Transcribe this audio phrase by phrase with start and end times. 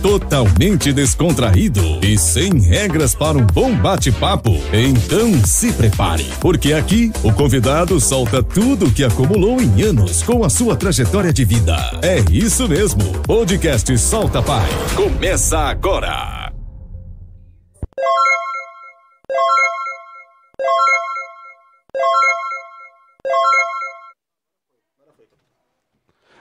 [0.00, 4.52] totalmente descontraído e sem regras para um bom bate-papo.
[4.72, 10.44] Então se prepare, porque aqui o convidado solta tudo o que acumulou em anos com
[10.44, 11.76] a sua trajetória de vida.
[12.02, 13.02] É isso mesmo.
[13.26, 14.68] Podcast Solta Pai.
[14.94, 16.37] Começa agora.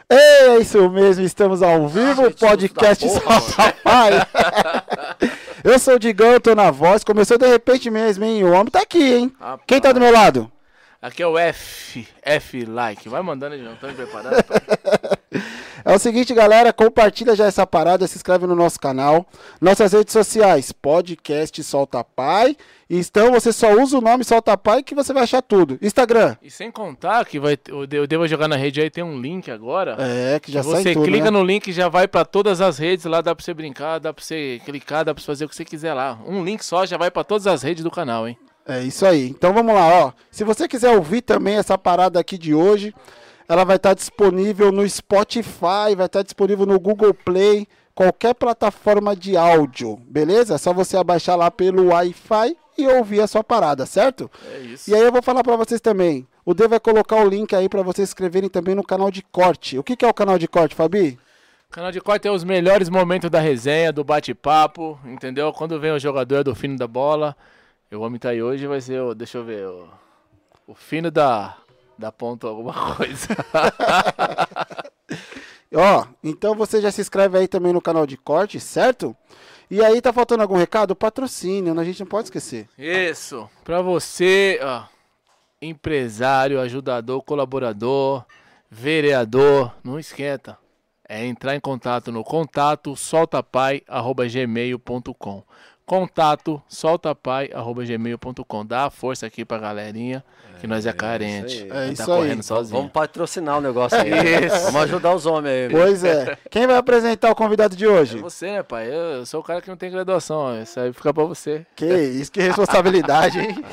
[0.09, 4.11] É isso mesmo, estamos ao vivo, podcast porra, Solta Pai.
[5.65, 8.41] Eu sou o Digão, eu tô na voz, começou de repente mesmo, hein?
[8.45, 9.33] O homem tá aqui, hein?
[9.37, 9.61] Rapaz.
[9.67, 10.49] Quem tá do meu lado?
[11.01, 13.09] Aqui é o F, F like.
[13.09, 14.41] Vai mandando aí, não estamos preparados?
[14.47, 14.61] pai?
[15.89, 19.25] É o seguinte, galera, compartilha já essa parada, se inscreve no nosso canal,
[19.61, 22.57] nossas redes sociais, podcast Solta Pai.
[22.89, 25.77] E então você só usa o nome Solta Pai que você vai achar tudo.
[25.81, 26.35] Instagram.
[26.41, 29.19] E sem contar que vai, eu de- eu devo jogar na rede aí, tem um
[29.19, 29.95] link agora.
[29.99, 31.31] É, que já sai você tudo, clica né?
[31.31, 34.13] no link e já vai pra todas as redes lá, dá pra você brincar, dá
[34.13, 36.19] pra você clicar, dá pra você fazer o que você quiser lá.
[36.27, 38.37] Um link só já vai pra todas as redes do canal, hein?
[38.67, 39.29] É isso aí.
[39.29, 40.11] Então vamos lá, ó.
[40.29, 42.93] Se você quiser ouvir também essa parada aqui de hoje,
[43.47, 49.37] ela vai estar disponível no Spotify, vai estar disponível no Google Play, qualquer plataforma de
[49.37, 50.55] áudio, beleza?
[50.55, 54.29] É só você abaixar lá pelo Wi-Fi e ouvir a sua parada, certo?
[54.53, 54.89] É isso.
[54.89, 56.27] E aí eu vou falar pra vocês também.
[56.45, 59.21] O D vai colocar o link aí pra vocês se inscreverem também no canal de
[59.23, 59.77] corte.
[59.77, 61.17] O que, que é o canal de corte, Fabi?
[61.69, 65.51] Canal de corte é os melhores momentos da resenha, do bate-papo, entendeu?
[65.51, 67.35] Quando vem o jogador do fino da bola,
[67.91, 69.89] o homem tá aí hoje, vai ser o, deixa eu ver, o,
[70.67, 71.57] o fino da,
[71.97, 73.27] da ponta alguma coisa.
[75.73, 79.15] Ó, então você já se inscreve aí também no canal de corte, certo?
[79.69, 80.95] E aí tá faltando algum recado?
[80.95, 82.69] Patrocínio, a gente não pode esquecer.
[82.77, 84.83] Isso, pra você, ó,
[85.61, 88.23] empresário, ajudador, colaborador,
[88.71, 90.57] vereador, não esquenta.
[91.09, 95.43] É entrar em contato no contato soltapai@gmail.com.
[95.87, 98.65] Contato soltapai@gmail.com.
[98.65, 100.21] Dá a força aqui pra galerinha,
[100.59, 101.65] que nós é carente.
[101.71, 101.87] aí.
[101.87, 102.19] É isso tá aí.
[102.19, 102.75] correndo sozinho.
[102.77, 104.09] Vamos patrocinar o negócio aí.
[104.45, 104.65] Isso.
[104.65, 105.69] Vamos ajudar os homens aí.
[105.71, 106.37] Pois é.
[106.49, 108.17] Quem vai apresentar o convidado de É hoje?
[108.17, 108.87] você, né, pai?
[108.89, 110.55] Eu, eu sou o cara que não tem graduação, ó.
[110.57, 111.65] Isso aí fica pra você.
[111.73, 113.55] Que isso, que responsabilidade, hein?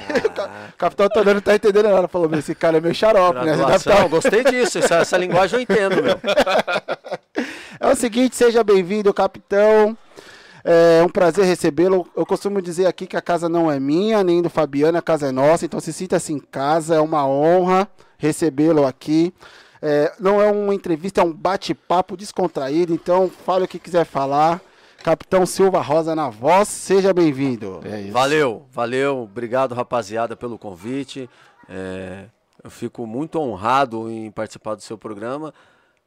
[0.73, 2.07] O capitão Tonano não tá entendendo nada.
[2.07, 3.57] Falou, meu, esse cara é meio xarope, né?
[3.57, 4.79] Graduação, tá- gostei disso.
[4.79, 6.15] Essa, essa linguagem eu entendo, meu.
[7.81, 9.99] É o seguinte, seja bem-vindo, capitão.
[10.65, 12.09] É um prazer recebê-lo.
[12.17, 15.29] Eu costumo dizer aqui que a casa não é minha, nem do Fabiano, a casa
[15.29, 15.67] é nossa.
[15.67, 17.87] Então se sinta-se em casa, é uma honra
[18.17, 19.35] recebê-lo aqui.
[19.83, 22.95] É, não é uma entrevista, é um bate-papo descontraído.
[22.95, 24.61] Então fale o que quiser falar.
[25.03, 27.83] Capitão Silva Rosa na voz, seja bem-vindo.
[27.85, 28.13] É isso.
[28.13, 29.19] Valeu, valeu.
[29.25, 31.29] Obrigado, rapaziada, pelo convite.
[31.69, 32.25] É,
[32.63, 35.53] eu fico muito honrado em participar do seu programa.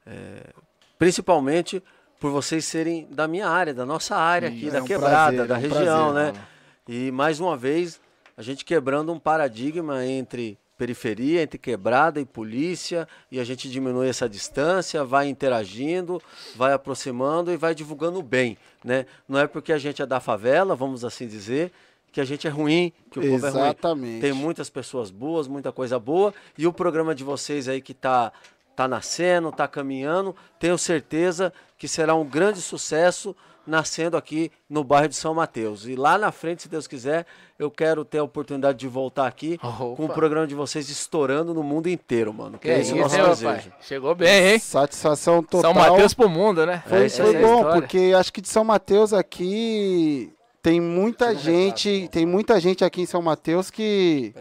[0.08, 0.52] é,
[0.98, 1.84] principalmente
[2.20, 5.48] por vocês serem da minha área, da nossa área aqui, É da um quebrada, prazer,
[5.48, 6.42] da é um região, prazer, né?
[6.88, 8.00] E mais uma vez,
[8.36, 14.08] a gente quebrando um paradigma entre periferia, entre quebrada e polícia, e a gente diminui
[14.08, 16.22] essa distância, vai interagindo,
[16.56, 19.06] vai aproximando e vai divulgando o bem, né?
[19.28, 21.72] Não é porque a gente é da favela, vamos assim dizer,
[22.12, 23.62] que a gente é ruim, que o povo é ruim.
[23.62, 24.22] Exatamente.
[24.22, 28.32] Tem muitas pessoas boas, muita coisa boa, e o programa de vocês aí que tá
[28.76, 35.10] tá nascendo, tá caminhando, tenho certeza que será um grande sucesso nascendo aqui no bairro
[35.10, 35.86] de São Mateus.
[35.86, 37.26] E lá na frente, se Deus quiser,
[37.60, 39.96] eu quero ter a oportunidade de voltar aqui Opa.
[39.98, 42.58] com o programa de vocês estourando no mundo inteiro, mano.
[42.58, 43.70] Que Que é isso, nosso meu desejo.
[43.70, 43.74] pai?
[43.82, 44.60] Chegou bem, hein?
[44.60, 45.74] Satisfação total.
[45.74, 46.82] São Mateus pro mundo, né?
[46.88, 47.82] Foi, isso foi bom, história.
[47.82, 53.06] porque acho que de São Mateus aqui tem muita gente, tem muita gente aqui em
[53.06, 54.34] São Mateus que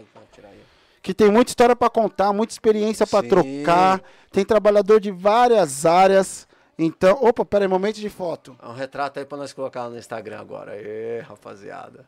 [1.01, 6.46] que tem muita história para contar, muita experiência para trocar, tem trabalhador de várias áreas.
[6.77, 8.55] Então, opa, pera aí, momento de foto.
[8.61, 10.75] É um retrato aí pra nós colocar no Instagram agora.
[10.75, 12.05] Ê, rapaziada.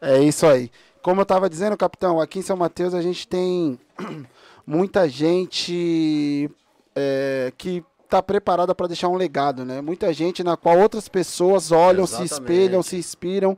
[0.00, 0.70] É isso aí.
[1.02, 3.78] Como eu estava dizendo, capitão, aqui em São Mateus a gente tem
[4.66, 6.50] muita gente
[6.94, 9.80] é, que está preparada para deixar um legado, né?
[9.80, 12.32] Muita gente na qual outras pessoas olham, se Exatamente.
[12.32, 13.56] espelham, se inspiram.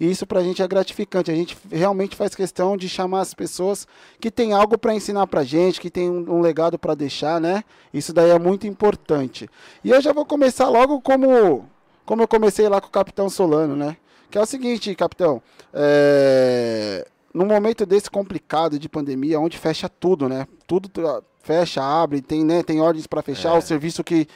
[0.00, 1.30] E isso pra gente é gratificante.
[1.30, 3.86] A gente realmente faz questão de chamar as pessoas
[4.18, 7.62] que têm algo para ensinar pra gente, que tem um, um legado para deixar, né?
[7.92, 9.48] Isso daí é muito importante.
[9.84, 11.68] E eu já vou começar logo como
[12.06, 13.96] como eu comecei lá com o Capitão Solano, né?
[14.30, 15.40] Que é o seguinte, Capitão,
[15.72, 17.06] é...
[17.32, 20.46] num momento desse complicado de pandemia, onde fecha tudo, né?
[20.66, 24.26] Tudo tra- fecha, abre, tem, né, tem ordens para fechar, o serviço que,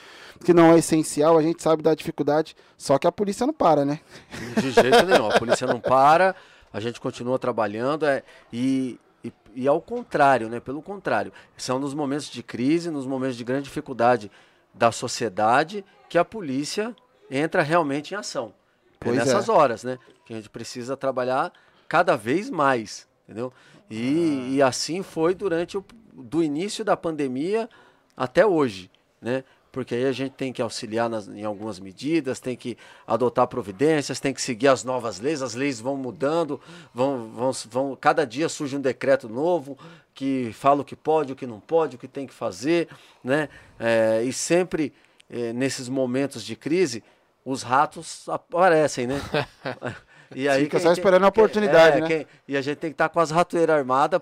[0.44, 3.84] que não é essencial, a gente sabe da dificuldade, só que a polícia não para,
[3.84, 4.00] né?
[4.60, 5.30] De jeito nenhum.
[5.30, 6.34] A polícia não para,
[6.72, 10.60] a gente continua trabalhando é, e, e, e ao contrário, né?
[10.60, 14.30] Pelo contrário, são nos momentos de crise, nos momentos de grande dificuldade
[14.72, 16.94] da sociedade que a polícia
[17.30, 18.54] entra realmente em ação.
[19.00, 19.52] É Pois nessas é.
[19.52, 19.98] horas, né?
[20.24, 21.52] Que a gente precisa trabalhar
[21.94, 23.52] cada vez mais, entendeu?
[23.88, 27.70] E, e assim foi durante o do início da pandemia
[28.16, 28.90] até hoje,
[29.22, 29.44] né?
[29.70, 32.76] Porque aí a gente tem que auxiliar nas- em algumas medidas, tem que
[33.06, 36.60] adotar providências, tem que seguir as novas leis, as leis vão mudando,
[36.92, 39.78] vão, vão, vão cada dia surge um decreto novo
[40.12, 42.88] que fala o que pode, o que não pode, o que tem que fazer,
[43.22, 43.48] né?
[43.78, 44.92] É, e sempre
[45.30, 47.04] eh, nesses momentos de crise,
[47.44, 49.20] os ratos aparecem, né?
[50.34, 52.06] E Fica só esperando a oportunidade, né?
[52.06, 54.20] quem- e a gente tem que estar com as ratoeiras armadas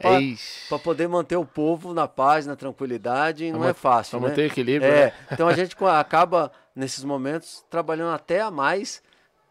[0.68, 4.28] para poder manter o povo na paz, na tranquilidade, e não é fácil, pra né?
[4.30, 5.12] manter o equilíbrio, É, né?
[5.30, 9.02] então a gente acaba, nesses momentos, trabalhando até a mais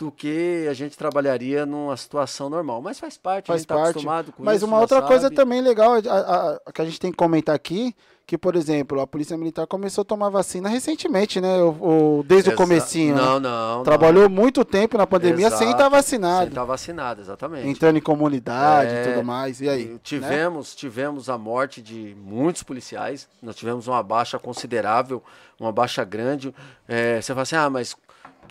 [0.01, 2.81] do que a gente trabalharia numa situação normal.
[2.81, 3.89] Mas faz parte, a Faz gente está parte.
[3.91, 4.65] acostumado com Mas isso.
[4.65, 5.35] uma já outra coisa sabe.
[5.35, 7.95] também legal a- a- a- que a gente tem que comentar aqui,
[8.25, 11.55] que, por exemplo, a Polícia Militar começou a tomar vacina recentemente, né?
[11.61, 13.13] O, o- desde o Exa- comecinho.
[13.15, 13.21] né?
[13.21, 13.75] Não, não.
[13.77, 13.83] não.
[13.83, 16.39] Trabalhou muito tempo na pandemia sem Exato, estar vacinado.
[16.39, 17.67] Sem estar vacinado, exatamente.
[17.67, 19.61] Entrando em comunidade É, e tudo mais.
[19.61, 19.85] E aí?
[19.85, 19.99] né?
[20.01, 23.27] Tivemos, tivemos a morte de muitos policiais.
[23.39, 25.21] Nós tivemos uma baixa considerável,
[25.59, 26.55] uma baixa grande.
[26.87, 27.95] É, você fala assim, ah, mas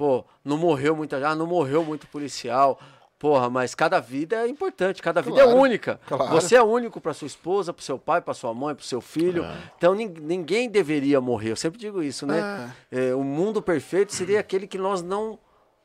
[0.01, 2.81] pô, não morreu muita, ah, não morreu muito policial.
[3.19, 6.01] Porra, mas cada vida é importante, cada vida é única.
[6.07, 6.33] claro.
[6.33, 9.45] Você é único para sua esposa, para seu pai, para sua mãe, para seu filho.
[9.45, 9.55] É.
[9.77, 11.51] Então nin- ninguém deveria morrer.
[11.51, 12.73] Eu sempre digo isso, né?
[12.91, 15.39] É, o mundo perfeito seria aquele que nós não,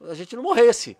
[0.10, 0.96] a gente não morresse.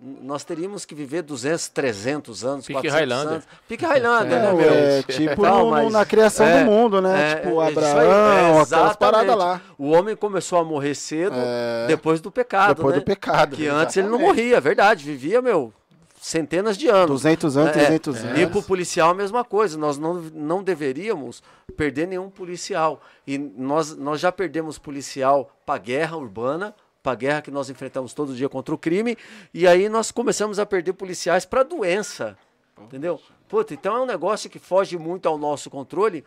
[0.00, 3.32] Nós teríamos que viver 200, 300 anos, Pique 400 Highlander.
[3.32, 3.44] anos.
[3.66, 4.72] Pique Highlander, né, Não, meu?
[4.72, 7.32] é tipo Então, mas- na criação é, do mundo, né?
[7.32, 8.96] é, tipo é Abraão, é, aquelas exatamente.
[8.98, 9.60] paradas lá.
[9.76, 11.86] O homem começou a morrer cedo É.
[11.88, 13.00] depois do pecado, Depois né?
[13.00, 14.36] do pecado, Que antes ele não exatamente.
[14.38, 15.04] morria, é verdade.
[15.04, 15.72] Vivia, meu,
[16.20, 17.10] centenas de anos.
[17.22, 18.28] 200 anos, É, 300 é.
[18.28, 18.38] anos.
[18.40, 19.76] E pro policial a mesma coisa.
[19.76, 21.42] Nós não, não deveríamos
[21.76, 23.00] perder nenhum policial.
[23.26, 26.72] E nós, nós já perdemos policial para guerra urbana,
[27.02, 29.16] para guerra que nós enfrentamos todo dia contra o crime.
[29.52, 32.36] E aí nós começamos a perder policiais para doença.
[32.80, 33.20] Entendeu?
[33.48, 36.24] Puta, então é um negócio que foge muito ao nosso controle.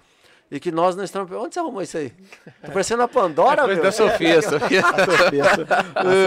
[0.51, 1.31] E que nós não estamos.
[1.31, 2.09] Onde você arrumou isso aí?
[2.61, 3.83] Tá parecendo a Pandora, Coisa meu.
[3.83, 4.81] da Sofia, Sofia.
[4.81, 5.55] A Sofia, a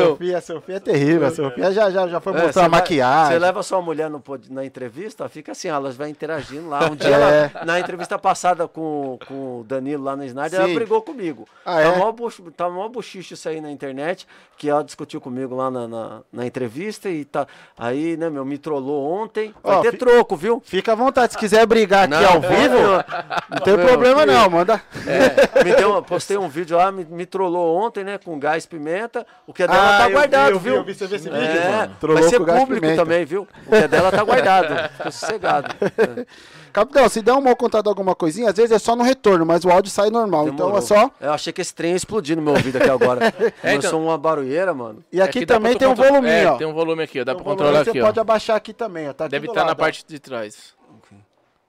[0.07, 1.27] Sofia, a Sofia é terrível.
[1.27, 3.33] A Sofia já, já, já foi É, mostrar você a maquiagem.
[3.35, 6.87] Você leva sua mulher no na entrevista, fica assim, ela vai interagindo lá.
[6.91, 7.51] Um dia, É.
[7.53, 10.65] ela- na entrevista passada com, com o Danilo lá no Snyder, Sim.
[10.67, 11.47] ela brigou comigo.
[11.65, 11.97] Ah, tá, é?
[11.99, 12.15] mó
[12.57, 14.27] tá mó buchicho isso aí na internet,
[14.57, 17.47] que ela discutiu comigo lá na, na, na entrevista e tá.
[17.79, 19.55] Aí, né, meu, me trollou ontem.
[19.63, 20.63] Vai Ó, ter troco, viu?
[20.65, 21.33] Fica à vontade.
[21.35, 22.79] Se quiser brigar aqui Não, ao vivo,
[23.51, 24.51] não tem Meu, problema não.
[24.51, 24.83] Manda.
[25.07, 28.67] É, me deu, uma- postei um vídeo lá, me, me trollou ontem, né, com gás
[28.67, 29.27] pimenta.
[29.47, 30.75] O que é dela Ah, tá vi, guardado, vi, viu?
[30.77, 31.97] eu vi, você viu esse vídeo, é, mano?
[32.01, 33.03] Trollou vai ser com público pimenta.
[33.03, 33.49] também, viu?
[33.67, 34.91] O que é dela tá guardado.
[34.97, 35.75] Fica sossegado.
[35.99, 36.27] É.
[36.75, 39.65] Capitão, se der um mal contado alguma coisinha, às vezes é só no retorno, mas
[39.65, 40.47] o áudio sai normal.
[40.49, 40.79] Então Demorou.
[40.79, 41.09] é só.
[41.21, 43.33] Eu achei que esse trem ia explodir no meu ouvido aqui agora.
[43.63, 45.05] É, Eu então- sou uma barulheira, mano.
[45.13, 46.57] E aqui É também tem um voluminho, é, ó.
[46.57, 47.25] Tem um volume aqui, ó.
[47.25, 48.23] Dá Tem um pra volume, controlar Você aqui, pode ó.
[48.23, 49.13] abaixar aqui também, ó.
[49.13, 49.81] Tá aqui Deve estar na lado, ó.
[49.81, 50.74] parte de trás.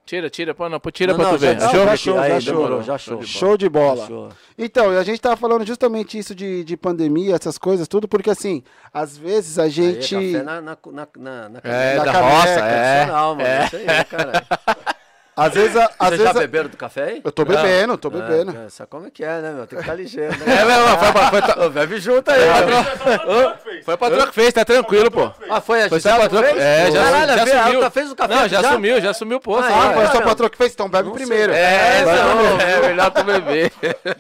[0.05, 1.59] Tira, tira, pô, não, pô, tira Não, pra não, tu ver.
[1.59, 1.83] já- Achou?
[1.85, 2.83] já show, aí, já demorou, show.
[2.83, 3.23] já show.
[3.23, 4.05] Show de bola.
[4.05, 4.29] Show.
[4.55, 8.29] Então, e a gente tava falando justamente isso de, de pandemia, essas coisas, tudo, porque
[8.29, 8.61] assim,
[8.93, 10.13] às vezes a Aí, gente.
[10.13, 12.95] café na, na, na, na, na É, Na da caneca, roça, é.
[12.99, 13.65] Tradicional, mano.
[13.65, 14.45] Isso aí, cara.
[15.37, 15.75] Às vezes.
[15.75, 17.21] a- Às Vocês vezes já a- beberam do café aí?
[17.23, 18.51] Eu tô bebendo, tô bebendo.
[18.51, 19.67] É, cara, sabe como é que é, né, meu?
[19.67, 20.45] Tem que estar ligeiro, né?
[20.47, 23.55] É, não, foi, pra- foi, Ô, bebe junto aí, ó.
[23.83, 25.29] foi a patroa que fez, tá tranquilo, pô.
[25.49, 26.43] Ah, foi a Foi só a Gisela que patroa.
[26.53, 26.57] fez?
[26.63, 27.79] É, já, Caralho, já a sumiu.
[27.81, 28.71] ela fez o café Não, já, já?
[28.71, 29.63] sumiu, já sumiu o poço.
[29.63, 29.77] Ah, Ah, já.
[29.79, 30.29] foi a sua caramba.
[30.29, 31.25] patroa que fez, então bebe Não sei.
[31.25, 31.53] primeiro.
[31.53, 33.71] É, Vai, não, é melhor tu beber.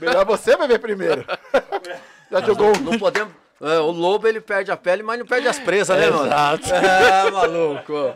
[0.01, 1.25] Melhor você beber primeiro.
[2.31, 2.79] Já jogou um.
[2.81, 3.31] Não podemos.
[3.61, 6.25] é, o lobo ele perde a pele, mas não perde as presas, né, mano?
[6.27, 6.73] Exato.
[6.75, 8.13] É, maluco.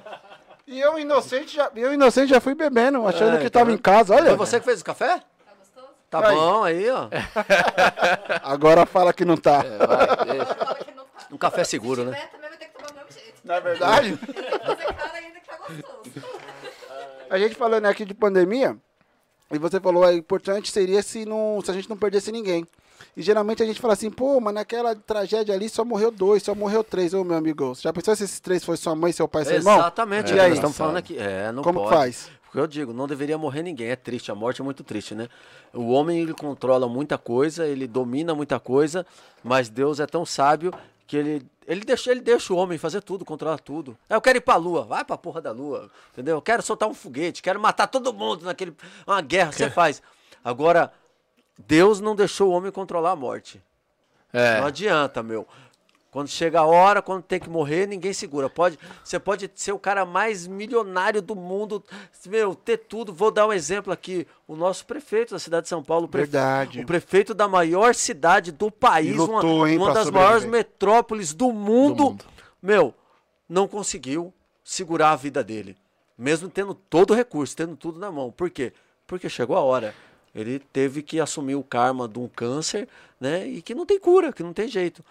[0.71, 3.77] E eu inocente já, eu inocente já fui bebendo, achando É, que tava tá em
[3.77, 4.13] casa.
[4.13, 5.17] Olha, Foi você que fez o café?
[5.17, 5.87] Tá gostoso?
[6.11, 6.35] Tá Aí.
[6.35, 7.07] bom, aí, ó.
[8.43, 9.63] agora fala que não tá.
[9.63, 10.53] Vai, deixa.
[10.55, 11.27] Fala que não tá.
[11.31, 12.15] Um café seguro, Se né?
[12.17, 13.39] tiver, também vai ter que tomar do mesmo jeito.
[13.43, 16.27] Na é verdade, Tem que fazer cara ainda que tá gostoso.
[17.31, 18.77] a gente falando aqui de pandemia,
[19.51, 22.67] e você falou, é importante seria se, não, se a gente não perdesse ninguém.
[23.15, 26.53] E geralmente a gente fala assim, pô, mas naquela tragédia ali só morreu dois, só
[26.55, 27.75] morreu três, ô meu amigo.
[27.75, 29.77] Você já pensou se esses três fossem sua mãe, seu pai, seu irmão?
[29.77, 30.33] Exatamente.
[30.33, 30.53] E é, aí?
[30.53, 31.17] Estamos falando aqui.
[31.17, 31.95] É, não Como que pode.
[31.97, 32.31] faz?
[32.45, 33.89] Porque eu digo, não deveria morrer ninguém.
[33.89, 35.27] É triste, a morte é muito triste, né?
[35.71, 39.05] O homem ele controla muita coisa, ele domina muita coisa,
[39.43, 40.73] mas Deus é tão sábio
[41.05, 43.95] que ele ele deixa, ele deixa o homem fazer tudo, controlar tudo.
[44.09, 46.37] É, eu quero ir pra lua, vai pra porra da lua, entendeu?
[46.37, 48.75] Eu quero soltar um foguete, quero matar todo mundo naquele
[49.05, 50.01] uma guerra, você faz.
[50.43, 50.91] Agora
[51.67, 53.61] Deus não deixou o homem controlar a morte.
[54.31, 54.59] É.
[54.61, 55.47] Não adianta, meu.
[56.11, 58.49] Quando chega a hora, quando tem que morrer, ninguém segura.
[58.49, 61.83] Pode, você pode ser o cara mais milionário do mundo,
[62.25, 63.13] meu, ter tudo.
[63.13, 64.25] Vou dar um exemplo aqui.
[64.47, 66.81] O nosso prefeito da cidade de São Paulo, o prefe- Verdade.
[66.81, 71.51] o prefeito da maior cidade do país, lutou, uma, hein, uma das maiores metrópoles do
[71.51, 72.25] mundo, Do mundo.
[72.59, 72.91] meu,
[73.47, 75.77] não conseguiu segurar a vida dele.
[76.17, 78.31] Mesmo tendo todo o recurso, tendo tudo na mão.
[78.31, 78.73] Por quê?
[79.05, 79.93] Porque chegou a hora.
[80.33, 82.87] Ele teve que assumir o karma de um câncer,
[83.19, 83.47] né?
[83.47, 85.03] E que não tem cura, que não tem jeito.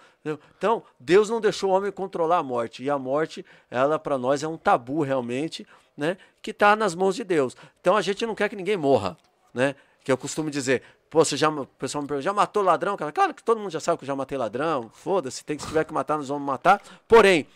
[0.56, 2.82] Então, Deus não deixou o homem controlar a morte.
[2.82, 6.16] E a morte, ela para nós é um tabu realmente, né?
[6.40, 7.56] Que está nas mãos de Deus.
[7.80, 9.16] Então a gente não quer que ninguém morra,
[9.52, 9.75] né?
[10.04, 12.96] Que eu costumo dizer, pô, você já, o pessoal me pergunta, já matou ladrão?
[12.96, 14.90] Cara, Claro que todo mundo já sabe que eu já matei ladrão.
[14.92, 16.80] Foda-se, tem que se tiver que matar, nós vamos matar.
[17.06, 17.46] Porém,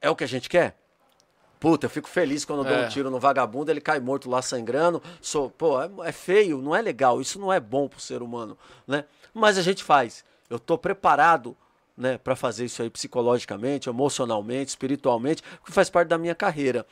[0.00, 0.76] é o que a gente quer?
[1.60, 2.86] Puta, eu fico feliz quando eu dou É.
[2.86, 5.02] um tiro no vagabundo, ele cai morto lá sangrando.
[5.20, 8.56] Sou, pô, é, é feio, não é legal, isso não é bom pro ser humano,
[8.86, 9.04] né?
[9.34, 10.24] Mas a gente faz.
[10.48, 11.54] Eu tô preparado,
[11.96, 16.86] né, para fazer isso aí psicologicamente, emocionalmente, espiritualmente, porque faz parte da minha carreira.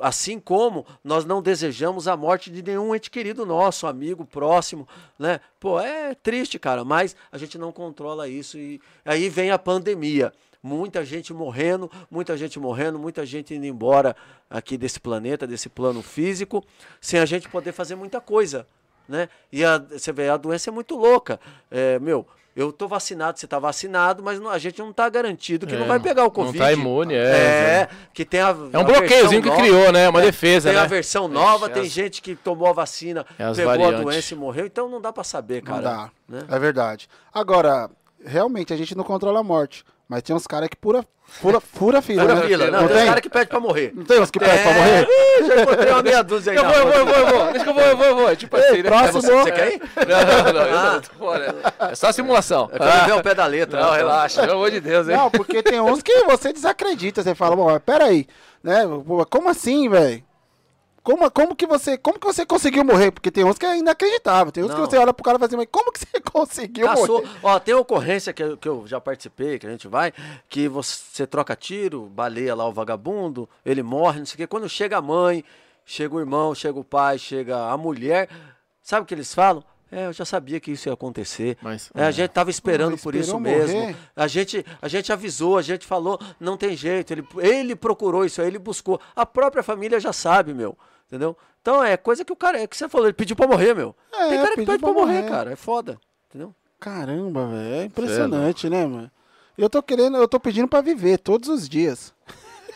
[0.00, 5.40] Assim como nós não desejamos a morte de nenhum ente querido nosso, amigo, próximo, né?
[5.58, 10.32] Pô, é triste, cara, mas a gente não controla isso e aí vem a pandemia.
[10.68, 14.16] Muita gente morrendo, muita gente morrendo, muita gente indo embora
[14.48, 16.64] aqui desse planeta, desse plano físico,
[17.02, 18.66] sem a gente poder fazer muita coisa,
[19.06, 19.28] né?
[19.52, 21.38] E a, você vê, a doença é muito louca.
[21.70, 25.66] É, meu, eu tô vacinado, você tá vacinado, mas não- a gente não tá garantido
[25.66, 26.56] que É, não vai pegar o não Covid.
[26.58, 30.08] tá imune, é, É, que tem a É um bloqueiozinho que criou, né?
[30.08, 30.82] Uma defesa, Tem né?
[30.84, 34.00] a versão nova, É, tem as- gente que tomou a vacina, É pegou a variantes.
[34.02, 35.82] doença e morreu, então não dá pra saber, Não cara.
[35.82, 36.10] dá.
[36.26, 36.38] né?
[36.48, 37.06] É verdade.
[37.34, 37.90] Agora,
[38.24, 39.84] realmente, a gente não controla a morte.
[40.08, 42.46] Mas tem uns caras que pura, fura, fura fila, Fura né?
[42.46, 43.06] fila, não, Não tem tem?
[43.06, 43.92] cara que pede pra morrer.
[43.94, 45.08] Não tem uns que pedem pra É, morrer?
[45.08, 47.46] ih, Já encontrei uma meia dúzia aí Eu vou, eu vou, eu vou, eu vou.
[47.52, 48.36] Deixa que eu vou, eu vou, eu vou.
[48.36, 48.82] Tipo assim, né?
[48.82, 49.22] próximo.
[49.22, 49.82] Você, você quer ir?
[50.06, 51.54] Não, não, eu não tô fora.
[51.90, 52.68] É só simulação.
[52.72, 53.80] É pra ver ao pé da letra.
[53.80, 53.96] Não, né?
[53.96, 55.16] relaxa, pelo amor de Deus, hein?
[55.16, 57.22] Não, porque tem uns que você desacredita.
[57.22, 58.26] Você fala, bom, mas peraí,
[58.62, 58.82] né?
[59.06, 60.22] Pô, Como assim, velho?
[61.04, 63.10] Como, como, que você, como que você conseguiu morrer?
[63.10, 64.50] Porque tem uns que é inacreditável.
[64.50, 64.86] Tem uns que Não.
[64.86, 67.20] você olha pro cara e fala assim, mas como que você conseguiu Caçou.
[67.20, 67.38] morrer?
[67.42, 70.14] Ó, tem ocorrência que eu, que eu já participei, que a gente vai,
[70.48, 74.46] que você troca tiro, baleia lá o vagabundo, ele morre, não sei o quê.
[74.46, 75.44] Quando chega a mãe,
[75.84, 78.30] chega o irmão, chega o pai, chega a mulher,
[78.80, 79.62] sabe o que eles falam?
[79.94, 81.56] É, eu já sabia que isso ia acontecer.
[81.62, 83.78] Mas- É, a gente tava esperando por isso mesmo.
[83.78, 83.96] morrer?
[84.16, 87.12] A gente, a gente avisou, a gente falou, não tem jeito.
[87.12, 89.00] Ele, ele procurou isso aí, ele buscou.
[89.14, 90.76] A própria família já sabe, meu.
[91.06, 91.36] Entendeu?
[91.62, 93.94] Então é coisa que o cara, é que você falou, ele pediu pra morrer, meu.
[94.12, 95.28] É, tem cara que pede pra, pra morrer, morrer.
[95.30, 95.52] cara.
[95.52, 95.98] É foda.
[96.28, 96.54] Entendeu?
[96.80, 97.74] Caramba, velho.
[97.82, 99.10] É impressionante, né, mano?
[99.56, 102.12] Eu tô querendo, eu tô pedindo pra viver todos os dias.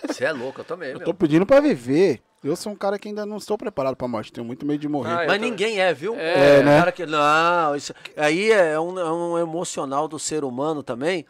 [0.06, 1.04] Você é louco, eu também, Eu meu.
[1.04, 2.22] tô pedindo pra viver.
[2.48, 4.32] Eu sou um cara que ainda não estou preparado pra morte.
[4.32, 5.12] Tenho muito medo de morrer.
[5.12, 5.50] Ah, Mas também.
[5.50, 6.14] ninguém é, viu?
[6.14, 6.78] É, né?
[6.78, 11.26] Cara que, não, isso aí é um, é um emocional do ser humano também,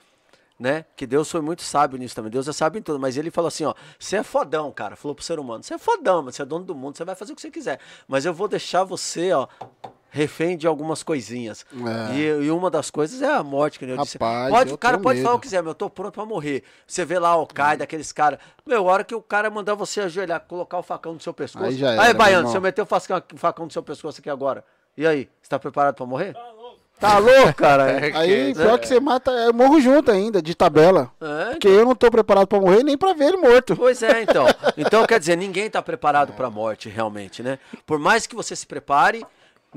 [0.58, 0.84] né?
[0.96, 2.30] Que Deus foi muito sábio nisso também.
[2.30, 5.14] Deus é sábio em tudo, mas ele falou assim, ó, você é fodão, cara, falou
[5.14, 5.64] pro ser humano.
[5.64, 7.50] Você é fodão, mas você é dono do mundo, você vai fazer o que você
[7.50, 7.80] quiser.
[8.06, 9.48] Mas eu vou deixar você, ó,
[10.10, 11.64] refém de algumas coisinhas.
[12.10, 12.14] É.
[12.14, 14.16] E, e uma das coisas é a morte, que nem eu disse.
[14.18, 15.40] Rapaz, Pode, eu o cara pode falar o medo.
[15.42, 16.62] que quiser, mas eu tô pronto pra morrer.
[16.86, 18.38] Você vê lá o Qaeda, aqueles caras.
[18.66, 21.64] Meu, a hora que o cara mandar você ajoelhar, colocar o facão no seu pescoço.
[21.66, 23.82] Aí já Aí, era, meu Baiano, se eu meter o facão, o facão no seu
[23.82, 24.64] pescoço aqui agora.
[24.96, 26.34] E aí, você tá preparado pra morrer?
[26.98, 27.92] Tá louco, cara.
[28.04, 31.12] É, Aí, que- pior que você mata, eu morro junto ainda, de tabela.
[31.20, 33.76] É, Porque eu não tô preparado pra morrer nem pra ver ele morto.
[33.76, 34.46] Pois é, então.
[34.76, 37.58] Então, quer dizer, ninguém tá preparado pra morte, realmente, né?
[37.86, 39.24] Por mais que você se prepare,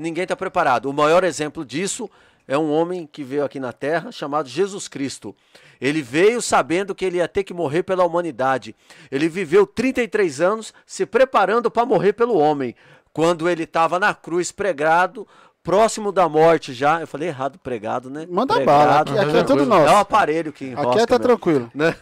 [0.02, 0.90] ninguém tá preparado.
[0.90, 2.10] O maior exemplo disso
[2.46, 5.34] é um homem que veio aqui na Terra chamado Jesus Cristo.
[5.80, 8.74] Ele veio sabendo que ele ia ter que morrer pela humanidade.
[9.10, 12.74] Ele viveu 33 anos se preparando para morrer pelo homem.
[13.12, 15.26] Quando ele estava na cruz pregado,
[15.62, 17.00] próximo da morte já.
[17.00, 18.26] Eu falei errado, pregado, né?
[18.28, 18.66] Manda Pregado.
[18.66, 19.88] bala, aqui, aqui é tudo nosso.
[19.88, 21.70] É um aparelho que enrosca, Aqui é tá meu tranquilo.
[21.74, 21.94] né?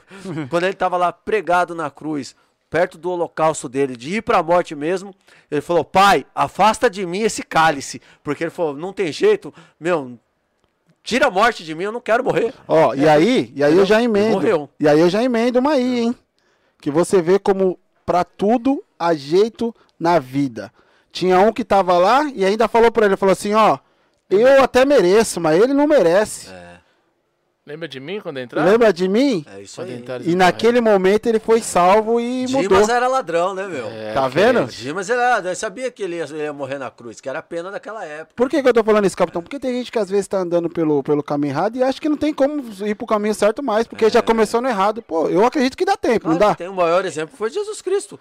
[0.48, 2.34] Quando ele estava lá pregado na cruz,
[2.70, 5.12] perto do holocausto dele, de ir para a morte mesmo,
[5.50, 8.00] ele falou: Pai, afasta de mim esse cálice.
[8.22, 10.16] Porque ele falou: Não tem jeito, meu,
[11.02, 12.54] tira a morte de mim, eu não quero morrer.
[12.68, 14.34] Ó, e aí, e aí eu já emendo.
[14.34, 14.70] Morreu.
[14.78, 16.16] E aí eu já emendo uma aí, hein?
[16.80, 20.72] Que você vê como pra tudo há jeito na vida.
[21.12, 23.78] Tinha um que tava lá e ainda falou pra ele, falou assim, ó,
[24.30, 26.48] eu até mereço, mas ele não merece.
[27.70, 28.64] Lembra de mim quando entrar?
[28.64, 29.46] Lembra de mim?
[29.46, 29.94] É isso Quando aí.
[29.94, 32.62] entrar E naquele momento ele foi salvo e mudou.
[32.62, 33.86] Dimas era ladrão, né, meu?
[33.86, 34.66] É, Tá vendo?
[34.66, 35.38] Dimas era.
[35.48, 38.04] Eu sabia que ele ia, ele ia morrer na cruz, que era a pena daquela
[38.04, 38.32] época.
[38.34, 39.40] Por que, que eu tô falando isso, capitão?
[39.40, 42.08] Porque tem gente que às vezes tá andando pelo, pelo caminho errado e acha que
[42.08, 45.00] não tem como ir pro caminho certo mais, porque já começou no errado.
[45.00, 46.56] Pô, eu acredito que dá tempo, Claro não dá?
[46.56, 48.18] Tem o maior exemplo foi Jesus Cristo.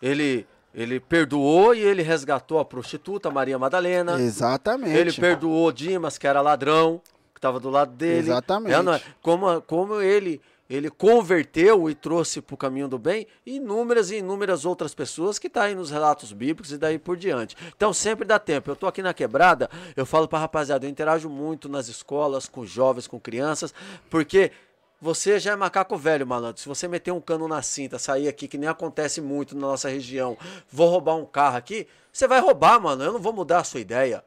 [0.00, 4.20] Ele, ele perdoou e ele resgatou a prostituta Maria Madalena.
[4.20, 4.96] Exatamente.
[4.96, 7.02] Ele perdoou Dimas, que era ladrão.
[7.38, 8.28] Que estava do lado dele.
[8.30, 8.74] Exatamente.
[8.74, 9.02] É, é?
[9.22, 14.66] Como, como ele ele converteu e trouxe para o caminho do bem inúmeras e inúmeras
[14.66, 17.56] outras pessoas que estão tá aí nos relatos bíblicos e daí por diante.
[17.74, 18.68] Então sempre dá tempo.
[18.68, 22.66] Eu estou aqui na quebrada, eu falo para rapaziada, eu interajo muito nas escolas, com
[22.66, 23.72] jovens, com crianças,
[24.10, 24.52] porque
[25.00, 26.60] você já é macaco velho, malandro.
[26.60, 29.88] Se você meter um cano na cinta, sair aqui, que nem acontece muito na nossa
[29.88, 30.36] região,
[30.70, 33.02] vou roubar um carro aqui, você vai roubar, mano.
[33.02, 34.22] Eu não vou mudar a sua ideia.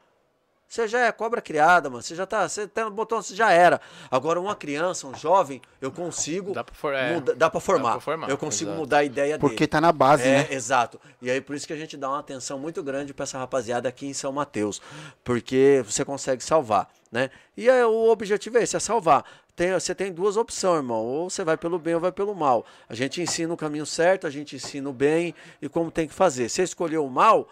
[0.72, 2.02] Você já é cobra criada, mano.
[2.02, 2.48] Você já tá.
[2.48, 3.78] Você tá no botão, você já era.
[4.10, 6.54] Agora, uma criança, um jovem, eu consigo.
[6.54, 7.88] Dá pra, for, é, muda- dá pra formar.
[7.90, 8.80] dá pra formar, Eu consigo exato.
[8.80, 9.66] mudar a ideia Porque dele.
[9.66, 10.46] tá na base, É, né?
[10.50, 10.98] exato.
[11.20, 13.86] E aí por isso que a gente dá uma atenção muito grande pra essa rapaziada
[13.86, 14.80] aqui em São Mateus,
[15.22, 17.28] porque você consegue salvar, né?
[17.54, 19.26] E aí, o objetivo é esse, é salvar.
[19.54, 21.04] Tem, você tem duas opções, irmão.
[21.04, 22.64] Ou você vai pelo bem ou vai pelo mal.
[22.88, 26.14] A gente ensina o caminho certo, a gente ensina o bem e como tem que
[26.14, 26.48] fazer.
[26.48, 27.46] Se você escolher o mal,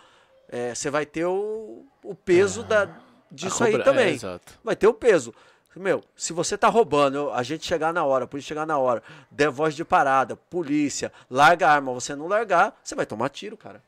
[0.48, 2.88] é, você vai ter o, o peso da,
[3.30, 4.52] disso aí também é, exato.
[4.64, 5.34] vai ter o peso.
[5.76, 9.02] Meu, se você tá roubando, a gente chegar na hora, a polícia chegar na hora,
[9.30, 13.56] der voz de parada, polícia, larga a arma, você não largar, você vai tomar tiro,
[13.56, 13.80] cara.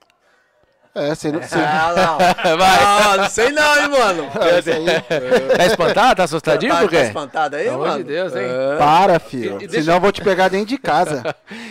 [0.95, 1.41] É, você não.
[1.41, 2.19] você- Ah, não.
[2.63, 4.23] Ah, não sei não, hein, mano.
[4.25, 4.63] Aí,
[5.57, 6.17] Tá espantado?
[6.17, 6.97] Tá assustadinho tá, por quê?
[6.99, 8.05] tá espantado aí, Pelo amor mano?
[8.05, 8.43] de Deus, hein?
[8.47, 8.77] É.
[8.77, 9.53] para, filho.
[9.61, 11.23] E- e deixa- Senão eu vou te pegar dentro de casa.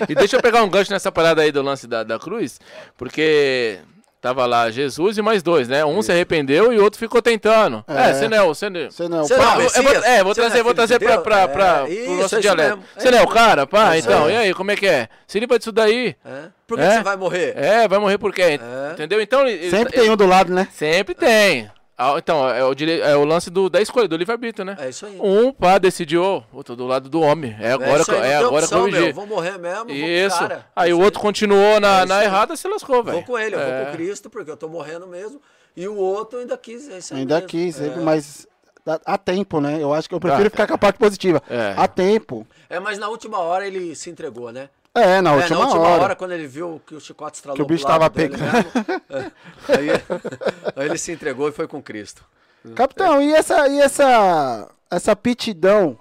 [0.09, 2.59] E deixa eu pegar um gancho nessa parada aí do lance da, da cruz,
[2.97, 3.79] porque
[4.21, 5.83] tava lá Jesus e mais dois, né?
[5.83, 7.83] Um se arrependeu e o outro ficou tentando.
[7.87, 8.13] É, É.
[8.13, 8.47] você não é o.
[8.53, 8.89] Você não é...
[8.89, 11.05] Você não é não é o Eu vou- é, vou trazer, é vou trazer de
[11.05, 12.79] pra, pra, pra, É, pro isso, nosso é isso dialeto.
[12.97, 13.65] Você É não é o isso cara?
[13.67, 15.09] Pá, Isso então, e aí, como é que é?
[15.27, 16.15] Se livra disso daí.
[16.23, 16.43] É.
[16.67, 16.97] Por que, É?
[16.97, 17.53] você vai morrer?
[17.57, 18.59] É, vai morrer por quê?
[18.61, 18.91] É.
[18.93, 19.19] Entendeu?
[19.19, 19.41] Então.
[19.47, 20.67] Sempre ele- tem um do lado, né?
[20.71, 21.69] Sempre tem.
[21.97, 22.99] Ah, Então, é o, dire...
[22.99, 24.75] é o lance do, da escolha, do livre-arbítrio, né?
[24.79, 25.19] É isso aí.
[25.21, 27.55] Um, pá, decidiu, ô, tô do lado do homem.
[27.59, 29.01] É agora, aí, é tem agora opção, corrigir.
[29.01, 29.13] meu.
[29.13, 30.39] Vou morrer mesmo, vou Isso.
[30.39, 30.65] cara.
[30.75, 32.25] Aí Isso o outro continuou na, É na aí.
[32.25, 33.17] errada, se lascou, velho.
[33.17, 33.85] Vou com ele, eu vou É.
[33.85, 35.39] com Cristo, porque eu tô morrendo mesmo.
[35.77, 36.89] E o outro ainda quis.
[36.89, 37.47] É isso aí Ainda mesmo.
[37.49, 37.95] quis, É.
[37.97, 38.47] mas
[39.05, 39.77] há- tempo, né?
[39.79, 41.41] Eu acho que eu prefiro ficar com a parte positiva.
[41.49, 41.75] É.
[41.77, 42.47] Há tempo.
[42.69, 44.69] É, mas na última hora ele se entregou, né?
[44.93, 46.03] É, na É, última, na última hora.
[46.03, 46.15] hora.
[46.15, 48.51] quando ele viu que o chicote estralou Que o bicho pro lado tava dele pegando.
[48.53, 48.71] mesmo,
[49.09, 49.31] é,
[49.77, 49.89] aí,
[50.75, 52.23] aí ele se entregou e foi com Cristo.
[52.75, 55.97] Capitão, e essa, e essa, essa aptidão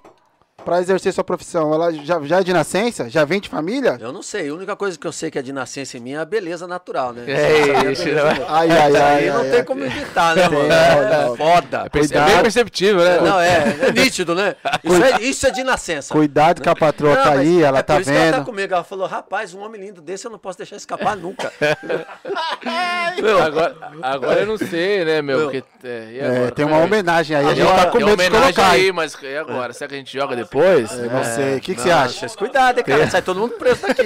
[0.64, 3.08] pra exercer sua profissão, ela já, já é de nascença?
[3.08, 3.96] Já vem de família?
[4.00, 6.12] Eu não sei, a única coisa que eu sei que é de nascença em mim
[6.12, 7.24] é a beleza natural, né?
[7.28, 8.44] É isso, beleza né?
[8.48, 9.64] Ai, ai, Isso ai, aí não ai, tem ai.
[9.64, 10.72] como evitar, né, mano?
[10.72, 11.36] É não.
[11.36, 11.82] foda.
[11.86, 12.30] É Cuidado.
[12.30, 13.20] bem perceptível, né?
[13.20, 14.54] Não, é, é nítido, né?
[14.84, 16.12] Isso é, isso é de nascença.
[16.14, 18.36] Cuidado que a patroa Não, tá aí, ela é tá por isso que ela tá
[18.38, 18.44] vendo.
[18.46, 18.74] comigo.
[18.74, 21.52] Ela falou, rapaz, um homem lindo desse eu não posso deixar escapar nunca.
[23.44, 25.38] Agora, agora eu não sei, né, meu?
[25.38, 25.50] Meu.
[25.50, 26.50] Porque, é, É, agora?
[26.52, 26.84] tem uma é?
[26.84, 28.70] homenagem aí, a gente tá com medo de colocar.
[28.70, 29.72] aí, mas e agora?
[29.72, 30.49] Será que a gente joga depois?
[30.52, 32.28] Eu não sei, o que, que você Não, acha?
[32.30, 33.10] Cuidado, hein, cara.
[33.10, 34.02] Sai todo mundo preso daqui.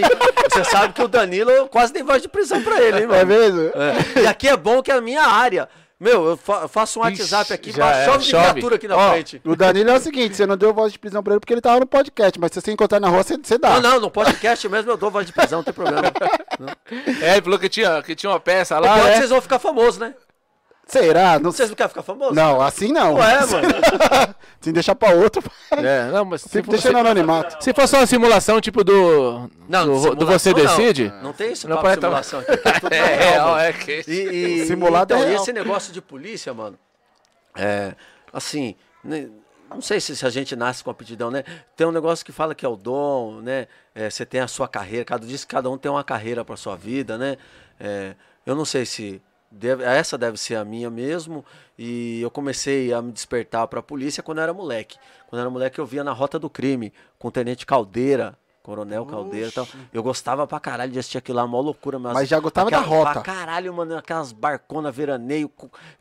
[0.52, 3.20] Você sabe que o Danilo quase tem voz de prisão pra ele, hein, mano?
[3.20, 3.60] É mesmo?
[4.16, 4.20] É.
[4.22, 5.68] E aqui é bom que é a minha área.
[5.98, 8.44] Meu, eu fa- eu faço um WhatsApp aqui, já mas é, chove de chove.
[8.52, 9.40] viatura aqui na Ó, frente.
[9.44, 11.60] o Danilo é o seguinte, você não deu voz de prisão pra ele porque ele
[11.62, 13.80] tava no podcast, mas se você encontrar na rua, você, você dá.
[13.80, 16.12] Não, não, no podcast mesmo eu dou voz de prisão, não tem problema.
[17.22, 19.16] É, ele falou que tinha, que tinha uma peça lá, Agora né?
[19.18, 20.14] vocês vão ficar famosos, né?
[20.86, 21.38] Será?
[21.38, 22.36] Não, Vocês não querem ficar famosos?
[22.36, 23.14] não assim não.
[23.14, 23.68] Ué, mano.
[24.60, 25.42] Se deixar pra outro,
[25.72, 27.62] É, não, mas se, deixa no anonimato.
[27.62, 29.50] se fosse uma simulação tipo do.
[29.68, 30.56] Não, do, do Você não.
[30.60, 31.12] Decide?
[31.22, 32.50] Não tem isso Não papo pode de simulação aqui.
[32.52, 33.60] aqui É, tudo É, real, mano.
[33.60, 34.04] é que.
[34.08, 35.42] E, e, Simulado então, é real.
[35.42, 36.78] esse negócio de polícia, mano,
[37.56, 37.94] é,
[38.32, 39.28] assim, né,
[39.70, 41.44] não sei se, se a gente nasce com aptidão, né?
[41.76, 43.66] Tem um negócio que fala que é o dom, né?
[43.94, 46.56] É, você tem a sua carreira, cada diz que cada um tem uma carreira para
[46.56, 47.36] sua vida, né?
[47.80, 48.14] É,
[48.46, 49.20] eu não sei se
[49.54, 51.44] deve- essa deve ser a minha mesmo.
[51.78, 54.96] E eu comecei a me despertar para a polícia quando eu era moleque.
[55.28, 58.36] Quando eu era moleque eu via na Rota do Crime com o Tenente Caldeira.
[58.62, 59.68] Coronel Caldeira e tal.
[59.92, 61.98] Eu gostava pra caralho de assistir aquilo lá, uma loucura.
[61.98, 63.12] Mas já gostava da aquela- rota.
[63.12, 65.50] Pra caralho, mano, aquelas barconas veraneio,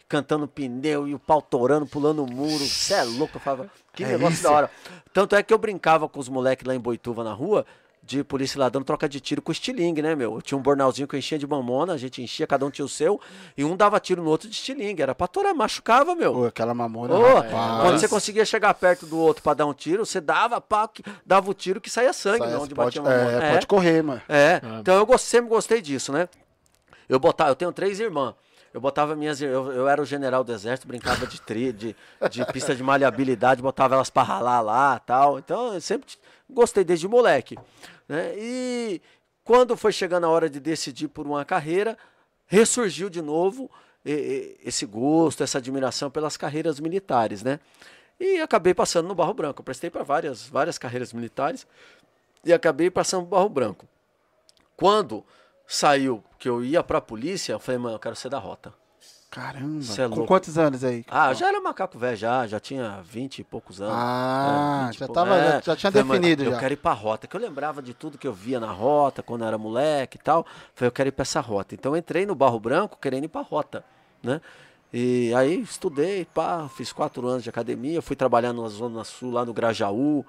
[0.08, 2.64] cantando pneu e o pau torando, pulando o muro.
[2.64, 4.44] Cê é louco, eu falava, que É negócio isso.
[4.44, 4.72] da hora.
[5.12, 7.66] Tanto é que eu brincava com os moleques lá em Boituva na rua,
[8.06, 10.36] de polícia lá dando troca de tiro com estilingue, né, meu?
[10.36, 12.86] Eu tinha um bornalzinho que eu enchia de mamona, a gente enchia, cada um tinha
[12.86, 13.20] o seu,
[13.58, 15.02] e um dava tiro no outro de estilingue.
[15.02, 16.34] Era pra torar, machucava, meu.
[16.34, 17.82] Pô, aquela mamona, Ô, rapaz.
[17.82, 20.90] quando você conseguia chegar perto do outro pra dar um tiro, você dava, pá,
[21.26, 23.54] dava o tiro que saía sangue, Sai, né, onde pode, batia uma é, mão.
[23.54, 24.22] pode correr, mano.
[24.28, 26.28] É, então eu sempre gostei disso, né?
[27.08, 28.34] Eu botava, eu tenho três irmãs.
[28.74, 31.96] Eu botava minhas, eu, eu era o general do exército, brincava de tri, de,
[32.32, 35.38] de pista de maleabilidade, botava elas pra ralar lá, tal.
[35.38, 36.08] Então eu sempre
[36.50, 37.56] gostei desde moleque,
[38.08, 38.34] né?
[38.38, 39.02] E
[39.44, 41.98] quando foi chegando a hora de decidir por uma carreira,
[42.46, 43.70] ressurgiu de novo
[44.06, 47.60] esse gosto, essa admiração pelas carreiras militares, né?
[48.20, 49.62] E acabei passando no Barro Branco.
[49.62, 51.66] Eu prestei para várias, várias carreiras militares
[52.44, 53.88] e acabei passando no Barro Branco.
[54.76, 55.26] Quando
[55.66, 58.74] saiu que eu ia pra polícia, eu falei, mano, eu quero ser da rota.
[59.34, 59.84] Caramba.
[59.98, 61.04] É Com quantos anos aí?
[61.10, 63.96] Ah, eu já era macaco velho, já, já tinha 20 e poucos anos.
[63.98, 65.62] Ah, É, 20 já tava- é.
[65.64, 66.60] já- tinha Falei, definido Eu já.
[66.60, 69.42] quero ir pra rota, que eu lembrava de tudo que eu via na rota, quando
[69.42, 70.46] eu era moleque e tal.
[70.76, 71.74] Falei, eu quero ir pra essa rota.
[71.74, 73.84] Então eu entrei no Barro Branco querendo ir pra rota,
[74.22, 74.40] né?
[74.96, 79.44] E aí estudei, pá, fiz quatro anos de academia, fui trabalhar na Zona Sul, lá
[79.44, 80.24] no Grajaú,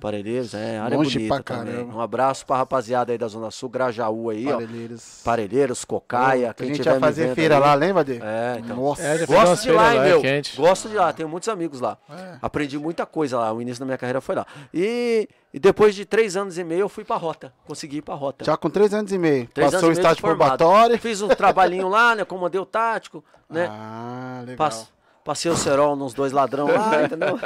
[0.00, 1.74] Parelheiros, é, área longe bonita pra também.
[1.74, 1.96] caramba.
[1.96, 4.52] Um abraço pra rapaziada aí da Zona Sul, Grajaú aí, ó.
[4.52, 5.20] Parelheiros.
[5.24, 7.60] Parelheiros, Cocaia, a quem gente me fazer feira aí.
[7.60, 8.20] lá, lembra, Dê?
[8.22, 8.76] É, então.
[8.76, 9.02] Nossa.
[9.02, 10.20] É, Gosto de lá, lá, é meu.
[10.20, 10.56] quente.
[10.56, 11.98] Gosto de lá, tenho muitos amigos lá.
[12.08, 12.38] É.
[12.40, 14.46] Aprendi muita coisa lá, o início da minha carreira foi lá.
[14.72, 18.16] E, e depois de três anos e meio eu fui pra rota, consegui ir pra
[18.16, 18.44] rota.
[18.44, 19.46] Já com três anos e meio.
[19.54, 20.98] Três Passou o estágio probatório.
[20.98, 24.56] Fiz um trabalhinho lá, né, comandei o tático, né, Ah, legal.
[24.56, 27.38] pass- passei o cerol nos dois ladrão lá, entendeu?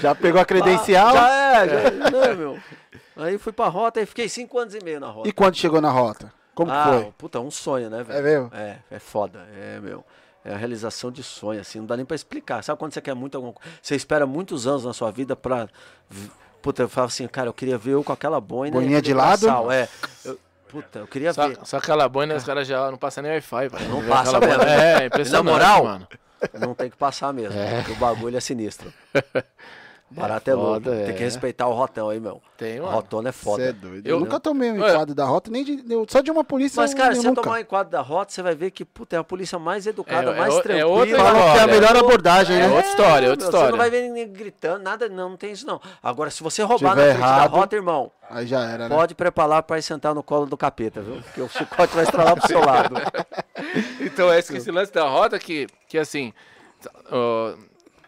[0.00, 1.12] Já pegou a credencial?
[1.12, 2.58] Já é, já, né, meu.
[3.18, 5.28] Aí fui pra rota e fiquei cinco anos e meio na rota.
[5.28, 6.32] E quando chegou na rota?
[6.54, 7.12] Como que ah, foi?
[7.18, 8.18] puta, um sonho, né, velho?
[8.18, 8.50] É mesmo?
[8.54, 10.02] É, é foda, é, meu.
[10.42, 12.62] É a realização de sonho, assim, não dá nem pra explicar.
[12.64, 13.70] Sabe quando você quer muito alguma coisa?
[13.82, 15.68] Você espera muitos anos na sua vida pra.
[16.64, 18.74] Puta, eu falo assim, cara, eu queria ver eu com aquela boina.
[18.74, 19.42] Boininha de lado?
[19.42, 19.86] braçal, É.
[20.24, 21.58] Eu- puta, eu queria Só, ver.
[21.62, 23.84] só aquela boina, os caras já não passam nem Wi-Fi, pai.
[23.86, 24.62] Não passa mesmo.
[24.62, 26.08] É, impressionante, Na moral, mano.
[26.58, 28.90] Não tem que passar mesmo, porque o bagulho é sinistro.
[30.10, 30.72] Barato é, É louco.
[30.74, 31.12] foda, Tem é.
[31.12, 32.40] que respeitar o rotão aí, meu.
[32.56, 32.94] Tem, O mano.
[32.96, 33.62] rotão é foda.
[33.64, 34.06] Você é doido.
[34.06, 36.44] Eu- Eu nunca tomei um Olha- enquadro da rota, nem de, eu- só de uma
[36.44, 36.80] polícia.
[36.80, 39.18] Mas, cara, se você tomar um enquadro da rota, você vai ver que, puta, é
[39.18, 40.88] a polícia mais educada, É- é mais o- é tranquila.
[40.88, 42.68] outra Falam que é a melhor abordagem, É né?
[42.68, 43.70] outra história, outra meu, Você história.
[43.72, 45.80] não vai ver ninguém gritando, nada, não, não tem isso não.
[46.00, 48.94] Agora, se você roubar Tiver na frente errado- da rota, irmão, Aí já era, né?
[48.94, 51.20] pode preparar pra ir sentar no colo do capeta, viu?
[51.22, 52.94] Porque o chicote vai estralar pro seu lado.
[54.00, 56.32] Então, é esse, que esse lance da rota que, que assim,
[57.10, 57.54] ó,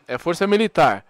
[0.07, 1.05] é força militar.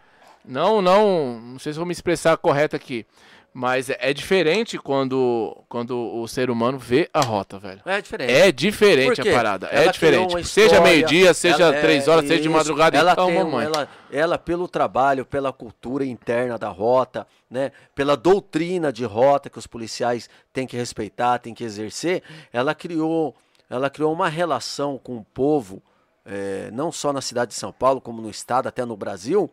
[0.46, 3.04] Não, não, não sei se vou me expressar correto aqui,
[3.52, 7.80] mas é, é diferente quando, quando o ser humano vê a rota, velho.
[7.84, 8.30] É diferente.
[8.32, 10.24] É diferente a parada, Ela é diferente.
[10.26, 13.26] criou uma seja história, meio-dia, seja ela- é, três horas, seja de madrugada, ela então,
[13.26, 13.64] tem mamãe.
[13.64, 19.58] ela, ela, pelo trabalho, pela cultura interna da rota, né, pela doutrina de rota que
[19.58, 23.34] os policiais têm que respeitar, têm que exercer, ela criou,
[23.70, 25.82] ela criou uma relação com o povo,
[26.24, 29.50] eh, não só na cidade de São Paulo, como no estado, até no Brasil,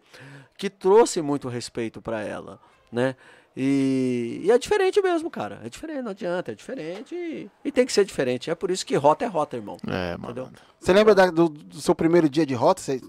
[0.63, 2.57] que trouxe muito respeito para ela,
[2.89, 3.17] né?
[3.55, 5.59] E, e é diferente mesmo, cara.
[5.61, 8.49] É diferente, não adianta, é diferente e, e tem que ser diferente.
[8.49, 9.75] É por isso que rota é rota, irmão.
[9.85, 10.45] É, Entendeu?
[10.45, 10.55] mano.
[10.79, 12.81] Você lembra da- do, do seu primeiro dia de rota?
[12.81, 13.01] Você...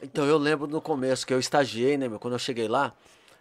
[0.00, 2.20] Então eu lembro no começo que eu estagiei, né, meu?
[2.20, 2.94] Quando eu cheguei lá,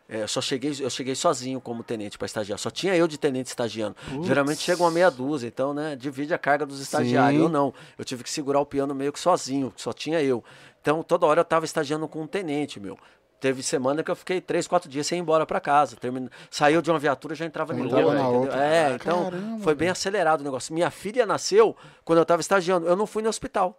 [0.09, 2.57] é, eu só cheguei, eu cheguei sozinho como tenente para estagiar.
[2.57, 3.95] Só tinha eu de tenente estagiando.
[4.23, 7.39] Geralmente chega uma meia dúzia, então, né, divide a carga dos estagiários.
[7.39, 7.45] Sim.
[7.45, 7.71] Eu não.
[7.99, 10.43] Eu tive que segurar o piano meio que sozinho, só tinha eu.
[10.81, 12.97] Então toda hora eu tava estagiando com um tenente, meu.
[13.39, 15.95] Teve semana que eu fiquei três, quatro dias sem ir embora para casa.
[15.95, 16.29] Termina...
[16.49, 18.41] Saiu de uma viatura já entrava Já em entrava outra, na entendeu?
[18.41, 18.65] outra.
[18.65, 20.73] É, então Caramba, foi bem acelerado o negócio.
[20.73, 22.87] Minha filha nasceu quando eu tava estagiando.
[22.87, 23.77] Eu não fui no hospital.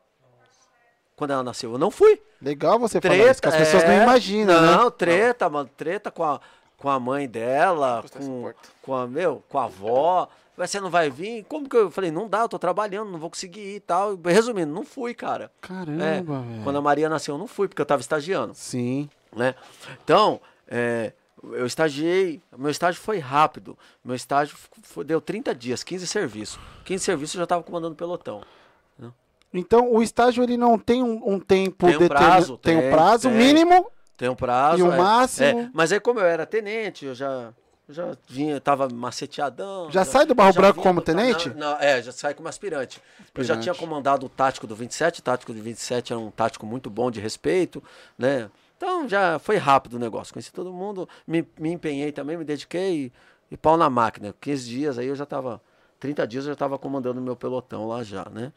[1.17, 2.21] Quando ela nasceu, eu não fui.
[2.41, 4.03] Legal você falar Treta, isso, que as pessoas não é.
[4.05, 4.91] imaginam, Não, né?
[4.97, 5.69] treta, mano.
[5.77, 6.41] Treta com a,
[6.77, 10.29] com a mãe dela, com, com a, meu, com a avó.
[10.57, 11.45] Mas Você não vai vir?
[11.49, 12.13] Como que eu eu falei?
[12.13, 14.17] Não dá, eu tô trabalhando, não vou conseguir ir e tal.
[14.25, 15.51] Resumindo, não fui, cara.
[15.61, 16.63] Caramba, É, velho.
[16.63, 19.09] quando a Maria nasceu, eu não fui, porque eu tava estagiando, Sim.
[19.35, 19.55] Né?
[20.03, 21.13] Então, é,
[21.53, 23.79] eu estagiei, meu estágio foi rápido.
[24.05, 26.59] Meu estágio foi- deu 30 dias, 15 serviços.
[26.85, 28.43] 15 serviços eu já tava comandando pelotão.
[29.53, 32.91] Então, o estágio ele não tem um, um tempo Tem um prazo, tem um tem,
[32.91, 33.39] prazo tem.
[33.39, 33.91] mínimo.
[34.17, 34.81] Tem um prazo.
[34.81, 35.61] E o é, máximo?
[35.61, 35.71] é.
[35.73, 37.55] mas aí, como eu era tenente, eu já,
[37.89, 39.91] já vinha, tava maceteadão.
[39.91, 41.49] Já sai do Barro já Branco como tenente?
[41.51, 43.01] Não, não, é, já sai como aspirante.
[43.35, 43.63] Eu já Aspirante.
[43.63, 47.11] tinha comandado o tático do 27, o tático do 27 era um tático muito bom
[47.11, 47.83] de respeito,
[48.19, 48.51] né?
[48.79, 50.33] Então já foi rápido o negócio.
[50.33, 53.13] Conheci todo mundo, me, me empenhei também, me dediquei e,
[53.51, 54.33] e pau na máquina.
[54.41, 55.61] 15 dias aí eu já tava.
[55.99, 58.53] 30 dias eu já tava comandando meu pelotão lá já, né?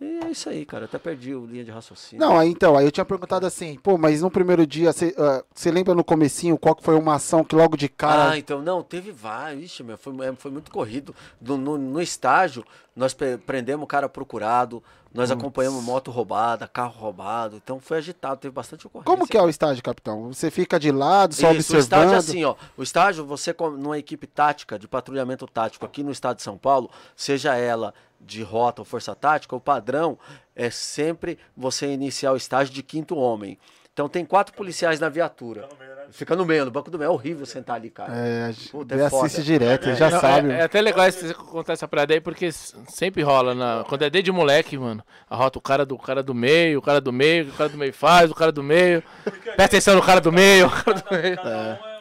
[0.00, 0.86] E é isso aí, cara.
[0.86, 2.24] Até perdi o linha de raciocínio.
[2.24, 5.44] Não, aí então, aí eu tinha perguntado assim, pô, mas no primeiro dia, você ah,
[5.54, 8.30] você lembra no comecinho qual que foi uma ação que logo de cara...
[8.32, 9.64] Ah, então, não, teve vários.
[9.64, 11.14] Ixi, meu, foi, é, foi muito corrido.
[11.40, 17.56] No, no, no estágio, nós prendemos o cara procurado, nós acompanhamos moto roubada, carro roubado.
[17.56, 19.06] Então foi agitado, teve bastante ocorrência.
[19.06, 20.32] Como que é o estágio, capitão?
[20.32, 22.14] Você fica de lado, só Isso, o estágio observando?
[22.14, 22.56] é assim, ó.
[22.76, 26.58] O estágio, você com- numa equipe tática, de patrulhamento tático aqui no estado de São
[26.58, 30.18] Paulo, seja ela de rota ou força tática, o padrão
[30.54, 33.58] é sempre você iniciar o estágio de quinto homem.
[33.92, 35.68] Então tem quatro policiais na viatura.
[36.10, 37.08] Fica no meio, no banco do meio.
[37.08, 38.12] É horrível sentar ali, cara.
[38.14, 39.26] É, Puta, é foda.
[39.26, 40.50] assiste direto, ele já Não, sabe.
[40.50, 43.54] É, é até legal você contar essa parada aí, porque sempre rola.
[43.54, 45.02] Na, quando é desde moleque, mano.
[45.30, 47.70] A rota, o cara do, o cara do meio, o cara do meio, o cara
[47.70, 49.02] do meio faz, o cara do meio.
[49.22, 51.40] Presta atenção no cara do meio, o cara do meio.
[51.40, 51.93] É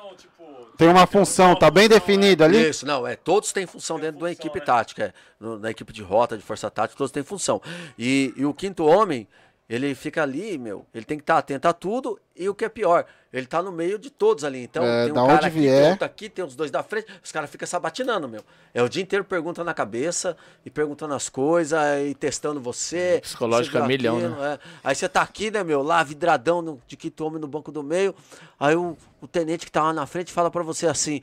[0.78, 2.70] Tem uma função, tá bem definido ali?
[2.70, 5.94] Isso, não, é, todos têm função dentro de uma equipe tática, é, no- na equipe
[5.94, 7.62] de rota, de força tática, todos têm função.
[7.98, 9.28] E, e o quinto homem,
[9.70, 12.70] ele fica ali, meu, ele tem que estar atento a tudo e o que é
[12.70, 14.64] pior, ele tá no meio de todos ali.
[14.64, 15.82] Então, É, tem um cara aqui, vier.
[15.82, 18.44] tem outro aqui, tem os dois da frente, os caras ficam sabatinando, meu.
[18.74, 23.20] É o dia inteiro perguntando na cabeça e perguntando as coisas e testando você.
[23.24, 24.60] Psicológico você viu é milhão, aquilo, é.
[24.84, 27.82] Aí você tá aqui, né, meu, lá vidradão no- de quinto homem no banco do
[27.82, 28.14] meio.
[28.60, 31.22] Aí o, o tenente que tá lá na frente fala pra você assim: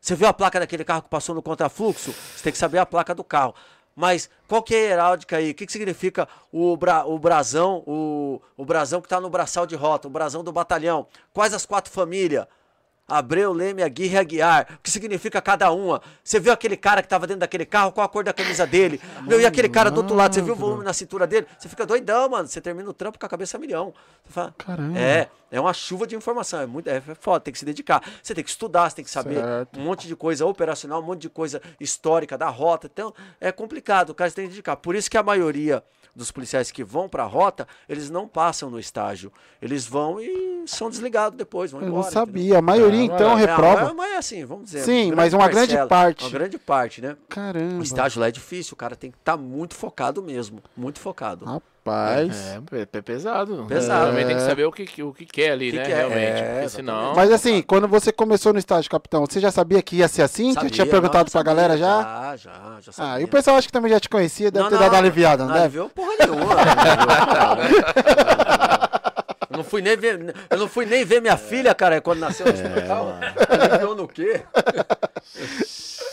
[0.00, 2.12] você viu a placa daquele carro que passou no contrafluxo?
[2.12, 3.54] Você tem que saber a placa do carro.
[3.94, 5.50] Mas qual que é a heráldica aí?
[5.50, 9.66] O que, que significa o, bra, o brasão, o, o brasão que está no braçal
[9.66, 11.06] de rota, o brasão do batalhão?
[11.32, 12.46] Quais as quatro famílias?
[13.18, 14.66] Abreu, Leme, Aguirre Aguiar.
[14.74, 16.00] O que significa cada uma?
[16.24, 17.92] Você viu aquele cara que estava dentro daquele carro?
[17.92, 19.00] Qual a cor da camisa dele?
[19.26, 20.34] Meu, e aquele cara do outro lado?
[20.34, 21.46] Você viu o volume na cintura dele?
[21.58, 22.48] Você fica doidão, mano.
[22.48, 23.92] Você termina o trampo com a cabeça a milhão.
[24.24, 24.98] Você fala, Caramba.
[24.98, 26.60] É, é uma chuva de informação.
[26.60, 28.02] É muito é foda, tem que se dedicar.
[28.22, 29.78] Você tem que estudar, você tem que saber Certo.
[29.78, 32.88] um monte de coisa operacional, um monte de coisa histórica da rota.
[32.92, 34.76] Então, é complicado, o cara tem que dedicar.
[34.76, 35.82] Por isso que a maioria
[36.14, 39.32] dos policiais que vão pra rota, eles não passam no estágio.
[39.62, 42.02] Eles vão e são desligados depois, vão Eu embora.
[42.02, 42.26] não entendeu?
[42.26, 42.58] sabia.
[42.58, 43.84] A maioria, É, então, É, reprova.
[43.86, 44.80] mas- mas é assim, vamos dizer.
[44.80, 46.24] Sim, grande mas uma grande parcela, parte.
[46.24, 47.12] Uma grande parte, né?
[47.12, 47.82] O Caramba.
[47.82, 50.62] estágio lá é difícil, o cara tem que estar muito focado mesmo.
[50.76, 51.44] Muito focado.
[51.44, 52.36] Rapaz.
[52.72, 53.64] É, é pesado.
[53.68, 54.06] Pesado.
[54.10, 54.46] Também tem que É.
[54.46, 55.84] saber o que, o que quer ali, Que né?
[55.84, 56.40] que é, Realmente.
[56.40, 57.14] é, porque senão.
[57.16, 60.52] Mas assim, quando você começou no estágio, capitão, você já sabia que ia ser assim?
[60.52, 62.02] Sabia, você tinha não, perguntado pra sabia, galera já?
[62.02, 63.12] Já, já, já sabia.
[63.14, 64.92] Ah, e o pessoal acho que também já te conhecia, deve Não, ter não, dado
[64.92, 65.64] uma aliviada, não, não deve?
[65.80, 66.54] aliviou porra nenhuma.
[69.52, 72.46] Eu não fui nem ver, eu não fui nem ver minha filha, cara, quando nasceu
[72.46, 73.18] no hospital.
[73.48, 74.42] Aliviou no quê?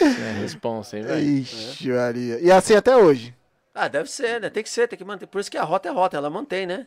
[0.02, 1.26] É responsa, hein, velho?
[1.26, 2.40] Ixi, Maria.
[2.42, 3.34] E assim até hoje.
[3.74, 4.50] Ah, deve ser, né?
[4.50, 5.26] Tem que ser, tem que manter.
[5.28, 6.86] Por isso que a rota é rota, ela mantém, né?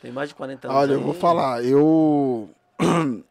[0.00, 0.76] Tem mais de 40 anos.
[0.76, 1.04] Olha, eu aí.
[1.04, 2.50] vou falar, eu.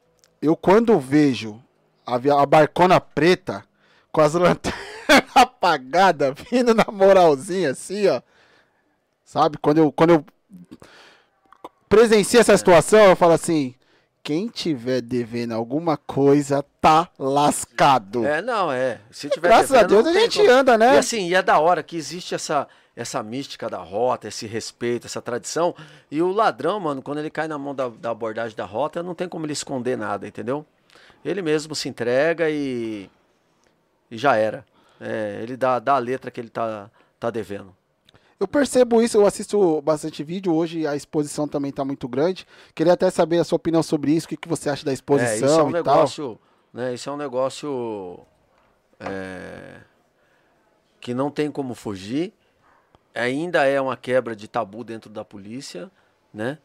[0.41, 1.61] Eu quando vejo
[2.03, 3.63] a, via- a barcona preta
[4.11, 4.81] com as lanternas
[5.35, 8.23] apagadas, vindo na moralzinha assim, ó.
[9.23, 9.59] Sabe?
[9.59, 10.25] Quando eu, quando eu
[11.91, 13.75] presenciei essa situação, eu falo assim:
[14.23, 18.25] quem tiver devendo alguma coisa tá lascado.
[18.25, 19.01] É, não, é.
[19.11, 20.51] Se tiver Graças a devendo, Deus não a gente como.
[20.51, 20.95] anda, né?
[20.95, 25.05] E assim, e é da hora que existe essa, essa mística da rota, esse respeito,
[25.05, 25.75] essa tradição.
[26.09, 29.13] E o ladrão, mano, quando ele cai na mão da, da abordagem da rota, não
[29.13, 30.65] tem como ele esconder nada, entendeu?
[31.23, 33.09] Ele mesmo se entrega e,
[34.09, 34.65] e já era.
[34.99, 37.75] É, ele dá, dá a letra que ele tá, tá devendo.
[38.41, 42.43] Eu percebo isso, eu assisto bastante vídeo, hoje a exposição também tá muito grande.
[42.73, 44.95] Queria até saber a sua opinião sobre isso, o que, que você acha da É,
[44.95, 45.95] exposição isso é um e tal.
[45.95, 46.39] negócio,
[46.73, 46.91] né?
[46.91, 48.19] Isso é um negócio
[48.99, 49.81] é,
[50.99, 52.33] que não tem como fugir.
[53.13, 55.91] Ainda é uma quebra de tabu dentro da polícia,
[56.33, 56.57] né?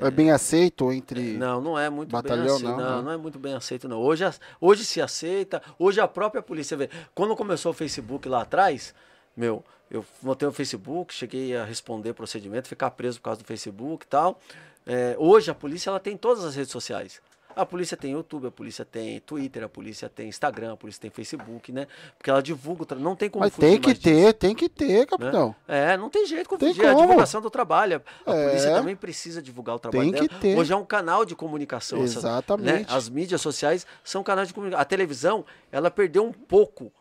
[0.00, 1.36] É bem aceito entre.
[1.36, 2.70] Não, não é muito Batalhão, bem aceito.
[2.70, 3.02] não, Não, né?
[3.02, 3.98] não, é muito bem aceito, não.
[4.00, 4.24] Hoje,
[4.58, 6.88] hoje se aceita, hoje a própria polícia vê.
[7.14, 8.94] Quando começou o Facebook lá atrás,
[9.36, 14.04] meu, eu botei o Facebook, cheguei a responder procedimento, ficar preso por causa do Facebook
[14.04, 14.38] e tal.
[14.86, 17.20] É, hoje a polícia ela tem todas as redes sociais.
[17.54, 21.10] A polícia tem YouTube, a polícia tem Twitter, a polícia tem Instagram, a polícia tem
[21.10, 21.86] Facebook, né?
[22.18, 24.98] Porque ela divulga, não tem como Mas tem que mais disso ter, tem que ter,
[24.98, 25.06] né?
[25.06, 25.56] capitão.
[25.66, 28.02] É, não tem jeito como Tem fugir, é a divulgação do trabalho.
[28.26, 28.48] A É.
[28.48, 30.38] polícia também precisa divulgar o trabalho Tem que dela.
[30.40, 30.58] ter.
[30.58, 32.04] Hoje é um canal de comunicação.
[32.04, 32.80] essa- Exatamente.
[32.80, 32.86] né?
[32.90, 34.82] As mídias sociais são canais de comunicação.
[34.82, 36.92] A televisão, ela perdeu um pouco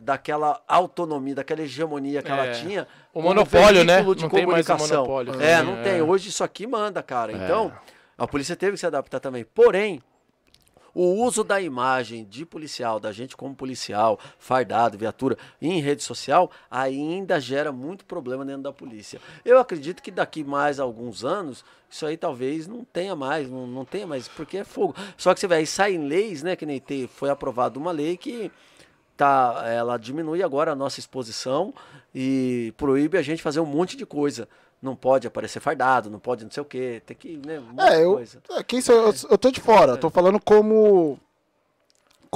[0.00, 2.52] daquela autonomia, daquela hegemonia que ela É.
[2.52, 2.86] tinha.
[3.12, 4.02] O monopólio, né?
[4.02, 4.96] de Não tem mais o comunicação.
[5.04, 5.40] monopólio.
[5.40, 5.82] É, Sim, não é.
[5.82, 6.02] tem.
[6.02, 7.32] Hoje isso aqui manda, cara.
[7.32, 7.72] Então,
[8.16, 9.44] a polícia teve que se adaptar também.
[9.44, 10.02] Porém,
[10.94, 16.50] o uso da imagem de policial, da gente como policial, fardado, viatura, em rede social,
[16.70, 19.20] ainda gera muito problema dentro da polícia.
[19.44, 23.84] Eu acredito que daqui mais alguns anos, isso aí talvez não tenha mais, não, não
[23.84, 24.94] tenha mais, porque é fogo.
[25.18, 28.16] Só que você vê, aí saem leis, né, que nem tem, foi aprovada uma lei
[28.16, 28.50] que
[29.16, 31.72] tá, ela diminui agora a nossa exposição
[32.14, 34.48] e proíbe a gente fazer um monte de coisa.
[34.80, 38.04] Não pode aparecer fardado, não pode não sei o quê, tem que, né, um É,
[38.04, 38.42] eu, coisa.
[38.50, 39.12] é, eu?
[39.30, 41.18] Eu tô de fora, eu tô falando como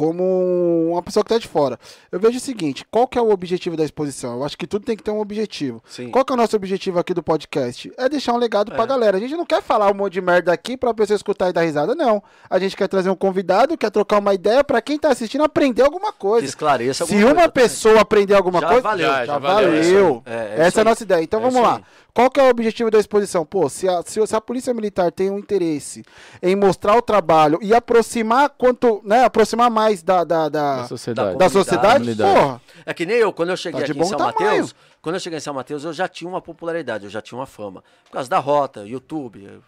[0.01, 1.79] como uma pessoa que tá de fora.
[2.11, 4.33] Eu vejo o seguinte, qual que é o objetivo da exposição?
[4.37, 5.83] Eu acho que tudo tem que ter um objetivo.
[5.87, 6.09] Sim.
[6.11, 7.93] Qual que é o nosso objetivo aqui do podcast?
[7.99, 8.87] É deixar um legado pra É.
[8.87, 9.19] galera.
[9.19, 11.63] A gente não quer falar um monte de merda aqui pra pessoa escutar e dar
[11.63, 12.23] risada, não.
[12.49, 15.83] A gente quer trazer um convidado, quer trocar uma ideia pra quem tá assistindo aprender
[15.83, 16.47] alguma Que coisa.
[16.47, 17.69] esclareça Se alguma uma coisa também.
[17.69, 19.71] pessoa aprender alguma Já coisa, valeu, já, já valeu.
[19.71, 20.33] valeu, é.
[20.35, 20.89] É, é Essa é a aí.
[20.89, 21.23] nossa ideia.
[21.23, 21.83] Então É vamos lá.
[22.15, 23.45] Qual que é o objetivo da exposição?
[23.47, 26.05] Pô, se a, se, se a Polícia Militar tem um interesse
[26.43, 31.39] em mostrar o trabalho e aproximar quanto, né, aproximar mais da, da, da, Da sociedade.
[31.39, 32.35] da sociedade, comunidade.
[32.35, 34.39] porra, É que nem eu, quando eu cheguei Tá de aqui em bom São tamanho.
[34.41, 37.39] Mateus, quando eu cheguei em São Mateus, eu já tinha uma popularidade, eu já tinha
[37.39, 37.83] uma fama.
[38.05, 39.61] Por causa da rota, YouTube,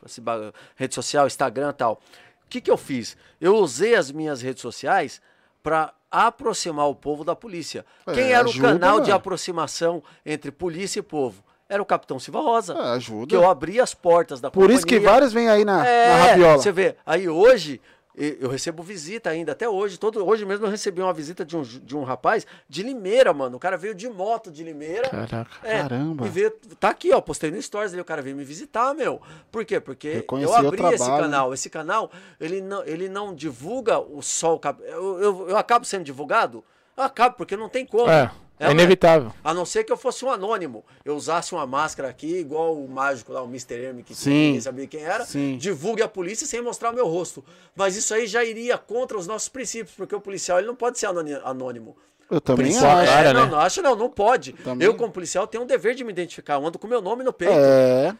[0.77, 2.01] rede social, Instagram e tal.
[2.45, 3.17] O que, que eu fiz?
[3.41, 5.21] Eu usei as minhas redes sociais
[5.63, 7.87] para aproximar o povo da polícia.
[8.07, 9.15] É, Quem era ajuda, o canal de né?
[9.17, 11.43] aproximação entre polícia e povo?
[11.73, 12.75] Era o Capitão Silva Rosa.
[12.75, 13.27] É, ajuda.
[13.29, 15.11] Que eu abri as portas da Por isso que companhia.
[15.11, 16.59] vários vêm aí na, É, na rabiola.
[16.59, 17.81] Você vê, aí hoje
[18.15, 19.99] eu recebo visita ainda, até hoje.
[19.99, 23.57] Todo, hoje mesmo eu recebi uma visita de um, de um rapaz de Limeira, mano.
[23.57, 25.09] O cara veio de moto de Limeira.
[25.09, 25.51] Caraca.
[25.63, 26.27] É, Caramba.
[26.27, 29.21] E veio, tá aqui, ó, postei no Stories ali, o cara veio me visitar, meu.
[29.51, 29.81] Por quê?
[29.81, 31.55] Porque eu o abri esse trabalho, canal.
[31.55, 34.61] Esse canal, ele não, ele não divulga o sol.
[34.83, 36.63] Eu, eu, eu acabo sendo divulgado?
[36.95, 38.11] Eu acabo, porque não tem como.
[38.11, 38.31] É,
[38.65, 38.73] é né?
[38.73, 39.33] inevitável.
[39.43, 40.85] A não ser que eu fosse um anônimo.
[41.05, 43.75] Eu usasse uma máscara aqui, igual o mágico lá, o Mr.
[43.75, 45.25] M, que ninguém sabia quem era.
[45.25, 45.57] Sim.
[45.57, 47.45] Divulgue a polícia sem mostrar o meu rosto.
[47.75, 50.99] Mas isso aí já iria contra os nossos princípios, porque o policial ele não pode
[50.99, 51.97] ser anônimo.
[52.31, 53.11] Eu também Policial, acho.
[53.11, 53.51] é, cara, não, né?
[53.51, 54.55] não, acho não, não pode.
[54.55, 54.87] Também.
[54.87, 56.55] Eu, como policial, tenho um dever de me identificar.
[56.55, 57.53] Eu ando com meu nome no peito.
[57.53, 58.17] É.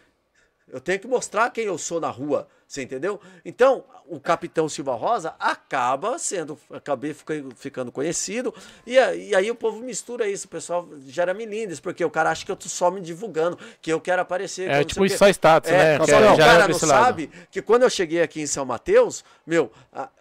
[0.73, 3.21] Eu tenho que mostrar quem eu sou na rua, você entendeu?
[3.45, 8.55] Então, o Capitão Silva Rosa acaba sendo, acabei ficando, ficando conhecido,
[8.87, 12.47] e, e aí o povo mistura isso, o pessoal gera milindres, porque o cara acha
[12.47, 14.63] que eu tô só me divulgando, que eu quero aparecer.
[14.65, 16.05] que eu É não tipo isso só status, É, né?
[16.07, 19.71] Que é- o cara não sabe que quando eu cheguei aqui em São Mateus, meu,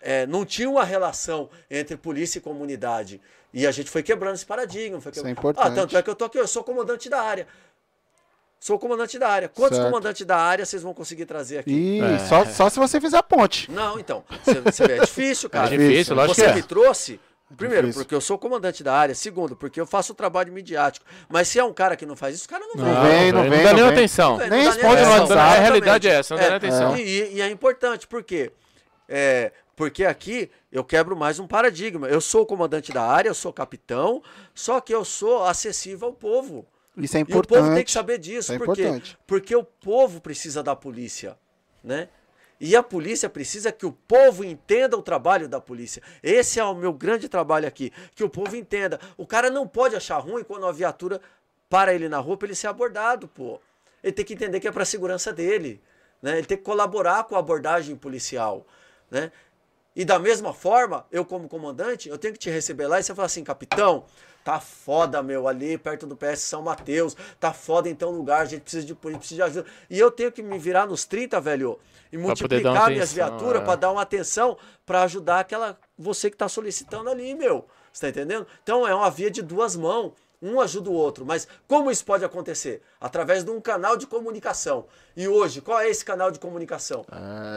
[0.02, 3.22] é, não tinha uma relação entre polícia e comunidade.
[3.54, 5.02] E a gente foi quebrando esse paradigma.
[5.02, 5.38] Foi Isso é quebrando.
[5.38, 5.68] importante.
[5.68, 7.46] Ah, tanto é que eu tô aqui, eu sou comandante da área.
[8.64, 9.50] Sou comandante da área.
[9.50, 9.90] Quantos Certo.
[9.90, 11.72] comandantes da área vocês vão conseguir trazer aqui?
[11.72, 12.20] E É.
[12.20, 13.70] só, só se você fizer a ponte.
[13.72, 14.24] Não, então.
[14.44, 15.68] Você, você vê, é difícil, cara.
[15.68, 16.54] difícil, lógico Você que é.
[16.54, 17.20] me trouxe.
[17.58, 18.04] Primeiro, difícil.
[18.04, 19.16] porque eu sou comandante da área.
[19.16, 21.04] Segundo, porque eu faço o trabalho midiático.
[21.28, 23.12] Mas se é um cara que não faz isso, o cara não, Não vem.
[23.12, 23.94] vem, não não vem, dá não nem vem.
[23.94, 24.32] atenção.
[24.38, 25.08] Não Nem dá responde no atenção.
[25.08, 25.32] WhatsApp.
[25.32, 25.62] A Exatamente.
[25.64, 26.98] realidade é essa, não dá nem atenção.
[26.98, 28.52] E, e- e é importante, por quê?
[29.10, 32.08] É, porque aqui eu quebro mais um paradigma.
[32.08, 34.22] Eu sou o comandante da área, eu sou capitão,
[34.54, 36.66] só que eu sou acessível ao povo.
[36.98, 37.60] Isso é E o importante.
[37.62, 38.54] povo tem que saber disso.
[38.54, 38.82] Isso é por quê?
[38.84, 39.18] importante.
[39.26, 41.38] Porque o povo precisa da polícia,
[41.84, 42.10] né?
[42.60, 46.02] E a polícia precisa que o povo entenda o trabalho da polícia.
[46.22, 49.00] Esse é o meu grande trabalho aqui, que o povo entenda.
[49.18, 51.20] O cara não pode achar ruim quando uma viatura
[51.68, 53.60] para ele na rua para ele ser abordado, pô.
[54.04, 55.82] Ele tem que entender que é para a segurança dele,
[56.22, 56.38] né?
[56.38, 58.68] Ele tem que colaborar com a abordagem policial,
[59.10, 59.32] né?
[59.96, 63.16] E da mesma forma, eu como comandante, eu tenho que te receber lá e você
[63.16, 64.06] falar assim, capitão,
[64.44, 68.46] tá foda, meu, ali perto do PS São Mateus, tá foda em tão lugar, a
[68.46, 69.66] gente precisa de polícia, precisa de ajuda.
[69.90, 71.80] E eu tenho que me virar nos 30, velho,
[72.12, 73.66] e Pra multiplicar minhas atenção, viaturas é.
[73.66, 77.66] pra dar uma atenção pra ajudar aquela você que tá solicitando ali, meu.
[77.92, 78.48] Você tá entendendo?
[78.64, 80.14] Então é uma via de duas mãos.
[80.44, 82.82] Um ajuda o outro, mas como isso pode acontecer?
[83.00, 84.86] Através de um canal de comunicação.
[85.16, 87.06] E hoje, qual é esse canal de comunicação?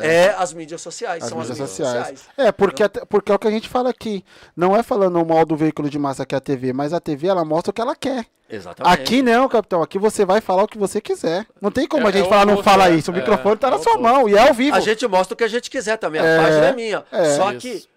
[0.02, 1.22] É, as mídias sociais.
[1.22, 2.18] As são mídias as mídias sociais.
[2.20, 2.28] sociais.
[2.48, 4.22] É, porque, até- porque é o que a gente fala aqui.
[4.54, 7.26] Não é falando mal do veículo de massa que é a TV, mas a TV
[7.28, 8.26] ela mostra o que ela quer.
[8.50, 8.92] Exatamente.
[9.00, 9.82] Aqui não, capitão.
[9.82, 11.46] Aqui você vai falar o que você quiser.
[11.62, 12.96] Não tem como É- a gente é falar, não fala né?
[12.96, 13.10] isso.
[13.10, 14.02] O É, microfone tá é na sua oposto.
[14.14, 14.76] mão e é ao vivo.
[14.76, 16.20] A gente mostra o que a gente quiser também.
[16.20, 17.04] A É, página é minha.
[17.10, 17.36] é.
[17.36, 17.60] Só Isso.
[17.60, 17.88] que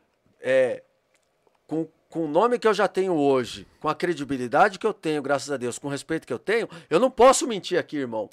[0.41, 0.81] é,
[1.67, 5.21] com, com o nome que eu já tenho hoje, com a credibilidade que eu tenho,
[5.21, 8.29] graças a Deus, com o respeito que eu tenho, eu não posso mentir aqui, irmão.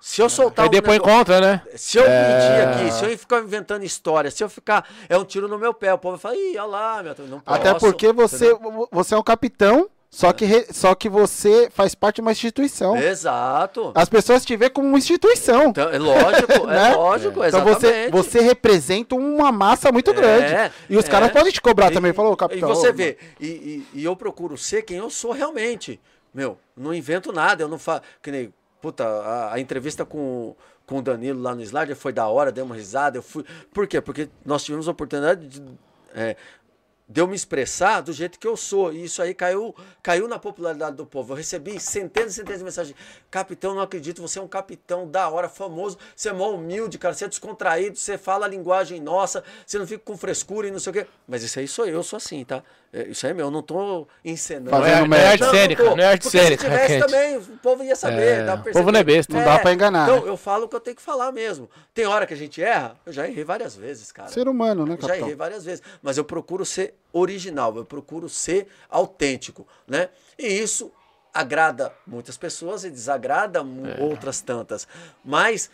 [0.00, 1.62] Se eu soltar Aí um depois negócio- encontra, né?
[1.76, 2.08] Se eu É.
[2.08, 4.88] mentir aqui, se eu ficar inventando história, se eu ficar.
[5.10, 5.92] É um tiro no meu pé.
[5.92, 7.14] O povo vai falar, ih, olha lá, meu.
[7.28, 8.88] Não posso, Até porque você, entendeu?
[8.90, 12.96] você é um capitão, só que, re- só que você faz parte de uma instituição.
[12.96, 13.92] Exato.
[13.94, 15.68] As pessoas te veem como uma instituição.
[15.68, 16.94] Então, é lógico, é Né?
[16.96, 20.72] lógico, Então você, você representa uma massa muito É, grande.
[20.88, 21.08] E os é.
[21.08, 22.12] caras podem te cobrar E- também.
[22.12, 22.68] Falou, capitão.
[22.70, 26.00] E você vê, e, e- e eu procuro ser quem eu sou realmente.
[26.34, 28.02] Meu, não invento nada, eu não faço.
[28.20, 30.54] Que nem, puta, a, a entrevista com,
[30.86, 33.16] com o Danilo lá no Slider foi da hora, deu uma risada.
[33.18, 33.44] Eu fui.
[33.72, 34.00] Por quê?
[34.00, 35.62] Porque nós tivemos a oportunidade de.
[36.14, 36.36] é,
[37.10, 38.92] de eu me expressar do jeito que eu sou.
[38.92, 41.32] E isso aí caiu, caiu na popularidade do povo.
[41.32, 42.96] Eu recebi centenas e centenas de mensagens.
[43.28, 47.12] Capitão, não acredito, você é um capitão da hora, famoso, você é mó humilde, cara,
[47.12, 50.78] você é descontraído, você fala a linguagem nossa, você não fica com frescura e não
[50.78, 51.06] sei o quê.
[51.26, 52.62] Mas isso aí sou eu, eu sou assim, tá?
[52.92, 54.70] É, Isso aí é meu, eu não tô encenando.
[54.70, 55.96] Fazendo Não é, não é arte cênica, tô.
[55.96, 56.62] não é arte Porque cênica.
[56.64, 59.32] se tivesse também, o povo ia saber, É, o povo não é besta.
[59.32, 60.28] Não dá pra enganar, Então, né?
[60.30, 61.70] eu falo o que eu tenho que falar mesmo.
[61.94, 64.28] Tem hora que a gente erra, eu já errei várias vezes, cara.
[64.28, 65.26] Ser humano, né, Já capitão?
[65.26, 70.08] errei várias vezes, mas eu procuro ser original, eu procuro ser autêntico, né?
[70.36, 70.90] E isso
[71.32, 74.02] agrada muitas pessoas e desagrada É.
[74.02, 74.88] outras tantas.
[75.24, 75.70] Mas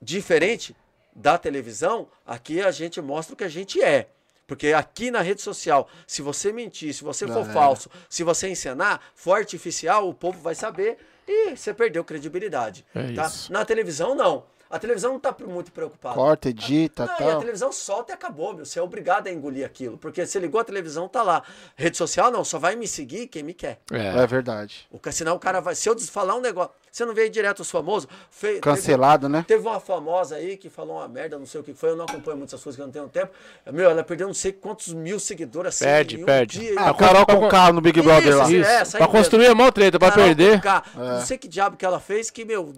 [0.00, 0.76] diferente
[1.16, 4.08] da televisão, aqui a gente mostra o que a gente é.
[4.50, 7.52] Porque aqui na rede social, se você mentir, se você for era.
[7.52, 12.84] falso, se você encenar, for artificial, o povo vai saber e você perdeu credibilidade.
[12.92, 13.26] É tá?
[13.26, 13.52] isso.
[13.52, 14.42] Na televisão, não.
[14.68, 16.16] A televisão não está muito preocupada.
[16.16, 17.40] Corta, edita, Não, e a tal.
[17.40, 18.64] televisão solta e acabou, meu.
[18.64, 19.96] Você é obrigado a engolir aquilo.
[19.96, 21.44] Porque você ligou a televisão, tá lá.
[21.76, 23.80] Rede social, não, só vai me seguir quem me quer.
[23.92, 24.88] É verdade.
[24.90, 25.76] O, senão o cara vai.
[25.76, 26.72] Se eu falar um negócio.
[26.90, 28.08] Você não vê aí direto os famosos?
[28.30, 29.44] Fe- Cancelado, né?
[29.46, 31.90] Teve, teve uma famosa aí que falou uma merda, não sei o que foi.
[31.90, 33.32] Eu não acompanho muitas coisas que eu não tenho tempo.
[33.72, 35.84] Meu, ela perdeu não sei quantos mil seguidores assim.
[35.84, 36.58] Perde, um perde.
[36.58, 36.74] dia.
[36.78, 38.44] Ah, a Carol com carro no Big Brother lá.
[38.44, 38.68] Isso, Isso.
[38.68, 39.12] é, pra mesmo.
[39.12, 40.60] construir é mó treta, pra Carol perder.
[40.64, 40.98] É.
[40.98, 42.72] Não sei que diabo que ela fez, que, meu,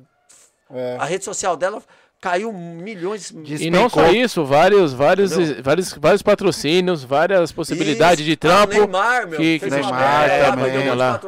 [0.71, 0.97] É.
[1.01, 1.83] a rede social dela
[2.23, 3.35] caiu milhões.
[3.43, 5.61] Diz- E não só isso, vários, vários, Entendeu?
[5.63, 8.31] vários, vários patrocínios, várias possibilidades Isso.
[8.31, 8.73] de trampo.
[8.75, 9.93] Ah, Neymar, meu, que- que- Neymar
[10.29, 10.83] merda, também.
[10.83, 11.21] de Lá.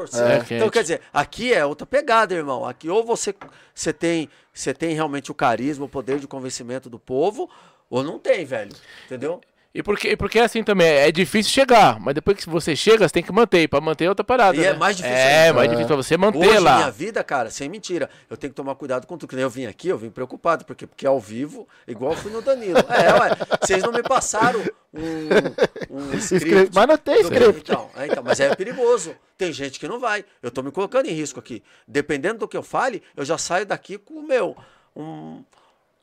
[0.49, 2.65] É, então, quer dizer, aqui é outra pegada, irmão.
[2.65, 3.35] Aqui ou você,
[3.75, 7.51] você, tem, você tem realmente o carisma, o poder de convencimento do povo,
[7.91, 8.71] ou não tem, velho.
[9.07, 9.41] Entendeu?
[9.75, 13.13] E porque, e porque assim também, é difícil chegar, mas depois que você chega, você
[13.15, 14.57] tem que manter, e pra manter é outra parada.
[14.57, 14.67] E né?
[14.67, 15.55] é mais difícil É, ainda.
[15.55, 16.77] mais difícil pra você manter Hoje, lá.
[16.77, 19.29] minha vida, cara, sem mentira, eu tenho que tomar cuidado com tudo.
[19.29, 22.31] Que nem eu vim aqui, eu vim preocupado, porque, porque ao vivo, igual eu fui
[22.31, 22.79] no Danilo.
[22.89, 24.61] É, ué, vocês não me passaram
[24.93, 26.71] um, um script.
[26.73, 27.61] Mas não tem script.
[27.61, 29.17] Então, é, então, mas é perigoso.
[29.37, 30.25] Tem gente que não vai.
[30.41, 31.63] Eu tô me colocando em risco aqui.
[31.89, 34.57] Dependendo do que eu fale, eu já saio daqui com o meu.
[34.95, 35.43] Um,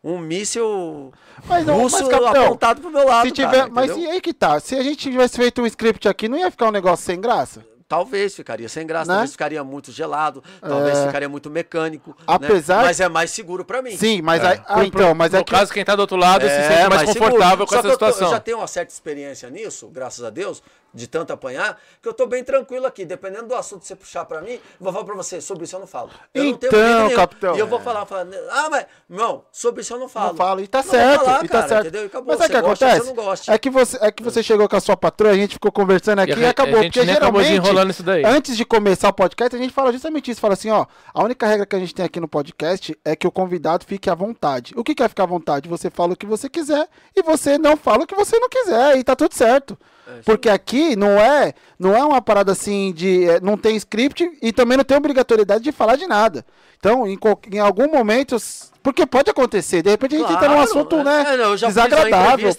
[0.03, 1.11] um míssil
[1.45, 3.27] Mas não- russo mas, capitão, apontado pro meu lado.
[3.27, 4.59] Se tiver, cara, mas e aí que tá?
[4.59, 7.63] Se a gente tivesse feito um script aqui, não ia ficar um negócio sem graça?
[7.87, 9.15] Talvez ficaria sem graça, Né?
[9.15, 11.07] talvez ficaria muito gelado, talvez É.
[11.07, 12.11] ficaria muito mecânico.
[12.11, 12.23] né?
[12.25, 13.97] Apesar- Mas é mais seguro pra mim.
[13.97, 16.41] Sim, mas aí, ah, então, mas no é que caso, quem tá do outro lado
[16.47, 17.25] se sente mais, seguro.
[17.31, 18.27] confortável com Só essa que eu tô- situação.
[18.29, 20.63] eu já tenho uma certa experiência nisso, graças a Deus,
[20.93, 23.05] de tanto apanhar, que eu tô bem tranquilo aqui.
[23.05, 25.75] Dependendo do assunto que você puxar pra mim, eu vou falar pra você, sobre isso
[25.75, 26.09] eu não falo.
[26.33, 27.15] Eu não tenho Então, nenhum.
[27.15, 27.55] capitão.
[27.55, 30.29] E eu vou falar, falar, ah, mas, não, sobre isso eu não falo.
[30.29, 31.81] Não falo, e tá Não certo, falar, e tá cara, certo.
[31.87, 32.03] Entendeu?
[32.03, 32.27] E acabou.
[32.27, 33.05] Mas sabe o que gosta, acontece?
[33.07, 33.53] Você não gosta.
[33.53, 36.19] É que você, é que você chegou com a sua patroa, a gente ficou conversando
[36.19, 36.79] aqui e, E acabou.
[36.79, 38.23] a gente porque acabou geralmente, desenrolando isso daí.
[38.25, 40.41] antes de começar o podcast, a gente fala justamente isso.
[40.41, 43.27] Fala assim, ó, a única regra que a gente tem aqui no podcast é que
[43.27, 44.73] o convidado fique à vontade.
[44.75, 45.69] O que que é ficar à vontade?
[45.69, 48.97] Você fala o que você quiser e você não fala o que você não quiser
[48.97, 49.77] e tá tudo certo.
[50.25, 53.27] Porque aqui não é, não é uma parada assim de.
[53.29, 56.45] é, Não tem script e também não tem obrigatoriedade de falar de nada.
[56.79, 57.17] Então, em,
[57.53, 58.35] em algum momento.
[58.83, 61.03] Porque pode acontecer, de repente a gente entra num Claro, assunto, é.
[61.03, 61.25] né?
[61.33, 62.49] É, não, eu desagradável.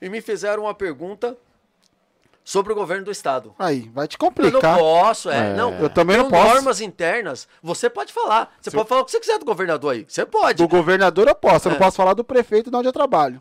[0.00, 1.36] E me fizeram uma pergunta
[2.42, 3.54] sobre o governo do estado.
[3.58, 4.78] Aí, vai te Eu não complicar.
[4.78, 5.50] posso, é.
[5.50, 5.54] É.
[5.54, 6.54] Não, Eu também não posso.
[6.54, 7.46] normas internas.
[7.62, 8.52] Você pode falar.
[8.60, 10.06] Você pode falar o que você quiser do governador aí.
[10.08, 10.56] Você pode.
[10.62, 11.78] Do governador eu posso, eu não É.
[11.78, 13.40] posso falar do prefeito de onde eu trabalho.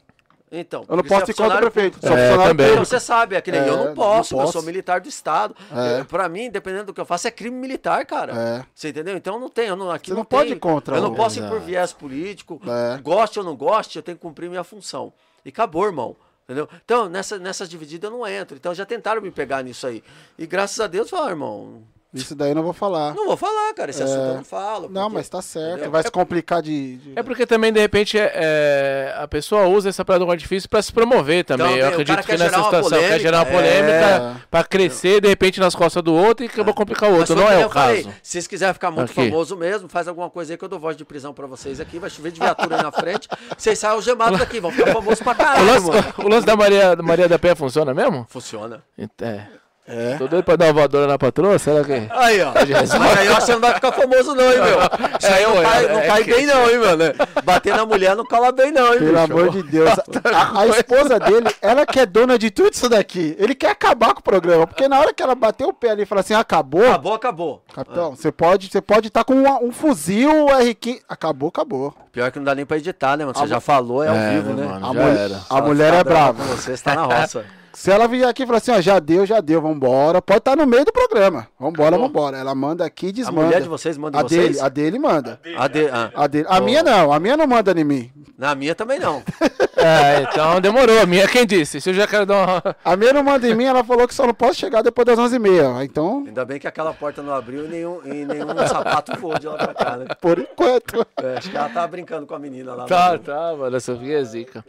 [0.51, 0.83] Então.
[0.89, 1.99] Eu não você posso é ir contra o prefeito.
[1.99, 2.65] Sou É, funcionário também.
[2.65, 2.85] Então, público.
[2.85, 4.53] você sabe, é que nem É, eu não não posso, eu posso.
[4.53, 5.55] sou militar do Estado.
[5.71, 5.99] É.
[5.99, 6.03] É.
[6.03, 8.33] Pra mim, dependendo do que eu faço, é crime militar, cara.
[8.33, 8.65] É.
[8.73, 9.15] Você entendeu?
[9.15, 11.13] Então não tem, eu não, aqui Você não, não pode tem- ir contra Eu não
[11.13, 12.59] posso ir por viés político.
[12.65, 12.97] É.
[13.01, 15.13] Goste ou não goste, eu tenho que cumprir minha função.
[15.45, 16.15] E acabou, irmão.
[16.45, 16.67] Entendeu?
[16.83, 18.57] Então, nessa, nessas divididas eu não entro.
[18.57, 20.03] Então já tentaram me pegar nisso aí.
[20.35, 23.13] E graças a Deus, falaram, irmão, Isso daí eu não vou falar.
[23.13, 23.91] não vou falar, cara.
[23.91, 24.89] Esse assunto eu não falo.
[24.89, 25.73] Não, porque- mas tá certo.
[25.73, 25.91] entendeu?
[25.91, 26.97] Vai se complicar de.
[26.97, 30.67] de- É porque também, de repente, é, é, a pessoa usa essa parada do difícil
[30.67, 31.67] pra se promover também.
[31.67, 33.51] Também, Eu o acredito que nessa situação quer gerar uma é.
[33.51, 37.15] polêmica pra crescer, de repente, nas costas do outro e que eu vou complicar o
[37.17, 37.35] outro.
[37.35, 38.15] Não é o falei, caso.
[38.23, 39.29] Se vocês quiserem ficar muito Aqui.
[39.29, 41.99] famoso mesmo, faz alguma coisa aí que eu dou voz de prisão pra vocês aqui.
[41.99, 43.27] Vai chover de viatura aí na frente.
[43.55, 46.13] Vocês saem algemados daqui, vão ficar famosos pra O caralho, lance, mano.
[46.25, 48.25] o lance da Maria, da Maria da Penha funciona mesmo?
[48.29, 48.81] Funciona.
[49.21, 49.58] É.
[49.89, 50.17] É.
[50.17, 51.57] Tô doido pra dar uma voadora na patroa?
[51.57, 51.93] Será que.
[52.11, 52.51] Aí, ó.
[52.99, 54.79] Mas aí eu acho que você não vai ficar famoso, não, hein, meu?
[55.19, 57.03] Isso aí não É, cai, é, não cai bem, não, hein, mano?
[57.43, 59.23] Bater na mulher não cola bem, não, hein, Pelo bicho?
[59.23, 59.89] amor de Deus.
[60.31, 63.35] A, a esposa dele, ela que é dona de tudo isso daqui.
[63.39, 64.67] Ele quer acabar com o programa.
[64.67, 66.85] Porque na hora que ela bateu o pé ali e falou assim: acabou.
[66.87, 67.63] Acabou, acabou.
[67.73, 71.01] Capitão, você pode você pode estar com uma- um fuzil R15.
[71.09, 71.93] Acabou, acabou.
[72.11, 73.37] Pior que não dá nem pra editar, né, mano?
[73.37, 74.85] Você já falou, é ao É, vivo, né, mano?
[74.85, 75.39] A, Já mul- era.
[75.49, 76.33] a mulher é brava.
[76.43, 77.45] Com você, você tá na roça.
[77.73, 80.21] Se ela vier aqui e falar assim, ó, já deu, já deu, vambora.
[80.21, 81.47] Pode estar no meio do programa.
[81.59, 82.37] Vambora, vambora.
[82.37, 83.41] Ela manda aqui e A desmanda.
[83.47, 84.47] mulher de vocês manda a vocês?
[84.47, 85.39] dele, a dele manda.
[85.57, 85.87] A, de...
[85.89, 86.11] ah.
[86.15, 86.45] A, dele.
[86.49, 88.11] a minha não, a minha não manda em mim.
[88.37, 89.21] Na minha também não.
[89.81, 90.99] É, então demorou.
[91.01, 91.79] A minha quem disse?
[91.79, 92.75] Se eu já quero dar uma.
[92.83, 95.17] A minha não manda em mim, ela falou que só não posso chegar depois das
[95.17, 95.85] 11h30.
[95.85, 99.47] Então, Ainda bem que aquela porta não abriu e nenhum, e nenhum sapato voou de
[99.47, 100.05] lá pra cá, né?
[100.19, 101.07] por enquanto.
[101.23, 102.83] É, acho que ela tava brincando com a menina lá.
[102.87, 103.77] Tá, no- tá, mano.
[103.77, 104.65] Essa Sofia é zica.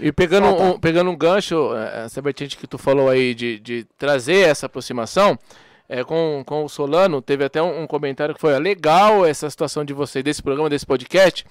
[0.00, 3.86] E pegando um, pegando um gancho, é, essa vertente que tu falou aí de, de
[3.98, 5.38] trazer essa aproximação,
[5.88, 9.48] é, com, com o Solano, teve até um, um comentário que foi ó, legal essa
[9.48, 11.46] situação de você, desse programa, desse podcast,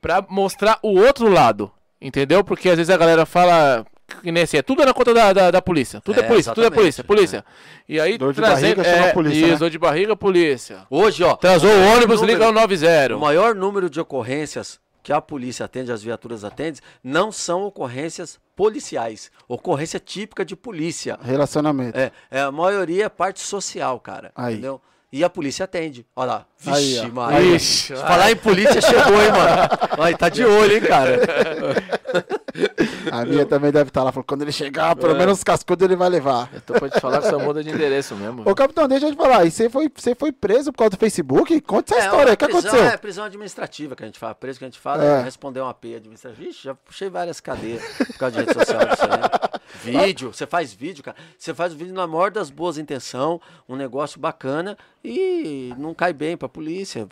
[0.00, 1.70] pra mostrar o outro lado,
[2.00, 2.44] entendeu?
[2.44, 3.84] Porque às vezes a galera fala
[4.22, 6.00] que nem assim, é tudo na conta da, da, da polícia.
[6.00, 7.44] Tudo é, É, polícia, tudo é polícia, polícia.
[7.88, 8.76] E aí Dor de trazendo.
[8.82, 9.56] barriga é, a polícia, Isso, né?
[9.56, 10.78] dor de barriga, polícia.
[10.90, 11.30] Hoje, ó.
[11.32, 13.16] Atrasou o ônibus, número- liga o 90.
[13.16, 14.80] O maior número de ocorrências
[15.10, 19.28] que a polícia atende, as viaturas atendem, não são ocorrências policiais.
[19.48, 21.18] Ocorrência típica de polícia.
[21.20, 21.98] Relacionamento.
[21.98, 24.30] É, é, a maioria é parte social, cara.
[24.36, 24.52] Aí.
[24.52, 24.80] Entendeu?
[25.12, 26.06] E a polícia atende.
[26.14, 26.46] Olha lá.
[26.64, 27.08] Aí, Vixe, ó.
[27.08, 28.06] Maria.
[28.06, 30.04] Falar em polícia, chegou, hein, mano?
[30.04, 31.18] Aí, tá de olho, hein, cara?
[33.10, 34.12] A minha também deve estar lá.
[34.12, 36.48] Falou, quando ele chegar, pelo menos os cascudos ele vai levar.
[36.52, 38.42] Eu tô pra te falar que só muda de endereço mesmo.
[38.48, 39.44] Ô, capitão, deixa eu te falar.
[39.44, 41.60] E você foi, você foi preso por causa do Facebook?
[41.62, 42.34] Conta essa É, história aí.
[42.34, 42.84] O que aconteceu?
[42.84, 44.34] É prisão administrativa que a gente fala.
[44.34, 45.20] Preso que a gente fala É.
[45.20, 46.40] é responder uma P administrativa.
[46.44, 48.80] Vixe, já puxei várias cadeias por causa de rede social.
[48.86, 49.50] disso aí.
[50.06, 51.16] Vídeo, você faz vídeo, cara.
[51.38, 56.12] Você faz o vídeo na maior das boas intenções, um negócio bacana e não cai
[56.12, 57.06] bem pra polícia.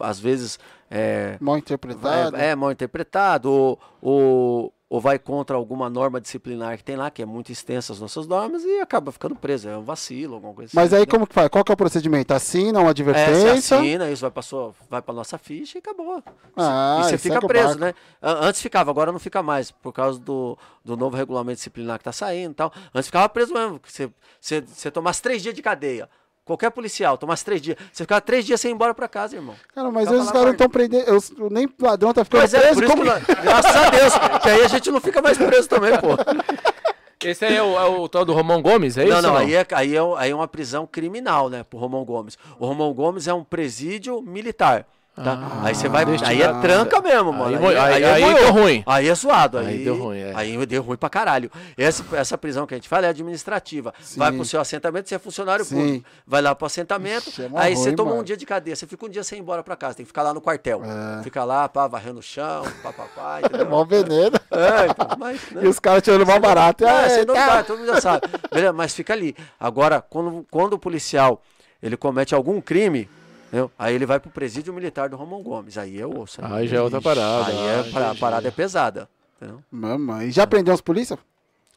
[0.00, 0.58] Às vezes
[0.90, 2.36] é, Mal interpretado.
[2.36, 7.10] é, é mal interpretado ou, ou, ou vai contra alguma norma disciplinar que tem lá,
[7.10, 9.66] que é muito extensa as nossas normas, e acaba ficando preso.
[9.66, 11.00] É um vacilo, alguma coisa Mas assim.
[11.00, 11.48] aí como que faz?
[11.48, 12.34] Qual que é o procedimento?
[12.34, 13.62] Assina uma É, advertência?
[13.62, 16.22] você assina, isso vai pra, sua, vai pra nossa ficha e acabou.
[16.54, 17.94] Ah, e você e fica o preso, né?
[18.20, 22.12] Antes ficava, agora não fica mais, por causa do, do novo regulamento disciplinar que tá
[22.12, 22.70] saindo e tal.
[22.94, 26.06] Antes ficava preso mesmo, você, você, você tomasse três dias de cadeia.
[26.44, 27.76] Qualquer policial tomasse três dias.
[27.92, 29.54] Você ficava três dias sem ir embora pra casa, irmão.
[29.74, 31.14] Cara, mas os caras não estão prendendo.
[31.14, 32.74] os- Nem ladrão tá ficando Pois é, preso.
[32.74, 33.04] por isso como...
[33.04, 34.12] que graças a Deus,
[34.42, 36.08] que aí a gente não fica mais preso também, pô.
[37.24, 39.12] Esse aí é o, é o tal do Romão Gomes, é isso?
[39.12, 42.36] não, não, aí é, aí, é, aí é uma prisão criminal, né, pro Romão Gomes.
[42.58, 44.84] O Romão Gomes é um presídio militar.
[45.14, 45.60] Tá?
[45.62, 46.06] aí você vai.
[46.24, 47.60] Aí é tranca mesmo, mano.
[47.60, 48.34] mo- aí- é aí moiô.
[48.34, 48.82] deu ruim.
[48.86, 49.58] Aí é zoado.
[49.58, 50.32] Aí, Aí deu ruim, é.
[50.34, 51.50] Aí deu ruim pra caralho.
[51.76, 53.92] Essa, essa prisão que a gente fala é administrativa.
[54.16, 55.76] Vai pro seu assentamento, você é funcionário Sim.
[55.76, 56.06] público.
[56.26, 58.24] Vai lá pro assentamento, Ixi, é aí você ruim, toma um mano.
[58.24, 58.74] dia de cadeia.
[58.74, 59.96] Você fica um dia sem ir embora pra casa.
[59.96, 60.80] Tem que ficar lá no quartel.
[60.82, 61.22] É.
[61.22, 64.36] Fica lá, pá, varrendo o chão, pá, pá, pá, É mó veneno.
[64.50, 65.60] É, então, mas, né?
[65.64, 66.86] E os caras tirando mal barato.
[66.86, 67.34] Ah, É, sem tá.
[67.34, 68.26] novidade, todo mundo já sabe.
[68.50, 69.36] Beleza, mas fica ali.
[69.60, 71.42] Agora, quando, quando o policial
[71.82, 73.10] ele comete algum crime,
[73.52, 73.70] entendeu?
[73.78, 75.76] aí ele vai pro presídio militar do Romão Gomes.
[75.76, 76.40] Aí é osso.
[76.42, 77.46] Aí já é outra parada.
[77.50, 79.08] Aí é, ah, a parada é pesada.
[79.36, 79.62] Entendeu?
[79.70, 80.30] Mamãe.
[80.30, 81.18] Já prendeu os polícia?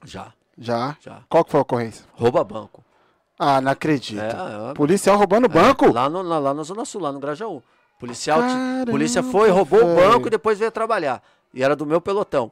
[0.04, 0.96] Já, Já.
[1.02, 1.20] já.
[1.30, 2.06] Qual que foi a ocorrência?
[2.14, 2.84] Rouba banco.
[3.38, 4.22] Ah, não acredito.
[4.22, 5.92] É, é, Policial roubando banco?
[5.92, 7.62] Lá, no, lá, lá na Zona Sul, lá no Grajaú.
[8.00, 10.10] Policial, Caramba, polícia foi, roubou o velho.
[10.12, 11.22] banco e depois veio trabalhar.
[11.54, 12.52] E era do meu pelotão.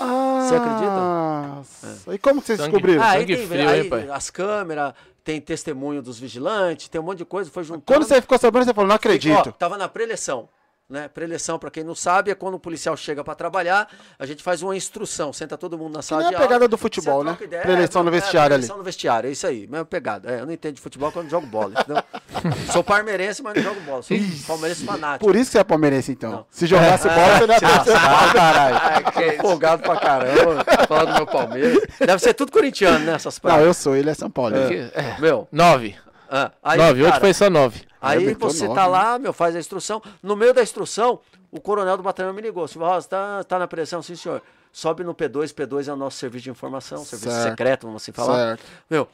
[0.00, 2.12] Ah, Você acredita?
[2.14, 3.02] E como que vocês Sangue- descobriram?
[3.02, 4.08] Ah, aí sangue tem frio, aí hein, pai?
[4.10, 7.84] as câmeras, tem testemunho dos vigilantes, tem um monte de coisa, foi juntando.
[7.86, 9.52] Quando você ficou sabendo, você falou, não Ó, acredito.
[9.52, 10.48] tava na preleção.
[10.86, 11.08] Né?
[11.08, 14.60] Preleção, pra quem não sabe, é quando o policial chega pra trabalhar, a gente faz
[14.60, 16.46] uma instrução, senta todo mundo na sala nem a de aula.
[16.46, 17.38] pegada do futebol, né?
[17.40, 18.60] ideia, Preleção no é, vestiário ali.
[18.60, 20.30] Preleção no vestiário, é isso aí, mesma pegada.
[20.30, 21.72] É, eu não entendo de futebol quando jogo bola?
[22.70, 24.02] Sou parmeirense, mas não jogo bola.
[24.02, 24.14] Sou
[24.46, 25.24] palmeirense fanático.
[25.24, 26.30] Por isso que você é palmeirense, então.
[26.30, 26.46] Não.
[26.50, 29.40] Se jogasse bola, você não ia ter caralho.
[29.40, 31.82] Folgado pra caramba, falar do meu Palmeiras.
[31.98, 33.14] Deve ser tudo corintiano, né?
[33.14, 34.54] Essas Não, eu sou, ele é São Paulo.
[34.54, 35.96] É, Meu, nove.
[36.30, 37.86] ah, aí, nove, hoje cara, foi só nove.
[38.04, 40.02] Aí você nove, tá lá, meu, faz a instrução.
[40.22, 42.66] No meio da instrução, o coronel do batalhão me ligou.
[42.68, 44.02] Silvio Rosa, tá, tá na pressão?
[44.02, 44.42] Sim, senhor.
[44.72, 47.50] Sobe no P2, P2 é o nosso serviço de informação, serviço Certo.
[47.50, 48.36] secreto, vamos assim falar.
[48.36, 48.64] Certo.
[48.90, 49.08] Meu,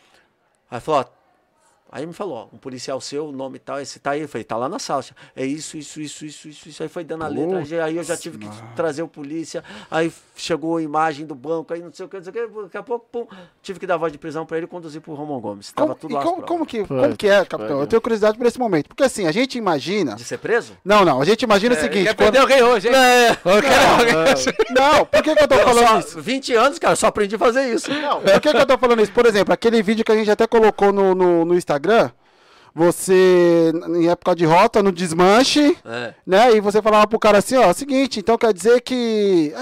[0.71, 1.20] aí falou, ó,
[1.93, 4.21] Aí me falou, ó, um policial seu, o nome e tal, esse tá aí.
[4.23, 5.03] Eu falei, tá lá na sala.
[5.35, 6.83] É isso, isso, isso, isso, isso, isso.
[6.83, 7.85] Aí foi dando a letra.
[7.85, 9.65] Aí eu já tive que trazer o polícia.
[9.91, 12.63] Aí chegou a imagem do banco, aí não sei o que, não sei o que.
[12.63, 13.27] Daqui a pouco, pum,
[13.63, 15.73] tive que dar voz de prisão pra ele e conduzir pro Romão Gomes.
[15.73, 16.23] Tava Como, tudo lá.
[16.23, 17.81] como, como que, como que é, capitão?
[17.81, 18.89] Eu tenho curiosidade por esse momento.
[18.89, 20.15] Porque assim, a gente imagina.
[20.15, 20.77] De ser preso?
[20.85, 22.05] Não, não, a gente imagina o seguinte.
[22.07, 22.95] Quer quando- perder alguém hoje, hein?
[22.95, 23.31] É.
[23.33, 24.45] Eu quero alguém.
[24.71, 26.21] Não, por que, que eu tô Eu falando só- isso?
[26.21, 27.91] 20 anos, cara, só aprendi a fazer isso.
[27.91, 29.13] Não, por que, que eu tô falando isso?
[29.13, 32.13] Por exemplo, aquele vídeo que a gente até colocou no, no, no Instagram, Instagram
[32.75, 36.15] você, em época de rota, no desmanche, É.
[36.27, 36.53] né?
[36.55, 39.53] E você falava pro cara assim, ó, seguinte, então quer dizer que.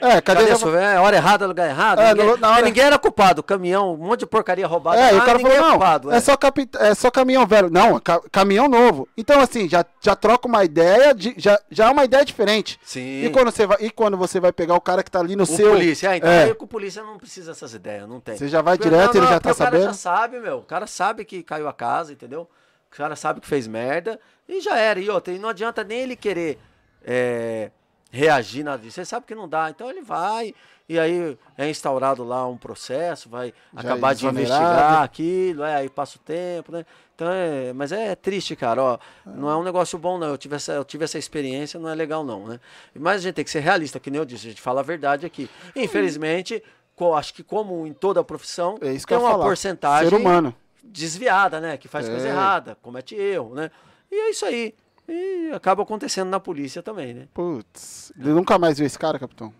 [0.00, 0.40] É, é cadê?
[0.40, 0.68] Cadê isso?
[0.76, 2.00] É hora errada, lugar errado.
[2.00, 3.42] É, ninguém, na hora- ninguém era culpado.
[3.42, 5.00] Caminhão, um monte de porcaria roubada.
[5.00, 7.70] É, o Ah, cara falou, não, culpado, é, só capi- é só caminhão velho.
[7.70, 9.08] Não, é ca- caminhão novo.
[9.16, 12.78] Então, assim, já, já troca uma ideia, de, já, já é uma ideia diferente.
[12.84, 13.24] Sim.
[13.24, 15.44] E quando, você vai, e quando você vai pegar o cara que tá ali no
[15.44, 15.70] O seu...
[15.70, 16.44] polícia, é, então É.
[16.44, 18.36] aí com o polícia não precisa dessas ideias, não tem.
[18.36, 19.84] Você já vai Porque- direto, ele já porque tá o cara sabendo?
[19.84, 20.58] já sabe, meu.
[20.58, 22.48] O cara sabe que caiu a casa, entendeu?
[22.90, 24.18] O cara sabe que fez merda
[24.48, 24.98] e já era.
[25.00, 26.58] E outra, e não adianta nem ele querer
[27.04, 27.70] é,
[28.10, 28.98] reagir nada disso.
[29.00, 30.54] Ele sabe que não dá, então ele vai.
[30.88, 35.88] E aí é instaurado lá um processo, vai Já acabar de investigar aquilo, é, aí
[35.90, 36.86] passa o tempo, né?
[37.14, 40.56] Então é, mas é triste, cara, ó, não é um negócio bom não, eu tive,
[40.56, 42.58] essa, eu tive essa experiência, não é legal não, né?
[42.94, 44.82] Mas a gente tem que ser realista, que nem eu disse, a gente fala a
[44.84, 45.50] verdade aqui.
[45.76, 46.62] Infelizmente,
[46.96, 49.44] co- acho que como em toda a profissão, É isso que tem uma falar.
[49.44, 50.54] porcentagem Ser humano.
[50.88, 51.76] Desviada, né?
[51.76, 52.30] Que faz coisa É.
[52.30, 53.70] errada, comete erro, né?
[54.10, 54.74] E é isso aí.
[55.08, 57.28] E acaba acontecendo na polícia também, né?
[57.32, 59.52] Putz, ele nunca mais viu esse cara, capitão?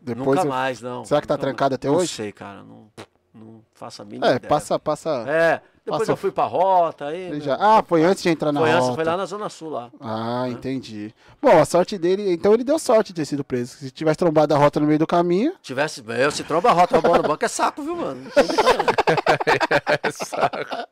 [0.00, 1.04] Depois Nunca eu- mais, não.
[1.04, 1.56] Será que tá Nunca mais.
[1.56, 2.12] trancado até não hoje?
[2.14, 2.62] sei, cara.
[2.62, 2.90] Não,
[3.34, 4.48] não faço a mínima É, ideia.
[4.48, 5.24] passa, passa...
[5.28, 5.60] É,
[5.90, 7.30] depois eu fui pra rota aí.
[7.30, 7.40] né?
[7.40, 8.94] já- Ah, foi antes de entrar na foi, antes, rota.
[8.94, 9.90] foi lá na Zona Sul lá.
[10.00, 11.14] Ah, entendi.
[11.40, 12.32] Bom, a sorte dele...
[12.32, 13.76] Então ele deu sorte de ter sido preso.
[13.78, 15.52] Se tivesse trombado a rota no meio do caminho...
[15.62, 16.02] Tivesse.
[16.06, 18.22] Eu se tromba a rota roubando no banco é saco, viu, mano?
[18.24, 20.10] Não.
[20.12, 20.88] Saco.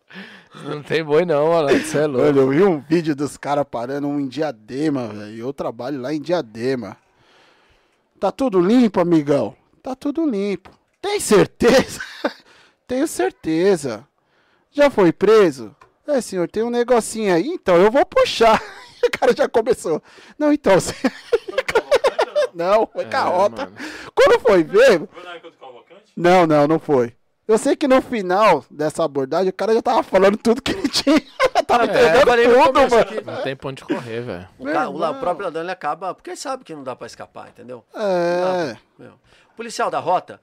[0.65, 1.69] Não tem boi não, mano.
[1.79, 2.27] Você é louco.
[2.27, 5.39] Olha, eu vi um vídeo dos caras parando um em Diadema, velho.
[5.39, 6.97] Eu trabalho lá em Diadema.
[8.19, 9.55] Tá tudo limpo, amigão?
[9.83, 10.71] Tá tudo limpo.
[11.01, 12.01] Tem certeza?
[12.87, 14.07] Tenho certeza.
[14.77, 15.75] Já foi preso?
[16.07, 17.47] É, senhor, tem um negocinho aí.
[17.49, 18.61] Então, eu vou puxar.
[19.03, 20.03] o cara já começou.
[20.39, 20.75] Não, então...
[20.75, 20.95] Você...
[22.55, 23.63] não, foi É, carrota.
[23.65, 23.77] mano.
[24.15, 25.07] Quando foi ver...
[25.09, 26.13] Foi na época do Cavalcante?
[26.15, 27.15] Não, não, não foi.
[27.49, 30.89] Eu sei que no final dessa abordagem, o cara já tava falando tudo que ele
[30.89, 31.23] tinha.
[31.67, 32.97] tava É, eu entregando falei tudo, mano.
[32.99, 33.21] aqui.
[33.25, 34.49] Não tem pra onde correr, velho.
[34.59, 37.49] O, o o próprio ladrão ele acaba, porque ele sabe que não dá pra escapar,
[37.49, 37.83] entendeu?
[37.95, 38.77] É.
[38.99, 39.13] Meu.
[39.53, 40.41] O policial da rota,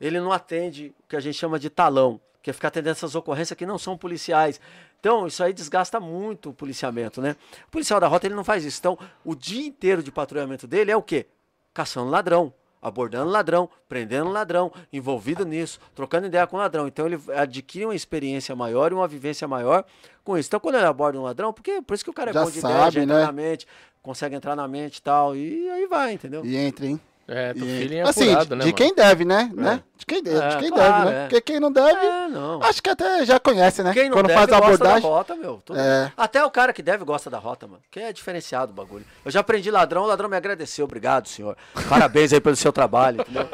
[0.00, 3.16] ele não atende o que a gente chama de talão, que é ficar atendendo essas
[3.16, 4.60] ocorrências que não são policiais.
[5.00, 7.34] Então, isso aí desgasta muito o policiamento, né?
[7.66, 8.78] O policial da rota, ele não faz isso.
[8.78, 11.26] Então, o dia inteiro de patrulhamento dele é o quê?
[11.74, 16.86] Caçando ladrão, abordando ladrão, prendendo ladrão, envolvido nisso, trocando ideia com o ladrão.
[16.86, 19.84] Então, ele adquire uma experiência maior e uma vivência maior
[20.22, 20.48] com isso.
[20.48, 22.50] Então, quando ele aborda um ladrão, porque por isso que o cara é Já bom
[22.52, 23.26] de ideia, sabe, entra né?
[23.26, 23.66] na mente,
[24.00, 26.46] consegue entrar na mente e tal, e aí vai, entendeu?
[26.46, 27.00] E entra, hein?
[27.28, 28.76] É, E- feeling é assim, apurado, de, né, de mano?
[28.76, 29.50] quem deve, né?
[29.52, 29.80] né?
[29.98, 31.16] De quem deve, É, de quem claro, deve, né?
[31.16, 31.22] é.
[31.22, 32.62] Porque quem não deve, É, não.
[32.62, 33.92] acho que até já conhece, né?
[33.92, 35.02] Quem não Quando deve faz a gosta abordagem.
[35.02, 35.62] da rota, meu.
[35.74, 36.12] É.
[36.16, 37.80] Até o cara que deve gosta da rota, mano.
[37.90, 39.04] Que é diferenciado o bagulho.
[39.24, 40.84] Eu já aprendi ladrão, o ladrão me agradeceu.
[40.84, 41.56] Obrigado, senhor.
[41.88, 43.48] Parabéns aí pelo seu trabalho, entendeu?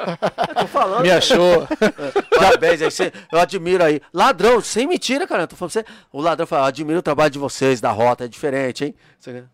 [0.48, 1.02] Eu tô falando.
[1.02, 1.66] Me achou.
[2.36, 4.02] Parabéns aí, você- eu admiro aí.
[4.12, 5.44] Ladrão, sem mentira, cara.
[5.44, 5.86] Eu tô falando pra você.
[6.12, 8.94] O ladrão fala, admiro o trabalho de vocês, da rota, é diferente, hein?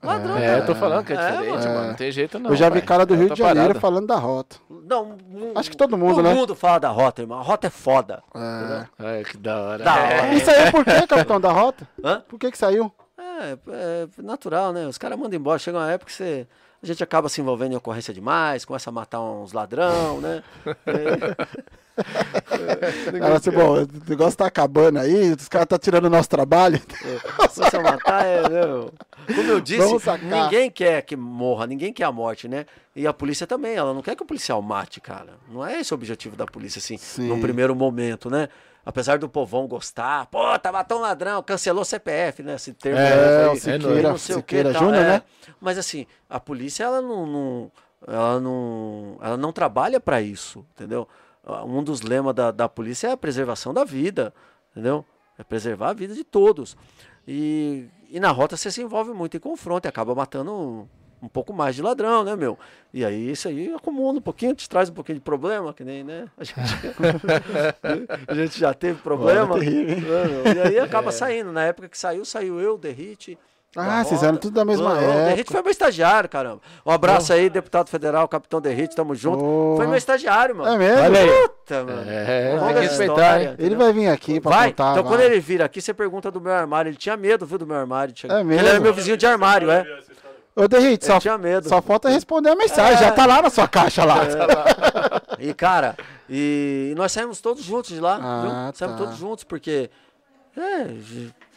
[0.03, 0.59] Ladrão, É, cara.
[0.61, 1.89] eu tô falando que é É, diferente, mano.
[1.89, 2.51] Não tem jeito não.
[2.51, 4.57] Eu já vi cara do É Rio de Janeiro falando da rota.
[4.69, 6.35] Não, um- Acho que todo mundo, todo né?
[6.35, 7.39] mundo fala da rota, irmão.
[7.39, 8.23] A rota é foda.
[8.35, 8.87] É.
[8.99, 9.85] Ai, que da hora.
[9.85, 10.19] Da É.
[10.21, 10.35] hora.
[10.35, 11.87] E saiu por quê, capitão da rota?
[12.03, 12.23] Hã?
[12.29, 12.91] Por que que saiu?
[13.19, 14.87] É, é natural, né?
[14.87, 15.59] Os caras mandam embora.
[15.59, 16.47] Chega uma época que você,
[16.83, 20.43] a gente acaba se envolvendo em ocorrência demais, começa a matar uns ladrão, né?
[23.21, 26.81] Ela assim, bom, o negócio tá acabando aí, os caras tá tirando o nosso trabalho.
[27.55, 28.91] Começa a matar, é, não.
[29.35, 32.67] Como eu disse, ninguém quer que morra, ninguém quer a morte, né?
[32.95, 35.35] E a polícia também, ela não quer que o policial mate, cara.
[35.51, 37.29] Não é esse o objetivo da polícia, assim, Sim.
[37.29, 38.49] num primeiro momento, né?
[38.85, 42.55] Apesar do povão gostar, pô, tá matando um ladrão, cancelou CPF, né?
[42.55, 43.49] Esse termo É, É, aí.
[43.51, 45.09] o Siqueira, não sei o que Siqueira Júnior, é.
[45.09, 45.23] né?
[45.61, 47.73] Mas assim, a polícia ela não, não-
[48.07, 51.07] ela não, ela não trabalha para isso, entendeu?
[51.65, 54.35] Um dos lemas da, da polícia é a preservação da vida,
[54.71, 55.05] entendeu?
[55.39, 56.77] É preservar a vida de todos.
[57.27, 60.89] E, e na rota você se envolve muito em confronto e acaba matando um,
[61.23, 62.59] um pouco mais de ladrão, né, meu?
[62.93, 66.05] E aí isso aí acumula um pouquinho, te traz um pouquinho de problema, que nem,
[66.05, 66.29] né?
[66.37, 66.59] A gente,
[68.27, 69.55] a gente já teve problema.
[69.55, 70.29] Olha, terrível, hein?
[70.45, 70.55] né?
[70.55, 71.53] E aí acaba saindo.
[71.53, 73.39] Na época que saiu, saiu eu, Derrite.
[73.77, 75.53] Ah, vocês eram tudo da mesma Não, não, O Derrite época.
[75.53, 76.61] foi meu estagiário, caramba.
[76.85, 79.39] Um abraço aí, deputado federal, capitão Derrite, tamo junto.
[79.39, 79.77] Porra.
[79.77, 80.71] Foi meu estagiário, mano.
[80.73, 81.03] É mesmo?
[81.05, 81.49] Olha aí.
[81.49, 82.05] Puta, mano.
[82.11, 83.55] É, tem que respeitar, hein?
[83.59, 84.93] Ele vai vir aqui pra Vai, contar.
[84.93, 85.13] então vai.
[85.13, 86.89] quando ele vir aqui, você pergunta do meu armário.
[86.89, 88.17] Ele tinha medo, viu, do meu armário.
[88.17, 88.41] chegar.
[88.41, 88.61] É mesmo?
[88.63, 89.85] Ele era meu vizinho de armário, é.
[90.57, 91.69] Ô, Derrite, só, tinha medo.
[91.69, 92.95] só falta responder a mensagem.
[92.95, 93.09] É.
[93.09, 94.17] Já tá lá na sua caixa lá.
[95.41, 95.95] E, cara,
[96.29, 98.75] e, nós saímos todos juntos de lá, Ah, viu?
[98.75, 99.05] Saímos tá.
[99.05, 99.89] todos juntos, porque.
[100.57, 100.85] É,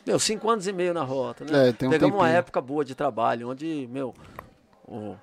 [0.06, 1.70] meu, cinco anos e meio na rota, né?
[1.70, 2.38] É, tem um Pegamos uma tempinho.
[2.39, 4.14] época boa de trabalho, onde, meu,
[4.88, 5.16] o-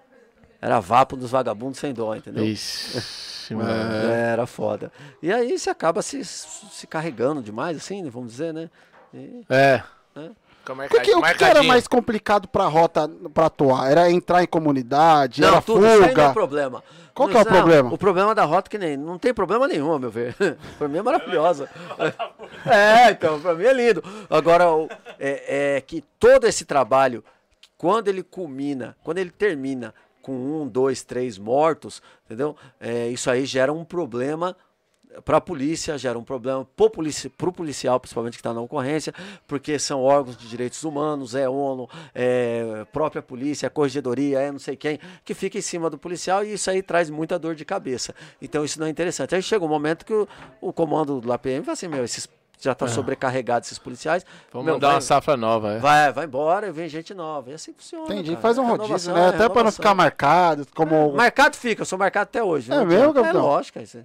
[0.61, 2.45] era vapo dos vagabundos sem dó, entendeu?
[2.45, 3.71] Ixi, mano.
[4.11, 4.33] É.
[4.33, 4.91] Era foda.
[5.23, 8.71] E aí você acaba se, se carregando demais, assim, vamos dizer, né?
[9.15, 9.83] E- É.
[10.73, 10.89] É.
[10.89, 13.91] Porque o que era mais complicado pra rota pra atuar?
[13.91, 16.33] Era entrar em comunidade, Não, era tudo isso aí não é fuga.
[16.33, 16.85] problema.
[17.15, 17.93] Qual Não, que é o problema?
[17.95, 18.97] O problema da rota que nem.
[18.97, 20.37] Não tem problema nenhum, a meu ver.
[20.79, 21.69] pra mim é maravilhosa.
[22.67, 24.03] é, então, pra mim é lindo.
[24.31, 24.89] Agora, o-
[25.19, 27.25] é, é que todo esse trabalho,
[27.77, 29.93] quando ele culmina, quando ele termina
[30.23, 32.55] com um, dois, três mortos, entendeu?
[32.81, 34.55] É, isso aí gera um problema
[35.25, 39.13] para a polícia, gera um problema para o policial, principalmente que está na ocorrência,
[39.47, 44.59] porque são órgãos de direitos humanos, é ONU, é própria polícia, é corregedoria, é não
[44.59, 47.65] sei quem, que fica em cima do policial e isso aí traz muita dor de
[47.65, 48.15] cabeça.
[48.41, 49.35] Então isso não é interessante.
[49.35, 50.29] Aí chega um momento que o,
[50.61, 52.29] o comando do APM fala assim, meu, esses,
[52.61, 54.27] já está sobrecarregado esses policiais.
[54.53, 55.79] Vamos meu, mandar vai, uma safra nova, é.
[55.79, 57.51] vai, vai embora e vem gente nova.
[57.51, 58.05] E assim funciona.
[58.05, 58.31] Entendi.
[58.31, 58.43] cara.
[58.43, 59.25] Faz um É rodízio, né?
[59.25, 61.13] é Até pra não ficar marcado, como...
[61.13, 62.71] Marcado fica, eu sou marcado até hoje.
[62.71, 63.21] É não mesmo, adianta.
[63.23, 63.41] capitão?
[63.41, 63.79] É lógico.
[63.79, 63.99] Isso.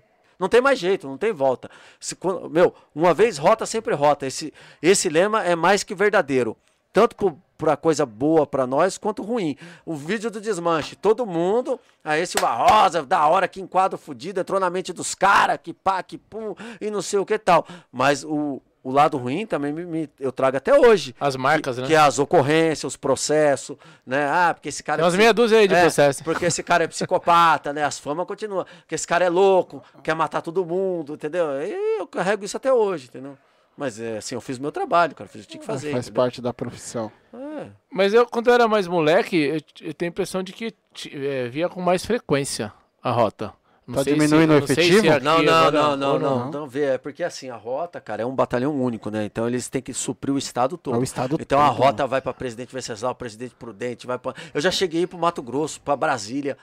[0.43, 1.71] Não tem mais jeito, não tem volta.
[2.01, 2.17] Se
[2.51, 4.27] meu, uma vez rota, sempre rota.
[4.27, 6.57] Esse, esse lema é mais que verdadeiro.
[6.91, 7.15] Tanto
[7.57, 9.55] para coisa boa para nós, quanto ruim.
[9.85, 14.59] O vídeo do desmanche, todo mundo, aí Silva Rosa, da hora, que enquadro fudido, entrou
[14.59, 17.65] na mente dos caras, que pá, que pum, e não sei o que tal.
[17.89, 21.15] Mas o, o lado ruim também me, me- eu trago até hoje.
[21.19, 21.87] As marcas, que, né?
[21.87, 24.27] Que é as ocorrências, os processos, né?
[24.29, 26.23] Ah, porque esse cara Tem umas é meia dúzia aí de é, processo.
[26.23, 27.83] Porque esse cara é psicopata, né?
[27.83, 28.65] As famas continuam.
[28.81, 31.45] Porque esse cara é louco, quer matar todo mundo, entendeu?
[31.61, 33.37] E eu carrego isso até hoje, entendeu?
[33.75, 35.27] Mas é assim, eu fiz meu trabalho, cara.
[35.27, 35.91] Fiz o que tinha que fazer.
[35.91, 36.21] Faz entendeu?
[36.23, 37.11] parte da profissão.
[37.33, 37.67] É.
[37.91, 40.75] Mas eu, quando eu era mais moleque, eu, eu tenho a impressão de que
[41.11, 42.71] é, via com mais frequência
[43.01, 43.51] a rota.
[43.85, 45.19] Não Tá sei diminuindo o não sei efetivo?
[45.21, 46.67] Não, não, não, não, ou não, não?
[46.67, 49.25] vê, é porque assim, a rota, cara, é um batalhão único, né?
[49.25, 50.95] Então eles têm que suprir o estado todo.
[50.95, 54.33] É o estado então a todo, rota vai para Presidente Venceslau, Presidente Prudente, vai para
[54.53, 56.57] Eu já cheguei pro Mato Grosso, para Brasília,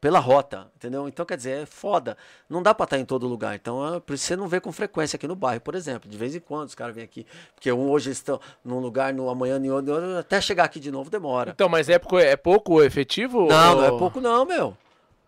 [0.00, 1.06] pela rota, entendeu?
[1.08, 2.16] Então quer dizer, é foda.
[2.48, 3.54] Não dá para estar em todo lugar.
[3.56, 6.08] Então, é, por isso você não vê com frequência aqui no bairro, por exemplo.
[6.08, 9.28] De vez em quando os caras vêm aqui, porque um hoje estão num lugar, no
[9.28, 11.50] amanhã em outro, até chegar aqui de novo demora.
[11.50, 13.46] Então, mas é, pouco- é pouco o efetivo?
[13.48, 14.74] Não, não é ou- pouco não, meu.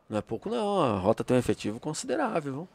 [0.08, 0.80] Não é pouco não.
[0.82, 2.68] A rota tem um efetivo considerável, viu?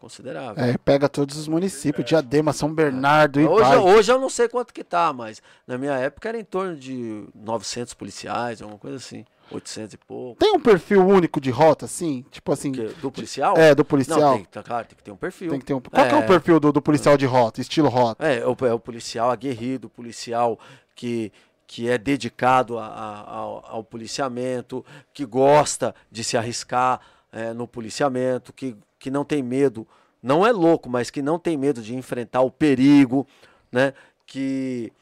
[0.00, 0.62] Considerável.
[0.62, 4.72] É, pega todos os municípios, Diadema, São Bernardo e Hoje, hoje eu não sei quanto
[4.72, 9.24] que tá, mas na minha época era em torno de 900 policiais, alguma coisa assim.
[9.50, 10.38] 800 e pouco.
[10.38, 12.24] Tem um perfil único de rota, assim?
[12.30, 13.56] Tipo assim, Que- do policial?
[13.56, 14.34] é, do Não, policial.
[14.34, 15.50] tem, tá, claro, tem que ter um perfil.
[15.50, 15.80] Tem que ter um...
[15.80, 18.26] Qual que é o perfil do, do policial de rota, estilo rota?
[18.26, 20.58] É, é o, é o policial aguerrido, o policial
[20.94, 21.32] que,
[21.66, 27.00] que é dedicado a- a- ao, ao policiamento, que gosta de se arriscar
[27.32, 29.86] é, no policiamento, que, que não tem medo,
[30.22, 33.26] não é louco, mas que não tem medo de enfrentar o perigo,
[33.70, 33.92] né?
[34.26, 34.92] Que,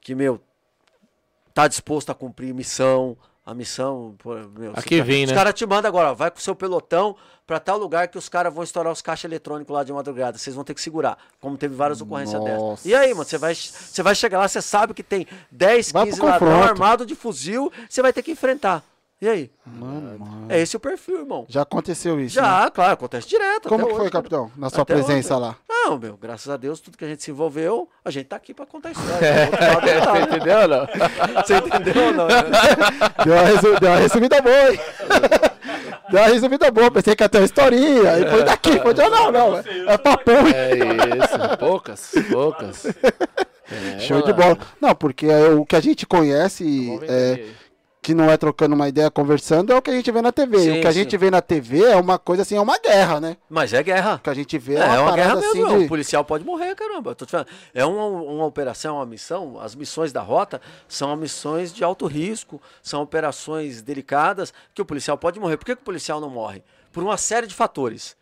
[0.00, 0.40] que meu,
[1.52, 3.16] tá disposto a cumprir missão.
[3.44, 5.36] A missão, pô, meu, Aqui os, vem, os né?
[5.36, 8.28] caras te mandam agora, ó, vai com o seu pelotão pra tal lugar que os
[8.28, 10.38] caras vão estourar os caixas eletrônicos lá de madrugada.
[10.38, 11.18] Vocês vão ter que segurar.
[11.40, 12.60] Como teve várias ocorrências dessas.
[12.60, 12.86] Nossa.
[12.88, 16.04] E aí, mano, você vai, você vai chegar lá, você sabe que tem 10, Vai
[16.04, 16.70] 15 pro ladrão confronto.
[16.70, 18.80] armado de fuzil, você vai ter que enfrentar.
[19.22, 19.50] E aí?
[19.64, 20.46] Mano, mano.
[20.48, 21.46] É esse o perfil, irmão.
[21.48, 22.44] Já aconteceu isso, né?
[22.44, 23.68] Já, claro, acontece direto.
[23.68, 25.46] Como até que foi, hoje, capitão, na sua Até presença ontem.
[25.46, 25.56] lá?
[25.70, 28.52] Não, meu, graças a Deus, tudo que a gente se envolveu, a gente tá aqui
[28.52, 29.20] pra contar a história.
[30.02, 30.22] Tá, Você né?
[30.22, 30.86] entendeu ou não?
[31.46, 32.26] Você entendeu ou não?
[33.24, 34.80] Deu uma, resu- deu uma resumida boa, hein?
[36.10, 38.12] Deu uma resumida boa, pensei que ia ter uma historinha.
[38.12, 39.56] Aí foi daqui, foi de não, não.
[39.58, 40.32] É, é papum.
[40.52, 42.86] É isso, poucas, poucas.
[42.86, 44.34] É, Show de malandro.
[44.34, 44.58] bola.
[44.80, 47.44] Não, porque é o que a gente conhece, ver é.
[48.02, 50.58] Que não é trocando uma ideia, conversando, é o que a gente vê na TV.
[50.58, 50.98] Sim, o que a sim.
[50.98, 53.36] gente vê na TV é uma coisa assim, é uma guerra, né?
[53.48, 54.16] Mas é guerra.
[54.16, 55.66] O que a gente vê É, é, é uma, uma guerra parada mesmo.
[55.66, 55.88] assim O de...
[55.88, 57.12] policial pode morrer, caramba.
[57.12, 57.46] Eu tô te falando.
[57.72, 59.60] É uma, uma operação, uma missão.
[59.60, 65.16] As missões da rota são missões de alto risco, são operações delicadas que o policial
[65.16, 65.56] pode morrer.
[65.56, 66.64] Por que, que o policial não morre?
[66.90, 68.16] Por uma série de fatores.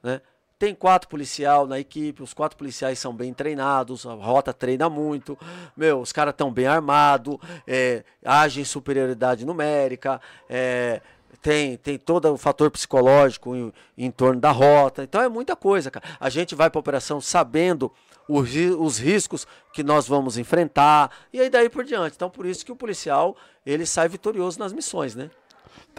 [0.00, 0.20] Né?
[0.58, 5.38] Tem quatro policial na equipe, os quatro policiais são bem treinados, a rota treina muito,
[5.76, 11.00] meu, os caras estão bem armados, é, agem em superioridade numérica, é,
[11.40, 15.92] tem, tem todo o fator psicológico em, em torno da rota, então é muita coisa,
[15.92, 16.04] cara.
[16.18, 17.92] A gente vai para a operação sabendo
[18.26, 22.16] o ri- os riscos que nós vamos enfrentar, e aí daí por diante.
[22.16, 25.30] Então por isso que o policial, ele sai vitorioso nas missões, né?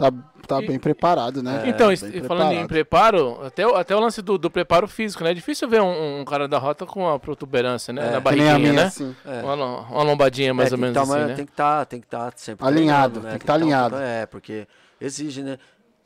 [0.00, 0.10] Tá,
[0.46, 1.62] tá E- bem preparado, né?
[1.66, 2.68] Então, bem es- falando em preparado.
[2.68, 5.32] preparo, até, o- até o lance do, do preparo físico, né?
[5.32, 8.08] É difícil ver um, um cara da rota com a protuberância, né?
[8.08, 8.82] É, Na barriguinha, minha, né?
[8.84, 9.14] assim.
[9.26, 9.42] É.
[9.42, 11.34] Uma, uma lombadinha mais É, ou menos tá, assim, né?
[11.34, 13.30] Tem que estar tem que tá sempre Alinhado, né?
[13.30, 13.96] tem que tá tá um- alinhado.
[13.96, 14.66] É, porque
[14.98, 15.58] exige, né?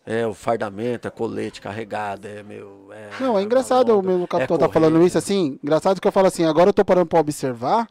[0.06, 2.90] É, o fardamento, é colete carregado, é meu.
[2.92, 6.06] É, Não, é engraçado o longa, mesmo é capitão tá falando isso, assim, engraçado que
[6.06, 7.86] eu falo assim, agora eu tô parando pra observar,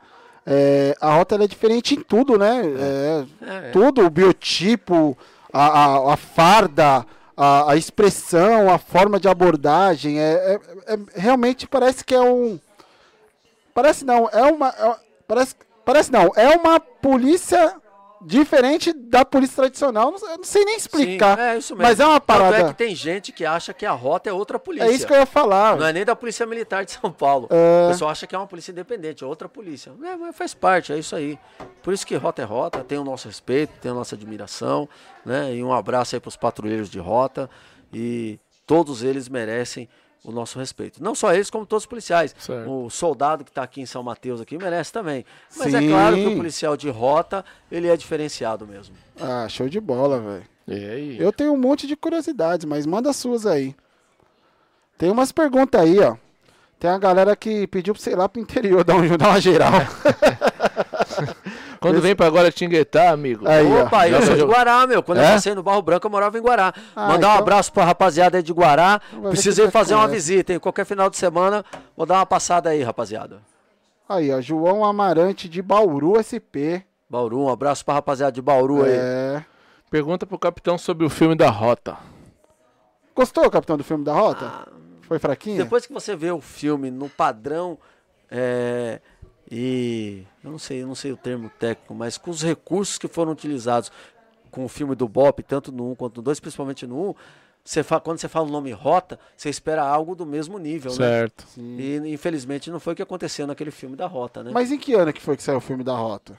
[0.45, 2.61] é, a rota ela é diferente em tudo, né?
[2.61, 3.71] É, É, é.
[3.71, 5.17] tudo, o biotipo,
[5.53, 7.05] a, a, a farda,
[7.37, 12.59] a, a expressão, a forma de abordagem, é, é- é- realmente parece que é um...
[13.73, 14.69] Parece não, é uma...
[14.69, 14.95] é-
[15.27, 17.75] parece, parece não, é uma polícia
[18.25, 21.87] diferente da polícia tradicional, eu não sei nem explicar, Sim, é isso mesmo.
[21.87, 22.67] mas é uma Tanto é parada...
[22.69, 24.87] que tem gente que acha que a rota é outra polícia.
[24.87, 25.77] É isso que eu ia falar.
[25.77, 27.47] Não é nem da Polícia Militar de São Paulo.
[27.49, 27.87] É.
[27.87, 29.91] O pessoal acha que é uma polícia independente, é outra polícia.
[30.03, 31.37] É, mas faz parte, é isso aí.
[31.81, 34.87] Por isso que rota é rota, tem o nosso respeito, tem a nossa admiração,
[35.25, 35.53] né?
[35.53, 37.49] E um abraço aí para os patrulheiros de rota.
[37.93, 39.87] E todos eles merecem
[40.23, 41.03] o nosso respeito.
[41.03, 42.33] Não só eles, como todos os policiais.
[42.39, 42.69] Certo.
[42.69, 45.25] O soldado que está aqui em São Mateus aqui merece também.
[45.57, 45.89] Mas é Sim.
[45.89, 48.95] claro que o policial de rota, ele é diferenciado mesmo.
[49.19, 50.43] Ah, show de bola, velho.
[50.67, 51.17] E aí?
[51.19, 53.75] Eu tenho um monte de curiosidades, mas manda as suas aí.
[54.97, 56.15] Tem umas perguntas aí, ó.
[56.79, 59.71] Tem a galera que pediu pra sei lá pro interior dar, um, dar uma geral.
[61.83, 63.47] Quando vem pra agora Tinguetá, amigo.
[63.47, 63.65] Aí.
[63.81, 65.03] Opa, eu sou de Guará, meu.
[65.03, 65.29] Quando É?
[65.29, 66.73] eu passei no Barro Branco, eu morava em Guará.
[66.95, 68.99] Ah, Mandar um então- abraço pra rapaziada aí de Guará.
[69.23, 70.59] Você fazer uma visita, hein?
[70.59, 71.63] Qualquer final de semana,
[71.95, 73.39] vou dar uma passada aí, rapaziada.
[74.09, 74.41] Aí, ó.
[74.41, 76.83] João Amarante de Bauru SP.
[77.09, 78.91] Bauru, um abraço pra rapaziada de Bauru aí.
[78.93, 79.45] É.
[79.91, 81.95] Pergunta pro capitão sobre o filme da Rota.
[83.15, 84.67] Gostou, capitão, do filme da Rota?
[85.03, 85.57] Foi fraquinho?
[85.57, 87.77] Depois que você vê o filme no padrão
[88.31, 88.99] é,
[89.55, 93.07] e eu não sei, eu não sei o termo técnico, mas com os recursos que
[93.07, 93.91] foram utilizados
[94.49, 97.15] com o filme do Bop, tanto no 1 quanto no 2, principalmente no 1,
[97.63, 100.97] você fa- quando você fala o nome Rota, você espera algo do mesmo nível, né?
[100.97, 101.45] Certo.
[101.57, 104.51] E infelizmente não foi o que aconteceu naquele filme da Rota, né?
[104.53, 106.35] Mas em que ano que foi que saiu o filme da Rota?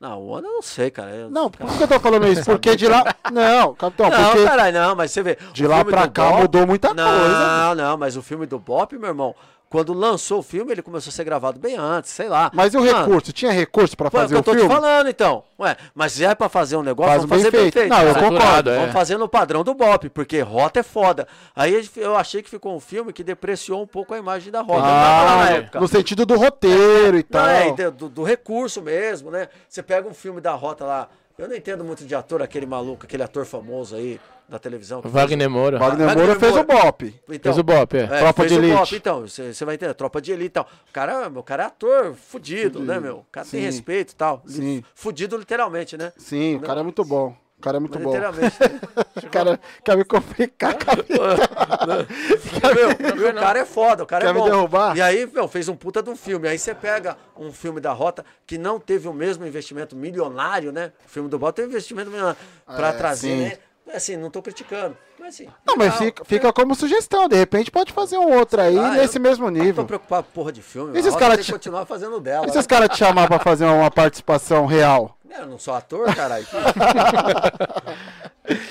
[0.00, 1.10] Não, o ano eu não sei, cara.
[1.10, 2.44] Eu- Não, por que eu tô falando isso?
[2.44, 3.02] Porque de lá.
[3.32, 5.36] Não, capitão, Não, porque caralho, não, mas você vê.
[5.52, 7.38] de lá pra cá Bop- mudou muita não, coisa.
[7.38, 9.34] Não, não, mas o filme do Bop, meu irmão,
[9.70, 12.50] quando lançou o filme, ele começou a ser gravado bem antes, sei lá.
[12.54, 13.32] Mas e o Mano, recurso?
[13.32, 14.68] Tinha recurso pra Foi o fazer que eu o tô filme?
[14.68, 15.44] te falando, então.
[15.60, 17.88] Ué, mas se é pra fazer um negócio, Faz vamos fazer bem bem feito.
[17.88, 17.90] feito.
[17.90, 18.70] Não, eu concordo.
[18.70, 18.78] é.
[18.78, 21.26] Vamos fazer no padrão do Bop, porque Rota é foda.
[21.54, 24.80] Aí eu achei que ficou um filme que depreciou um pouco a imagem da Rota.
[24.80, 25.80] eu Ah, época.
[25.80, 27.42] no sentido do roteiro e tal.
[27.44, 29.48] Não, é, do, do recurso mesmo, né?
[29.68, 31.08] Você pega um filme da Rota lá.
[31.38, 34.18] Eu não entendo muito de ator, aquele maluco, aquele ator famoso aí
[34.48, 35.00] da televisão.
[35.02, 35.78] Wagner Moura.
[35.78, 36.64] Wagner Wagner Moura fez o.
[36.64, 37.14] Bop.
[37.28, 38.06] então, Fez o Bop, é.
[38.08, 38.76] Tropa fez de o Elite.
[38.76, 40.68] Bop, então, você vai entender, tropa de elite e tal.
[40.88, 43.18] O cara, o cara é ator fudido, né, meu?
[43.18, 43.66] O cara tem Sim.
[43.66, 44.42] respeito e tal.
[44.46, 44.82] Sim.
[44.96, 46.12] Fudido literalmente, né?
[46.16, 47.36] Sim, o cara é muito bom.
[47.58, 48.10] O cara é muito Mas bom.
[48.12, 48.56] literalmente.
[49.26, 51.04] O cara quer me complicar, cara.
[52.74, 54.44] meu, meu, o cara é foda, o cara Quer é me bom.
[54.46, 54.96] derrubar?
[54.96, 56.48] E aí, meu, fez um puta de um filme.
[56.48, 60.92] Aí você pega um filme da Rota que não teve o mesmo investimento milionário, né?
[61.06, 63.44] O filme do Bota teve investimento milionário pra É, trazer, sim.
[63.44, 63.58] né?
[63.94, 64.96] Assim, não tô criticando.
[65.18, 65.48] Mas assim.
[65.66, 65.98] Não, mas legal.
[65.98, 67.26] fica, fica como sugestão.
[67.26, 69.84] De repente pode fazer um outro aí Ah, nesse eu mesmo Não tô nível.
[69.84, 70.94] preocupado com porra de filme.
[70.94, 72.48] E esses a Rota cara tem que te- continuar fazendo dela.
[72.50, 75.17] Se os caras te chamar pra fazer uma participação real?
[75.30, 76.46] Eu não sou ator, caralho.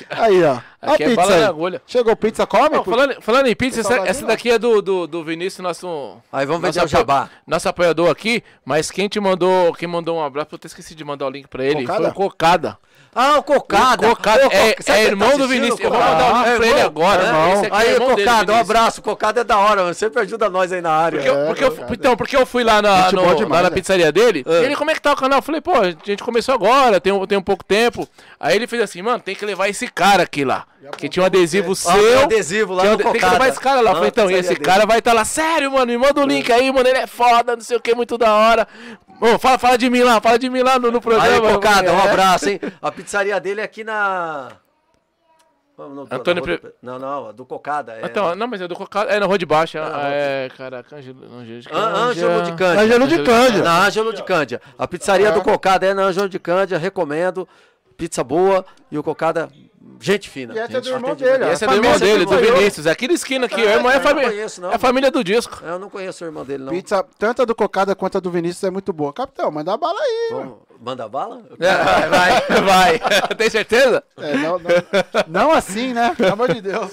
[0.10, 0.60] Aí, ó.
[0.82, 1.42] A Aqui é pizza bala aí.
[1.42, 1.82] na agulha.
[1.86, 2.78] Chegou pizza, come?
[2.78, 6.18] Não, falando, falando em pizza, essa, essa daqui é do, do, do Vinícius, nosso.
[6.32, 7.30] Aí vamos nosso vender o jabá.
[7.46, 11.04] Nosso apoiador aqui, mas quem te mandou, quem mandou um abraço, eu até esqueci de
[11.04, 12.00] mandar o link pra ele, Cocada?
[12.02, 12.78] foi o Cocada.
[13.20, 14.06] Ah, o Cocada.
[14.08, 15.80] O Cocada Ô, é, Coca- sabe é quem irmão tá do Vinícius.
[15.80, 16.12] Eu vou Cocada?
[16.14, 16.70] mandar o Ah, link pra irmão?
[16.78, 17.24] ele agora.
[17.24, 17.54] irmão.
[17.54, 19.02] Esse aqui é Aí, irmão dele, Cocada, um abraço.
[19.02, 19.94] Cocada é da hora, mano.
[19.96, 21.20] Sempre ajuda nós aí na área.
[21.20, 23.70] Porque, eu, porque eu- então, porque eu fui lá na, no- boa lá demais, na
[23.72, 23.76] né?
[23.76, 24.52] pizzaria dele, Ah.
[24.62, 25.40] e ele, como é que tá o canal?
[25.40, 28.08] Eu falei, pô, a gente começou agora, tem, um- tem um pouco tempo.
[28.40, 30.66] Aí ele fez assim, mano, tem que levar esse cara aqui lá.
[30.98, 31.94] Que tinha um adesivo Ah, seu.
[32.02, 33.34] tem adesivo lá tinha um- no tem que Cocada.
[33.34, 33.90] levar esse cara lá.
[33.90, 34.62] Eu Ah, falei, então, e esse dele.
[34.62, 37.56] cara vai estar lá, sério, mano, me manda o link aí, mano, ele é foda,
[37.56, 38.68] não sei o que, muito da hora.
[39.20, 41.28] Ô, fala, fala de mim lá, fala de mim lá no, no programa.
[41.34, 42.10] Aí, Cocada, um É.
[42.10, 42.60] abraço, hein?
[42.82, 44.50] A pizzaria dele é aqui na.
[45.78, 47.94] No- Antônio na Pre- Não, não, a do Cocada.
[48.02, 48.06] É...
[48.06, 49.78] Então, não, mas é do Cocada, é na Rua de Baixo.
[49.78, 52.56] Ah, é, caraca, Ângelo, Ângelo de Ân- Ângelo de Cândia.
[52.58, 52.82] Cândia.
[52.84, 53.64] Ângelo de Cândia.
[53.64, 54.62] Na Ângelo de Cândia.
[54.78, 55.32] A pizzaria É.
[55.32, 57.48] do Cocada é na Ângelo de Cândia, recomendo.
[57.96, 59.50] Pizza boa e o Cocada,
[60.00, 60.54] gente fina.
[60.54, 61.48] E essa é Gente do irmão dele, ó.
[61.48, 62.86] E esse é do irmão dele, do Vinícius.
[62.86, 63.62] É aqui da esquina aqui.
[63.62, 64.72] O irmão é, não família, conheço, não.
[64.72, 65.60] é família do disco.
[65.64, 66.72] Eu não conheço o irmão dele, não.
[66.74, 69.12] Pizza, tanto a do Cocada quanto a do Vinícius é muito boa.
[69.14, 70.30] Capitão, manda a bala aí.
[70.32, 71.42] Vamos- Manda bala?
[71.60, 73.00] É, vai, vai.
[73.36, 74.04] Tem certeza?
[74.18, 74.70] É, não, não,
[75.28, 76.14] não assim, né?
[76.16, 76.92] Pelo amor de Deus.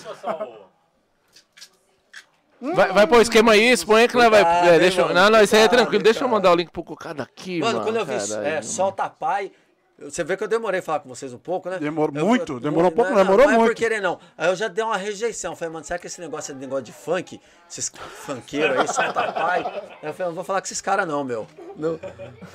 [2.61, 4.41] Vai, vai pôr o esquema aí, expõe que nós vai.
[4.69, 6.03] É, deixa, não, não, isso aí é tranquilo.
[6.03, 7.85] Deixa eu mandar o link pro Cocada aqui, Mano, mano.
[7.85, 9.53] quando eu vi é, solta pai.
[9.97, 11.79] Você vê que eu demorei a falar com vocês um pouco, né?
[11.79, 13.71] Demorou Eu- muito, eu- demorou um pouco, não, demorou não é muito.
[13.71, 14.19] por querer, não.
[14.37, 15.55] Aí eu já dei uma rejeição.
[15.55, 17.41] Falei, mano, será que esse negócio é negócio de funk?
[17.71, 17.91] Esses
[18.27, 19.63] funkeiros aí, solta pai.
[20.03, 21.47] Aí eu falei, não vou falar com esses caras, não, meu.
[21.77, 21.99] Não.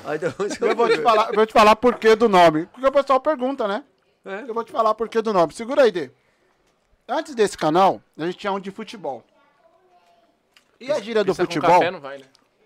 [0.06, 2.66] Aí depois Eu vou te falar, eu vou te falar por que do nome.
[2.66, 3.86] Porque o pessoal pergunta, né?
[4.26, 4.42] É.
[4.42, 5.54] Eu vou te falar por que do nome.
[5.54, 6.12] Segura aí, Dê.
[7.08, 9.24] Antes desse canal, a gente tinha um de futebol.
[10.80, 11.70] E a gíria do futebol?
[11.80, 12.26] café não vai, né?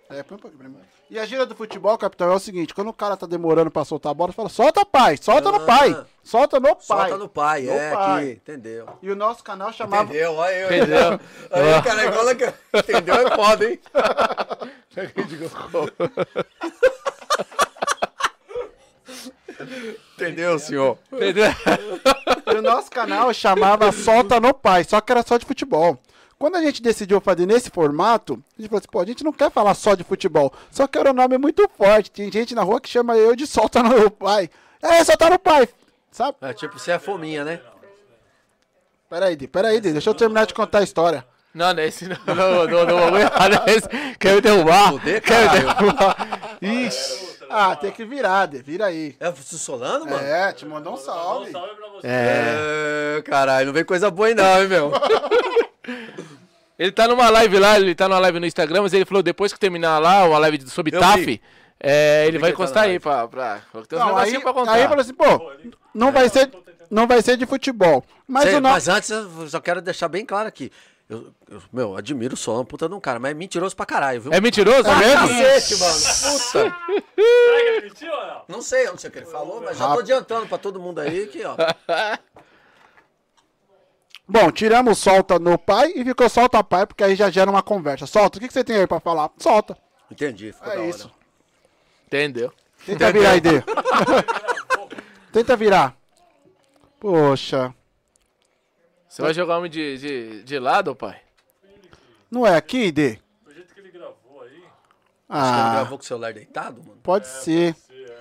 [0.10, 0.78] É, põe um pouquinho pra mim.
[1.10, 3.84] E a gíria do futebol, capitão, é o seguinte: quando o cara tá demorando pra
[3.86, 5.66] soltar a bola, fala, solta pai, solta no Ah.
[5.66, 6.82] pai, solta no pai.
[6.82, 8.24] Solta no pai, No é, pai.
[8.24, 8.88] aqui, entendeu?
[9.02, 10.04] E o nosso canal chamava.
[10.04, 10.34] Entendeu?
[10.36, 10.68] Olha eu.
[10.78, 11.20] Entendeu?
[11.52, 12.54] Aí, cara, igual que...
[12.78, 13.16] Entendeu?
[13.28, 13.80] É foda, hein?
[20.16, 20.98] Entendeu, senhor?
[21.12, 21.46] Entendeu?
[22.52, 25.98] E o nosso canal chamava Solta no Pai, só que era só de futebol.
[26.38, 29.32] Quando a gente decidiu fazer nesse formato, a gente falou assim, pô, a gente não
[29.32, 32.12] quer falar só de futebol, só que era um nome muito forte.
[32.12, 34.50] Tem gente na rua que chama eu de Solta no Pai.
[34.82, 35.70] É, Solta no Pai,
[36.12, 36.38] sabe?
[36.42, 37.62] É tipo, você é fominha, né?
[39.10, 41.26] Peraí, Di, peraí, Di, deixa eu terminar de contar a história.
[41.54, 42.18] Não, não é esse não.
[42.26, 43.88] Não, não, não, não, errado é esse.
[44.20, 44.92] Quer me derrubar?
[44.94, 45.78] Fuder, Quer me caralho.
[45.78, 46.58] derrubar?
[46.62, 47.33] Ixi.
[47.56, 49.16] Ah, tem que virar, Di, vira aí.
[49.20, 50.26] É o Solano, mano?
[50.26, 51.52] É, te mandou um salve.
[52.04, 53.18] É.
[53.18, 54.92] É, caralho, não vem coisa boa aí não, hein, meu?
[56.78, 59.54] Ele tá numa live lá, ele tá numa live no Instagram, mas ele falou depois
[59.54, 61.42] que terminar lá, uma live sobre Eu TAF, vi.
[61.80, 64.54] é, ele vai que tá encostar aí pra, pra, Tem uns Não, aí, negocinhos pra
[64.54, 64.72] contar.
[64.74, 65.52] aí falou assim, pô,
[65.94, 66.50] não vai ser,
[66.90, 68.04] não vai ser de futebol.
[68.28, 68.74] Mas Cê- o nome...
[68.74, 70.72] mas antes, eu só quero deixar bem claro aqui.
[71.10, 74.22] Eu, eu- meu, admiro o Solano, puta de um cara, mas é mentiroso pra caralho,
[74.22, 74.34] viu?
[74.34, 75.28] É mentiroso Ah, mesmo?
[75.28, 75.94] cacete, mano.
[75.94, 76.50] Puta.
[76.52, 76.72] Será
[77.16, 78.42] que ele mentiu ou não?
[78.48, 80.80] Não sei, eu não sei o que ele falou, mas já tô adiantando pra todo
[80.80, 81.56] mundo aí que, ó.
[84.28, 88.08] Bom, tiramos solta no pai e ficou solta pai, porque aí já gera uma conversa.
[88.08, 89.30] Solta, o que, que você tem aí pra falar?
[89.38, 89.78] Solta.
[90.10, 90.88] Entendi, ficou da É hora.
[90.88, 91.12] isso.
[92.08, 92.52] Entendeu?
[92.86, 93.62] Tenta virar aí, Dê.
[95.32, 95.96] Tenta virar.
[97.00, 97.74] Poxa,
[99.14, 101.22] Você vai jogar homem de, de, de lado, pai?
[102.32, 103.20] não é aqui, Dê?
[103.44, 104.48] Do jeito que ele gravou aí.
[105.30, 107.00] Acho que ele Ah, gravou com o celular deitado, mano.
[107.04, 107.76] pode ser.
[107.76, 108.18] se é.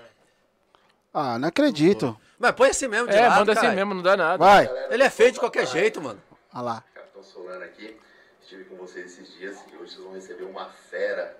[1.14, 2.14] Ah, não acredito.
[2.38, 4.36] Mas põe assim mesmo, de É, lado, manda assim mesmo, não dá nada.
[4.36, 4.68] Vai.
[4.90, 6.20] Ele é feio de qualquer jeito, mano.
[6.53, 6.84] Olha lá.
[6.95, 7.97] Capitão Solano aqui.
[8.43, 11.38] Estive com vocês esses dias e hoje vocês vão receber uma fera,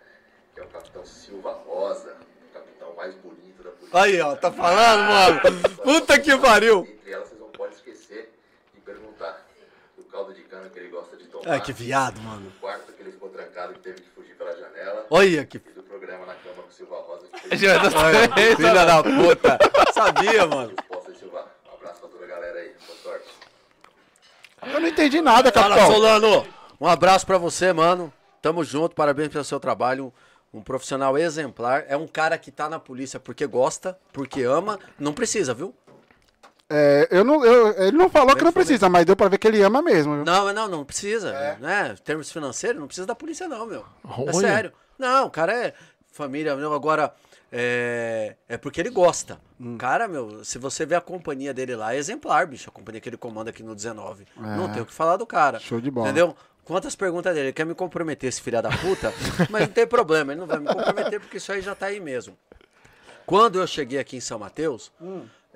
[0.55, 2.17] que é o Capitão Silva Rosa,
[2.49, 4.01] o capitão mais bonito da polícia.
[4.01, 5.69] Aí, ó, tá falando, mano?
[5.85, 6.87] Puta que pariu.
[6.91, 8.33] Entre elas, vocês não podem esquecer
[8.75, 9.47] de perguntar
[9.97, 11.32] do caldo de cana que ele gosta de tomar.
[11.47, 12.43] Ai, que viado, mano.
[12.51, 15.07] Do quarto que ele ficou trancado e teve que fugir pela janela.
[15.11, 18.85] Olha que E do programa na cama com o Silva Rosa que fez tá- filha
[18.87, 19.59] da puta.
[19.93, 20.73] Sabia, mano.
[20.91, 22.73] Um abraço pra toda a galera aí.
[22.87, 23.27] Boa sorte.
[24.75, 25.93] Eu não entendi nada, Fala, capitão.
[25.95, 26.47] Solano.
[26.81, 28.13] Um abraço pra você, mano.
[28.41, 30.13] Tamo junto, parabéns pelo seu trabalho.
[30.53, 31.85] Um profissional exemplar.
[31.89, 34.79] É um cara que tá na polícia porque gosta, porque ama.
[34.99, 35.75] Não precisa, viu?
[36.75, 39.47] É, eu não, eu- ele não falou que não precisa, mas deu pra ver que
[39.47, 40.17] ele ama mesmo.
[40.17, 40.25] viu?
[40.25, 41.33] Não, mas não, não precisa.
[41.61, 41.95] Né?
[41.99, 43.81] Em termos financeiros, não precisa da polícia, não, meu.
[43.81, 44.33] É Olha.
[44.33, 44.73] sério.
[44.99, 45.75] Não, o cara é
[46.13, 46.73] família, meu.
[46.73, 47.13] Agora,
[47.51, 49.39] é, é porque ele gosta.
[49.61, 49.75] Hum.
[49.75, 52.69] O cara, meu, se você vê a companhia dele lá, é exemplar, bicho.
[52.71, 54.27] A companhia que ele comanda aqui no 19.
[54.37, 55.59] Não tem o que falar do cara.
[55.59, 55.61] É.
[55.61, 56.09] Show de bola.
[56.09, 56.35] Entendeu?
[56.65, 57.47] Quantas perguntas dele?
[57.49, 59.13] Ele quer me comprometer, esse filho da puta,
[59.51, 61.99] mas não tem problema, ele não vai me comprometer porque isso aí já tá aí
[61.99, 62.39] mesmo.
[63.27, 64.93] Quando eu cheguei aqui em São Mateus,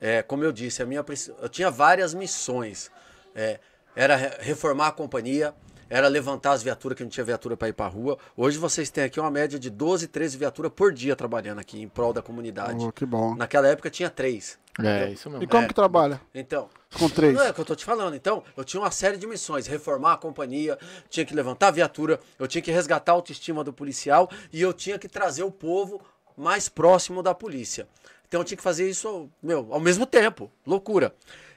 [0.01, 1.05] é, como eu disse, a minha,
[1.41, 2.91] eu tinha várias missões.
[3.35, 3.59] É,
[3.95, 5.55] era re- reformar a companhia,
[5.89, 8.19] era levantar as viaturas, que não tinha viatura para ir para rua.
[8.37, 11.89] Hoje vocês têm aqui uma média de 12, 13 viaturas por dia trabalhando aqui em
[11.89, 12.85] prol da comunidade.
[12.85, 13.35] Oh, que bom.
[13.37, 14.59] Naquela época tinha três.
[14.79, 15.43] É, isso mesmo.
[15.43, 15.69] E como É.
[15.69, 16.21] que trabalha?
[16.35, 16.69] Então,
[16.99, 17.35] Com três?
[17.35, 18.15] não é o que eu tô te falando.
[18.15, 20.77] Então, eu tinha uma série de missões: reformar a companhia,
[21.09, 24.75] tinha que levantar a viatura, eu tinha que resgatar a autoestima do policial e eu
[24.75, 26.03] tinha que trazer o povo
[26.37, 27.89] mais próximo da polícia.
[28.37, 30.51] Então, eu tinha que fazer isso, meu, ao mesmo tempo.
[30.67, 31.15] Loucura.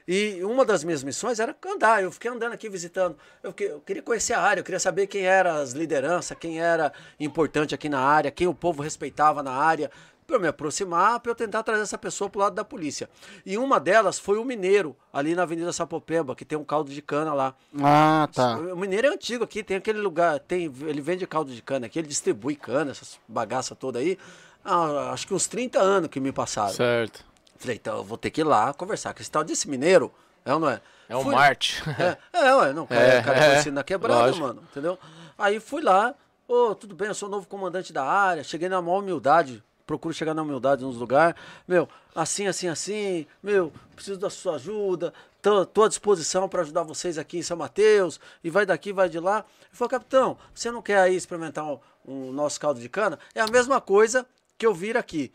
[0.08, 2.02] E uma das minhas missões era andar.
[2.02, 3.16] Eu fiquei andando aqui visitando.
[3.42, 6.58] Eu, que- eu queria conhecer a área, eu queria saber quem eram as lideranças, quem
[6.58, 9.90] era importante aqui na área, quem o povo respeitava na área
[10.26, 13.10] para eu me aproximar, para eu tentar trazer essa pessoa pro lado da polícia.
[13.44, 17.02] E uma delas foi o Mineiro, ali na Avenida Sapopemba, que tem um caldo de
[17.02, 17.54] cana lá.
[17.82, 18.56] Ah, tá.
[18.56, 21.98] O Mineiro é antigo aqui, tem aquele lugar, tem, ele vende caldo de cana aqui,
[21.98, 24.16] ele distribui cana, essas bagaças toda aí.
[24.64, 26.72] Ah, acho que uns 30 anos que me passaram.
[26.74, 27.24] Certo.
[27.58, 30.12] Falei, então eu vou ter que ir lá conversar com esse tal desse mineiro,
[30.44, 30.80] é ou não é?
[31.08, 31.82] É um Fui- Marte.
[31.98, 34.46] é, é, ué, não, cara, É, o cara é, conhecido na quebrada, lógico.
[34.46, 34.98] mano, entendeu?
[35.36, 36.14] Aí fui lá,
[36.48, 40.14] ô, tudo bem, eu sou o novo comandante da área, cheguei na maior humildade, procuro
[40.14, 41.34] chegar na humildade nos lugares,
[41.66, 46.82] meu, assim, assim, assim, meu, preciso da sua ajuda, tô, tô à disposição para ajudar
[46.84, 49.38] vocês aqui em São Mateus, e vai daqui, vai de lá.
[49.38, 53.18] Ele falou, capitão, você não quer aí experimentar um, um nosso caldo de cana?
[53.34, 54.24] É a mesma coisa
[54.60, 55.32] que eu vir aqui.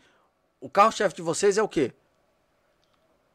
[0.60, 1.92] O carro-chefe de vocês é o quê?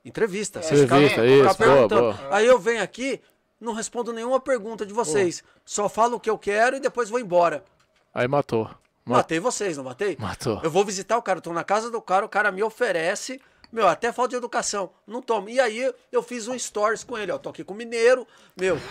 [0.06, 0.62] Entrevista.
[0.62, 2.18] Vocês Entrevista, ficam- isso, boa, boa.
[2.32, 3.22] Aí eu venho aqui,
[3.60, 5.44] não respondo nenhuma pergunta de vocês.
[5.66, 7.64] Só falo o que eu quero e depois vou embora.
[8.14, 8.66] Aí matou.
[9.04, 10.16] Ma- Matei vocês, não matei?
[10.20, 10.62] Matou.
[10.64, 13.40] Eu vou visitar o cara, tô na casa do cara, o cara me oferece,
[13.72, 14.92] meu, até falta de educação.
[15.08, 15.50] Não tomo.
[15.50, 17.38] E aí eu fiz um stories com ele, ó.
[17.38, 18.28] Tô aqui com o Mineiro,
[18.60, 18.78] meu.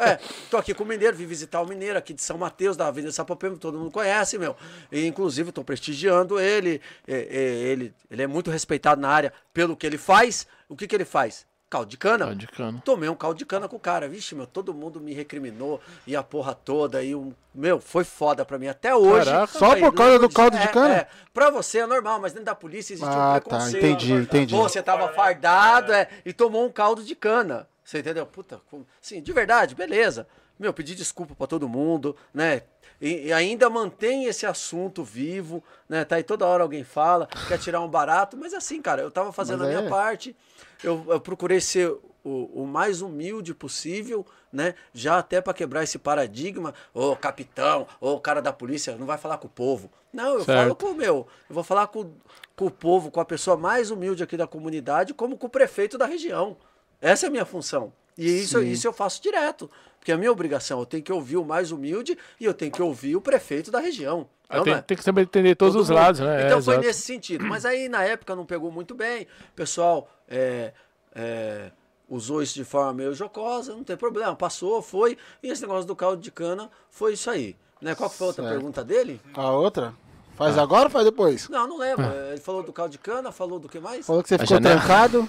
[0.00, 0.18] É,
[0.50, 3.12] tô aqui com o Mineiro, vim visitar o Mineiro aqui de São Mateus, da Avenida
[3.12, 4.56] Sapopemba, todo mundo conhece, meu.
[4.90, 6.80] E inclusive tô prestigiando ele.
[7.06, 10.46] É, ele, ele é muito respeitado na área pelo que ele faz.
[10.68, 11.46] O que que ele faz?
[11.68, 12.26] Caldo de cana.
[12.26, 12.82] Caldo de cana.
[12.84, 14.08] Tomei um caldo de cana com o cara.
[14.08, 17.02] Vixe, meu, todo mundo me recriminou e a porra toda.
[17.02, 18.68] E um, meu, foi foda pra mim.
[18.68, 19.24] Até hoje.
[19.26, 19.58] Caraca.
[19.58, 20.94] Só Aí, por causa do caldo de é, cana?
[20.94, 23.84] É, pra você é normal, mas dentro da polícia existe Ah, um tá, preconceito.
[23.84, 24.54] entendi, entendi.
[24.54, 27.68] Pô, você tava fardado é, e tomou um caldo de cana.
[27.82, 28.26] Você entendeu?
[28.26, 30.28] Puta, como- sim, de verdade, beleza.
[30.58, 32.62] Meu, pedi desculpa pra todo mundo, né?
[33.00, 36.04] E, e ainda mantém esse assunto vivo, né?
[36.04, 39.32] Tá aí toda hora alguém fala, quer tirar um barato, mas assim, cara, eu tava
[39.32, 39.90] fazendo Mas a minha é.
[39.90, 40.34] parte,
[40.82, 41.94] eu, eu procurei ser
[42.24, 44.74] o, o mais humilde possível, né?
[44.94, 49.38] Já até pra quebrar esse paradigma, ô capitão, ô cara da polícia, não vai falar
[49.38, 49.90] com o povo.
[50.12, 50.76] Não, eu falo Certo.
[50.76, 52.10] com o meu, eu vou falar com,
[52.56, 55.98] com o povo, com a pessoa mais humilde aqui da comunidade, como com o prefeito
[55.98, 56.56] da região.
[57.00, 57.92] Essa é a minha função.
[58.16, 58.66] E isso, Sim.
[58.68, 59.70] isso eu faço direto.
[59.98, 62.70] Porque é a minha obrigação, eu tenho que ouvir o mais humilde e eu tenho
[62.70, 64.28] que ouvir o prefeito da região.
[64.48, 64.82] Ah, Não, tem, não é?
[64.82, 65.96] tem que sempre entender todos Todo os mundo.
[65.98, 66.46] lados, né?
[66.46, 66.86] Então É, foi exato.
[66.86, 67.44] nesse sentido.
[67.44, 69.24] Mas aí na época não pegou muito bem.
[69.24, 70.72] O pessoal é,
[71.14, 71.72] é,
[72.08, 74.36] usou isso de forma meio jocosa, não tem problema.
[74.36, 75.18] Passou, foi.
[75.42, 77.56] E esse negócio do caldo de cana foi isso aí.
[77.82, 77.94] Né?
[77.96, 78.54] Qual que foi a outra Certo.
[78.54, 79.20] pergunta dele?
[79.34, 79.88] A outra?
[80.00, 80.06] Ah.
[80.36, 81.48] Faz agora ou faz depois?
[81.48, 82.04] Não, não lembro.
[82.30, 84.06] Ele falou do caldo de cana, falou do que mais?
[84.06, 84.76] Falou que você A ficou janela.
[84.80, 85.28] trancado.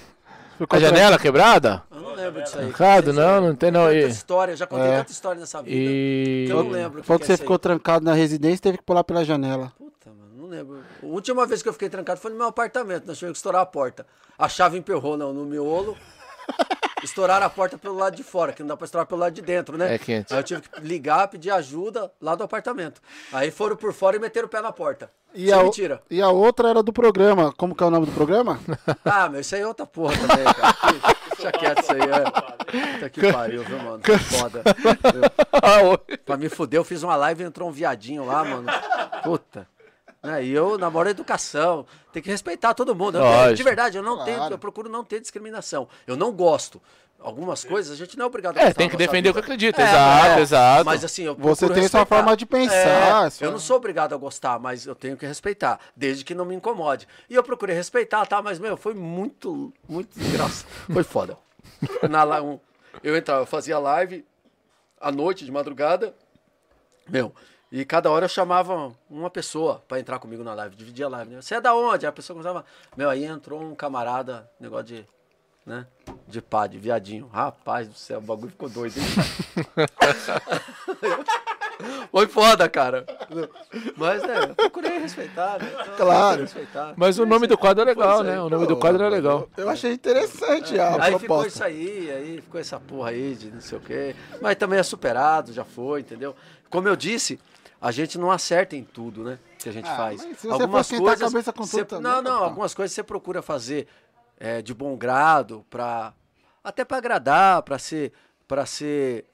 [0.57, 1.83] Ficou A janela quebrada?
[1.89, 2.65] Eu não lembro disso aí.
[2.67, 3.13] Trancado?
[3.13, 3.85] Não, não tem não.
[3.85, 4.97] Tanta E, história, já contei É.
[4.97, 5.75] tanta história nessa vida.
[5.75, 6.45] e...
[6.47, 7.03] Que eu não lembro.
[7.03, 7.45] Falou que que é você aí.
[7.45, 9.71] ficou trancado na residência e teve que pular pela janela.
[9.77, 10.79] Puta, mano, não lembro.
[11.01, 13.05] A última vez que eu fiquei trancado foi no meu apartamento.
[13.07, 14.05] Nós tivemos que estourar a porta.
[14.37, 15.97] A chave emperrou no, no miolo.
[17.03, 19.41] estouraram a porta pelo lado de fora, que não dá pra estourar pelo lado de
[19.41, 19.95] dentro, né?
[19.95, 20.33] É quente.
[20.33, 23.01] Aí eu tive que ligar, pedir ajuda lá do apartamento.
[23.31, 25.11] Aí foram por fora e meteram o pé na porta.
[25.33, 26.01] E a, é o- mentira.
[26.09, 27.53] e a outra era do programa.
[27.55, 28.59] Como que é o nome do programa?
[29.05, 30.75] Ah, meu, isso aí é outra porra também, cara.
[31.37, 32.93] Deixa quieto isso aí, é.
[32.93, 33.99] Puta que pariu, viu, mano?
[33.99, 34.63] Que foda.
[35.81, 38.67] Eu- pra me fuder, eu fiz uma live e entrou um viadinho lá, mano.
[39.23, 39.67] Puta.
[40.23, 41.85] Né, E eu namoro a educação.
[42.11, 43.17] Tem que respeitar todo mundo.
[43.19, 44.53] Eu tenho- de verdade, eu não tenho, Claro.
[44.53, 45.87] eu procuro não ter discriminação.
[46.05, 46.81] Eu não gosto.
[47.19, 49.81] Algumas coisas a gente não é obrigado a É, tem que defender o que acredita.
[49.81, 50.85] Exato, exato.
[50.85, 52.05] Mas assim, eu Você tem sua respeitar.
[52.05, 55.25] forma de pensar, É, sua- Eu não sou obrigado a gostar, mas eu tenho que
[55.25, 57.07] respeitar, desde que não me incomode.
[57.29, 58.41] E eu procurei respeitar, tá?
[58.41, 60.67] Mas, meu, foi muito, muito engraçado.
[60.93, 61.37] Foi foda.
[62.09, 62.59] Na, um-
[63.03, 64.23] eu entrava, eu fazia live
[65.01, 66.13] à noite, de madrugada,
[67.09, 67.33] meu,
[67.71, 71.31] e cada hora eu chamava uma pessoa pra entrar comigo na live, dividia a live.
[71.35, 71.41] Né?
[71.41, 72.05] Você é da onde?
[72.05, 72.63] Aí a pessoa começava,
[72.95, 75.05] meu, aí entrou um camarada, negócio de,
[75.67, 75.85] né,
[76.27, 77.27] de pá, de viadinho.
[77.27, 79.05] Rapaz do céu, o bagulho ficou doido, hein?
[82.11, 83.05] Foi foda, cara.
[83.95, 85.69] Mas, né, eu procurei respeitar, né?
[85.83, 86.41] Então, Claro.
[86.41, 86.93] Respeitar.
[86.97, 88.27] Mas o nome do quadro é legal, aí.
[88.27, 88.41] né?
[88.41, 89.47] O nome do quadro é legal.
[89.55, 91.47] Eu achei interessante a Aí ficou proposta.
[91.47, 94.15] isso aí, aí ficou essa porra aí de não sei o quê.
[94.41, 96.35] Mas também é superado, já foi, entendeu?
[96.69, 97.39] Como eu disse,
[97.79, 99.37] a gente não acerta em tudo, né?
[99.59, 100.25] Que a gente Ah, faz.
[100.25, 102.49] mas se você for esquentar a cabeça com você- tudo também, Não, não, papai.
[102.49, 103.87] algumas coisas você procura fazer
[104.39, 106.13] é, de bom grado, pra,
[106.63, 108.13] até para agradar, para ser,
[108.47, 109.25] pra ser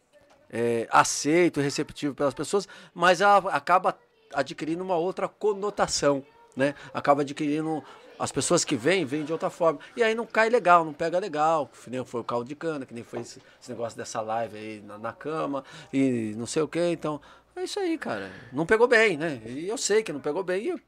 [0.49, 3.97] é, aceito receptivo pelas pessoas, mas acaba
[4.33, 6.23] adquirindo uma outra conotação,
[6.55, 6.75] né?
[6.93, 7.83] Acaba adquirindo
[8.17, 9.79] as pessoas que vêm, vêm de outra forma.
[9.95, 12.85] E aí não cai legal, não pega legal, que nem foi o caldo de cana,
[12.85, 16.61] que nem foi esse, esse negócio dessa live aí na, na cama e não sei
[16.61, 16.79] o que.
[16.91, 17.19] Então,
[17.55, 18.31] é isso aí, cara.
[18.51, 19.41] Não pegou bem, né?
[19.45, 20.67] E eu sei que não pegou bem.
[20.67, 20.81] E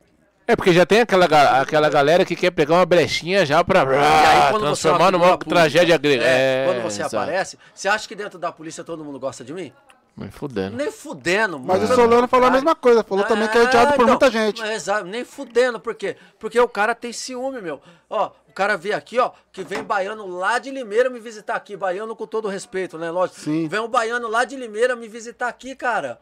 [0.48, 1.26] É porque já tem aquela,
[1.60, 5.16] aquela galera que quer pegar uma brechinha já pra E aí, quando você é transformar
[5.16, 6.24] uma numa tragédia grega.
[6.24, 7.18] é, quando você exato.
[7.18, 9.74] aparece, você acha que dentro da polícia todo mundo gosta de mim?
[10.16, 10.78] Mas fudendo.
[10.78, 11.92] Nem fudendo, Mas mano.
[11.92, 13.04] o Solano falou a mesma coisa.
[13.04, 14.62] Falou também que é odiado por então, muita gente.
[14.62, 16.16] mas Exato, nem fudendo, por quê?
[16.40, 17.82] Porque o cara tem ciúme, meu.
[18.10, 21.76] Ó, o cara vê aqui, ó, que vem baiano lá de Limeira me visitar aqui,
[21.76, 23.12] baiano com todo respeito, né?
[23.12, 23.42] Lógico.
[23.42, 23.68] Sim.
[23.68, 26.18] Vem um baiano lá de Limeira me visitar aqui, cara.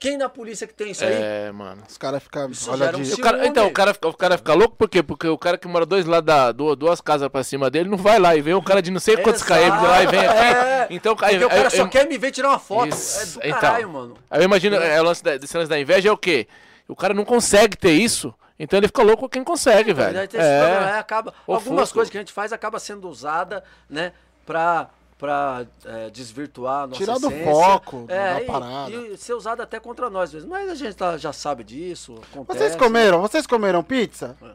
[0.00, 1.12] Quem na polícia que tem isso aí?
[1.12, 1.82] É, mano.
[1.88, 2.48] Os caras ficam.
[2.50, 5.02] Isso Olha gera um cara- então, o cara, fica- o cara fica louco por quê?
[5.02, 7.98] Porque o cara que mora dois lados da, du- duas casas pra cima dele não
[7.98, 10.20] vai lá e vem um cara de não sei quantos km de lá e vem
[10.20, 10.38] aqui.
[10.38, 10.86] é.
[10.90, 12.90] Então, Porque aí, o cara aí- só eu- quer me ver tirar uma foto.
[12.94, 13.60] Isso, É do então.
[13.60, 14.16] caralho, mano.
[14.30, 16.46] Aí eu imagino, é, o lance da, desse lance da inveja é o quê?
[16.86, 20.16] O cara não consegue ter isso, então ele fica louco com quem consegue, velho.
[20.16, 20.44] Esse problema,
[20.90, 20.92] É.
[20.92, 24.12] aí acaba, algumas coisas que a gente faz acaba sendo usada, né,
[24.46, 24.88] pra,
[25.18, 27.52] pra é, desvirtuar a nossa Tirar do essência.
[27.52, 28.90] foco é, da e, parada.
[28.92, 30.48] E ser usado até contra nós mesmo.
[30.48, 32.58] Mas a gente tá- já sabe disso, acontece.
[32.58, 33.20] Vocês comeram?
[33.20, 34.36] Vocês comeram pizza?
[34.40, 34.50] É.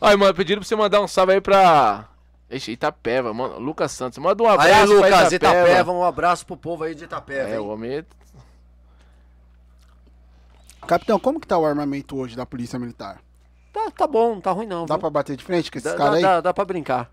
[0.00, 2.08] Ai, mano, pediram pra você mandar um salve aí pra.
[2.50, 3.60] Ixi, Itapeva, mano.
[3.60, 4.18] Lucas Santos.
[4.18, 7.48] Manda um abraço Aí, pra Lucas, Itapeva, um abraço pro povo aí de Itapeva.
[7.48, 7.58] É, hein?
[7.60, 8.04] o homem.
[10.84, 13.23] Capitão, como que tá o armamento hoje da Polícia Militar?
[13.74, 14.86] Tá, tá bom, não tá ruim não.
[14.86, 15.00] Dá viu?
[15.00, 16.22] pra bater de frente com esses caras dá, aí?
[16.22, 17.10] dá, dá pra brincar.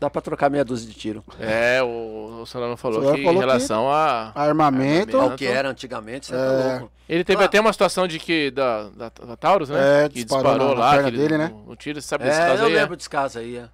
[0.00, 1.22] Dá pra trocar meia dúzia de tiro.
[1.38, 4.32] É, o, o Solano falou Solano que falou em que- relação a.
[4.34, 5.16] Armamento.
[5.20, 6.38] Ao que era antigamente, você É.
[6.38, 6.92] tá louco.
[7.08, 7.46] Ele teve Ah.
[7.46, 8.50] até uma situação de que.
[8.50, 10.06] Da, da, da Taurus, né?
[10.06, 10.90] É, que disparou disparou, na- na lá.
[10.94, 11.52] perna que ele- dele, né?
[11.68, 12.72] O, o tiro, você sabe desse É, caso eu aí?
[12.72, 12.80] é?
[12.80, 13.56] lembro desse caso aí.
[13.58, 13.68] É,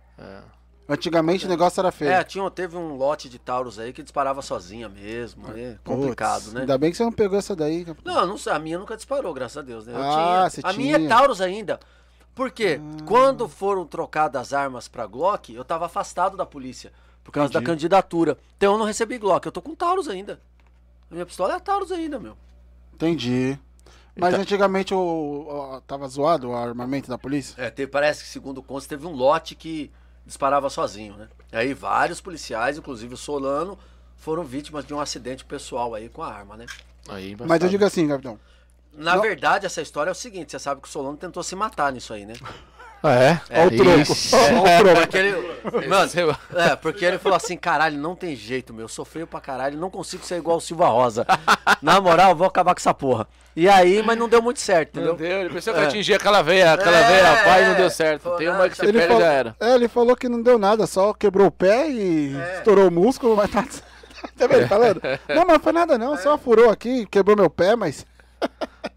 [0.88, 2.10] Antigamente o negócio era feio.
[2.10, 5.44] é tinha, teve um lote de Taurus aí que disparava sozinha mesmo.
[5.54, 6.60] É complicado, Putz, né?
[6.62, 7.86] Ainda bem que você não pegou essa daí.
[8.04, 9.86] Não, não a minha nunca disparou, graças a Deus.
[9.86, 9.92] Né?
[9.92, 10.62] Eu Ah, tinha.
[10.64, 11.08] A minha é tinha.
[11.10, 11.78] Taurus ainda.
[12.34, 12.80] Por quê?
[13.04, 16.90] Quando foram trocadas as armas pra Glock, eu tava afastado da polícia.
[17.22, 17.72] Por causa da Entendi.
[17.72, 18.38] candidatura.
[18.56, 19.44] Então eu não recebi Glock.
[19.44, 20.40] Eu tô com Taurus ainda.
[21.10, 22.34] A minha pistola é a Taurus ainda, meu.
[22.94, 23.58] Entendi.
[24.16, 27.54] Mas Então- antigamente o, o- tava zoado o armamento da polícia?
[27.62, 29.90] É, teve- parece que, segundo consta, teve um lote que
[30.28, 31.28] disparava sozinho, né?
[31.50, 33.78] Aí vários policiais, inclusive o Solano,
[34.16, 36.66] foram vítimas de um acidente pessoal aí com a arma, né?
[37.08, 38.38] Aí, Mas eu digo assim, capitão.
[38.92, 39.22] Na Não.
[39.22, 42.12] verdade, essa história é o seguinte: você sabe que o Solano tentou se matar nisso
[42.12, 42.34] aí, né?
[43.02, 43.40] Ah, é?
[43.50, 44.12] Olha o troco.
[44.32, 45.00] Olha o troco.
[45.02, 45.88] Porque ele.
[45.88, 46.10] Mano,
[46.56, 48.84] é, porque ele falou assim: caralho, não tem jeito, meu.
[48.84, 51.24] Eu sou feio pra caralho, não consigo ser igual o Silva Rosa.
[51.80, 53.26] Na moral, vou acabar com essa porra.
[53.54, 55.28] E aí, mas não deu muito certo, Não entendeu?
[55.28, 55.84] deu, ele pensou que É.
[55.84, 57.74] atingia aquela veia, aquela É, veia, pai, não é.
[57.74, 58.22] deu certo.
[58.22, 59.56] Pô, Tem não, uma que você Ele perde falou, já era.
[59.60, 62.58] é, ele falou que não deu nada, só quebrou o pé e É.
[62.58, 63.64] estourou o músculo, mas tá.
[64.36, 64.68] Tá vendo?
[65.28, 68.04] Não, mas não foi nada não, só furou aqui, quebrou meu pé, mas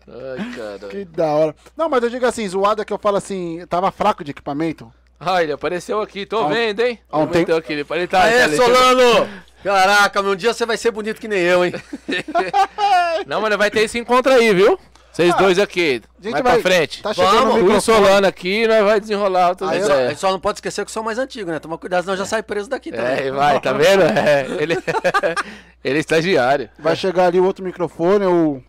[0.07, 0.89] Ai, cara.
[0.89, 1.55] que da hora.
[1.77, 4.91] Não, mas eu digo assim, zoada que eu falo assim, tava fraco de equipamento.
[5.19, 6.99] Ah, ele apareceu aqui, tô um- vendo, hein?
[7.11, 9.29] há um Aumentou aqui, ele, ele tá, Aê, tá- ele- Solano!
[9.63, 11.73] Caraca, meu, um dia você vai ser bonito que nem eu, hein?
[13.27, 14.79] Não, mas vai ter esse encontro aí, viu?
[15.11, 16.53] Vocês dois aqui, A gente vai, vai.
[16.53, 17.03] pra frente.
[17.03, 17.75] Tá chegando Vamos.
[17.75, 17.81] o.
[17.81, 20.09] Solano aqui, nós vai desenrolar outras só, ideias.
[20.11, 21.59] gente só não pode esquecer que eu sou mais antigo, né?
[21.59, 23.27] Toma cuidado, senão já sai preso daqui também.
[23.27, 24.03] É, vai, tá vendo?
[24.03, 24.75] É, ele,
[25.83, 26.69] ele é estagiário.
[26.79, 28.63] Vai chegar ali o outro microfone, o...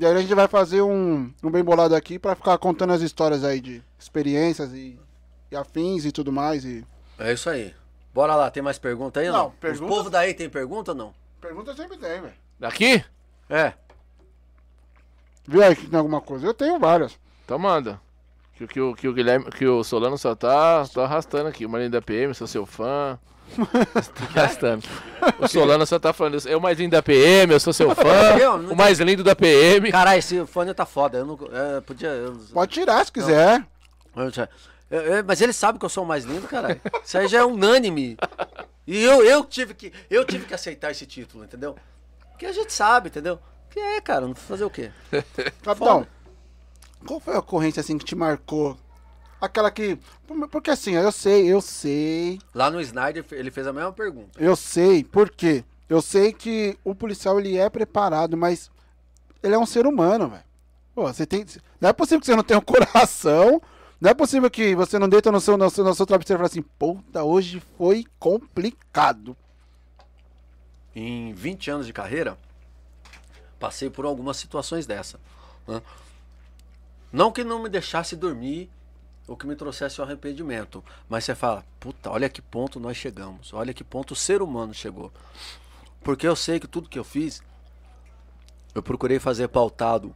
[0.00, 3.02] e aí a gente vai fazer um, um bem bolado aqui pra ficar contando as
[3.02, 4.98] histórias aí de experiências e,
[5.50, 6.64] e afins e tudo mais.
[6.64, 6.84] E...
[7.18, 7.74] É isso aí.
[8.12, 9.50] Bora lá, tem mais pergunta aí ou Não, não?
[9.52, 11.14] pergunta- O povo daí tem pergunta ou não?
[11.40, 12.32] Pergunta sempre tem, velho.
[12.58, 13.04] Daqui?
[13.48, 13.72] É.
[15.46, 16.46] Vê aí que tem alguma coisa.
[16.46, 17.18] Eu tenho várias.
[17.44, 18.00] Então manda.
[18.54, 21.64] Que, que, o- que o Guilherme, que o Solano só tá, tô arrastando aqui.
[21.64, 23.18] O Marinho da PM, sou seu fã.
[24.34, 24.86] Arrastando.
[25.38, 26.48] O Solano só tá falando isso.
[26.48, 28.02] Eu mais lindo da PM, eu sou seu fã.
[28.38, 29.90] Eu não O mais lindo da PM.
[29.90, 31.18] Caralho, esse fone tá foda.
[31.18, 31.38] Eu não.
[31.52, 32.08] É, podia.
[32.08, 33.64] eu- Pode tirar se quiser.
[34.16, 34.30] eu
[34.90, 36.80] eu- eu- mas ele sabe que eu sou o mais lindo, caralho.
[37.04, 38.16] Isso aí já é unânime.
[38.86, 41.76] E eu, eu, tive que, eu tive que aceitar esse título, entendeu?
[42.32, 43.38] Porque a gente sabe, entendeu?
[43.70, 44.90] Que é, cara, não fazer o quê?
[45.62, 46.04] Capitão,
[47.06, 48.76] qual foi a ocorrência assim que te marcou?
[49.40, 49.98] Aquela que.
[50.50, 54.30] Porque assim, eu sei, eu sei, Lá no Snyder, ele fez a mesma pergunta.
[54.38, 55.64] eu sei, por quê?
[55.88, 58.70] Eu sei que o policial ele é preparado, mas
[59.42, 60.44] ele é um ser humano, velho.
[60.94, 61.44] Pô, você tem.
[61.80, 63.60] Não é possível que você não tenha um coração.
[64.00, 66.48] Não é possível que você não deita no seu, no seu, no seu travesseiro e
[66.48, 69.36] fale assim, puta, hoje foi complicado.
[70.94, 72.38] Em 20 anos de carreira,
[73.58, 75.20] passei por algumas situações dessa.
[75.66, 75.82] né?
[77.12, 78.70] Não que não me deixasse dormir
[79.30, 83.54] ou que me trouxesse o arrependimento, mas você fala, puta, olha que ponto nós chegamos,
[83.54, 85.12] olha que ponto o ser humano chegou.
[86.02, 87.40] Porque eu sei que tudo que eu fiz,
[88.74, 90.12] eu procurei fazer pautado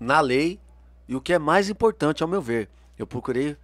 [0.00, 0.58] na lei
[1.06, 2.68] e o que é mais importante, ao meu ver,
[2.98, 3.56] eu procurei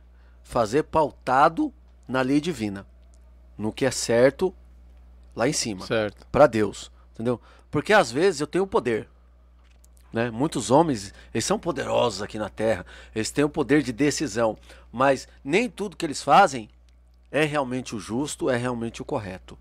[0.44, 1.74] fazer pautado
[2.06, 2.86] na lei divina,
[3.58, 4.54] no que é certo
[5.34, 6.24] lá em cima Certo.
[6.30, 7.40] para Deus, entendeu?
[7.68, 9.08] Porque às vezes eu tenho poder,
[10.16, 10.30] né?
[10.30, 14.56] Muitos homens, eles são poderosos aqui na terra, eles têm o poder de decisão,
[14.90, 16.70] mas nem tudo que eles fazem
[17.30, 19.58] é realmente o justo, é realmente o correto.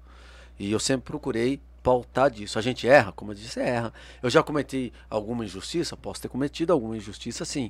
[0.58, 2.58] E eu sempre procurei pautar disso.
[2.58, 3.94] A gente erra, como eu disse, erra.
[4.24, 7.70] Eu já cometi alguma injustiça, posso ter cometido alguma injustiça sim.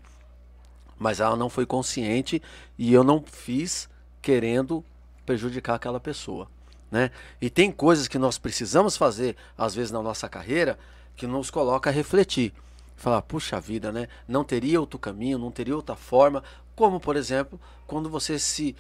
[0.96, 2.40] Mas ela não foi consciente
[2.78, 3.90] e eu não fiz
[4.22, 4.86] querendo
[5.26, 6.48] prejudicar aquela pessoa.
[6.92, 7.10] Né?
[7.42, 10.78] E tem coisas que nós precisamos fazer, às vezes, na nossa carreira,
[11.16, 12.54] que nos coloca a refletir.
[12.96, 14.08] Falar, puxa vida, né?
[14.28, 16.44] Não teria outro caminho, não teria outra forma.
[16.76, 18.76] Como, por exemplo, quando você se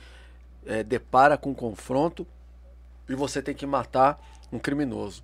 [0.66, 2.26] eh, depara com um confronto
[3.08, 4.20] e você tem que matar
[4.52, 5.24] um criminoso.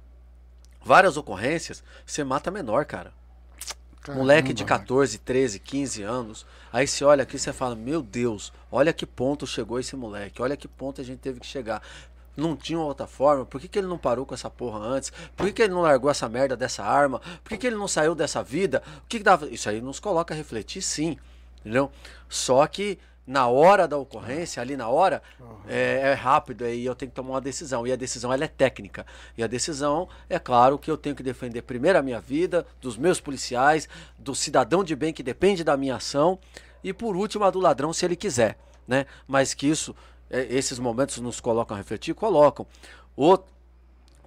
[0.84, 3.14] Várias ocorrências, você mata menor, cara.
[4.10, 6.46] Moleque de Caramba, 14, 13, 15 anos.
[6.74, 10.42] Aí você olha aqui e você fala: Meu Deus, olha que ponto chegou esse moleque.
[10.42, 11.84] Olha que ponto a gente teve que chegar.
[12.36, 13.46] Não tinha outra forma.
[13.46, 15.12] Por que, que ele não parou com essa porra antes?
[15.36, 17.20] Por que, que ele não largou essa merda dessa arma?
[17.44, 18.82] Por que, que ele não saiu dessa vida?
[19.04, 19.48] O que, que dava?
[19.48, 21.18] Isso aí nos coloca a refletir, sim.
[21.60, 21.92] Entendeu?
[22.30, 25.22] Só que na hora da ocorrência, ali na hora,
[25.68, 27.86] é, é rápido e eu tenho que tomar uma decisão.
[27.86, 29.06] E a decisão ela é técnica.
[29.38, 32.98] E a decisão, é claro que eu tenho que defender primeiro a minha vida, dos
[32.98, 33.88] meus policiais,
[34.18, 36.40] do cidadão de bem que depende da minha ação,
[36.84, 38.58] e por último a do ladrão, se ele quiser.
[38.88, 39.06] Né?
[39.28, 39.96] Mas que isso,
[40.32, 42.14] esses momentos nos colocam a refletir?
[42.14, 42.66] Colocam.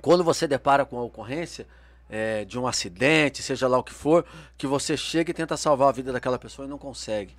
[0.01, 1.66] Quando você depara com a ocorrência
[2.10, 4.24] é, de um acidente, seja lá o que for,
[4.59, 7.35] que você chega e tenta salvar a vida daquela pessoa e não consegue.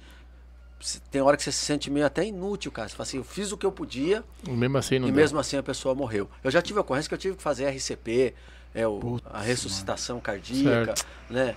[0.79, 2.89] Se- Tem hora que você se sente meio até inútil, cara.
[2.89, 5.15] Você fala assim, eu fiz o que eu podia Mesmo assim não e deu.
[5.21, 6.27] mesmo assim a pessoa morreu.
[6.43, 8.33] Eu já tive ocorrência que eu tive que fazer RCP,
[8.73, 11.05] é, o, Putz, a ressuscitação cardíaca, Certo.
[11.29, 11.55] né?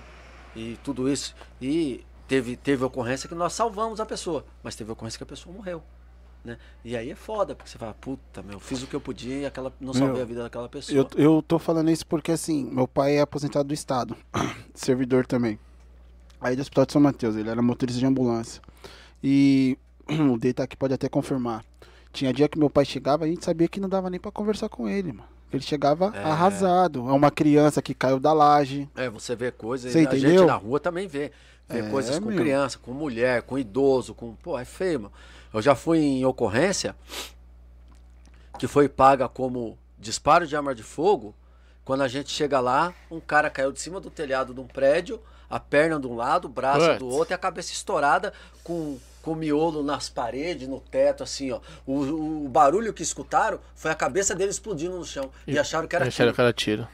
[0.55, 1.35] E tudo isso.
[1.59, 5.53] E teve, teve ocorrência que nós salvamos a pessoa, mas teve ocorrência que a pessoa
[5.55, 5.83] morreu.
[6.43, 6.57] Né?
[6.85, 9.45] E aí é foda, porque você fala, puta, meu, fiz o que eu podia e
[9.45, 10.97] aquela, não salvei Meu, a vida daquela pessoa.
[10.97, 14.15] Eu, eu tô falando isso porque, assim, meu pai é aposentado do Estado,
[14.73, 15.59] servidor também.
[16.39, 18.61] Aí do Hospital de São Mateus, ele era motorista de ambulância.
[19.21, 19.77] E
[20.33, 21.63] o Dei tá aqui, pode até confirmar.
[22.13, 24.31] Tinha dia que meu pai chegava e a gente sabia que não dava nem pra
[24.31, 25.27] conversar com ele, mano.
[25.51, 27.09] Ele chegava arrasado.
[27.09, 28.87] É uma criança que caiu da laje.
[28.95, 30.29] É, você vê coisas, Você a entendeu?
[30.41, 31.31] gente na rua também vê.
[31.67, 32.37] Vê É, coisas com meu.
[32.37, 34.35] criança, com mulher, com idoso, com.
[34.35, 35.13] Pô, é feio, mano.
[35.53, 36.95] Eu já fui em ocorrência
[38.57, 41.33] que foi paga como disparo de arma de fogo.
[41.85, 45.19] Quando a gente chega lá, um cara caiu de cima do telhado de um prédio,
[45.49, 46.99] a perna de um lado, o braço Putz.
[46.99, 48.31] do outro e a cabeça estourada
[48.63, 51.59] com, com miolo nas paredes, no teto, assim, ó.
[51.87, 55.31] O, o barulho que escutaram foi a cabeça dele explodindo no chão.
[55.47, 56.35] E, acharam que era Acharam tiro.
[56.35, 56.87] que era tiro.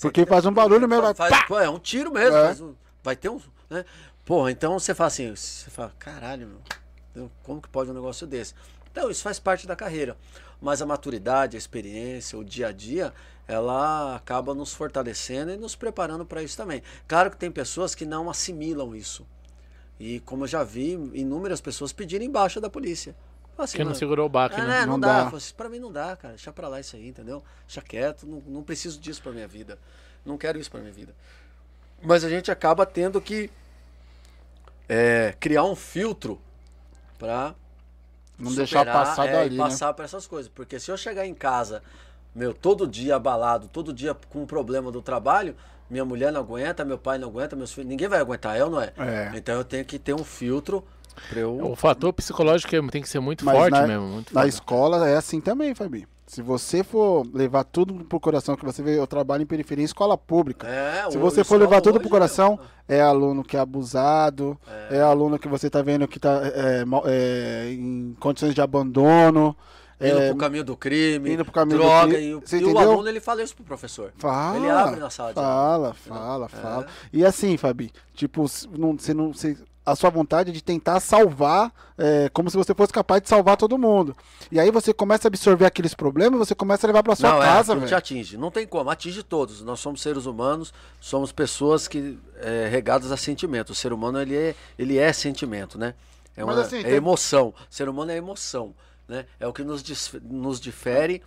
[0.00, 1.14] Porque faz um barulho mesmo.
[1.14, 2.36] Faz- é um tiro mesmo.
[2.36, 2.52] É.
[2.62, 3.38] um- vai ter um.
[3.68, 3.84] Né?
[4.24, 6.60] Porra, então você fala assim, você fala, caralho, meu,
[7.42, 8.54] como que pode um negócio desse?
[8.90, 10.16] Então, isso faz parte da carreira.
[10.60, 13.12] Mas a maturidade, a experiência, o dia a dia,
[13.48, 16.82] ela acaba nos fortalecendo e nos preparando para isso também.
[17.08, 19.26] Claro que tem pessoas que não assimilam isso.
[19.98, 23.14] E como eu já vi, inúmeras pessoas pedirem baixa da polícia.
[23.58, 24.80] Assim, Porque não "Mano, segurou o baque, ah, né?
[24.80, 25.24] não, Não dá.
[25.30, 25.36] dá.
[25.36, 26.34] Assim, Pra mim não dá, cara.
[26.34, 27.42] Deixa pra lá isso aí, entendeu?
[27.66, 28.26] Deixa quieto.
[28.26, 29.78] Não, não preciso disso pra minha vida.
[30.24, 31.14] Não quero isso pra minha vida.
[32.02, 33.50] Mas a gente acaba tendo que
[34.88, 36.40] é, criar um filtro
[37.20, 37.54] pra
[38.38, 39.64] Não deixar superar, passar é, dali, e né?
[39.64, 40.50] passar por essas coisas.
[40.52, 41.82] Porque se eu chegar em casa,
[42.34, 45.54] meu, todo dia abalado, todo dia com um problema do trabalho,
[45.88, 48.80] minha mulher não aguenta, meu pai não aguenta, meus filhos, ninguém vai aguentar, eu não
[48.80, 48.92] é?
[48.96, 49.32] É.
[49.34, 50.82] Então eu tenho que ter um filtro
[51.28, 51.54] pra eu.
[51.62, 54.06] O fator psicológico é- tem que ser muito Mas forte na, mesmo.
[54.06, 54.48] Muito na foda.
[54.48, 56.08] escola é assim também, Fabi.
[56.30, 59.84] Se você for levar tudo pro coração, que você vê, eu trabalho em periferia, em
[59.84, 60.64] escola pública.
[60.64, 64.56] É, Se você for levar tudo pro coração, é aluno que é abusado,
[64.88, 69.56] é, aluno que você tá vendo que tá é, é, em condições de abandono.
[70.00, 72.40] Indo é, pro caminho do crime, indo pro caminho do droga, crime.
[72.52, 74.12] e, e o aluno ele fala isso pro professor.
[74.16, 74.56] Fala.
[74.56, 75.94] Ele abre na sala de aula.
[75.94, 76.48] Fala, fala, É.
[76.48, 76.86] fala.
[77.12, 78.46] E assim, Fabi, tipo,
[78.78, 82.74] não, você não, você- a sua vontade é de tentar salvar, é, como se você
[82.74, 84.16] fosse capaz de salvar todo mundo.
[84.50, 87.38] E aí você começa a absorver aqueles problemas, você começa a levar pra sua não,
[87.40, 88.36] casa, é, te atinge.
[88.36, 89.62] Não tem como, atinge todos.
[89.62, 93.70] Nós somos seres humanos, somos pessoas que é, regadas a sentimento.
[93.70, 95.94] O ser humano ele é, ele é sentimento, né?
[96.36, 97.48] É, Mas uma, assim, é tem- emoção.
[97.48, 98.74] O ser humano é emoção,
[99.08, 99.24] né?
[99.38, 99.82] É o que nos,
[100.22, 101.22] nos difere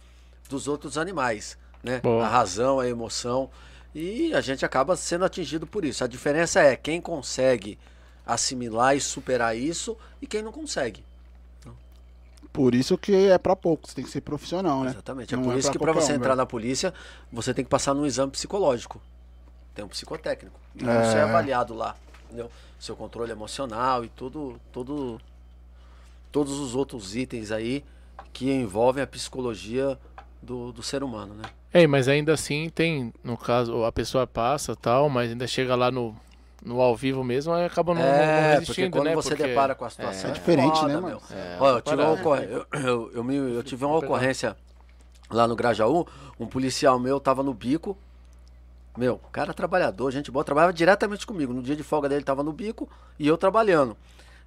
[0.47, 1.99] dos outros animais, né?
[2.01, 2.25] Boa.
[2.25, 3.49] A razão, a emoção.
[3.95, 6.03] E a gente acaba sendo atingido por isso.
[6.03, 7.77] A diferença é quem consegue
[8.25, 11.03] assimilar e superar isso e quem não consegue.
[12.51, 14.91] Por isso que é pra poucos, você tem que ser profissional, né?
[14.91, 15.33] Exatamente.
[15.33, 16.37] É Não por é isso pra que para você um, entrar velho.
[16.37, 16.93] na polícia,
[17.31, 19.01] você tem que passar num exame psicológico.
[19.73, 20.59] Tem um psicotécnico.
[20.75, 21.03] Então É.
[21.03, 21.95] Você é avaliado lá,
[22.25, 22.51] entendeu?
[22.79, 25.19] Seu controle emocional e tudo, todo,
[26.31, 27.83] todos os outros itens aí
[28.31, 29.97] que envolvem a psicologia
[30.39, 31.43] do, do ser humano, né?
[31.73, 35.89] Ei, mas ainda assim tem, no caso, a pessoa passa tal, mas ainda chega lá
[35.89, 36.15] no,
[36.65, 39.15] no ao vivo mesmo, aí acaba não, não- não É, porque resistindo, quando né?
[39.15, 40.29] você porque- depara com a situação.
[40.29, 41.07] É diferente, né, foda, mano?
[41.07, 41.37] meu.
[41.37, 44.55] É, Olha, eu tive, uma eu, eu, eu me- eu tive uma ocorrência
[45.29, 46.07] lá no Grajaú,
[46.39, 47.97] um policial meu tava no bico.
[48.95, 51.51] Meu, cara trabalhador, gente boa, trabalhava diretamente comigo.
[51.51, 52.87] No dia de folga dele tava no bico
[53.17, 53.97] e eu trabalhando.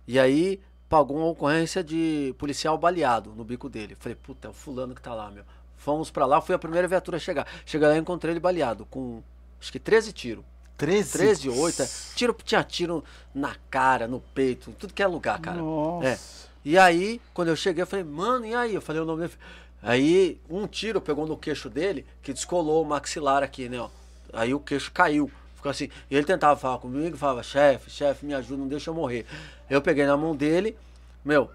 [0.06, 3.96] E aí pagou uma ocorrência de policial baleado no bico dele.
[3.98, 5.42] Falei, puta, é o fulano que tá lá, meu.
[5.76, 7.44] Fomos pra lá, fui a primeira viatura a chegar.
[7.66, 9.20] Cheguei lá e encontrei ele baleado, com
[9.60, 10.44] acho que 13 tiros.
[10.76, 11.12] 13?
[11.12, 11.88] 13, 8, é.
[12.14, 13.04] tiro, tinha tiro
[13.34, 15.56] na cara, no peito, tudo que é lugar, cara.
[15.56, 16.06] Nossa.
[16.06, 16.18] É.
[16.64, 18.74] E aí, quando eu cheguei, eu falei, mano, e aí?
[18.74, 19.38] Eu falei o nome dele.
[19.82, 23.88] Aí, um tiro pegou no queixo dele, que descolou o maxilar aqui, né, ó.
[24.32, 25.30] Aí o queixo caiu.
[25.54, 25.88] Ficou assim.
[26.10, 29.24] E ele tentava falar comigo, falava, chefe, chefe, me ajuda, não deixa eu morrer.
[29.70, 30.76] Eu peguei na mão dele,
[31.24, 31.50] meu,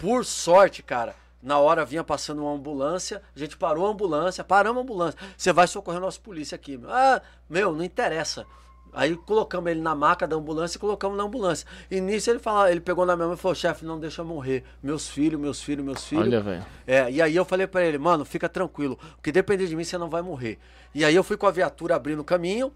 [0.00, 4.80] por sorte, cara, na hora vinha passando uma ambulância, a gente parou a ambulância, paramos
[4.80, 5.18] a ambulância.
[5.36, 6.78] Você vai socorrer nossa polícia aqui.
[6.86, 8.46] Ah, meu, não interessa.
[8.92, 11.66] Aí colocamos ele na maca da ambulância e colocamos na ambulância.
[11.90, 14.24] E nisso ele fala, ele pegou na minha mão e falou, chefe, não deixa eu
[14.24, 14.64] morrer.
[14.82, 16.26] Meus filhos, meus filhos, meus filhos.
[16.26, 16.66] Olha, velho.
[16.86, 19.96] É, e aí eu falei pra ele, mano, fica tranquilo, porque depender de mim você
[19.96, 20.58] não vai morrer.
[20.94, 22.72] E aí eu fui com a viatura abrindo o caminho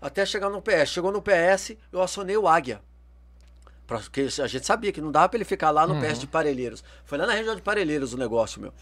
[0.00, 0.90] até chegar no PS.
[0.90, 2.80] Chegou no PS, eu acionei o Águia.
[3.86, 6.82] Porque a gente sabia que não dava pra ele ficar lá no PS de Parelheiros.
[7.04, 8.72] Foi lá na região de Parelheiros o negócio, meu.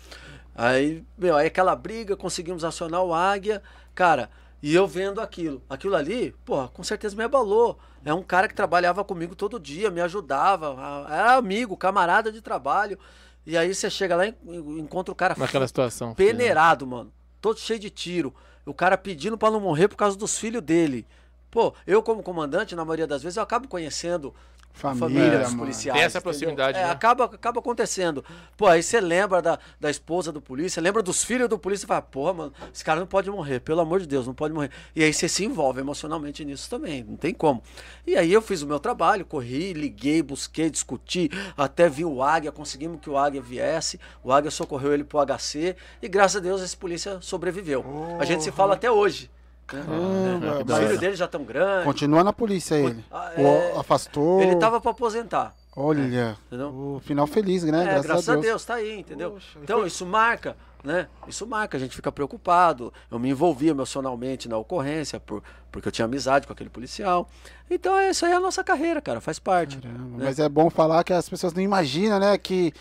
[0.54, 3.62] Aí, meu, aí aquela briga, conseguimos acionar o Águia,
[3.94, 4.30] cara,
[4.62, 5.62] e eu vendo aquilo.
[5.68, 7.78] Aquilo ali, porra, com certeza me abalou.
[8.04, 10.76] É um cara que trabalhava comigo todo dia, me ajudava,
[11.10, 12.98] era amigo, camarada de trabalho.
[13.46, 16.14] E aí você chega lá e en- encontra o cara Naquela situação.
[16.14, 16.28] filho.
[16.30, 17.12] peneirado, mano.
[17.40, 18.32] Todo cheio de tiro.
[18.64, 21.06] O cara pedindo pra não morrer por causa dos filhos dele.
[21.50, 24.34] Pô, eu como comandante, na maioria das vezes, eu acabo conhecendo
[24.74, 25.58] Família, dos mano.
[25.60, 25.96] policiais.
[25.96, 26.90] Tem essa proximidade, É, né?
[26.90, 28.24] acaba, acaba acontecendo.
[28.56, 31.88] Pô, aí você lembra da, da esposa do polícia, lembra dos filhos do polícia e
[31.88, 34.70] fala, porra, mano, esse cara não pode morrer, pelo amor de Deus, não pode morrer.
[34.94, 37.62] E aí você se envolve emocionalmente nisso também, não tem como.
[38.04, 42.50] E aí eu fiz o meu trabalho, corri, liguei, busquei, discuti, até vi o Águia,
[42.50, 46.60] conseguimos que o Águia viesse, o Águia socorreu ele pro HC e graças a Deus
[46.60, 47.84] esse polícia sobreviveu.
[48.18, 49.30] A gente se fala até hoje.
[49.66, 51.84] Caramba, Os mas filhos dele já estão grandes.
[51.84, 53.04] Continua na polícia ele.
[53.10, 53.78] Ah, é.
[53.78, 54.42] afastou.
[54.42, 55.54] Ele tava para aposentar.
[55.76, 56.68] Olha, Entendeu?
[56.68, 57.82] o final feliz, né?
[57.82, 58.46] É, graças, graças, a a Deus.
[58.46, 59.32] Deus, tá aí, entendeu?
[59.32, 61.08] Poxa, então, isso marca, né?
[61.26, 62.92] Isso marca, a gente fica preocupado.
[63.10, 65.42] Eu me envolvi emocionalmente na ocorrência, por,
[65.72, 67.28] porque eu tinha amizade com aquele policial.
[67.68, 69.78] Então, é, isso aí é a nossa carreira, cara, faz parte.
[69.78, 70.24] Caramba, né?
[70.26, 72.38] Mas é bom falar que as pessoas não imaginam, né?
[72.38, 72.72] Que.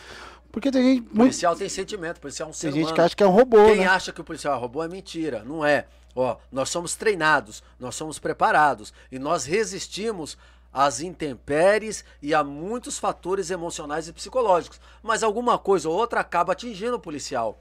[0.51, 0.99] Porque tem gente.
[0.99, 1.17] O Muito...
[1.17, 2.95] policial tem sentimento, o policial é um ser Tem gente humano.
[2.95, 3.87] que acha que é um robô, Quem né?
[3.87, 5.87] acha que o policial é robô é mentira, não é.
[6.15, 10.37] Ó, nós somos treinados, nós somos preparados e nós resistimos
[10.71, 14.79] às intempéries e a muitos fatores emocionais e psicológicos.
[15.01, 17.59] Mas alguma coisa ou outra acaba atingindo o policial.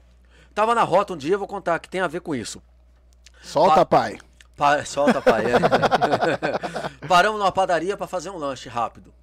[0.53, 2.61] Tava na rota um dia, eu vou contar que tem a ver com isso.
[3.41, 4.19] Solta, Pa- pai.
[4.55, 5.45] Pa- solta, pai.
[5.47, 7.07] é.
[7.07, 9.13] Paramos numa padaria para fazer um lanche rápido.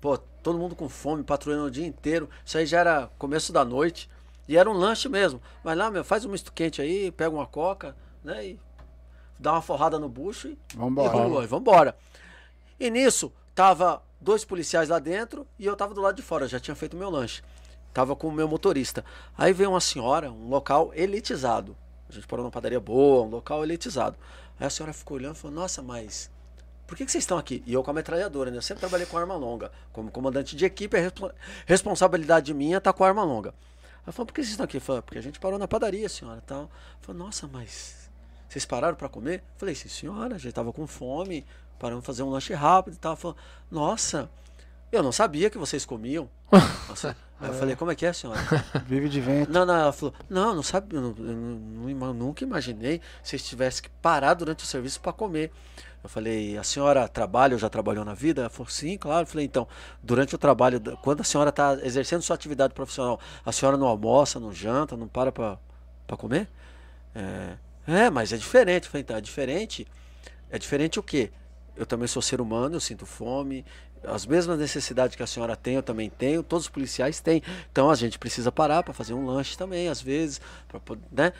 [0.00, 2.28] Pô, todo mundo com fome, patrulhando o dia inteiro.
[2.44, 4.10] Isso aí já era começo da noite.
[4.48, 5.40] E era um lanche mesmo.
[5.62, 8.44] Vai lá, meu, faz um misto quente aí, pega uma coca, né?
[8.44, 8.60] E
[9.42, 11.16] dá uma forrada no bucho e, Vambora.
[11.16, 11.96] e rua, e vambora.
[12.80, 16.58] E nisso, tava dois policiais lá dentro e eu tava do lado de fora, já
[16.58, 17.42] tinha feito meu lanche.
[17.92, 19.04] Tava com o meu motorista.
[19.36, 21.76] Aí veio uma senhora, um local elitizado.
[22.08, 24.16] A gente parou numa padaria boa, um local elitizado.
[24.58, 26.30] Aí a senhora ficou olhando e falou, nossa, mas
[26.86, 27.62] por que, que vocês estão aqui?
[27.66, 28.56] E eu com a metralhadora, né?
[28.56, 29.70] Eu sempre trabalhei com arma longa.
[29.92, 31.30] Como comandante de equipe, é respo-
[31.66, 33.54] responsabilidade minha estar com a arma longa.
[34.04, 34.78] Ela falou, por que vocês estão aqui?
[34.78, 36.42] Eu falei, porque a gente parou na padaria, senhora.
[36.46, 36.70] Tal.
[37.02, 38.01] Falou, nossa, mas
[38.52, 39.38] vocês pararam para comer?
[39.38, 41.42] Eu falei, sim, senhora, a gente tava com fome,
[41.78, 43.16] paramos fazer um lanche rápido e tal.
[43.16, 43.34] Falou,
[43.70, 44.28] nossa,
[44.92, 46.28] eu não sabia que vocês comiam.
[46.86, 47.16] Nossa.
[47.40, 48.38] Aí eu falei, como é que é, senhora?
[48.86, 49.50] Vive de vento.
[49.50, 53.82] Não, não, ela falou, não, não sabe, eu, não, não- nunca imaginei se vocês tivessem
[53.84, 55.50] que parar durante o serviço para comer.
[56.04, 58.42] Eu falei, a senhora trabalha ou já trabalhou na vida?
[58.42, 59.22] Ela falou, sim, claro.
[59.22, 59.66] Eu falei, então,
[60.02, 64.38] durante o trabalho, quando a senhora está exercendo sua atividade profissional, a senhora não almoça,
[64.38, 66.48] não janta, não para para comer?
[67.14, 67.56] É,
[67.86, 68.84] é, mas é diferente.
[68.84, 69.86] Eu falei, então, é diferente?
[70.50, 71.30] É diferente o quê?
[71.76, 73.64] Eu também sou ser humano, eu sinto fome,
[74.04, 77.42] as mesmas necessidades que a senhora tem, eu também tenho, todos os policiais têm.
[77.70, 80.80] Então a gente precisa parar para fazer um lanche também, às vezes, para
[81.10, 81.32] né?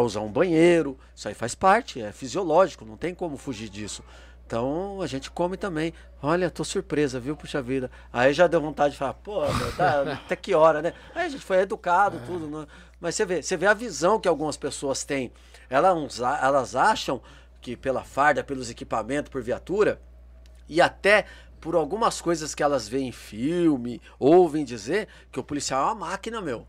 [0.00, 4.02] Usar um banheiro, isso aí faz parte, é fisiológico, não tem como fugir disso.
[4.46, 5.94] Então a gente come também.
[6.22, 7.90] Olha, tô surpresa, viu, puxa vida.
[8.12, 10.92] Aí já deu vontade de falar, pô, meu, tá, até que hora, né?
[11.14, 12.66] Aí a gente foi educado, tudo, né?
[13.00, 15.30] Mas você vê, você vê a visão que algumas pessoas têm.
[15.68, 17.20] Elas, elas acham
[17.60, 20.00] que pela farda, pelos equipamentos, por viatura,
[20.68, 21.26] e até
[21.60, 26.06] por algumas coisas que elas veem em filme, ouvem dizer, que o policial é uma
[26.06, 26.66] máquina, meu.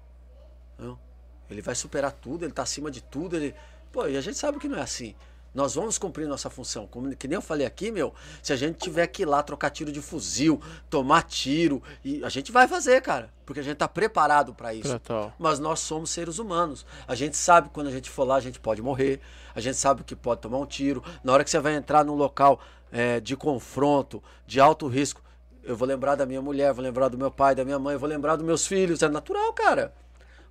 [1.50, 3.56] Ele vai superar tudo, ele tá acima de tudo, ele.
[3.92, 5.16] Pô, e a gente sabe que não é assim.
[5.54, 6.86] Nós vamos cumprir nossa função.
[6.88, 9.70] Como, que nem eu falei aqui, meu, se a gente tiver que ir lá trocar
[9.72, 13.32] tiro de fuzil, tomar tiro, e a gente vai fazer, cara.
[13.46, 14.92] Porque a gente tá preparado para isso.
[15.00, 15.34] Total.
[15.40, 16.86] Mas nós somos seres humanos.
[17.08, 19.20] A gente sabe que quando a gente for lá, a gente pode morrer.
[19.56, 21.04] A gente sabe que pode tomar um tiro.
[21.24, 22.60] Na hora que você vai entrar num local
[22.92, 25.22] é, de confronto, de alto risco,
[25.64, 28.08] eu vou lembrar da minha mulher, vou lembrar do meu pai, da minha mãe, vou
[28.08, 29.02] lembrar dos meus filhos.
[29.02, 29.94] É natural, cara.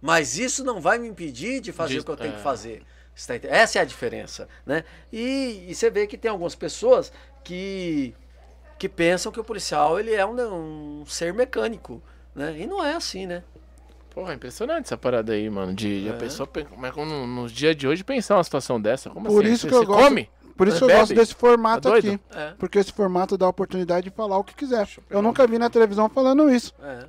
[0.01, 2.37] Mas isso não vai me impedir de fazer De- o que eu tenho é.
[2.37, 2.83] que fazer.
[3.27, 4.85] Tá ente- Essa é a diferença, né?
[5.12, 7.12] E, e você vê que tem algumas pessoas
[7.45, 8.15] que,
[8.78, 12.03] que pensam que o policial ele é um, um ser mecânico,
[12.35, 12.55] né?
[12.59, 13.43] E não é assim, né?
[14.11, 15.73] Porra, é impressionante essa parada aí, mano.
[15.74, 16.16] De, de a É.
[16.16, 19.09] pessoa, pe- como é que no- nos dias de hoje, pensar uma situação dessa.
[19.11, 19.53] Como Por assim?
[19.53, 20.31] isso Você- que eu gosto- come?
[20.57, 20.99] Por isso que eu Bebe?
[21.01, 22.19] gosto desse formato Tá aqui.
[22.35, 22.53] É.
[22.59, 24.89] Porque esse formato dá a oportunidade de falar o que quiser.
[25.09, 26.74] Eu nunca vi na televisão falando isso.
[26.82, 27.05] É.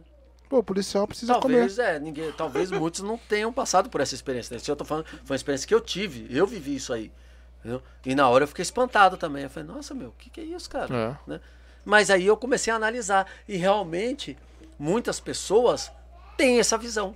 [0.50, 4.56] Pô, o policial precisa Talvez, é, ninguém, talvez muitos não tenham passado por essa experiência.
[4.56, 4.60] Né?
[4.60, 7.12] Se eu tô falando, foi uma experiência que eu tive, eu vivi isso aí.
[7.60, 7.84] entendeu?
[8.04, 9.44] E na hora eu fiquei espantado também.
[9.44, 11.20] Eu falei, nossa, meu, o que, que é isso, cara?
[11.28, 11.30] É.
[11.30, 11.42] Né?
[11.86, 13.28] Mas aí eu comecei a analisar.
[13.48, 14.36] E realmente,
[14.80, 15.92] muitas pessoas
[16.36, 17.14] têm essa visão.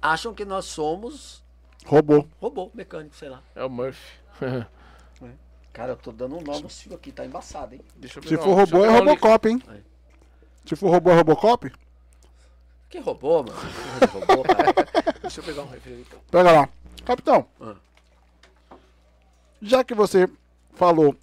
[0.00, 1.44] Acham que nós somos
[1.84, 2.00] comer.
[2.00, 2.28] Robô.
[2.40, 3.42] robô, mecânico, sei lá.
[3.54, 4.00] É o Murphy.
[5.74, 7.80] Cara, eu tô dando um nó no fio aqui, tá embaçado, hein?
[7.96, 9.62] Deixa eu Se for robô, é Robocop, hein?
[9.68, 9.82] Aí.
[10.64, 11.70] Se for robô, é Robocop?
[12.90, 13.56] Que robô, mano?
[13.98, 14.74] Que robô, cara.
[15.22, 16.18] Deixa eu pegar um refri então.
[16.30, 16.68] Pega lá.
[17.04, 17.74] Capitão, Ah.
[19.62, 20.28] já que você
[20.74, 21.16] falou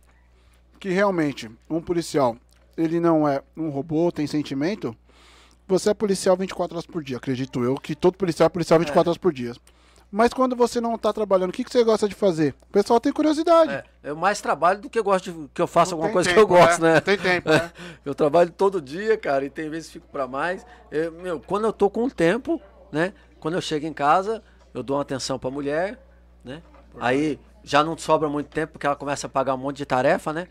[0.79, 2.35] que realmente um policial,
[2.75, 4.95] ele não é um robô, tem sentimento,
[5.67, 9.09] você é policial 24 horas por dia, acredito eu, que todo policial é policial 24
[9.09, 9.53] horas por dia.
[10.09, 12.55] Mas quando você não tá trabalhando, o que, que você gosta de fazer?
[12.69, 13.71] O pessoal tem curiosidade.
[13.71, 16.29] É, eu mais trabalho do que eu gosto de, que eu faço Não alguma coisa
[16.29, 16.93] que tempo, eu gosto, né?
[16.95, 17.71] Não tem tempo, né?
[18.05, 20.65] Eu trabalho todo dia, cara, e tem vezes que fico pra mais.
[20.89, 23.13] Eu- meu, quando eu tô com tempo, né?
[23.39, 24.41] Quando eu chego em casa,
[24.73, 25.99] eu dou uma atenção pra mulher,
[26.43, 26.61] né?
[26.99, 30.31] Aí já não sobra muito tempo, porque ela começa a pagar um monte de tarefa,
[30.31, 30.47] né?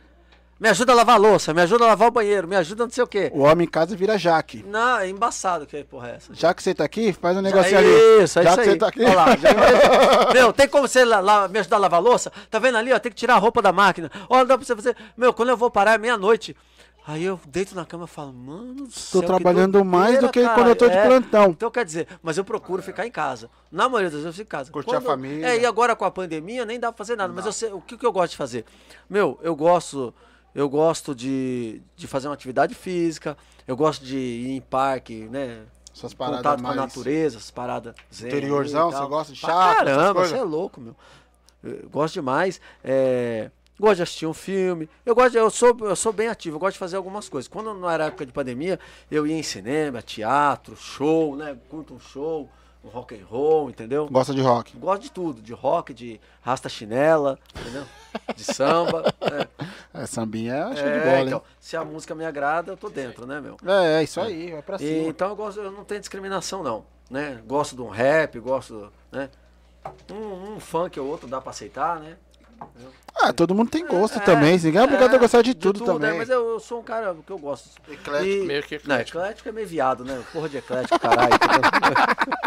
[0.58, 2.90] Me ajuda a lavar a louça, me ajuda a lavar o banheiro, me ajuda não
[2.90, 3.30] sei o quê.
[3.34, 4.64] O homem em casa vira Jaque.
[4.66, 6.34] Não, é embaçado que porra é essa.
[6.34, 8.22] Já que você tá aqui, faz um Já- negocinho ali.
[8.24, 8.70] Isso, é Já isso que aí.
[8.70, 9.04] você tá aqui.
[9.04, 12.32] Olha lá, já- meu, tem como você la- me ajudar a lavar a louça?
[12.50, 12.98] Tá vendo ali, ó?
[12.98, 14.10] Tem que tirar a roupa da máquina.
[14.30, 14.96] Olha, dá pra você fazer.
[15.14, 16.56] Meu, quando eu vou parar é meia-noite.
[17.06, 20.28] Aí eu deito na cama e falo, mano do Tô céu, que trabalhando mais do
[20.28, 21.04] que doideira, quando eu tô de cara.
[21.04, 21.08] É.
[21.08, 21.50] plantão.
[21.50, 23.48] Então quer dizer, mas eu procuro ficar em casa.
[23.70, 24.72] Na maioria das vezes eu fico em casa.
[24.72, 25.46] Curtir a família.
[25.46, 27.32] É, e agora com a pandemia nem dá pra fazer nada.
[27.32, 28.64] Mas eu sei, o que, que eu gosto de fazer?
[29.08, 30.12] Meu, eu gosto.
[30.56, 33.36] Eu gosto de, de fazer uma atividade física,
[33.68, 35.64] eu gosto de ir em parque, né?
[35.94, 36.74] Essas paradas contato mais...
[36.76, 40.80] com a natureza, essas paradas zen Interiorzão, você gosta de essas Caramba, você é louco,
[40.80, 40.96] meu.
[41.62, 42.58] Eu gosto demais.
[42.82, 44.88] é, Gosto de assistir um filme.
[45.04, 46.56] Eu gosto, de- eu sou, eu sou bem ativo.
[46.56, 47.46] Eu gosto de fazer algumas coisas.
[47.46, 48.80] Quando não era época de pandemia,
[49.10, 51.54] eu ia em cinema, teatro, show, né?
[51.68, 52.48] Curto um show,
[52.86, 54.08] um rock and roll, entendeu?
[54.08, 54.76] Gosta de rock.
[54.76, 57.84] Gosto de tudo, de rock, de rasta chinela, entendeu?
[58.34, 59.02] De samba.
[59.20, 59.46] né?
[59.94, 61.44] É, sambinha é show de É, bola, então, hein?
[61.58, 63.56] se a música me agrada, eu tô dentro, né, meu?
[63.66, 65.08] É, é isso aí, vai pra E, cima.
[65.08, 67.40] então eu gosto, eu não tenho discriminação não, né?
[67.46, 69.30] Gosto de um rap, gosto, né?
[70.12, 72.16] Um, um funk ou outro dá pra aceitar, né?
[73.14, 74.58] Ah, todo mundo tem gosto É, também.
[74.58, 75.86] Ninguém é obrigado a gostar de tudo, né?
[75.86, 76.18] também.
[76.18, 77.70] Mas eu, eu sou um cara que eu gosto.
[77.90, 78.44] Eclético.
[78.44, 79.18] E- Meio que Não, eclético.
[79.18, 80.22] eclético é meio viado, né?
[80.32, 81.30] Porra de eclético, caralho.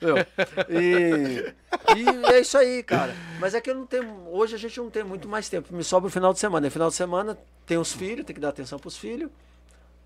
[0.00, 0.16] Meu,
[0.68, 1.54] e,
[1.96, 3.14] e é isso aí, cara.
[3.38, 4.28] Mas é que eu não tenho.
[4.30, 5.74] Hoje a gente não tem muito mais tempo.
[5.74, 6.66] Me sobra o final de semana.
[6.66, 9.30] E final de semana tem os filhos, tem que dar atenção pros filhos,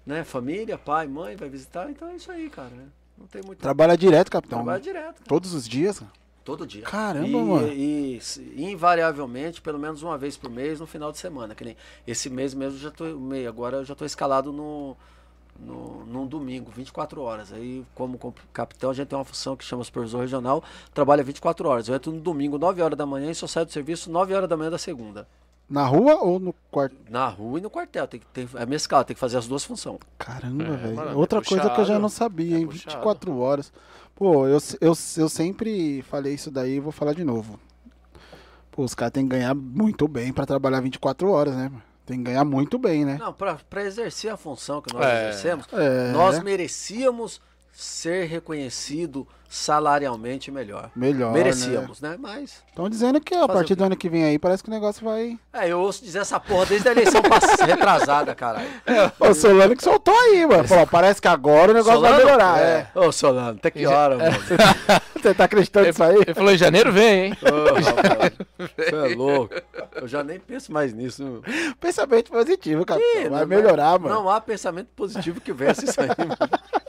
[0.07, 0.25] né?
[0.25, 1.91] Família, pai, mãe, vai visitar.
[1.91, 2.71] Então é isso aí, cara.
[2.71, 2.85] né?
[3.19, 3.61] Não tem muito.
[3.61, 4.59] Trabalha direto, capitão.
[4.59, 5.23] Trabalho direto.
[5.27, 6.03] Todos os dias.
[6.45, 6.83] Todo dia.
[6.83, 7.73] Caramba, e, mano.
[7.73, 11.55] E, se- invariavelmente, pelo menos uma vez por mês, no final de semana.
[11.55, 11.77] Que nem
[12.07, 14.95] esse mês mesmo, já tô, me- agora eu já estou escalado no,
[15.59, 17.53] no, num domingo, 24 horas.
[17.53, 20.63] Aí, como com- capitão, a gente tem uma função que chama supervisor regional,
[20.93, 21.89] trabalha 24 horas.
[21.89, 24.49] Eu entro no domingo, 9 horas da manhã, e só saio do serviço 9 horas
[24.49, 25.27] da manhã da segunda.
[25.69, 26.95] Na rua ou no quarto?
[27.09, 28.07] Na rua e no quartel.
[28.07, 29.99] Tem que ter, é minha escala, tem que fazer as duas funções.
[30.19, 31.01] Caramba, É, velho.
[31.09, 32.01] é Outra coisa que eu já puxado.
[32.01, 32.65] não sabia, hein?
[32.65, 32.97] É puxado.
[32.97, 33.73] 24 horas.
[34.15, 37.59] Pô, eu, eu, eu sempre falei isso daí e vou falar de novo.
[38.71, 41.71] Pô, os caras têm que ganhar muito bem pra trabalhar 24 horas, né?
[41.71, 41.83] mano?
[42.07, 43.17] Tem que ganhar muito bem, né?
[43.19, 45.29] Não, para exercer a função que nós É.
[45.31, 46.13] exercemos, É.
[46.13, 47.41] nós merecíamos
[47.73, 50.91] ser reconhecido salarialmente melhor.
[50.97, 52.17] Melhor, Merecíamos, né?
[52.19, 52.63] Mas.
[52.69, 55.39] Estão dizendo que a partir do ano que vem aí parece que o negócio vai.
[55.53, 58.69] É, eu ouço dizer essa porra desde a eleição pass- retrasada, caralho.
[59.19, 60.67] O Solano que soltou aí, mano.
[60.69, 62.25] Falou, parece que agora o negócio vai Solano?
[62.27, 62.59] melhorar.
[62.61, 62.89] É.
[62.95, 64.37] Ô, Solano, até que hora, mano?
[65.21, 66.17] Você tá acreditando nisso aí?
[66.17, 67.37] Ele falou, em janeiro vem, hein?
[67.43, 69.55] Ô, Você é louco.
[69.95, 71.43] Eu já nem penso mais nisso.
[71.81, 73.01] Pensamento positivo, cara.
[73.01, 74.15] Ih, vai não- melhorar, mano.
[74.15, 76.37] Não há pensamento positivo que vença isso aí, mano.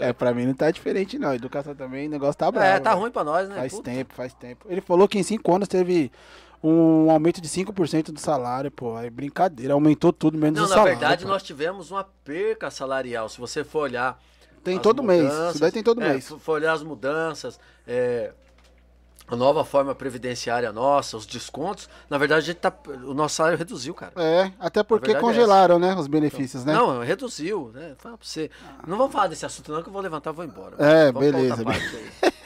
[0.00, 1.32] É, pra mim não tá diferente, não.
[1.32, 2.66] Educação também, o negócio tá bravo.
[2.66, 3.02] É, tá velho.
[3.02, 3.54] ruim pra nós, né?
[3.54, 3.90] Faz Puta.
[3.90, 4.66] tempo, faz tempo.
[4.68, 6.10] Ele falou que em 5 anos teve
[6.62, 8.98] um aumento de 5% do salário, pô.
[8.98, 10.98] É brincadeira, aumentou tudo menos Não, o na salário.
[10.98, 11.30] verdade, pô.
[11.30, 13.28] nós tivemos uma perca salarial.
[13.28, 14.18] Se você for olhar.
[14.64, 15.22] Tem todo mês.
[15.22, 16.24] mudanças, Isso daí tem todo é, mês.
[16.24, 18.32] Se for olhar as mudanças, é,
[19.30, 22.72] a nova forma previdenciária nossa, os descontos, na verdade, a gente tá,
[23.04, 24.12] o nosso salário reduziu, cara.
[24.16, 26.72] É, até porque é congelaram, né, os benefícios, né?
[26.72, 27.94] Não, reduziu, né?
[27.98, 28.50] Fala pra você.
[28.86, 30.74] Não vamos falar desse assunto, não, que eu vou levantar e vou embora.
[30.78, 31.64] É, Vamos beleza.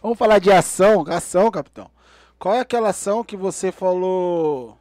[0.00, 1.90] Vamos falar de ação, ação, capitão.
[2.38, 4.78] Qual é aquela ação que você falou?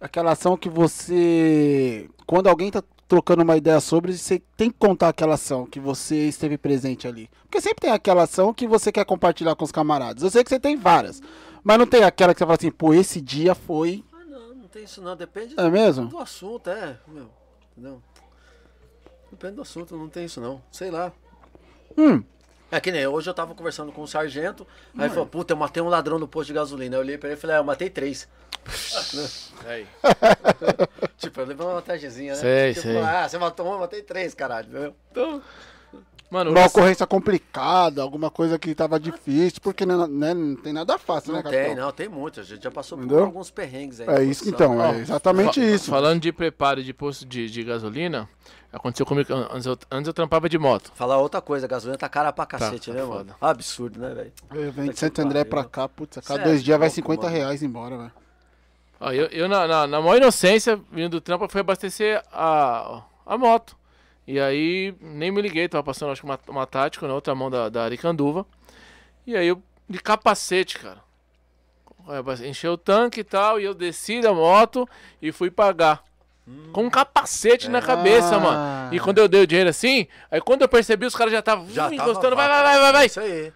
[0.00, 2.08] Aquela ação que você.
[2.24, 6.28] Quando alguém tá trocando uma ideia sobre, você tem que contar aquela ação que você
[6.28, 7.28] esteve presente ali.
[7.42, 10.22] Porque sempre tem aquela ação que você quer compartilhar com os camaradas.
[10.22, 11.22] Eu sei que você tem várias.
[11.64, 14.04] Mas não tem aquela que você fala assim, pô, esse dia foi.
[14.12, 15.16] Ah, não, não tem isso não.
[15.16, 16.06] Depende É mesmo?
[16.06, 16.98] do assunto, é.
[17.08, 17.28] Meu,
[17.72, 18.02] entendeu?
[19.30, 20.62] Depende do assunto, não tem isso não.
[20.70, 21.10] Sei lá.
[21.96, 22.22] Hum.
[22.70, 24.66] É que nem hoje eu tava conversando com um sargento,
[24.96, 26.96] aí ele falou, puta, eu matei um ladrão no posto de gasolina.
[26.96, 28.28] Eu olhei pra ele e falei, ah, eu matei três.
[29.66, 29.86] Aí.
[31.16, 32.40] Tipo, eu levei uma vantagemzinha, né?
[32.40, 32.98] Sei, tipo, sei.
[32.98, 34.68] ah, você matou um, eu matei três, caralho.
[34.68, 34.94] Entendeu?
[35.10, 35.42] Então,
[36.30, 40.98] Mano, Uma ocorrência complicada, alguma coisa que tava difícil, porque né, né, não tem nada
[40.98, 41.84] fácil, não né, tem, capitão?
[41.86, 42.40] não, tem muito.
[42.40, 43.24] A gente já passou por Entendeu?
[43.24, 44.08] alguns perrengues aí.
[44.08, 44.74] É isso posição.
[44.74, 45.90] então, é exatamente fa- isso.
[45.90, 48.28] Falando de preparo de posto de, de gasolina,
[48.70, 49.32] aconteceu comigo.
[49.32, 50.92] an- Antes eu, antes eu trampava de moto.
[50.94, 53.14] Falar outra coisa, a gasolina tá cara pra cacete, tá né, foda.
[53.24, 53.34] mano?
[53.40, 54.32] Absurdo, né, velho?
[54.52, 56.88] Eu venho de Santo André pra cá, putz, a cada Cê é dois dias vai
[56.88, 57.34] louco, 50 mano.
[57.36, 58.12] reais embora, velho.
[59.00, 63.77] Eu, eu na, na, na maior inocência, vindo do trampo, fui abastecer a, a moto.
[64.28, 67.48] E aí nem me liguei, tava passando acho que uma, uma tática na outra mão
[67.50, 68.44] da, da Aricanduva.
[69.26, 70.98] E aí eu, de capacete, cara.
[72.46, 74.86] Encheu o tanque e tal, e eu desci da moto
[75.22, 76.04] e fui pagar.
[76.74, 78.38] Com um capacete na cabeça, Ah.
[78.38, 78.94] mano.
[78.94, 81.64] E quando eu dei o dinheiro assim, aí quando eu percebi, os caras já estavam
[81.64, 83.06] hum, encostando, vai, vai, vai, vai, vai.
[83.06, 83.50] Isso aí.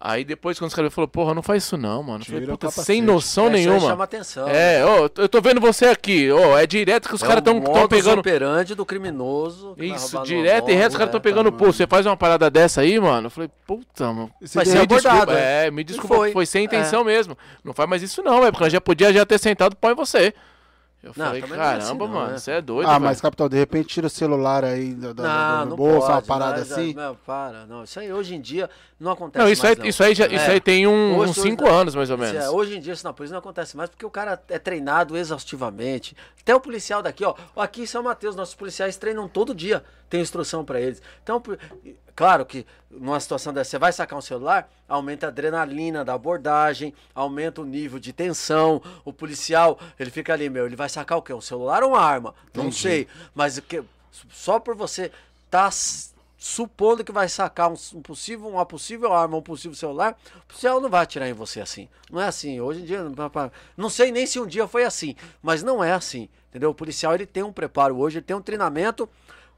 [0.00, 2.20] Aí depois, quando os caras falaram, porra, não faz isso não, mano.
[2.20, 3.80] Eu falei, o puta, sem noção É, nenhuma.
[3.80, 4.46] chama atenção.
[4.48, 7.44] É, ó, eu tô vendo você aqui, ó, é direto que os É caras o
[7.44, 8.20] tão, tão pegando.
[8.20, 9.74] operandi do criminoso.
[9.76, 11.58] Isso, direto e reto, os caras tão é, pegando, tá.
[11.58, 13.26] pô, você faz uma parada dessa aí, mano?
[13.26, 14.30] Eu falei, puta, mano.
[14.54, 15.32] Vai ser abordado.
[15.32, 15.66] né?
[15.66, 16.32] é, me desculpa, foi.
[16.32, 17.36] foi, sem intenção mesmo.
[17.64, 19.96] Não faz mais isso não, é porque nós já podia já ter sentado pau em
[19.96, 20.32] você.
[21.00, 22.38] Eu Não, falei, também não é assim caramba, não, mano, né?
[22.38, 23.04] você é doido, Ah, velho.
[23.04, 26.22] mas capitão, de repente tira o celular aí do, do, Não, do bolso, pode, uma
[26.22, 26.92] parada mas, assim.
[26.92, 27.84] Não, para, não.
[27.84, 28.68] Isso aí hoje em dia
[28.98, 29.86] não acontece Não, isso aí, mais, não.
[29.86, 30.50] isso aí, já, isso É.
[30.54, 31.72] aí tem um- Hoje, uns hoje 5 não.
[31.72, 32.44] anos, mais ou Isso menos.
[32.44, 35.16] é, hoje em dia isso na polícia não acontece mais porque o cara é treinado
[35.16, 36.16] exaustivamente.
[36.40, 37.32] Até o policial daqui, ó.
[37.56, 41.00] Aqui em São Mateus, nossos policiais treinam todo dia, tem instrução pra eles.
[41.22, 41.40] Então,
[42.18, 46.92] claro que numa situação dessa, você vai sacar um celular, aumenta a adrenalina da abordagem,
[47.14, 48.82] aumenta o nível de tensão.
[49.04, 51.32] O policial, ele fica ali, meu, ele vai sacar o quê?
[51.32, 52.34] Um celular ou uma arma?
[52.52, 52.80] Não Entendi.
[52.80, 53.08] sei.
[53.32, 53.84] Mas que,
[54.32, 55.12] só por você
[55.48, 55.70] tá
[56.36, 60.80] supondo que vai sacar um, um possível, uma possível arma, um possível celular, o policial
[60.80, 61.88] não vai atirar em você assim.
[62.10, 62.60] Não é assim.
[62.60, 63.00] Hoje em dia,
[63.76, 66.28] não sei nem se um dia foi assim, mas não é assim.
[66.48, 66.70] Entendeu?
[66.70, 69.08] O policial ele tem um preparo hoje, ele tem um treinamento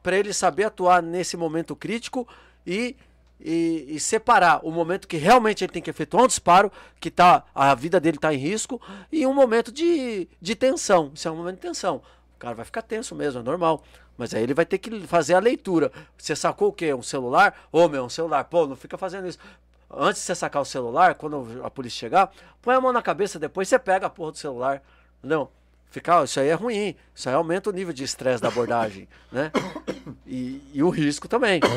[0.02, 2.26] para ele saber atuar nesse momento crítico
[2.66, 2.96] e,
[3.40, 7.44] e, e separar o momento que realmente ele tem que efetuar um disparo, que tá,
[7.54, 8.80] a vida dele está em risco,
[9.10, 11.10] e um momento de, de tensão.
[11.14, 12.02] Isso é um momento de tensão.
[12.36, 13.82] O cara vai ficar tenso mesmo, é normal.
[14.16, 15.90] Mas aí ele vai ter que fazer a leitura.
[16.18, 16.92] Você sacou o quê?
[16.92, 17.54] Um celular?
[17.72, 18.44] Ô, meu, um celular.
[18.44, 19.38] Pô, não fica fazendo isso.
[19.90, 22.30] Antes de você sacar o celular, quando a polícia chegar,
[22.60, 24.82] põe a mão na cabeça, depois você pega a porra do celular.
[25.18, 25.50] Entendeu?
[25.90, 26.94] Ficar, isso aí é ruim.
[27.14, 29.50] Isso aí aumenta o nível de estresse da abordagem, né?
[30.26, 31.60] E, e o risco também.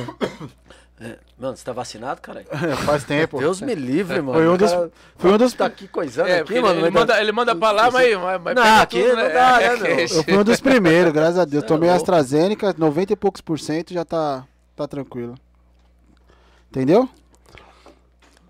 [1.01, 2.45] É, mano, você tá vacinado, caralho?
[2.85, 3.39] Faz tempo.
[3.39, 4.33] Deus me livre, mano.
[4.37, 6.75] Foi um dos- cara foi um dos- Tá aqui coisando É, aqui, mano.
[6.79, 9.57] ele mas manda, ele manda pra lá, mas, mas, mas Não, aqui tudo, não dá,
[9.57, 9.95] né, É, meu?
[10.07, 11.63] que- Eu fui um dos primeiros, graças a Deus.
[11.63, 11.89] É Tomei.
[11.89, 14.45] AstraZeneca, 90 e poucos por cento, já tá,
[14.77, 15.33] tá tranquilo.
[16.69, 17.09] Entendeu?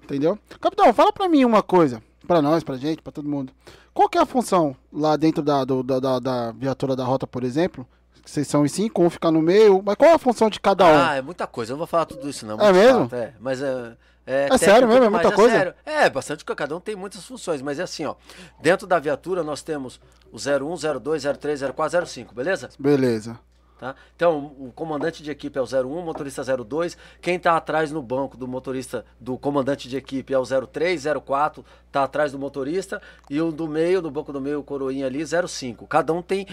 [0.04, 0.38] Entendeu?
[0.60, 2.04] Capitão, fala pra mim uma coisa.
[2.28, 3.52] Pra nós, pra gente, pra todo mundo.
[3.94, 7.44] Qual que é a função lá dentro da, do- da, da, viatura da rota, por
[7.44, 7.88] exemplo?
[8.26, 9.82] Vocês são em cinco, um fica no meio.
[9.86, 10.98] Mas qual é a função de cada um?
[10.98, 11.72] Ah, é muita coisa.
[11.72, 12.60] Eu não vou falar tudo isso, não.
[12.60, 13.02] É mesmo?
[13.02, 13.34] chato, é.
[13.40, 13.98] Mas é.
[14.26, 15.04] É, É sério mesmo?
[15.04, 15.54] É muita coisa?
[15.54, 15.74] sério.
[15.86, 16.46] É, bastante.
[16.46, 17.62] Cada um tem muitas funções.
[17.62, 18.16] Mas é assim, ó.
[18.62, 20.00] Dentro da viatura nós temos
[20.32, 22.70] o 01, 02, 03, 04, 05, beleza?
[22.80, 23.38] Beleza.
[23.84, 23.98] Tá?
[24.16, 26.98] Então, o comandante de equipe é o 01, o motorista 02.
[27.22, 31.66] Quem está atrás no banco do motorista, do comandante de equipe é o 03, 04,
[31.88, 33.02] está atrás do motorista.
[33.30, 35.86] E o do meio, no banco do meio, o coroinha ali, 05.
[35.86, 36.48] Cada um tem,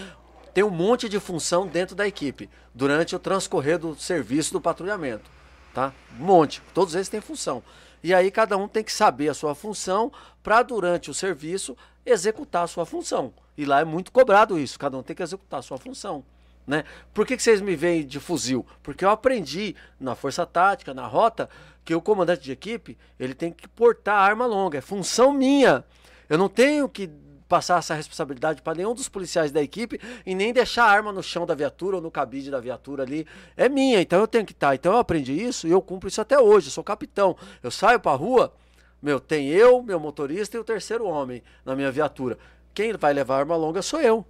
[0.53, 5.31] tem um monte de função dentro da equipe, durante o transcorrer do serviço do patrulhamento.
[5.73, 5.93] Tá?
[6.19, 6.61] Um monte.
[6.75, 7.63] Todos eles têm função.
[8.03, 10.11] E aí cada um tem que saber a sua função
[10.43, 13.33] para, durante o serviço, executar a sua função.
[13.57, 14.77] E lá é muito cobrado isso.
[14.77, 16.25] Cada um tem que executar a sua função.
[16.67, 16.85] Né?
[17.13, 18.65] Por que, que vocês me veem de fuzil?
[18.83, 21.49] Porque eu aprendi na força tática, na rota,
[21.85, 24.79] que o comandante de equipe ele tem que portar arma longa.
[24.79, 25.85] É função minha.
[26.29, 27.11] Eu não tenho que
[27.51, 31.21] passar essa responsabilidade para nenhum dos policiais da equipe e nem deixar a arma no
[31.21, 33.27] chão da viatura ou no cabide da viatura ali.
[33.57, 34.73] É minha, então eu tenho que estar.
[34.73, 36.69] Então eu aprendi isso e eu cumpro isso até hoje.
[36.69, 37.37] Eu sou capitão.
[37.61, 38.55] Eu saio para rua,
[39.03, 42.39] meu, tem eu, meu motorista e o terceiro homem na minha viatura.
[42.73, 44.25] Quem vai levar a arma longa sou eu.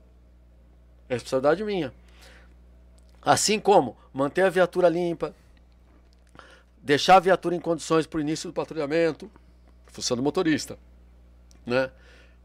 [1.06, 1.92] É responsabilidade minha.
[3.22, 5.34] Assim como manter a viatura limpa,
[6.82, 9.30] deixar a viatura em condições para o início do patrulhamento,
[9.86, 10.78] função do motorista,
[11.66, 11.90] né?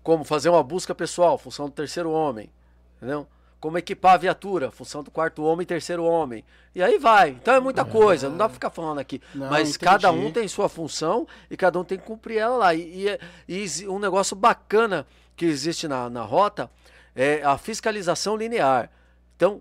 [0.04, 2.52] Como fazer uma busca pessoal, função do terceiro homem,
[2.98, 3.26] entendeu?
[3.60, 6.44] Como equipar a viatura, função do quarto homem e terceiro homem.
[6.76, 7.30] E aí vai.
[7.30, 9.20] Então é muita coisa, não dá para ficar falando aqui.
[9.34, 9.80] Não, Mas entendi.
[9.80, 12.76] cada um tem sua função e cada um tem que cumprir ela lá.
[12.76, 13.08] E,
[13.48, 16.70] e e um negócio bacana que existe na, na rota
[17.16, 18.92] é a fiscalização linear.
[19.36, 19.60] Então,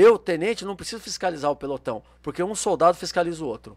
[0.00, 3.76] eu, tenente, não preciso fiscalizar o pelotão, porque um soldado fiscaliza o outro.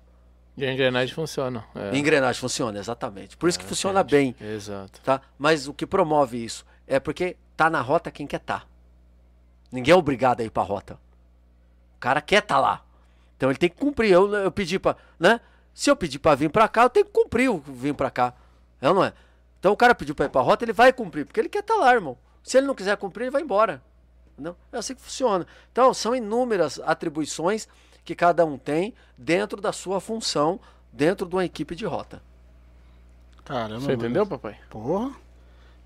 [0.58, 1.64] E a engrenagem funciona.
[1.74, 3.38] É, Engrenagem funciona, exatamente.
[3.38, 5.00] Por isso que funciona bem, Exato.
[5.02, 5.22] tá?
[5.38, 8.64] Mas o que promove isso é porque tá na rota quem quer tá.
[9.72, 10.96] Ninguém é obrigado a ir pra rota.
[11.96, 12.84] O cara quer tá lá.
[13.38, 14.12] Então ele tem que cumprir.
[14.12, 14.98] Eu, eu pedi pra.
[15.18, 15.40] Né?
[15.74, 18.34] Se eu pedir pra vir pra cá, eu tenho que cumprir o vir pra cá.
[18.82, 19.14] É ou não é?
[19.60, 21.76] Então o cara pediu pra ir pra rota, ele vai cumprir, porque ele quer tá
[21.76, 22.18] lá, irmão.
[22.44, 23.82] Se ele não quiser cumprir, ele vai embora.
[24.42, 24.58] Entendeu?
[24.72, 25.46] É assim que funciona.
[25.72, 27.68] Então, são inúmeras atribuições
[28.04, 30.60] que cada um tem dentro da sua função,
[30.92, 32.24] dentro de uma equipe de rota.
[33.46, 33.82] Caramba.
[33.82, 34.58] Você entendeu, papai?
[34.68, 35.12] Porra.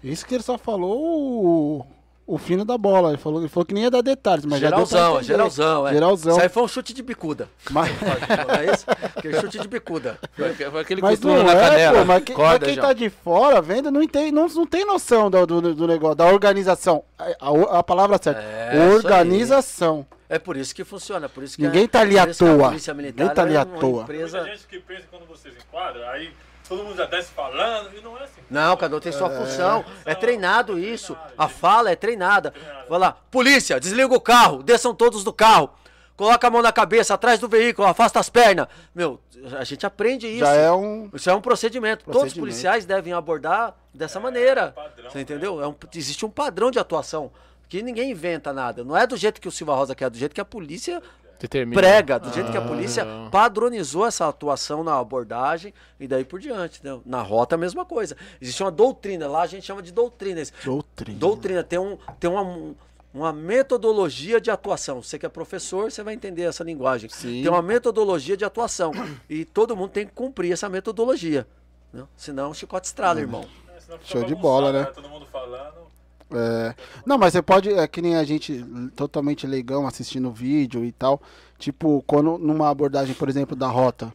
[0.01, 1.85] Isso que ele só falou
[2.27, 3.09] o, fino da bola.
[3.09, 5.25] Ele falou, ele falou que nem ia dar detalhes, mas já geralzão, entender.
[5.25, 5.93] geralzão, é.
[5.93, 6.31] Geralzão.
[6.33, 7.47] Isso aí foi um chute de bicuda.
[7.69, 7.89] Mas,
[8.47, 8.85] Não é isso?
[8.89, 10.17] Aquele chute de bicuda.
[10.35, 11.99] Foi, foi aquele mas não na é, canela.
[11.99, 12.81] pô, mas, que- mas quem já.
[12.81, 16.25] tá de fora vendo não tem, não, não tem noção do, do, do negócio, da
[16.25, 17.03] organização.
[17.17, 20.05] A, a- a palavra certa, É, organização.
[20.27, 22.71] É por isso que funciona, por isso que Ninguém a- tá ali à toa.
[22.71, 23.79] Ninguém tá ali é à toa.
[23.89, 24.43] Muita Empresa...
[24.45, 26.31] gente que pensa quando vocês enquadram, aí
[26.67, 28.41] todo mundo já desce falando, e não é assim.
[28.49, 29.83] Não, cada um tem sua função.
[30.05, 31.15] É treinado isso.
[31.37, 32.53] A fala é treinada.
[32.89, 35.69] Vai lá, polícia, desliga o carro, desçam todos do carro.
[36.17, 38.67] Coloca a mão na cabeça, atrás do veículo, afasta as pernas.
[38.93, 39.19] Meu,
[39.59, 40.39] a gente aprende isso.
[40.45, 41.09] Já é um.
[41.13, 42.05] Isso é um procedimento.
[42.05, 42.39] Todos os Procedimento.
[42.39, 44.71] policiais devem abordar dessa maneira.
[44.71, 45.61] padrão, Você entendeu?
[45.61, 47.31] É um- existe um padrão de atuação.
[47.67, 48.81] Que ninguém inventa nada.
[48.83, 51.01] Não é do jeito que o Silva Rosa quer, é do jeito que a polícia
[51.39, 51.79] Determina.
[51.81, 53.29] prega, do jeito que a polícia Ah.
[53.29, 56.79] padronizou essa atuação na abordagem e daí por diante.
[56.79, 57.01] Entendeu?
[57.05, 58.15] Na rota, a mesma coisa.
[58.41, 60.51] Existe uma doutrina, lá a gente chama de doutrinas.
[60.63, 61.19] Doutrina.
[61.19, 62.73] Doutrina, tem, um, tem uma,
[63.13, 65.01] uma metodologia de atuação.
[65.01, 67.09] Você que é professor, você vai entender essa linguagem.
[67.09, 67.41] Sim.
[67.43, 68.91] Tem uma metodologia de atuação.
[69.29, 71.47] E todo mundo tem que cumprir essa metodologia.
[71.93, 72.03] Né?
[72.15, 73.45] Senão o chicote estrala, irmão.
[73.69, 74.83] É, Show de bola, né?
[74.85, 75.84] Todo mundo falando.
[76.37, 76.75] É.
[77.05, 78.63] Não, mas você pode, é que nem a gente
[78.95, 81.21] totalmente leigão assistindo o vídeo e tal.
[81.57, 84.13] Tipo, quando numa abordagem, por exemplo, da rota,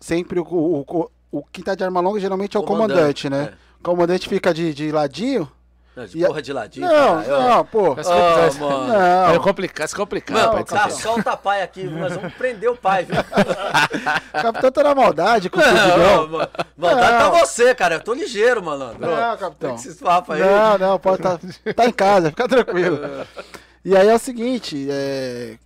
[0.00, 3.30] sempre o, o, o, o que tá de arma longa geralmente é o comandante, Comandante,
[3.30, 3.54] né?
[3.80, 5.50] O comandante fica de, de ladinho.
[5.94, 6.86] Não, de E a- porra de ladinho.
[6.88, 7.26] Não, cara.
[7.28, 7.94] Eu- não, pô.
[7.94, 8.58] Mas Ah, complicado.
[8.60, 8.94] mano.
[8.94, 10.36] É Não, complicado, isso é complicado.
[10.38, 11.00] Mano, pai, tá, complicado.
[11.02, 13.16] solta pai aqui, nós vamos prender o pai, viu?
[13.20, 13.22] o
[14.42, 16.28] capitão tá na maldade com o Não, Fudidão.
[16.28, 16.48] mano.
[16.78, 17.30] Maldade Não.
[17.30, 17.96] pra você, cara.
[17.96, 19.00] Eu tô ligeiro, malandro.
[19.00, 19.74] Não, capitão.
[19.74, 20.40] Esses papos aí.
[20.40, 21.38] Não, não, pode tá,
[21.76, 22.98] tá em casa, fica tranquilo.
[23.84, 25.56] E aí é o seguinte, é,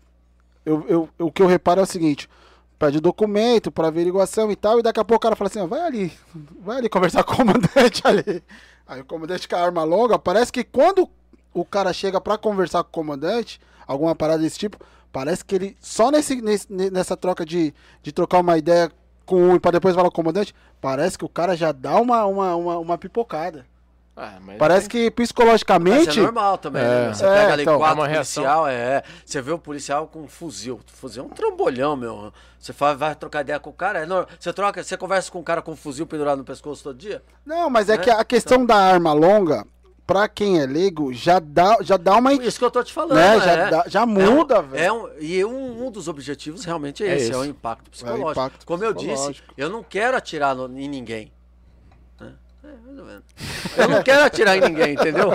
[0.65, 2.27] eu, eu- o que eu reparo é o seguinte,
[2.79, 5.67] pede documento para averiguação e tal, e daqui a pouco o cara fala assim, ó,
[5.67, 6.11] vai ali,
[6.65, 8.43] vai ali conversar com o comandante ali.
[8.87, 11.09] Aí o comandante com a arma longa, parece que quando
[11.53, 14.79] o cara chega para conversar com o comandante, alguma parada desse tipo,
[15.13, 18.91] parece que ele, só nesse, nesse- nessa troca de, de trocar uma ideia
[19.25, 21.97] com um e pra depois falar com o comandante, parece que o cara já dá
[22.01, 23.67] uma, uma, uma, uma pipocada.
[24.17, 26.19] Ah, mas Parece que Mas psicologicamente.
[26.19, 27.11] é normal também, né?
[27.11, 27.15] É.
[27.15, 29.03] Você É, pega ali então, quatro é policial, é.
[29.25, 30.81] Você vê o policial com um fuzil.
[30.87, 32.33] Fuzil é um trambolhão, meu.
[32.59, 34.27] Você faz, vai trocar ideia com o cara, é normal.
[34.41, 37.23] Você troca, você conversa com um cara com um fuzil pendurado no pescoço todo dia?
[37.45, 38.05] Não, mas é Né?
[38.05, 39.67] que a questão da arma longa,
[40.07, 42.33] pra quem é leigo, já dá, já dá uma.
[42.33, 43.41] Isso que eu tô te falando, Né, é.
[43.41, 44.83] já dá- já É um- muda, velho.
[44.83, 48.31] É um, e um, um dos objetivos realmente é, É esse, é o impacto psicológico.
[48.31, 49.55] impacto Como eu disse, psicológico.
[49.59, 51.31] eu não quero atirar no- em ninguém.
[52.67, 52.75] Né?
[52.75, 53.25] É, mais ou menos.
[53.77, 55.31] Eu não quero atirar em ninguém, entendeu?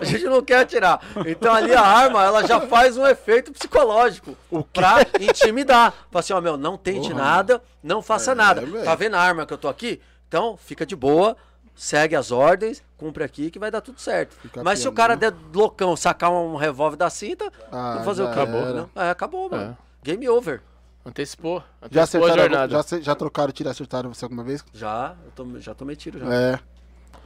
[0.00, 1.00] A gente não quer atirar.
[1.26, 4.36] Então ali a arma, ela já faz um efeito psicológico
[4.72, 5.92] pra intimidar.
[6.10, 8.60] Fala assim, ó, meu, não tente nada, não faça nada.
[8.62, 8.84] velho.
[8.84, 10.00] Tá vendo a arma que eu tô aqui?
[10.28, 11.36] Então, fica de boa,
[11.74, 14.34] segue as ordens, cumpre aqui que vai dar tudo certo.
[14.40, 18.32] Fica Mas se o cara der loucão, sacar um revólver da cinta, Ah, fazer o
[18.32, 18.38] quê?
[18.38, 18.72] era.
[18.72, 19.76] Não, É, acabou, mano.
[19.76, 19.90] É.
[20.04, 20.62] Game over.
[21.04, 21.62] Antecipou.
[21.90, 22.82] Já Antecipou a acertaram, jornada.
[22.88, 24.64] já, já trocaram tiro e acertaram você alguma vez?
[24.72, 26.26] Já, eu tô, já tomei tiro já.
[26.34, 26.58] É.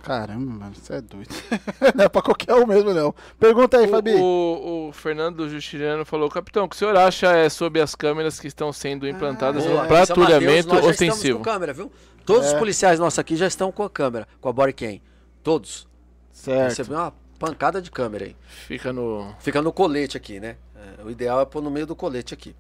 [0.02, 1.28] Caramba, mano, você é doido.
[1.94, 3.14] não é pra qualquer um mesmo, não.
[3.40, 4.14] Pergunta aí, Fabi.
[4.14, 7.94] O, o, o Fernando Justiniano falou, capitão, o que o senhor acha é sobre as
[7.94, 11.38] câmeras que estão sendo implantadas Boa, no Mateus, patrulhamento já estamos ostensivo?
[11.38, 11.90] com câmera, viu?
[12.26, 12.52] Todos É.
[12.52, 15.00] os policiais nossos aqui já estão com a câmera, com a bodycam.
[15.42, 15.88] Todos.
[16.32, 16.68] Certo.
[16.68, 18.36] Recebeu uma pancada de câmera aí.
[18.66, 19.34] Fica no.
[19.40, 20.56] Fica no colete aqui, né?
[20.98, 22.54] É, o ideal é pôr no meio do colete aqui.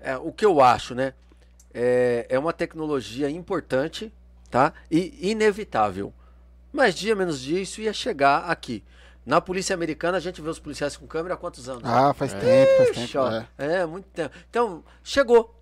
[0.00, 1.14] É, o que eu acho, né?
[1.72, 4.12] É, é uma tecnologia importante,
[4.50, 4.72] tá?
[4.90, 6.12] E inevitável.
[6.72, 8.82] Mais dia, menos dia, isso ia chegar aqui.
[9.24, 11.82] Na polícia americana, a gente vê os policiais com câmera há quantos anos?
[11.84, 13.18] Ah, faz tempo, faz tempo.
[13.18, 13.46] ó, É.
[13.80, 13.86] é.
[13.86, 14.34] muito tempo.
[14.48, 15.52] Então, chegou.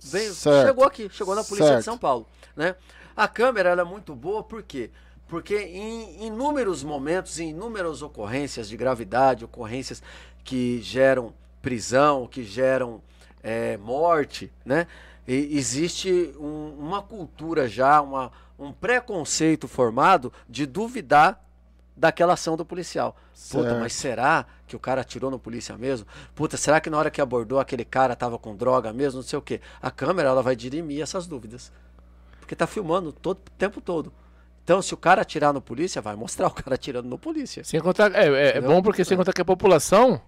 [0.00, 1.78] Veio, chegou aqui, chegou na polícia Certo.
[1.80, 2.76] de São Paulo, né?
[3.16, 4.90] A câmera é muito boa, por quê?
[5.26, 10.00] Porque em inúmeros momentos, em inúmeras ocorrências de gravidade, ocorrências
[10.44, 13.02] que geram prisão, que geram
[13.42, 14.86] é, morte, né?
[15.26, 21.44] E existe um- uma cultura já, uma, um preconceito formado de duvidar
[21.96, 23.16] daquela ação do policial.
[23.50, 23.80] Puta, Certo.
[23.80, 26.06] mas será que o cara atirou no polícia mesmo?
[26.34, 29.20] Puta, será que na hora que abordou aquele cara tava com droga mesmo?
[29.20, 29.60] Não sei o quê.
[29.82, 31.72] A câmera ela vai dirimir essas dúvidas.
[32.40, 34.12] Porque tá filmando todo o tempo todo.
[34.64, 37.64] Então, se o cara atirar no polícia, vai mostrar o cara atirando no polícia.
[37.64, 38.14] Sem contar.
[38.14, 40.20] É, é, é bom porque sem contar que a população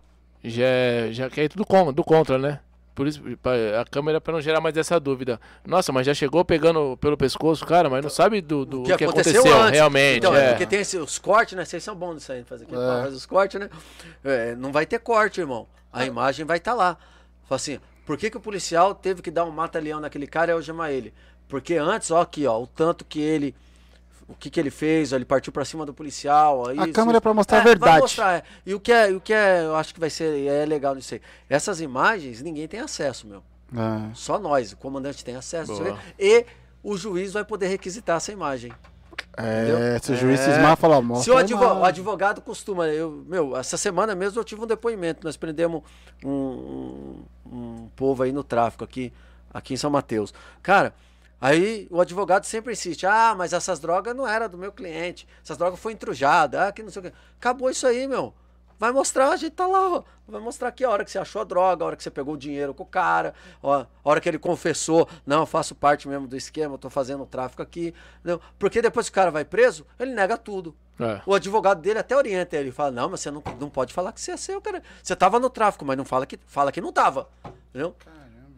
[0.43, 2.61] já, é- já quer ir tudo con- do contra, né?
[2.95, 5.41] Por isso, pra- a câmera para não gerar mais essa dúvida.
[5.67, 8.93] Nossa, mas já chegou pegando pelo pescoço, cara, mas não sabe do, do O que,
[9.05, 10.19] aconteceu, realmente.
[10.19, 10.51] Então, é.
[10.51, 11.65] porque tem esse- os cortes, né?
[11.65, 13.71] Vocês são bons nisso aí, fazer aqui, faz os cortes, né?
[14.25, 15.67] É, não vai ter corte, irmão.
[15.93, 16.97] A imagem vai estar lá.
[17.49, 20.55] Fala assim, por que, que o policial teve que dar um mata-leão naquele cara e
[20.55, 21.13] algemar ele?
[21.49, 23.55] Porque antes, ó, aqui, ó, o tanto que ele
[24.31, 26.69] o que, que ele fez, ele partiu pra cima do policial.
[26.69, 28.01] Aí, A isso- câmera é pra mostrar a É, vai verdade.
[28.01, 28.43] mostrar, é.
[28.65, 31.15] E o que é, o que é, eu acho que vai ser é legal nisso
[31.15, 31.21] aí.
[31.49, 33.43] Essas imagens ninguém tem acesso, meu.
[33.75, 34.11] É.
[34.15, 35.73] Só nós, o comandante tem acesso.
[36.19, 36.45] E
[36.83, 38.73] o juiz vai poder requisitar essa imagem.
[39.37, 40.17] É, se o É.
[40.19, 43.77] juiz cismar, fala, ó, Se mostra o, a advo- o advogado costuma, eu, meu, essa
[43.77, 45.83] semana mesmo eu tive um depoimento, nós prendemos
[46.25, 49.13] um, um, um povo aí no tráfico aqui,
[49.53, 50.35] aqui em São Mateus.
[50.63, 50.93] Cara,
[51.41, 55.57] aí o advogado sempre insiste, ah, mas essas drogas não eram do meu cliente, essas
[55.57, 57.13] drogas foi entrujada, ah, que não sei o que.
[57.39, 58.35] Acabou isso aí, meu.
[58.81, 60.03] Vai mostrar, a gente tá lá, ó.
[60.27, 62.33] Vai mostrar aqui a hora que você achou a droga, a hora que você pegou
[62.33, 66.09] o dinheiro com o cara, ó, a hora que ele confessou, não, eu faço parte
[66.09, 67.93] mesmo do esquema, eu tô fazendo o tráfico aqui.
[68.25, 70.75] Não, porque depois que o cara vai preso, ele nega tudo.
[70.99, 71.21] É.
[71.27, 74.21] O advogado dele até orienta ele, fala, não, mas você não, não pode falar que
[74.21, 74.83] você é seu, cara.
[75.03, 77.29] Você tava no tráfico, mas não fala que, fala que não tava.
[77.71, 77.95] Entendeu?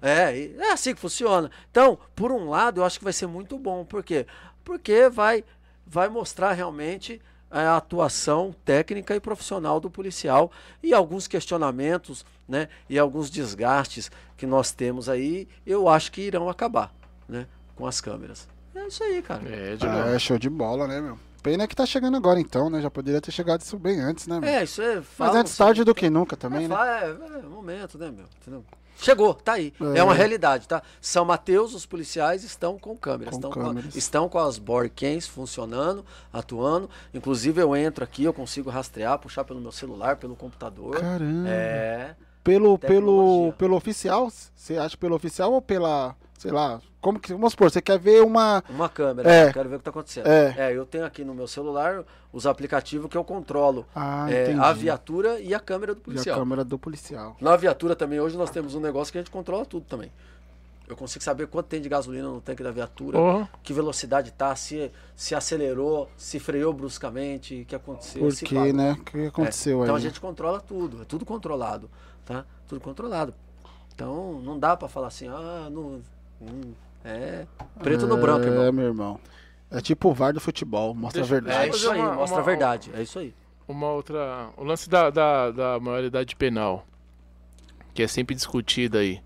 [0.03, 1.51] É, é assim que funciona.
[1.71, 3.85] Então, por um lado, eu acho que vai ser muito bom.
[3.85, 4.27] Por quê?
[4.65, 5.45] Porque vai,
[5.87, 7.21] vai mostrar realmente
[7.51, 10.51] a atuação técnica e profissional do policial
[10.83, 12.69] e alguns questionamentos, né?
[12.89, 16.93] E alguns desgastes que nós temos aí, eu acho que irão acabar,
[17.29, 17.47] né?
[17.77, 18.49] Com as câmeras.
[18.75, 19.43] É isso aí, cara.
[19.49, 20.15] É, de bola.
[20.15, 21.19] É, show de bola, né, meu?
[21.43, 22.81] Pena que tá chegando agora então, né?
[22.81, 24.49] Já poderia ter chegado isso bem antes, né, meu?
[24.49, 25.03] É, isso é.
[25.19, 26.75] Mas antes assim, tarde do que nunca também, é, né?
[26.75, 28.25] fa- É, é, momento, né, meu?
[28.41, 28.65] Entendeu?
[28.97, 29.73] Chegou, tá aí.
[29.95, 29.99] É.
[29.99, 30.05] É.
[30.05, 30.83] uma realidade, tá?
[31.01, 33.31] São Mateus, os policiais estão com câmeras.
[33.31, 33.93] Com estão, câmeras.
[33.93, 36.89] Com estão com as boardcams funcionando, atuando.
[37.13, 41.01] Inclusive, eu entro aqui, eu consigo rastrear, puxar pelo meu celular, pelo computador.
[41.01, 41.49] Caramba.
[41.49, 42.15] É.
[42.45, 44.29] Pelo, pelo, pelo oficial?
[44.55, 48.23] Você acha pelo oficial ou pela, sei lá, como que, vamos supor, você quer ver
[48.23, 49.49] uma, Uma câmera, É.
[49.49, 50.27] eu quero ver o que tá acontecendo.
[50.27, 50.73] É.
[50.75, 53.87] eu tenho aqui no meu celular os aplicativos que eu controlo.
[53.95, 54.61] ah, É, entendi.
[54.61, 56.39] a viatura e a câmera do E a policial.
[56.39, 57.37] câmera do policial.
[57.41, 60.11] Na viatura também, hoje nós temos um negócio que a gente controla tudo também.
[60.89, 63.49] Eu consigo saber quanto tem de gasolina no tanque da viatura, Porra.
[63.63, 68.21] que velocidade tá, se, se acelerou, se freou bruscamente, o que aconteceu.
[68.21, 68.93] Por quê, né?
[68.93, 70.03] O que aconteceu É, Então a aí?
[70.03, 71.89] gente controla tudo, é tudo controlado,
[72.27, 72.45] tá?
[72.69, 73.33] Tudo controlado.
[73.95, 76.01] Então não dá pra falar assim, ah, não,
[76.43, 76.73] hum,
[77.05, 77.47] é
[77.83, 78.73] preto no branco, É, irmão.
[78.73, 79.21] meu irmão.
[79.71, 81.63] É tipo o VAR do futebol, mostra Deixa- a É verdade.
[81.71, 83.35] Deixa isso aí, uma- mostra uma- a verdade, é isso aí.
[83.67, 84.49] Uma outra.
[84.57, 86.85] O lance da, da, da maioridade penal,
[87.95, 89.21] que é sempre discutido aí,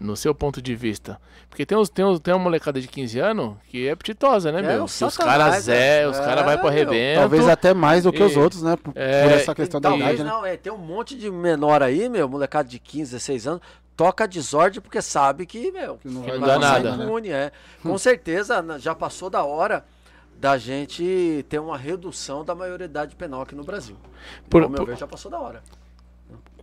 [0.00, 1.20] no seu ponto de vista.
[1.48, 4.58] Porque tem, uns, tem, uns, tem uma molecada de 15 anos que é apetitosa, né,
[4.58, 4.86] É, meu?
[4.86, 6.08] Que os caras é, né?
[6.08, 6.68] os É, caras vão pro meu.
[6.68, 7.20] arrebento.
[7.20, 8.76] Talvez até mais do que os outros, né?
[8.76, 10.24] Por, É, por essa questão da idade, né?
[10.28, 13.62] não, é, tem um monte de menor aí, meu, molecada de 15, 16 anos,
[13.96, 17.04] toca desordem porque sabe que, meu, Que não Que vai não dar dá nada, né?
[17.04, 17.50] imune, é.
[17.82, 19.84] Com certeza na- já passou da hora
[20.38, 23.96] da gente ter uma redução da maioridade penal aqui no Brasil.
[24.50, 25.62] Por- Ao meu por- ver, já passou da hora.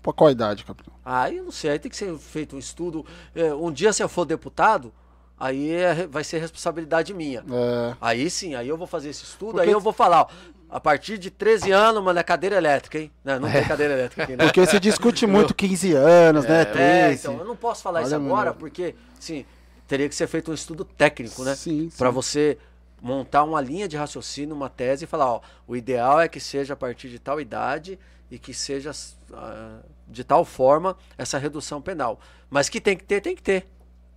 [0.02, 0.94] Pra qual idade, capitão?
[1.04, 3.06] Aí eu não sei, aí tem que ser feito um estudo.
[3.34, 4.94] É, um dia se eu for deputado,
[5.40, 7.40] aí é- vai ser responsabilidade minha.
[7.40, 10.28] É, Aí sim, aí eu vou fazer esse estudo, Porque- aí eu vou falar, ó,
[10.74, 13.12] a partir de 13 anos, mano, é cadeira elétrica, hein?
[13.24, 14.44] Não, não tem cadeira elétrica aqui, né?
[14.44, 16.62] porque se discute muito 15 anos, né?
[16.62, 17.22] É, 13.
[17.22, 18.56] então, eu não posso falar isso Olha, agora, mano.
[18.60, 19.46] porque, sim,
[19.88, 21.54] teria que ser feito um estudo técnico, né?
[21.54, 21.98] Sim, sim.
[21.98, 22.58] Pra você
[23.00, 26.74] montar uma linha de raciocínio, uma tese e falar, ó, o ideal é que seja
[26.74, 28.00] a partir de tal idade
[28.32, 28.90] e que seja
[29.32, 29.78] ah,
[30.08, 32.20] de tal forma essa redução penal.
[32.50, 33.68] Mas que tem que ter, tem que ter,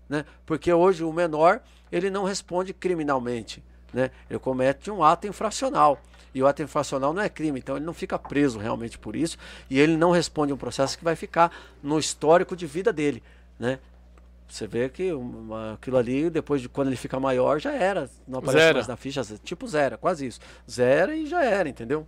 [0.08, 0.24] né?
[0.46, 1.60] Porque hoje o menor,
[1.92, 3.62] ele não responde criminalmente,
[3.92, 4.10] né?
[4.30, 6.00] Ele comete um ato infracional.
[6.36, 9.38] E o ato infracional não é crime, então ele não fica preso realmente por isso
[9.70, 11.50] e ele não responde um processo que vai ficar
[11.82, 13.22] no histórico de vida dele,
[13.58, 13.78] né?
[14.46, 18.10] Você vê que uma- aquilo ali, depois de quando ele fica maior, já era.
[18.28, 18.74] Não aparece Zero.
[18.76, 20.38] mais na ficha, tipo zero, quase isso.
[20.70, 22.06] Zero e já era, entendeu?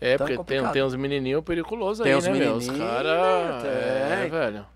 [0.00, 0.72] É, Então é porque tem, complicado.
[0.72, 2.54] tem uns menininhos periculosos Tem aí, uns né, meu?
[2.54, 3.62] Os menininhos, caras.
[3.62, 3.70] tem.
[3.72, 4.66] É, velho.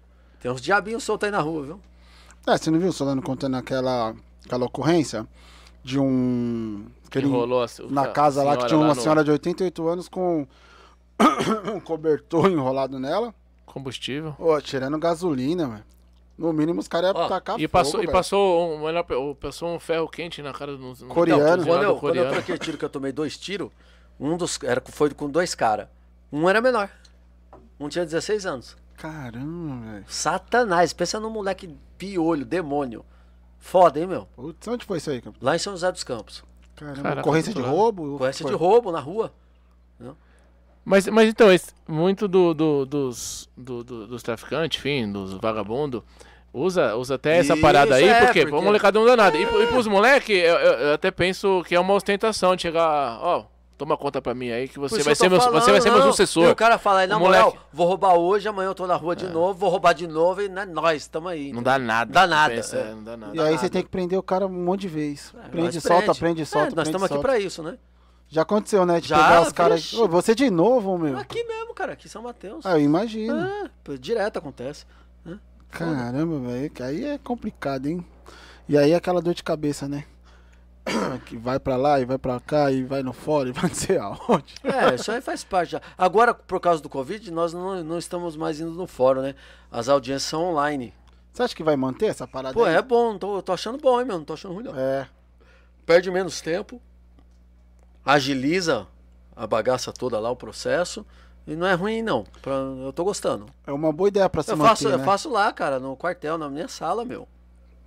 [0.40, 1.80] Tem uns diabinhos soltos aí na rua, viu?
[2.48, 4.12] É, você não viu o Solano contando aquela,
[4.44, 5.24] aquela ocorrência
[5.82, 6.86] de um.
[7.10, 9.30] que ele- Enrolou a, na a casa lá que tinha lá uma no senhora de
[9.30, 10.46] 88 anos com
[11.74, 13.34] um cobertor enrolado nela.
[13.66, 14.34] Combustível.
[14.38, 15.84] Ô, tirando gasolina, mano.
[16.38, 18.12] No mínimo os caras iam tacar E fogo, passou, e velho.
[18.12, 19.04] passou, um, melhor,
[19.38, 20.82] passou um ferro quente na cara do.
[20.82, 21.56] no- Coreano.
[21.58, 22.32] no- quando, eu, do quando eu coreano.
[22.32, 23.70] troquei tiro que eu tomei dois tiros,
[24.18, 25.88] um dos era, foi com dois caras.
[26.32, 26.90] Um era menor.
[27.78, 28.76] Um tinha 16 anos.
[28.96, 30.04] Caramba, velho.
[30.08, 33.04] Satanás, pensa num moleque piolho, demônio.
[33.64, 34.26] Foda, hein, meu?
[34.34, 35.46] Putz, onde foi isso aí, capitão?
[35.46, 36.42] Lá em São José dos Campos.
[36.74, 38.18] Caramba, Caraca, ocorrência de roubo?
[38.18, 39.32] Conhece Foi- de roubo na rua.
[40.84, 46.02] Mas, mas então, esse- muito do, do- dos, do- do- dos traficantes, enfim, dos vagabundos,
[46.52, 49.36] usa, usa até essa Isso, parada aí, é, porque, porque- o molecada não dá nada.
[49.38, 52.62] E, pro- e pros moleques, eu, eu- eu até penso que é uma ostentação de
[52.62, 53.44] chegar, ó,
[53.76, 56.02] Toma conta pra mim aí que você vai ser meu, falando, você vai ser meu
[56.02, 56.44] sucessor.
[56.44, 59.16] E o cara fala aí, na moral, vou roubar hoje, amanhã eu tô na rua
[59.16, 61.52] de novo, vou roubar de novo e não é nós, tamo aí.
[61.52, 62.12] Não dá nada.
[62.12, 62.80] Dá nada, Pensa, é.
[62.80, 63.36] é, Não dá nada.
[63.36, 65.34] E aí você tem que prender o cara um monte de vez.
[65.44, 66.18] É, prende, solta, prende.
[66.20, 66.66] prende, É, solta.
[66.66, 67.76] nós prende, estamos aqui pra isso, né?
[68.28, 69.00] Já aconteceu, né?
[69.00, 69.92] De Já, pegar os caras.
[69.94, 71.18] Ô, você de novo, meu?
[71.18, 72.64] Aqui mesmo, cara, aqui em São Mateus.
[72.64, 73.34] Ah, eu imagino.
[73.36, 74.86] É, direto acontece.
[75.70, 76.70] Caramba, velho.
[76.70, 78.06] que Aí é complicado, hein?
[78.68, 80.04] E aí aquela dor de cabeça, né?
[81.26, 83.74] Que vai pra lá e vai pra cá e vai no fora e vai não
[83.74, 84.54] sei aonde.
[84.64, 85.80] É, isso aí faz parte já.
[85.96, 89.34] Agora, por causa do Covid, nós não, não estamos mais indo no fórum, né?
[89.70, 90.92] As audiências são online.
[91.32, 92.74] Você acha que vai manter essa parada Pô, aí?
[92.74, 94.18] é bom, tô, tô achando bom, hein, meu?
[94.18, 94.76] Não tô achando ruim, não.
[94.78, 95.08] É.
[95.86, 96.80] Perde menos tempo,
[98.04, 98.86] agiliza
[99.34, 101.06] a bagaça toda lá, o processo.
[101.46, 102.24] E não é ruim, não.
[102.40, 103.46] Pra- eu tô gostando.
[103.66, 104.94] É uma boa ideia pra se Eu manter, faço, né?
[104.94, 107.26] eu faço lá, cara, no quartel, na minha sala, meu.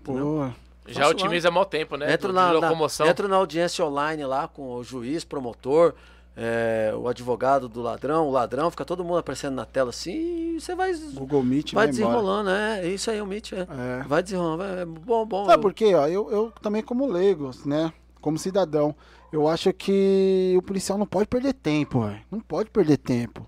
[0.04, 0.50] Pô,
[0.88, 2.14] Já Faço otimiza mal tempo, né?
[2.14, 3.07] Entro de na, na- locomoção.
[3.07, 5.94] entro na audiência online lá com o juiz, promotor,
[6.38, 10.62] é, o advogado do ladrão, o ladrão, fica todo mundo aparecendo na tela assim e
[10.62, 12.12] você vai, Google Meet vai vai embora.
[12.14, 13.62] desenrolando, é, isso aí, o Meet, é.
[13.62, 14.03] É.
[14.07, 15.45] Vai desenrolando, vai- é bom, bom.
[15.45, 15.95] Sabe eu- por quê?
[15.95, 17.91] Ó, eu, eu também como leigo, né?
[18.22, 18.94] Como cidadão,
[19.32, 22.22] eu acho que o policial não pode perder tempo, velho.
[22.30, 23.45] Não pode perder tempo.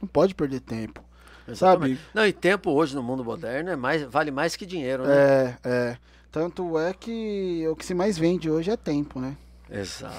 [0.00, 1.04] Não pode perder tempo.
[1.46, 1.96] Exatamente.
[2.00, 2.08] Sabe?
[2.14, 5.14] Não, e tempo hoje no mundo moderno é mais, vale mais que dinheiro, né?
[5.14, 5.96] É, é.
[6.30, 9.36] Tanto é que o que se mais vende hoje é tempo, né?
[9.72, 10.14] Exato.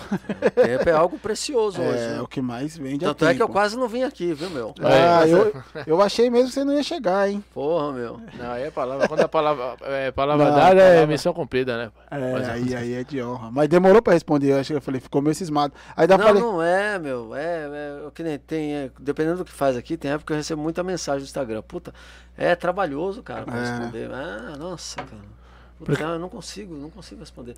[0.46, 0.50] é.
[0.78, 1.98] Tempo é algo precioso hoje.
[2.04, 2.22] É, né?
[2.22, 3.32] o que mais vende Tanto é tempo.
[3.32, 4.74] é que eu quase não vim aqui, viu, meu?
[4.82, 5.34] Ah, É.
[5.34, 7.44] eu, eu achei mesmo que você não ia chegar, hein?
[7.54, 8.22] Porra, meu.
[8.40, 9.10] Não, aí é palavra.
[9.10, 11.92] Quando a palavra é palavra Não, dada, é palavra- missão cumprida, né?
[12.10, 13.52] É, Mas- aí, aí é de honra.
[13.52, 15.74] Mas demorou pra responder, eu acho que eu falei, ficou meio cismado.
[15.98, 17.36] Aí daí eu Não, falei, não é, meu.
[17.36, 18.74] É, é o que nem tem.
[18.74, 21.62] é, dependendo do que faz aqui, tem época que eu recebo muita mensagem no Instagram.
[21.62, 21.94] Puta,
[22.38, 23.60] é trabalhoso, cara, pra É.
[23.70, 24.10] responder.
[24.14, 25.41] Ah, nossa, cara.
[25.86, 27.56] Puta, eu não consigo, não consigo responder.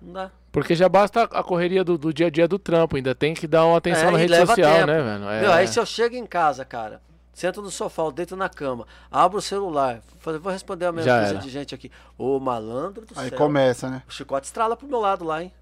[0.00, 0.30] Não dá.
[0.52, 3.46] Porque já basta a correria do, do dia a dia do trampo, ainda tem que
[3.46, 4.86] dar uma atenção É, na rede social, tempo.
[4.86, 5.28] né, velho?
[5.30, 5.40] É.
[5.40, 7.00] Meu, aí se eu chego em casa, cara,
[7.32, 11.38] sento no sofá, eu deito na cama, abro o celular, vou responder a mesma coisa
[11.38, 11.90] de gente aqui.
[12.18, 13.38] Ô, malandro do aí céu.
[13.38, 14.02] começa, né?
[14.08, 15.52] O chicote estrala pro meu lado lá, hein?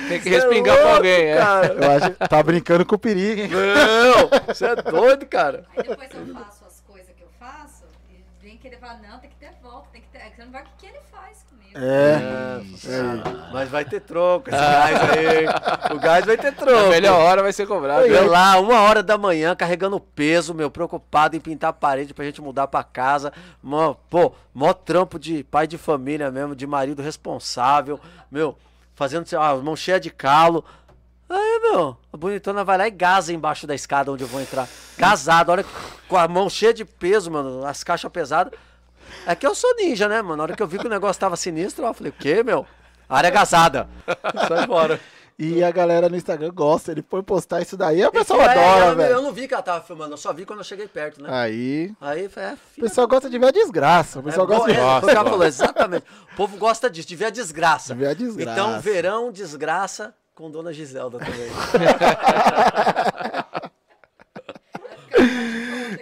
[0.09, 1.37] Tem que é respingar pra louco, alguém, é.
[1.37, 1.73] cara.
[1.75, 3.49] Eu acho tá brincando com o perigo, hein?
[3.51, 5.65] Não, você é doido, cara.
[5.77, 9.31] Aí depois eu faço as coisas que eu faço e vem querer falar, não, tem
[9.31, 10.19] que ter volta, tem que ter.
[10.35, 11.79] Você não vai o que, que ele faz comigo.
[11.79, 12.61] É.
[12.87, 15.95] É, mas vai ter troco esse gás aí.
[15.95, 16.89] O gás vai ter A troco.
[16.91, 18.07] melhor hora vai ser cobrado.
[18.07, 22.25] Eu lá, uma hora da manhã, carregando peso, meu, preocupado em pintar a parede pra
[22.25, 23.33] gente mudar pra casa.
[23.63, 27.99] Mó, pô, mó trampo de pai de família mesmo, de marido responsável,
[28.31, 28.57] meu,
[28.95, 30.65] fazendo a mão cheia de calo.
[31.31, 34.67] Aí, meu, a bonitona vai lá e gaza embaixo da escada onde eu vou entrar.
[34.97, 35.65] Gasado, olha,
[36.09, 38.53] com a mão cheia de peso, mano, as caixas pesadas.
[39.27, 40.37] É que eu sou ninja, né, mano?
[40.37, 42.67] Na hora que eu vi que o negócio tava sinistro, eu falei, o quê, meu?
[43.09, 43.89] Área gasada.
[44.49, 45.01] Sai fora.
[45.39, 48.85] E a galera no Instagram gosta, ele foi postar isso daí, a pessoa É, adora,
[48.87, 49.23] eu, eu velho.
[49.23, 51.29] não vi que ela tava filmando, eu só vi quando eu cheguei perto, né?
[51.31, 54.77] Aí, Aí, é, o pessoal gosta de ver a desgraça, o É, pessoal gosta de...
[54.77, 55.31] é, Gosta, cara gosta.
[55.31, 56.05] falou, exatamente.
[56.33, 57.95] O povo gosta disso, de ver a desgraça.
[57.95, 58.51] De ver a desgraça.
[58.61, 61.51] Então, verão, desgraça com Dona Giselda também.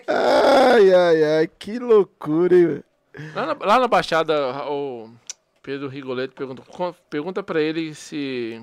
[0.06, 2.84] Ai, ai, ai, que loucura, hein, velho.
[3.34, 4.34] Lá na, lá na Baixada,
[4.68, 5.08] o
[5.62, 6.62] Pedro Rigoleto pergunta,
[7.08, 8.62] pergunta pra ele se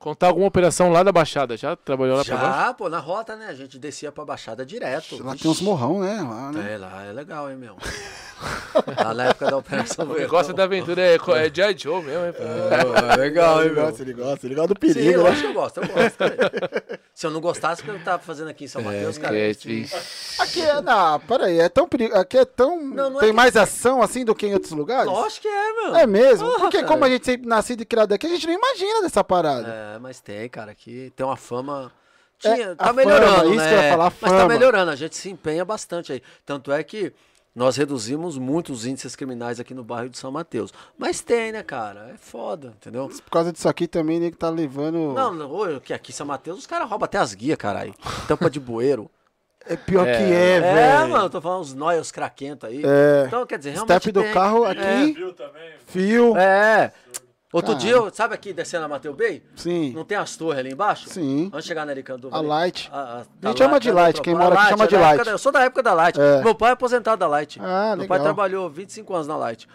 [0.00, 1.56] contar alguma operação lá da Baixada.
[1.56, 2.58] Já trabalhou lá pra baixo?
[2.66, 3.46] Já, pô, na rota, né?
[3.48, 5.22] A gente descia pra Baixada direto.
[5.22, 5.42] Lá Vixe.
[5.42, 6.20] tem uns morrão, né?
[6.28, 6.72] Lá, né?
[6.74, 7.76] É, lá é legal, hein, meu?
[9.04, 11.76] lá na época da Operação O negócio da aventura é, é G.I.
[11.78, 12.32] Joe mesmo, hein?
[13.12, 15.28] É legal, ele gosta, ele gosta, ele gosta do Sim, perigo, né?
[15.28, 16.16] lógico que eu gosto, eu gosto.
[16.16, 17.00] cara.
[17.14, 19.34] Se eu não gostasse, o que eu tava fazendo aqui em São Mateus, cara?
[19.34, 19.40] que
[19.92, 23.28] é- Aqui é, não, peraí, é tão perigo, aqui é tão, Não, não é tem
[23.30, 25.04] que- mais ação assim do que em outros lugares?
[25.12, 25.96] Lógico que é, meu.
[25.96, 26.88] É mesmo, Porra, porque cara.
[26.88, 29.68] como a gente sempre nascido e criado aqui, a gente não imagina dessa parada.
[29.68, 31.92] É, mas tem, cara, aqui tem uma fama.
[32.44, 33.68] É, Tinha, a tá fama, melhorando, isso né?
[33.68, 34.48] que eu ia falar, a Mas tá fama.
[34.48, 36.22] melhorando, a gente se empenha bastante aí.
[36.46, 37.12] Tanto é que
[37.54, 40.72] nós reduzimos muito os índices criminais aqui no bairro de São Mateus.
[40.96, 42.10] Mas tem, né, cara?
[42.14, 43.08] É foda, entendeu?
[43.08, 45.12] Por causa disso aqui também, nego tá levando...
[45.12, 47.94] Não, não, que aqui em São Mateus os caras roubam até as guias, caralho.
[48.26, 49.10] Tampa de bueiro.
[49.66, 50.16] É pior É.
[50.16, 51.10] que é, É, velho.
[51.10, 52.82] mano, eu tô falando os nóia, os craquentos aí.
[52.82, 53.24] É.
[53.26, 54.32] Então, quer dizer, realmente Step do tem.
[54.32, 55.72] carro aqui, Viu também?
[55.86, 56.92] fio, É.
[57.52, 57.78] Outro Cara.
[57.80, 59.42] dia, eu- sabe aqui descendo a Mateu Bay?
[59.56, 61.08] sim, Não tem as torres ali embaixo?
[61.08, 61.48] sim.
[61.50, 62.88] Vamos chegar na Ericando A Light.
[62.92, 65.24] A, A gente chama de Light, quem mora aqui chama de é da Light.
[65.24, 66.20] da- eu sou da época da Light.
[66.20, 66.42] É.
[66.44, 67.58] Meu pai é aposentado da Light.
[67.60, 68.32] Ah, Meu pai legal.
[68.34, 69.68] trabalhou 25 anos na Light.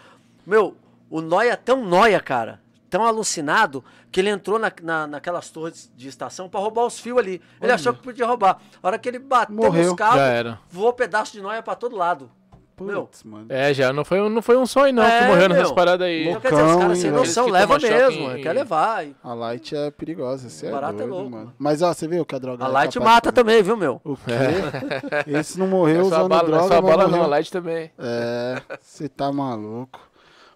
[0.47, 0.75] Meu,
[1.09, 5.91] o Noia é tão noia, cara, tão alucinado, que ele entrou na, na- naquelas torres
[5.97, 7.33] de estação pra roubar os fios ali.
[7.33, 7.75] Ele Olha.
[7.75, 8.57] achou que podia roubar.
[8.81, 9.91] A hora que ele bateu Morreu.
[9.99, 10.59] nos era.
[10.69, 12.31] voou pedaço de noia pra todo lado.
[12.75, 13.45] Putz, mano.
[13.49, 16.27] É, já não foi, não foi um sonho, não, É, que morreu nessas paradas aí.
[16.27, 19.05] Então, quer dizer, os caras sem noção, leva mesmo, em- quer levar.
[19.05, 21.53] E A Light é perigosa, você é Barato é doido, louco, mano.
[21.57, 23.77] Mas ó, você viu que a droga A é Light capaz mata de- também, viu,
[23.77, 24.01] meu?
[24.03, 24.31] O quê?
[25.39, 27.51] Esse não morreu é usando bala, não é droga, só a bala não, a light
[27.51, 27.91] também.
[27.97, 29.99] É, você tá maluco.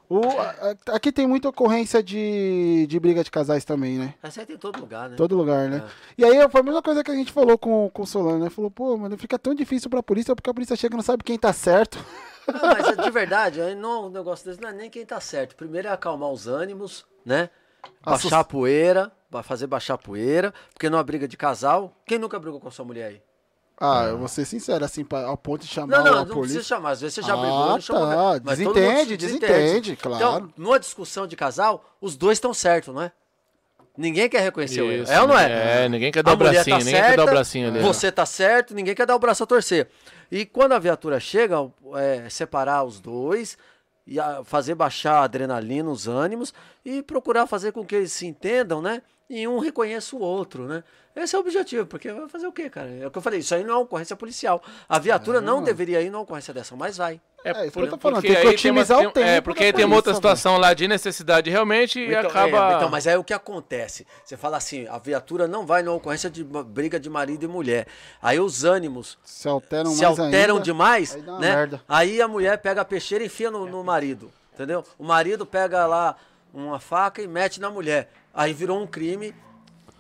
[0.10, 4.16] O, a- aqui tem muita ocorrência de, de briga de casais também, né?
[4.24, 5.16] Essa aí tem em todo lugar, né?
[5.16, 5.84] Todo lugar, né?
[5.86, 5.92] É.
[6.18, 8.50] E aí foi a mesma coisa que a gente falou com, com o Solano, né?
[8.50, 11.24] Falou, pô, mano, fica tão difícil pra polícia porque a polícia chega e não sabe
[11.24, 12.04] quem tá certo.
[12.48, 15.56] Não, mas de verdade, não, o negócio desse não é nem quem tá certo.
[15.56, 17.52] Primeiro é acalmar os ânimos, né?
[18.04, 19.12] Baixar a poeira,
[19.44, 23.10] fazer baixar a poeira, porque numa briga de casal, quem nunca brigou com sua mulher
[23.10, 23.22] aí?
[23.80, 26.26] Ah, eu vou ser sincero, assim, pra, ao ponto de chamar Não, não, a não
[26.26, 26.56] polícia.
[26.60, 26.92] precisa chamar.
[26.92, 28.08] Às vezes você já Ah, brigou, não chamou.
[28.08, 28.42] tá.
[28.44, 30.16] mas Desentende, se desentende, claro.
[30.18, 33.12] Então, numa discussão de casal, os dois estão certos, não é?
[33.98, 35.04] Ninguém quer reconhecer o erro.
[35.04, 35.86] Isso, É ou não é?
[35.86, 37.80] É, ninguém quer dar A o bracinho, tá ninguém quer dar o certa, bracinho ali.
[37.80, 39.88] Você tá certo, ninguém quer dar o braço a torcer.
[40.32, 41.56] E quando a viatura chega,
[41.96, 43.58] é, separar os dois
[44.10, 46.54] e a- fazer baixar a adrenalina, os ânimos
[46.84, 49.02] e procurar fazer com que eles se entendam, né?
[49.30, 50.84] E um reconheça o outro, né?
[51.16, 52.90] Esse é o objetivo, porque vai fazer o quê, cara?
[52.90, 54.62] É o que eu falei, isso aí não é uma ocorrência policial.
[54.88, 57.22] A viatura não deveria ir numa ocorrência dessa, mas vai.
[57.44, 59.40] É, isso que por- eu tô falando, porque tem que otimizar uma- o tempo É,
[59.42, 62.74] porque aí tem uma outra polícia, situação lá de necessidade realmente e Então, acaba...
[62.74, 64.06] é, então, mas aí o que acontece?
[64.26, 67.88] Você fala assim, a viatura não vai numa ocorrência de briga de marido e mulher.
[68.22, 71.38] Aí os ânimos Se alteram se mais alteram ainda, demais, aí né?
[71.40, 71.82] merda.
[71.88, 74.84] Aí a mulher pega a peixeira e enfia no, no marido, entendeu?
[74.98, 76.16] O marido pega lá
[76.54, 78.12] uma faca e mete na mulher.
[78.34, 79.34] Aí virou um crime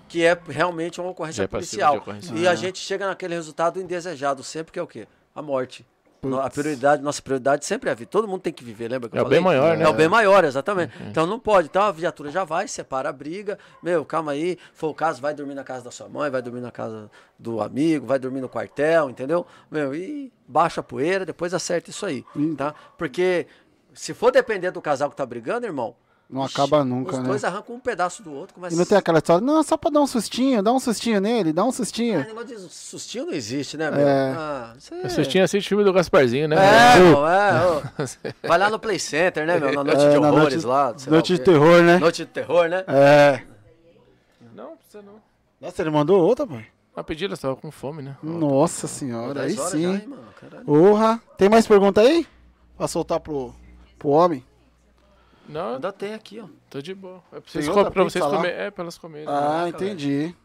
[0.07, 1.97] que é realmente uma ocorrência é policial.
[1.97, 2.33] ocorrência.
[2.35, 2.51] E Ah.
[2.51, 5.07] a gente chega naquele resultado indesejado sempre que é o quê?
[5.35, 5.85] A morte.
[6.21, 6.55] No- A Putz.
[6.55, 8.09] prioridade, nossa prioridade sempre é a vida.
[8.11, 9.85] Todo mundo tem que viver, lembra que É o bem maior, né?
[9.85, 10.93] É o bem maior, exatamente.
[11.09, 11.67] Então não pode.
[11.69, 13.57] Então a viatura já vai, separa a briga.
[13.81, 14.57] Meu, calma aí.
[14.73, 17.61] For o caso, vai dormir na casa da sua mãe, vai dormir na casa do
[17.61, 19.45] amigo, vai dormir no quartel, entendeu?
[19.71, 22.25] Meu, e baixa a poeira, depois acerta isso aí,
[22.57, 22.73] tá?
[22.97, 23.47] Porque
[23.93, 25.95] se for depender do casal que tá brigando, irmão,
[26.29, 27.27] Não acaba nunca, os né?
[27.27, 29.89] dois arrancam um pedaço do outro, começa E não tem aquela história, não, só pra
[29.89, 32.19] dar um sustinho, dá um sustinho nele, dá um sustinho.
[32.19, 34.07] Ah, negócio de sustinho não existe, né, meu?
[34.07, 34.35] É.
[34.37, 35.09] Ah, isso é...
[35.09, 36.55] Vocês tinham assistido o filme do Gasparzinho, né?
[36.55, 38.47] É, Uh, pô, é, ô.
[38.47, 39.73] Vai lá no Play Center, né, meu?
[39.73, 40.95] Na noite É, de horrores noite- lá.
[41.07, 41.97] Noite de terror, né?
[41.97, 42.83] Noite de terror, né?
[42.87, 43.41] É.
[44.53, 45.15] Não, precisa não.
[45.59, 46.67] Nossa, ele mandou outra, pai?
[46.95, 48.15] A pedida estava com fome, né?
[48.21, 49.81] Nossa senhora, aí 10 horas sim.
[49.81, 50.23] já, hein, mano?
[50.39, 50.65] Caralho.
[50.65, 51.19] Porra.
[51.37, 52.27] Tem mais pergunta aí?
[52.77, 53.53] Pra soltar pro,
[53.97, 54.43] pro homem?
[55.49, 56.45] Não, Ainda tem aqui, ó.
[56.69, 57.17] tô de boa.
[57.33, 58.37] É pra Tem vocês, outra pra pizza vocês lá?
[58.37, 58.57] comerem.
[58.59, 59.27] É, pra elas comerem.
[59.27, 60.35] Ah, Caraca, entendi.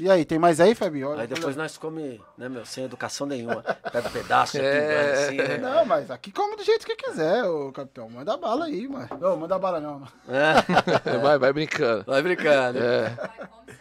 [0.00, 1.10] E aí, tem mais aí, Fabio?
[1.10, 3.62] Olha, Aí depois nós come, né, meu, sem educação nenhuma.
[3.92, 4.80] Pega um pedaço, já É.
[4.80, 5.58] pingando assim, né?
[5.58, 8.10] Não, mas aqui come do jeito que quiser, ô capitão.
[8.10, 9.08] Manda bala aí, mano.
[9.20, 10.00] Não, manda bala não.
[10.00, 10.12] mano.
[10.28, 10.54] É.
[11.22, 12.02] Vai, vai brincando.
[12.04, 12.78] Vai brincando.
[12.80, 13.08] É.
[13.10, 13.76] Meu pai come sem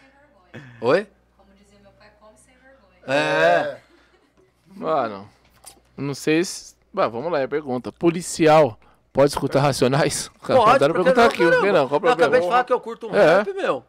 [0.54, 0.78] vergonha.
[0.82, 1.08] Oi?
[1.36, 3.20] Como dizia meu pai, come sem vergonha.
[3.20, 3.80] É.
[4.68, 5.28] Mano,
[5.98, 6.76] não sei se.
[6.94, 7.92] Bah, vamos lá, é pergunta.
[7.92, 8.78] Policial
[9.14, 10.30] pode escutar racionais?
[10.46, 11.72] Pode, Mandaram perguntar não, aqui, caramba?
[11.72, 11.88] não?
[11.88, 13.38] Qual o Eu acabei de falar que eu curto um É.
[13.38, 13.86] rap, meu.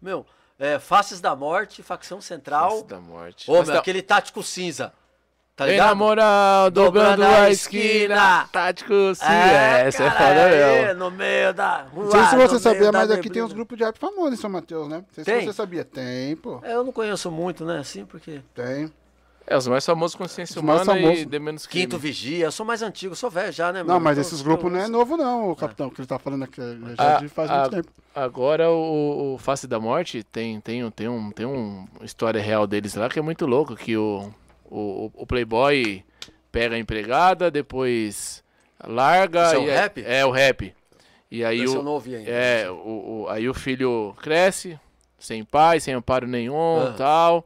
[0.00, 0.24] Meu,
[0.58, 2.70] é, Faces da Morte, Facção Central.
[2.70, 3.50] Face da morte.
[3.50, 4.92] Ô, Mas meu, tá- aquele tático cinza.
[5.56, 5.88] Tá Vem ligado?
[5.88, 7.84] na moral, dobrando Dobrando a esquina.
[8.14, 8.48] esquina.
[8.50, 8.94] Tático.
[8.94, 10.98] É, essa é cara, foda aí, mesmo.
[11.00, 12.04] no meio da rua.
[12.04, 14.48] Não sei se você sabia, mas aqui tem uns grupos de rap famosos em São
[14.48, 14.96] Mateus, né?
[14.98, 15.40] Não sei Tem?
[15.40, 15.84] se você sabia.
[15.84, 16.60] Tem, pô.
[16.62, 18.40] É, Eu não conheço muito, né, assim, porque...
[18.54, 18.90] Tem.
[19.50, 21.22] É, os mais famosos consciência Os humana famosos.
[21.22, 21.84] e de menos crime.
[21.84, 24.00] Quinto Vigia, eu sou mais antigo, sou velho já, né, Não, meu?
[24.00, 26.60] mas Eu- esses grupos não é novo não, o capitão, que ele tá falando aqui.
[26.96, 27.88] Já Ah, de faz ah, muito tempo.
[28.14, 32.64] Agora o, o Face da Morte tem, tem, um- tem, um, tem um história real
[32.64, 34.32] deles lá que é muito louco, que o,
[34.70, 36.04] o, o Playboy
[36.52, 38.44] pega a empregada, depois
[38.86, 39.46] larga.
[39.46, 40.04] Isso é o e rap?
[40.06, 40.74] É, o rap.
[41.28, 42.30] E aí Esse o, eu não ouvi ainda.
[42.30, 44.78] É, o, o- aí o filho cresce,
[45.18, 46.94] sem pai, sem amparo nenhum Ah.
[46.96, 47.44] tal.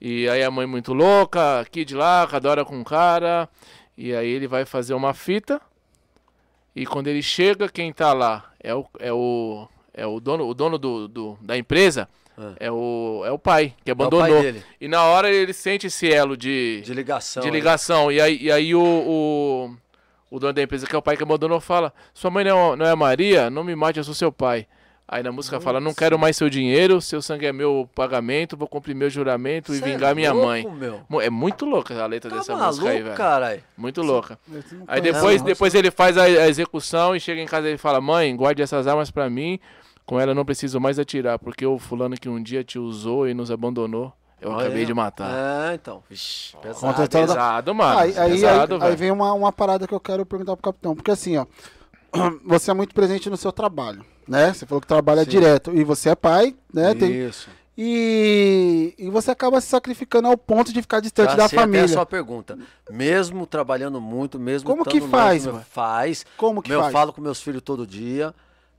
[0.00, 3.48] E aí a mãe muito louca, kid lá, cada hora com cara.
[3.96, 5.60] E aí ele vai fazer uma fita.
[6.74, 10.54] E quando ele chega, quem tá lá é o, é o, é o dono, o
[10.54, 12.08] dono do, do- da empresa.
[12.40, 12.52] Ah.
[12.60, 14.40] É, o, é o pai, que É o pai abandonou.
[14.42, 17.42] dele, e na hora ele sente esse elo de, de ligação.
[17.42, 17.52] de aí.
[17.52, 18.12] ligação.
[18.12, 19.76] E aí, e aí o, o,
[20.30, 22.76] o dono da empresa, que é o pai que abandonou, fala: Sua mãe não é,
[22.76, 23.50] não é Maria?
[23.50, 24.68] Não me mate, eu sou seu pai.
[25.10, 28.68] Aí na música fala: Não quero mais seu dinheiro, seu sangue é meu pagamento, vou
[28.68, 30.68] cumprir meu juramento e Cê é vingar minha louco, mãe.
[31.08, 31.22] Meu.
[31.22, 33.16] É muito louca a letra Tá dessa música aí, maluco, velho.
[33.74, 34.38] Muito louca.
[34.86, 38.02] Aí depois, depois ele faz a, a execução e chega em casa e ele fala:
[38.02, 39.58] Mãe, guarde essas armas pra mim.
[40.04, 43.28] Com ela eu não preciso mais atirar, porque o fulano que um dia te usou
[43.28, 45.70] e nos abandonou, eu Olha acabei de matar.
[45.70, 46.02] É, então.
[46.08, 46.96] Vixe, pesado.
[46.98, 47.98] Da- pesado, mano.
[47.98, 50.94] Aí, aí, pesado, aí, aí vem uma, uma parada que eu quero perguntar pro capitão.
[50.94, 51.46] Porque assim, ó.
[52.44, 54.52] Você é muito presente no seu trabalho, né?
[54.52, 55.30] Você falou que trabalha Sim.
[55.30, 55.74] direto.
[55.74, 56.94] E você é pai, né?
[56.94, 57.48] Tem, Isso.
[57.80, 61.64] E, e você acaba se sacrificando ao ponto de ficar distante Já da sei até
[61.64, 61.84] família.
[61.84, 62.58] a sua pergunta.
[62.90, 65.64] Mesmo trabalhando muito, mesmo Como que faz, longe?
[65.70, 66.26] Faz.
[66.36, 66.92] Como que eu faz?
[66.92, 68.34] falo com meus filhos todo dia.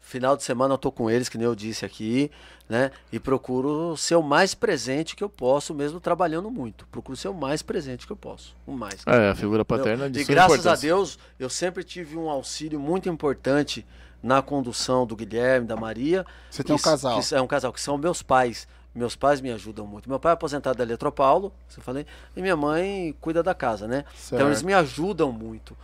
[0.10, 2.32] Final de semana eu tô com eles, que nem eu disse aqui,
[2.68, 2.90] né?
[3.12, 6.88] E procuro ser o mais presente que eu posso, mesmo trabalhando muito.
[6.88, 8.56] Procuro ser o mais presente que eu posso.
[8.66, 9.04] O mais.
[9.06, 10.74] É, a figura paterna de E graças a.
[10.74, 13.86] Deus, eu sempre tive um auxílio muito importante
[14.24, 16.26] na condução do Guilherme, da Maria.
[16.50, 17.22] Você tem um casal.
[17.22, 18.68] que é um casal, que são meus pais.
[18.96, 20.10] Meus pais me ajudam muito.
[20.10, 24.06] Meu pai é aposentado da Eletropaulo, você falei, e minha mãe cuida da casa, né?
[24.26, 24.66] Então eles Certo.
[24.66, 25.78] me ajudam muito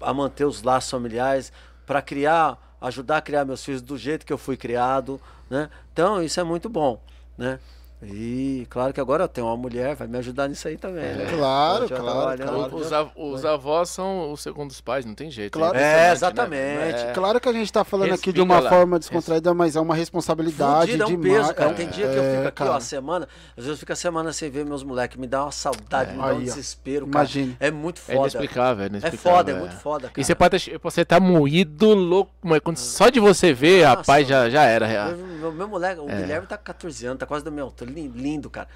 [0.00, 1.52] a manter os laços familiares,
[1.86, 5.70] para criar, ajudar a criar meus filhos do jeito que eu fui criado, né?
[5.92, 7.00] Então isso é muito bom,
[7.36, 7.58] né?
[8.06, 11.26] E claro que agora eu tenho uma mulher, vai me ajudar nisso aí também, né?
[11.30, 12.76] Claro, claro, claro.
[12.76, 15.52] Os, av- os avós são os segundos pais, não tem jeito.
[15.58, 15.76] Claro.
[15.76, 16.12] É, né?
[16.12, 17.04] exatamente.
[17.04, 17.12] É.
[17.14, 18.70] Claro que a gente tá falando aqui de Respira uma lá.
[18.70, 21.32] forma descontraída, mas é uma responsabilidade Fudido, é um demais.
[21.42, 21.70] peso, cara.
[21.70, 23.92] É, Tem dia que eu é, fico aqui, ó, a semana, às vezes eu fico
[23.92, 27.06] a semana sem ver meus moleques, me dá uma saudade, me dá um Aí, desespero,
[27.06, 27.24] cara.
[27.24, 27.56] Imagine.
[27.60, 28.18] É muito É foda.
[28.18, 29.32] inexplicável, é É inexplicável.
[29.38, 30.20] foda, é muito foda, cara.
[30.20, 34.26] E você pode você tá moído louco, mas quando, só de você ver, Nossa, rapaz,
[34.28, 34.84] já, já era.
[35.08, 36.16] Meu, meu- meu moleque, o É.
[36.20, 38.68] Guilherme tá com 14 anos, tá quase da minha altura, lindo, cara.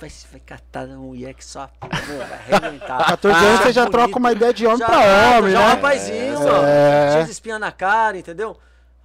[0.00, 3.04] Vai, vai catar uma mulher que só vai arrebentar.
[3.06, 3.92] 14 anos Ah, você já bonito.
[3.92, 4.98] troca uma ideia de homem já, pra
[5.38, 5.64] homem, já né?
[5.64, 7.12] um rapazinho, É.
[7.12, 8.56] Cheio de espinha na cara, entendeu?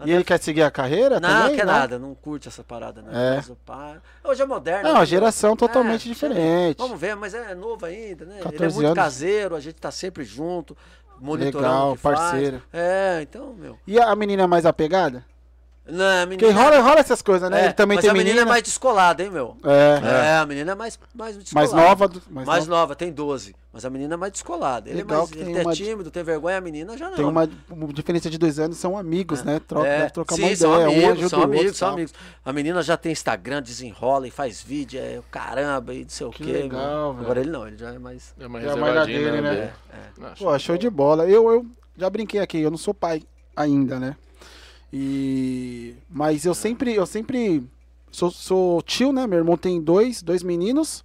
[0.03, 1.55] E ele quer seguir a carreira Não, também?
[1.57, 1.73] quer não?
[1.73, 3.11] nada, não curte essa parada, né?
[3.13, 3.35] É.
[3.35, 3.97] Mas o pai...
[4.23, 4.89] Hoje é moderno.
[4.91, 5.57] Não, né, geração meu?
[5.57, 6.77] totalmente É, diferente.
[6.79, 8.37] Vamos ver, mas é novo ainda, né?
[8.39, 8.95] Ele é 14 muito anos.
[8.95, 10.75] caseiro, a gente tá sempre junto,
[11.19, 12.19] monitorando Legal, o que faz.
[12.19, 12.63] parceiro.
[12.73, 13.77] É, então, meu.
[13.85, 15.23] E a menina é mais apegada?
[15.83, 16.63] Não, a Porque menina...
[16.63, 17.61] rola, rola essas coisas, né?
[17.61, 18.47] é, Ele também mas tem a menina, menina.
[18.47, 19.57] é mais descolada, hein, meu?
[19.63, 19.99] É,
[20.29, 21.73] É, a menina é mais, mais descolada.
[21.75, 22.07] mais nova.
[22.07, 22.81] do- Mais, Mais nova.
[22.81, 23.55] nova, tem 12.
[23.73, 24.89] Mas a menina é mais descolada.
[24.89, 27.15] Ele Legal é mais ele tem é uma- tímido, tem vergonha, a menina já não.
[27.15, 29.59] Tem uma, uma diferença de dois anos, são amigos, né?
[29.67, 31.57] Troca, É, deve trocar sim, uma são ideia, um amigos, ajuda são o outro.
[31.59, 31.95] amigos, são tal.
[31.95, 32.13] amigos.
[32.45, 36.27] A menina já tem Instagram, desenrola e faz vídeo, é o caramba e não sei
[36.27, 36.43] o quê.
[36.43, 37.17] legal.
[37.19, 38.33] Agora ele não, ele já é mais.
[38.39, 39.41] É uma É a mais na dele, né?
[39.41, 39.73] né?
[40.21, 40.29] É.
[40.37, 41.25] Pô, show de bola.
[41.27, 41.65] Eu, eu
[41.97, 43.23] já brinquei aqui, eu não sou pai
[43.55, 44.15] ainda, né?
[44.93, 47.63] E mas eu sempre, eu sempre
[48.11, 49.25] sou, sou tio, né?
[49.25, 51.03] Meu irmão tem dois, dois meninos.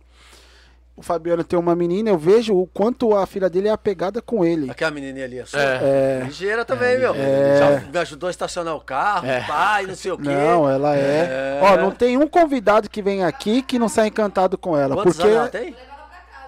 [0.96, 4.42] O Fabiano tem uma menina, eu vejo o quanto a filha dele é apegada com
[4.42, 4.70] ele.
[4.70, 5.60] Aquela menininha ali, a sua.
[5.60, 5.80] É.
[5.82, 7.14] É, Ligeira também, meu.
[7.14, 7.58] É.
[7.58, 10.24] Já me ajudou a estacionar o carro, pai, não sei o quê.
[10.24, 11.60] não, ela é.
[11.60, 11.60] É.
[11.62, 15.16] Ó, não tem um convidado que vem aqui que não sai encantado com ela, Quantos
[15.16, 15.76] porque anos ela tem?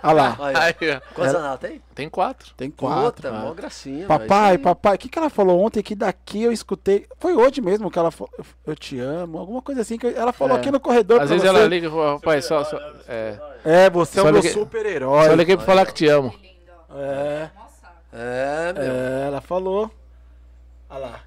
[0.03, 0.55] Olha lá, Quantos
[1.17, 1.83] Ela- anos ela tem?
[1.95, 2.53] tem quatro.
[2.57, 3.23] tem quatro.
[3.29, 4.07] Puta, mó gracinha.
[4.07, 4.63] Papai, velho.
[4.63, 7.07] papai, o que, que ela falou ontem que daqui eu escutei?
[7.19, 8.31] Foi hoje mesmo que ela falou,
[8.67, 10.61] eu, te amo, alguma coisa assim que ela falou É.
[10.61, 11.21] aqui no corredor.
[11.21, 11.57] Às pra vezes você.
[11.59, 15.27] ela liga e fala, rapaz, só, só, é, É, você é o meu liguei- super-herói.
[15.29, 16.33] só liguei pra falar que te amo.
[16.95, 17.89] É, Nossa.
[18.13, 18.83] É, meu.
[18.83, 19.91] é, ela falou.
[20.91, 21.21] Olha lá.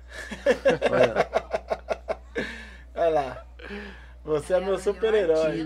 [2.96, 3.44] Olha lá.
[4.24, 5.66] Você é meu super-herói.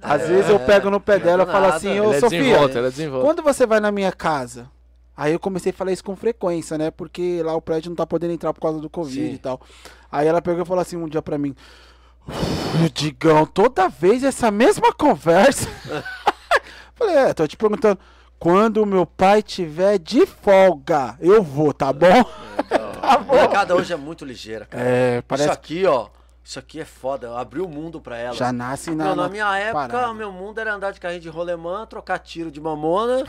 [0.00, 3.20] Às vezes eu pego no pé dela e falo assim, ô Ela é Sofia, é
[3.20, 4.70] quando você vai na minha casa?
[5.16, 6.92] Aí eu comecei a falar isso com frequência, né?
[6.92, 9.34] Porque lá o prédio não tá podendo entrar por causa do Covid Sim.
[9.34, 9.60] e tal.
[10.12, 11.56] Aí ela pegou e falou assim um dia pra mim:
[12.94, 15.68] Digão, toda vez essa mesma conversa.
[16.94, 17.98] Falei, é, tô te perguntando.
[18.38, 22.24] Quando o meu pai tiver de folga, eu vou, tá bom?
[23.02, 24.84] A molecada hoje é muito ligeira, cara.
[24.84, 26.08] É, parece Isso aqui, ó.
[26.48, 27.38] Isso aqui é foda.
[27.38, 28.34] Abriu o mundo pra ela.
[28.34, 29.04] já nasce na.
[29.04, 30.10] Meu, na na minha época, parada.
[30.10, 33.22] o meu mundo era andar de carrinho de rolemã, trocar tiro de mamona.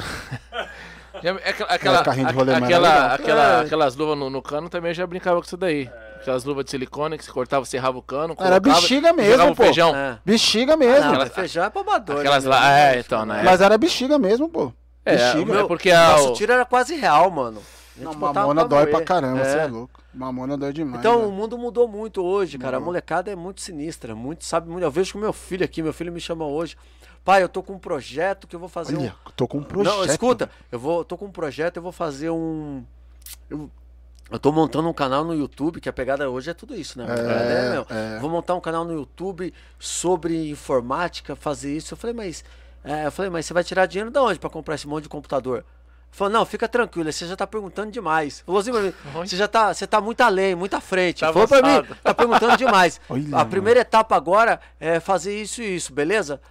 [1.22, 3.66] É aquela, aquela, carrinho de rolemã aquela, aquela- É.
[3.66, 5.90] aquelas luvas no, no cano também já brincava com isso daí.
[6.22, 8.36] Aquelas luvas de silicone que se cortava, serrava o cano.
[8.40, 9.64] Era bexiga mesmo, pô.
[9.64, 9.94] feijão.
[9.94, 10.20] É.
[10.24, 11.06] Bexiga mesmo.
[11.06, 12.20] Não, Aquelas- feijão é pobador.
[12.20, 12.70] Aquelas né, lá, meu?
[12.70, 13.42] é, então, né?
[13.44, 14.72] Mas era bexiga mesmo, pô.
[15.04, 15.52] É, bexiga.
[15.52, 17.60] o Meu, porque a- nosso o- tiro era quase real, mano.
[17.98, 19.44] Não, mamona dói pra caramba, É.
[19.44, 20.00] você é louco.
[20.14, 21.00] Mamona dói demais.
[21.00, 21.32] Então, o velho.
[21.34, 22.78] mundo mudou muito hoje, cara.
[22.78, 22.94] A Mudou.
[22.94, 24.84] molecada é muito sinistra, muito sabe muito.
[24.84, 26.76] Eu vejo com meu filho aqui, meu filho me chama hoje.
[27.24, 29.32] Pai, eu tô com um projeto que eu vou fazer Olha, um.
[29.36, 29.94] tô com um projeto.
[29.96, 32.84] Não, escuta, eu vou, tô com um projeto, eu vou fazer um.
[33.50, 33.70] Eu,
[34.32, 37.06] eu tô montando um canal no YouTube, que a pegada hoje é tudo isso, né?
[37.08, 38.20] A É, meu, é.
[38.20, 41.94] Vou montar um canal no YouTube sobre informática, fazer isso.
[41.94, 42.44] Eu falei, mas.
[42.84, 45.10] é, eu falei, mas você vai tirar dinheiro de onde pra comprar esse monte de
[45.10, 45.64] computador?
[46.12, 48.42] Falou, não, fica tranquilo, você já tá perguntando demais.
[48.46, 48.94] Falou assim pra mim,
[49.26, 51.22] você já tá, você tá muito além, muito à frente.
[51.22, 53.00] Tá Falou pra mim, tá perguntando demais.
[53.10, 56.42] Olha, a primeira etapa agora é fazer isso e isso, beleza?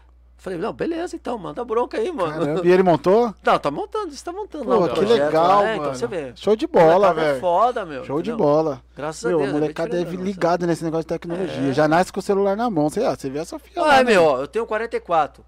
[0.40, 2.32] Falei, não, beleza então, manda bronca aí, mano.
[2.32, 3.34] Caramba, e ele montou?
[3.42, 5.70] Não, tá montando, você tá montando Pô, lá que projeto legal, lá, né?
[5.70, 5.80] mano.
[5.82, 6.32] Então você vê.
[6.36, 7.40] Show de bola, É velho.
[7.40, 8.04] foda, meu.
[8.04, 8.46] Show de entendeu?
[8.46, 8.80] bola.
[8.96, 9.48] Graças a Meu, Deus.
[9.48, 11.70] a é bem molecada é ligada nesse negócio de tecnologia.
[11.70, 11.72] É.
[11.72, 12.88] Já nasce com o celular na mão.
[12.88, 14.12] Você, ó, você vê a Sofia lá, Ah, né?
[14.12, 15.44] meu, ó, eu tenho 44.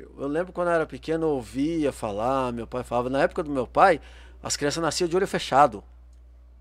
[0.00, 3.10] Eu, eu lembro quando eu era pequeno, eu ouvia falar, meu pai falava.
[3.10, 4.00] Na época do meu pai,
[4.42, 5.84] as crianças nasciam de olho fechado.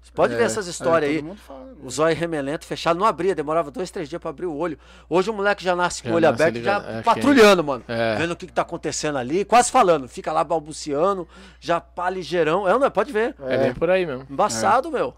[0.02, 1.20] Você pode ver É, essas histórias é, aí.
[1.20, 1.74] todo mundo fala, né?
[1.84, 4.80] O zóio remelento fechado, não abria, demorava dois, três dias pra abrir o olho.
[5.10, 7.84] Hoje o moleque já nasce com o olho nasce aberto, já é, patrulhando, mano.
[7.88, 8.16] É.
[8.16, 10.08] Vendo o que, que tá acontecendo ali, quase falando.
[10.08, 11.28] Fica lá balbuciando,
[11.60, 12.68] já pá ligeirão.
[12.68, 12.90] É, não é?
[12.90, 13.36] Pode ver.
[13.42, 14.26] É bem por aí mesmo.
[14.30, 15.14] Embaçado, meu.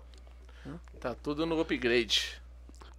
[0.99, 2.40] Tá tudo no upgrade.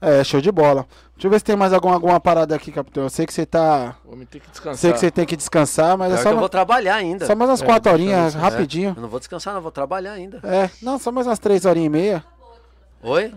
[0.02, 0.84] É, show de bola.
[1.14, 3.04] Deixa eu ver se tem mais alguma, alguma parada aqui, capitão.
[3.04, 3.94] Eu sei que você tá.
[4.04, 4.76] O homem tem que descansar.
[4.76, 7.24] Sei que você tem que descansar, mas Pior é que só, eu vou trabalhar ainda.
[7.24, 8.94] só mais umas É, quatro horinhas, rapidinho.
[8.96, 10.40] Eu não vou descansar, não, vou trabalhar ainda.
[10.42, 12.24] É, não, só mais umas três horinhas e meia.
[13.00, 13.32] Oi?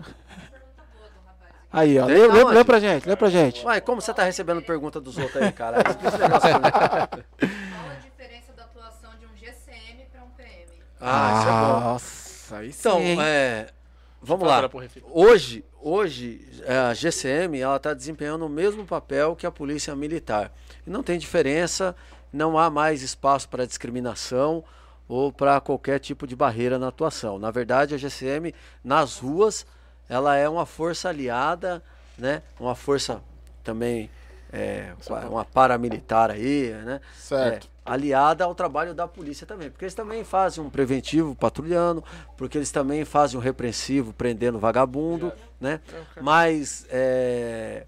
[1.72, 2.06] Aí, ó.
[2.06, 3.64] Lê, lê, lê pra gente, lê pra gente.
[3.64, 5.78] Uai, como você tá recebendo pergunta dos outros aí, cara?
[5.86, 6.70] Explica esse negócio pra mim.
[7.38, 10.82] Qual a diferença da atuação de um GCM para um PM?
[11.00, 11.80] Ah, isso é bom.
[11.80, 12.78] Nossa, aí sim.
[12.80, 13.66] Então, é,
[14.22, 14.68] vamos lá.
[15.12, 20.52] Hoje, hoje é, a GCM ela está desempenhando o mesmo papel que a polícia militar.
[20.84, 21.94] E não tem diferença,
[22.32, 24.64] não há mais espaço para discriminação
[25.08, 27.38] ou para qualquer tipo de barreira na atuação.
[27.38, 28.52] Na verdade, a GCM
[28.82, 29.64] nas ruas
[30.08, 31.82] ela é uma força aliada,
[32.18, 32.42] né?
[32.58, 33.22] Uma força
[33.62, 34.10] também
[34.52, 34.92] é,
[35.28, 37.00] uma paramilitar aí, né?
[37.16, 37.66] Certo.
[37.66, 42.02] É, aliada ao trabalho da polícia também, porque eles também fazem um preventivo patrulhando,
[42.36, 45.80] porque eles também fazem um repreensivo prendendo vagabundo, né?
[46.20, 47.86] Mas é,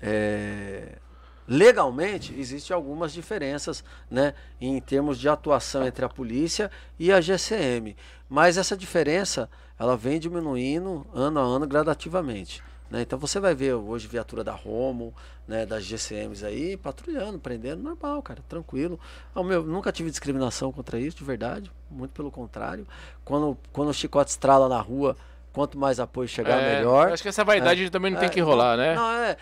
[0.00, 0.98] é,
[1.46, 7.96] legalmente existem algumas diferenças, né, em termos de atuação entre a polícia e a GCM.
[8.28, 9.48] Mas essa diferença
[9.78, 12.62] ela vem diminuindo ano a ano gradativamente.
[12.90, 13.02] Né?
[13.02, 15.14] Então você vai ver hoje viatura da Romo,
[15.46, 18.98] né, das GCMs aí, patrulhando, prendendo, normal, cara, tranquilo.
[19.34, 22.86] Ao meu, nunca tive discriminação contra isso, de verdade, muito pelo contrário.
[23.24, 25.16] Quando, quando o chicote estrala na rua,
[25.52, 27.08] quanto mais apoio chegar, É, melhor.
[27.08, 28.94] eu Acho que essa vaidade também não tem É, que rolar, né?
[28.94, 29.36] Não, é.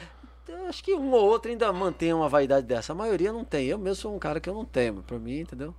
[0.68, 2.92] acho que um ou outro ainda mantém uma vaidade dessa.
[2.92, 3.66] A maioria não tem.
[3.66, 5.02] Eu mesmo sou um cara que eu não tenho.
[5.02, 5.74] Pra mim, entendeu?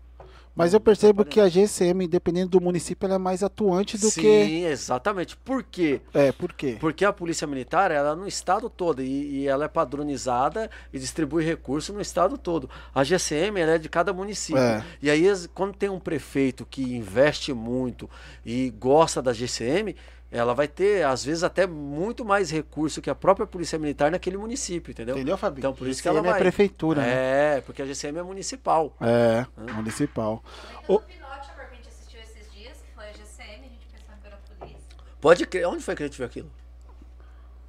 [0.55, 4.21] Mas eu percebo que a GCM, dependendo do município, ela é mais atuante do Sim,
[4.21, 4.63] que.
[4.63, 5.37] exatamente.
[5.37, 6.01] Por quê?
[6.11, 6.77] É, por quê?
[6.79, 10.97] Porque a polícia militar, ela é no estado todo e, e ela é padronizada e
[10.97, 12.67] distribui recursos no estado todo.
[12.91, 14.59] A GCM, ela é de cada município.
[14.59, 14.83] É.
[14.99, 18.09] E aí, quando tem um prefeito que investe muito
[18.43, 19.95] e gosta da GCM,
[20.29, 24.37] ela vai ter, às vezes, até muito mais recurso que a própria polícia militar naquele
[24.37, 25.15] município, entendeu?
[25.15, 25.59] Entendeu, Fabinho?
[25.59, 26.39] Então, por isso que GCM ela é vai.
[26.41, 27.57] prefeitura, né?
[27.57, 28.95] É, porque a GCM é municipal.
[28.99, 30.43] É, municipal.
[30.83, 30.99] Então, Ô.
[30.99, 33.87] o Pinote, agora que a gente assistiu esses dias, que foi a GCM, a gente
[33.89, 34.79] pensando que era a polícia.
[35.21, 35.67] Pode crer.
[35.67, 36.51] Onde foi que a gente viu aquilo?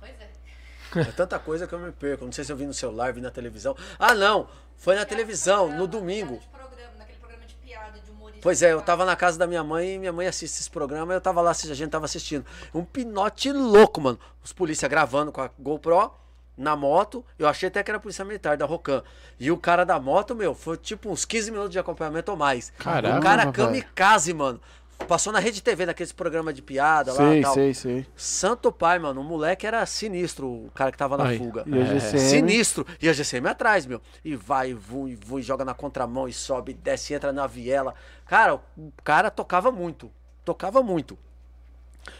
[0.01, 1.01] Pois é.
[1.01, 2.24] É tanta coisa que eu me perco.
[2.24, 3.76] Não sei se eu vi no celular, vi na televisão.
[3.98, 4.48] Ah, não!
[4.76, 6.39] Foi na televisão, no domingo.
[6.39, 8.27] De programa, naquele programa de piada, de humorista.
[8.40, 11.12] Pois é, eu tava na casa da minha mãe e minha mãe assiste esse programa
[11.12, 12.44] eu tava lá, a gente tava assistindo.
[12.74, 14.19] Um pinote louco, mano.
[14.43, 16.12] Os polícia gravando com a GoPro
[16.56, 17.24] na moto.
[17.39, 19.02] Eu achei até que era a polícia militar da Rocan.
[19.39, 22.73] E o cara da moto, meu, foi tipo uns 15 minutos de acompanhamento ou mais.
[22.78, 24.60] Caraca, o cara kamikaze, mano.
[25.07, 27.55] Passou na Rede TV, naqueles programas de piada lá Sei, e tal.
[27.55, 28.07] sei, sei.
[28.15, 29.20] Santo pai, mano.
[29.20, 31.39] O moleque era sinistro, o cara que tava na Ai.
[31.39, 31.65] fuga.
[31.66, 32.19] E a GCM.
[32.20, 32.87] Sinistro.
[33.01, 34.03] E a GCM atrás, meu.
[34.25, 37.95] E vai, e vui, e vui, joga na contramão e sobe, desce, entra na viela.
[38.27, 40.11] Cara, o cara tocava muito.
[40.45, 41.16] Tocava muito.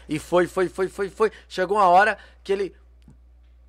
[0.07, 1.31] E foi, foi, foi, foi, foi.
[1.47, 2.75] Chegou uma hora que ele.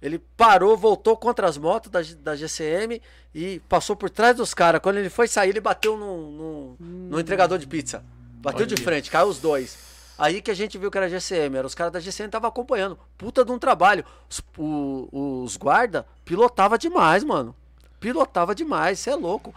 [0.01, 3.03] Ele parou, voltou contra as motos da, da GCM
[3.35, 4.81] e passou por trás dos caras.
[4.81, 8.03] Quando ele foi sair, ele bateu no, no, no entregador de pizza.
[8.41, 9.79] Bateu de frente, caiu os dois.
[10.19, 12.99] Aí que a gente viu que era GCM, era os caras da GCM estavam acompanhando.
[13.17, 14.05] Puta de um trabalho.
[14.29, 17.55] Os, o- os guarda pilotava demais, mano.
[17.99, 19.55] Pilotava demais, você é louco.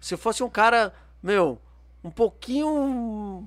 [0.00, 0.92] Se fosse um cara,
[1.22, 1.58] meu,
[2.02, 3.46] um pouquinho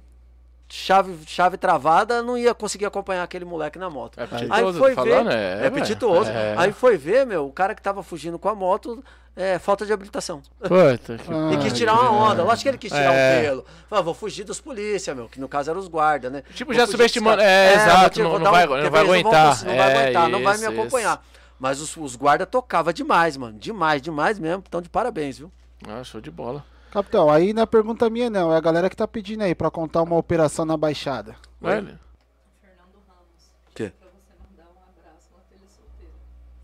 [0.67, 4.19] chave, chave travada, não ia conseguir acompanhar aquele moleque na moto.
[4.19, 6.29] É Aí apetitoso, foi tô ver, falando, é, é, apetitoso.
[6.29, 6.55] É.
[6.57, 9.03] Aí foi ver, meu, o cara que tava fugindo com a moto,
[9.41, 10.41] é, falta de habilitação.
[10.59, 11.31] Puta que...
[11.31, 12.43] Ah, E quis tirar uma onda.
[12.43, 13.39] Lógico que ele quis tirar É.
[13.39, 13.65] um pelo.
[13.89, 16.43] Falou, vou fugir dos polícia, meu, que no caso eram os guardas, né?
[16.53, 19.13] Tipo, Vou já subestimando- é, vou exato, tirar- não- não dar vai- não vai vão
[19.13, 19.63] aguentar.
[19.65, 21.25] Não vai É, aguentar, não vai me isso, acompanhar.
[21.57, 23.57] Mas os, os guardas tocavam demais, mano.
[23.57, 24.63] Demais, demais mesmo.
[24.67, 25.51] Então, de parabéns, viu?
[25.87, 26.63] Ah, show de bola.
[26.91, 28.51] Capitão, aí não é pergunta minha, não.
[28.51, 31.35] É a galera que tá pedindo aí pra contar uma operação na Baixada.
[31.61, 31.99] Velho,
[32.61, 33.51] Fernando Ramos.
[33.75, 33.91] Quê?
[33.99, 36.13] Pra você mandar um abraço, uma filha solteira.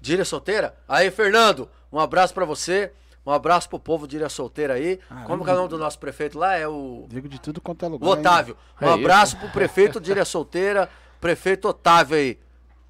[0.01, 0.75] Díria Solteira?
[0.87, 2.91] Aí, Fernando, um abraço pra você.
[3.25, 4.99] Um abraço pro povo de Díria Solteira aí.
[5.25, 6.55] Como que é o nome do nosso prefeito lá?
[6.55, 7.05] É o...
[7.09, 8.05] Digo de tudo quanto é lugar.
[8.07, 8.55] O Otávio.
[8.79, 10.87] Um É abraço pro prefeito de Ilha Solteira,
[11.19, 12.37] prefeito Otávio aí.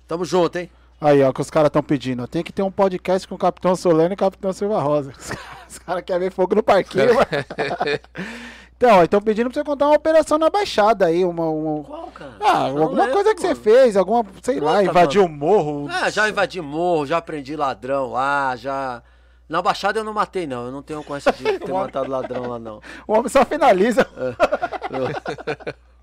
[0.06, 0.64] Tamo junto, hein?
[0.64, 0.72] hein?
[1.00, 2.28] Aí, ó, que os caras estão pedindo.
[2.28, 5.14] Tem que ter um podcast com o Capitão Solano e o Capitão Silva Rosa.
[5.18, 7.06] Os caras- Os caras querem ver fogo no parquinho.
[8.78, 11.24] então, estão pedindo pra você contar uma operação na Baixada aí.
[11.24, 12.34] Uma, uma- Qual, cara?
[12.42, 13.60] Ah, não alguma lembro, coisa que você mano.
[13.62, 15.88] fez, alguma, sei lá, invadiu o morro.
[15.90, 19.02] Ah, já invadi morro, já prendi ladrão lá, já.
[19.48, 20.66] Na Baixada eu não matei, não.
[20.66, 22.82] Eu não tenho ocorrência de ter matado ladrão lá, não.
[23.08, 24.06] O homem só finaliza.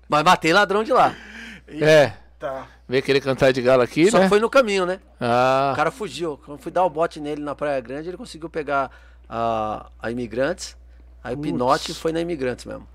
[0.09, 1.15] Mas matei ladrão de lá.
[1.67, 2.13] É.
[2.39, 2.67] Tá.
[2.89, 4.27] Veio querer cantar de galo aqui, Só né?
[4.27, 4.99] foi no caminho, né?
[5.19, 6.37] Ah, O cara fugiu.
[6.43, 8.91] Quando eu fui dar o bote nele na Praia Grande, ele conseguiu pegar
[9.29, 10.75] a, a Imigrantes.
[11.23, 11.51] Aí o Putz.
[11.51, 12.87] Pinote foi na Imigrantes mesmo.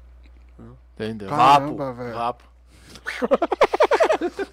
[0.94, 1.28] entendeu.
[1.28, 2.14] Caramba, velho.
[2.14, 2.44] Vapo.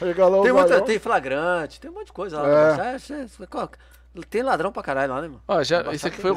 [0.00, 2.48] Regalou Tem, o muita, tem flagrante, tem um monte de coisa lá.
[2.76, 2.92] É.
[2.92, 3.26] É, é,
[4.28, 5.42] tem ladrão pra caralho lá, né, mano?
[5.48, 6.36] Ó, já, esse aqui foi o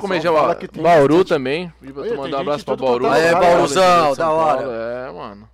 [0.68, 1.73] tem Bauru bastante- também.
[1.81, 3.05] Olha, tem mandar um gente abraço pra Bauru.
[3.05, 4.64] é Bauruzão, da Paulo, hora.
[5.07, 5.49] É, mano.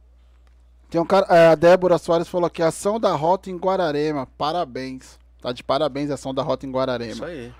[0.89, 4.27] Tem um cara, é, a Débora Soares falou aqui, ação da rota em Guararema.
[4.37, 5.19] Parabéns.
[5.41, 7.25] Tá de parabéns a ação da rota em Isso Guararema.
[7.25, 7.53] aí.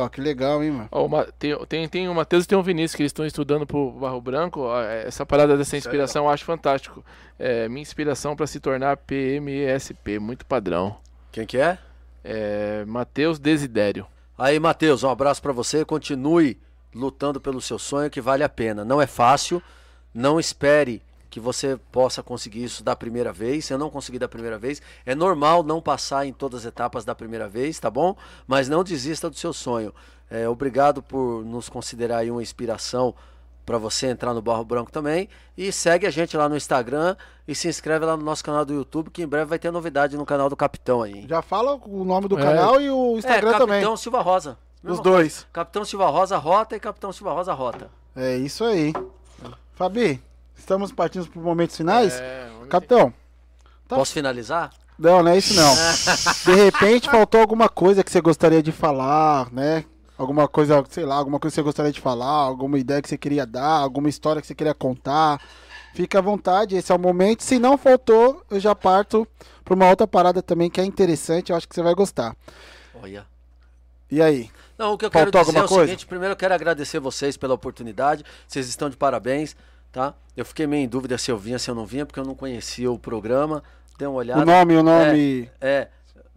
[0.00, 0.88] Ó, que legal, hein, mano.
[0.92, 3.26] Ó, o Ma- tem, tem, tem o Matheus e tem o Vinícius que eles estão
[3.26, 4.60] estudando pro Barro Branco.
[4.60, 7.04] Ó, é, essa parada dessa inspiração eu acho fantástico.
[7.38, 10.96] É, minha inspiração para se tornar PMSP, muito padrão.
[11.32, 11.78] Quem que é?
[12.24, 14.06] É, Matheus Desidério.
[14.36, 15.84] Aí, Matheus, um abraço pra você.
[15.84, 16.58] Continue
[16.94, 18.84] lutando pelo seu sonho, que vale a pena.
[18.84, 19.62] Não é fácil.
[20.14, 21.02] Não espere
[21.38, 23.70] que você possa conseguir isso da primeira vez.
[23.70, 24.82] Eu não consegui da primeira vez.
[25.06, 28.16] É normal não passar em todas as etapas da primeira vez, tá bom?
[28.46, 29.94] Mas não desista do seu sonho.
[30.30, 33.14] É, obrigado por nos considerar aí uma inspiração
[33.64, 35.28] para você entrar no Barro Branco também.
[35.56, 37.14] E segue a gente lá no Instagram
[37.46, 40.16] e se inscreve lá no nosso canal do YouTube, que em breve vai ter novidade
[40.16, 41.24] no canal do Capitão aí.
[41.28, 42.42] Já fala o nome do É.
[42.42, 43.96] canal e o Instagram é, Capitão também.
[43.96, 44.58] Silva Rosa.
[44.82, 45.46] Os dois.
[45.52, 47.90] Capitão Silva Rosa Rota e Capitão Silva Rosa Rota.
[48.16, 48.92] É isso aí.
[49.74, 50.20] Fabi,
[50.58, 52.14] estamos partindo para os momentos finais?
[52.14, 53.12] É, Capitão,
[53.88, 53.96] Tá.
[53.96, 54.70] Posso finalizar?
[54.98, 55.74] não, não é isso não.
[56.44, 59.84] De repente faltou alguma coisa que você gostaria de falar, né?
[60.18, 63.16] Alguma coisa, sei lá, alguma coisa que você gostaria de falar, alguma ideia que você
[63.16, 65.40] queria dar, alguma história que você queria contar.
[65.94, 67.42] Fica à vontade, esse é o momento.
[67.42, 69.26] Se não faltou, eu já parto
[69.64, 72.36] para uma outra parada também que é interessante, eu acho que você vai gostar.
[73.00, 73.24] Olha.
[74.10, 74.50] E aí?
[74.76, 75.86] Não, o que eu quero dizer é o coisa?
[75.86, 79.56] seguinte, primeiro eu quero agradecer vocês pela oportunidade, vocês estão de parabéns,
[79.92, 80.14] tá?
[80.36, 82.34] Eu fiquei meio em dúvida se eu vinha, se eu não vinha, porque eu não
[82.34, 83.62] conhecia o programa,
[83.98, 84.40] dei uma olhada.
[84.40, 85.88] O nome, o nome É,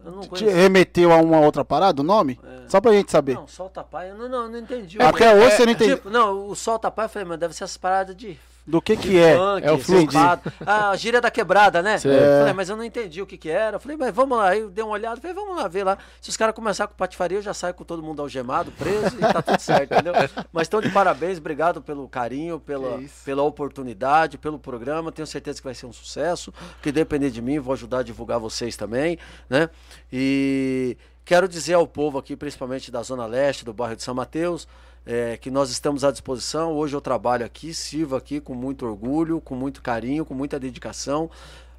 [0.04, 2.38] eu não te remeteu a uma outra parada, o nome?
[2.66, 3.34] Só pra gente saber.
[3.34, 5.00] Não, solta pai, eu não, não, não entendi.
[5.00, 5.96] Até hoje você não entendeu.
[5.96, 8.96] Tipo, não, o solta pai, eu falei, mas deve ser essas paradas de Do que
[8.96, 9.36] que é?
[9.36, 10.18] funk, é o fluxo.
[10.64, 11.98] Ah, a gíria da quebrada, né?
[11.98, 13.76] Falei, mas eu não entendi o que que era.
[13.76, 14.50] Eu falei, mas vamos lá.
[14.50, 15.98] Aí eu dei uma olhada, falei, vamos lá ver lá.
[16.20, 19.20] Se os caras começarem com patifaria, eu já saio com todo mundo algemado, preso e
[19.20, 20.14] tá tudo certo, entendeu?
[20.52, 25.10] Mas estão de parabéns, obrigado pelo carinho, pela, pela oportunidade, pelo programa.
[25.10, 26.54] Tenho certeza que vai ser um sucesso.
[26.80, 29.18] Que depender de mim, vou ajudar a divulgar vocês também,
[29.50, 29.68] né?
[30.12, 34.68] E quero dizer ao povo aqui, principalmente da Zona Leste, do bairro de São Mateus,
[35.04, 36.72] é, que nós estamos à disposição.
[36.72, 41.30] Hoje eu trabalho aqui, sirvo aqui com muito orgulho, com muito carinho, com muita dedicação.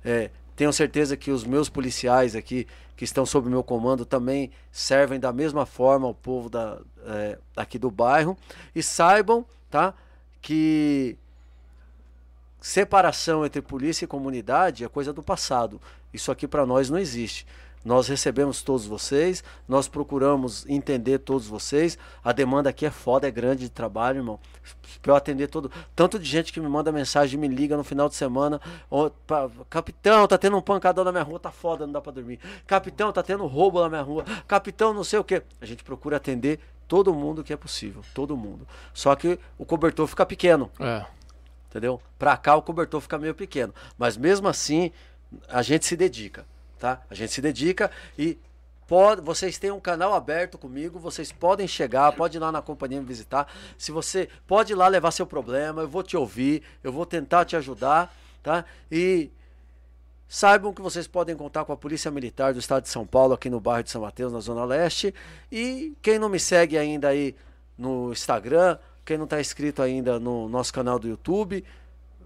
[0.03, 5.19] É, tenho certeza que os meus policiais aqui, que estão sob meu comando, também servem
[5.19, 8.37] da mesma forma ao povo da, é, aqui do bairro.
[8.75, 9.93] E saibam, tá?
[10.41, 11.17] Que
[12.59, 15.81] separação entre polícia e comunidade é coisa do passado.
[16.13, 17.47] Isso aqui para nós não existe.
[17.83, 21.97] Nós recebemos todos vocês, nós procuramos entender todos vocês.
[22.23, 24.39] A demanda aqui é foda, é grande de trabalho, irmão.
[25.01, 25.69] Pra eu atender todo.
[25.95, 28.61] Tanto de gente que me manda mensagem, me liga no final de semana.
[28.89, 32.11] ó, pra- Capitão, tá tendo um pancadão na minha rua, tá foda, não dá pra
[32.13, 32.39] dormir.
[32.65, 34.23] Capitão, tá tendo roubo na minha rua.
[34.47, 35.43] Capitão, não sei o quê.
[35.59, 38.01] A gente procura atender todo mundo que é possível.
[38.13, 38.65] Todo mundo.
[38.93, 41.05] Só que o cobertor fica pequeno É.
[41.69, 41.99] entendeu?
[42.17, 44.91] Pra cá o cobertor fica meio pequeno, mas mesmo assim
[45.49, 46.45] a gente se dedica,
[46.83, 47.01] tá?
[47.09, 47.89] A gente se dedica
[48.19, 48.37] e
[48.85, 52.99] pode, vocês têm um canal aberto comigo, vocês podem chegar, pode ir lá na companhia
[52.99, 53.47] me visitar.
[53.77, 57.45] Se você pode ir lá levar seu problema, eu vou te ouvir, eu vou tentar
[57.45, 58.65] te ajudar, tá?
[58.91, 59.31] E
[60.27, 63.49] Saibam que vocês podem contar com a Polícia Militar do Estado de São Paulo, aqui
[63.49, 65.15] no bairro de São Mateus, na Zona Leste.
[65.49, 67.33] E quem não me segue ainda aí
[67.77, 71.63] no Instagram, quem não está inscrito ainda no nosso canal do YouTube,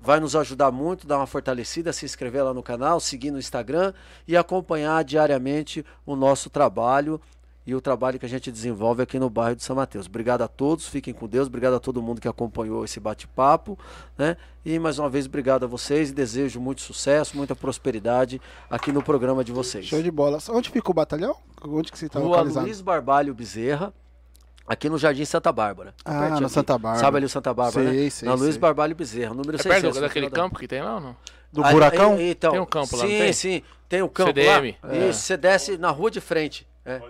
[0.01, 3.93] vai nos ajudar muito, dar uma fortalecida, se inscrever lá no canal, seguir no Instagram
[4.27, 7.19] e acompanhar diariamente o nosso trabalho
[7.67, 10.05] e o trabalho que a gente desenvolve aqui no bairro de São Mateus.
[10.05, 13.77] Obrigado a todos, fiquem com Deus, obrigado a todo mundo que acompanhou esse bate-papo,
[14.17, 14.37] né?
[14.63, 19.03] E mais uma vez obrigado a vocês e desejo muito sucesso, muita prosperidade aqui no
[19.03, 19.85] programa de vocês.
[19.85, 20.37] Show de bola.
[20.49, 21.35] Onde fica o batalhão?
[21.61, 22.65] Onde que você tá Rua localizado?
[22.65, 23.93] Luiz Barbalho Bezerra,
[24.67, 25.93] aqui no Jardim Santa Bárbara.
[26.05, 26.49] Ah, aqui.
[26.49, 26.99] Santa Bárbara.
[27.03, 28.09] Sabe ali o Santa Bárbara, Sei, né?
[28.09, 28.59] sei, Na Luiz sei.
[28.61, 29.81] Barbalho Bezerra, número É 600.
[29.81, 31.15] perto no daquele final da- campo que tem lá ou não?
[31.51, 32.13] Do Aí- Buracão?
[32.15, 33.33] aí- então, Tem um campo lá, não sim, tem?
[33.33, 34.75] Sim, tem o campo CDM.
[34.83, 34.95] lá.
[35.09, 36.67] Isso, você desce na rua de frente.
[36.85, 37.01] É.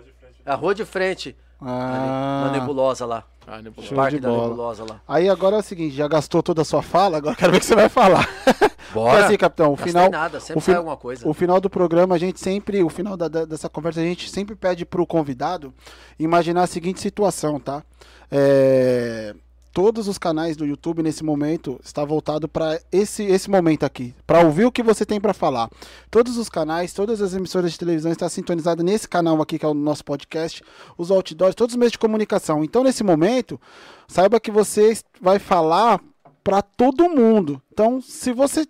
[0.46, 3.24] A rua de frente, ali, Ah, na nebulosa lá.
[3.46, 4.42] Ah, Show Parque de da bola.
[4.48, 5.00] nebulosa lá.
[5.08, 7.60] Aí agora é o seguinte, já gastou toda a sua fala, agora quero ver o
[7.60, 8.28] que você vai falar.
[8.92, 9.14] Bora.
[9.16, 11.28] Então, assim, capitão, o Gastei final, nada, sempre o sai alguma coisa.
[11.28, 14.30] o final do programa, a gente sempre, o final da- da- dessa conversa, a gente
[14.30, 15.72] sempre pede pro convidado
[16.18, 17.82] imaginar a seguinte situação, tá?
[18.30, 19.34] É,
[19.78, 24.40] todos os canais do YouTube nesse momento está voltado para esse, esse momento aqui, para
[24.40, 25.70] ouvir o que você tem para falar.
[26.10, 29.68] Todos os canais, todas as emissoras de televisão estão sintonizadas nesse canal aqui que é
[29.68, 30.64] o nosso podcast,
[30.96, 32.64] os outdoors, todos os meios de comunicação.
[32.64, 33.60] Então, nesse momento,
[34.08, 36.00] saiba que você vai falar
[36.42, 37.62] para todo mundo.
[37.72, 38.66] Então, se você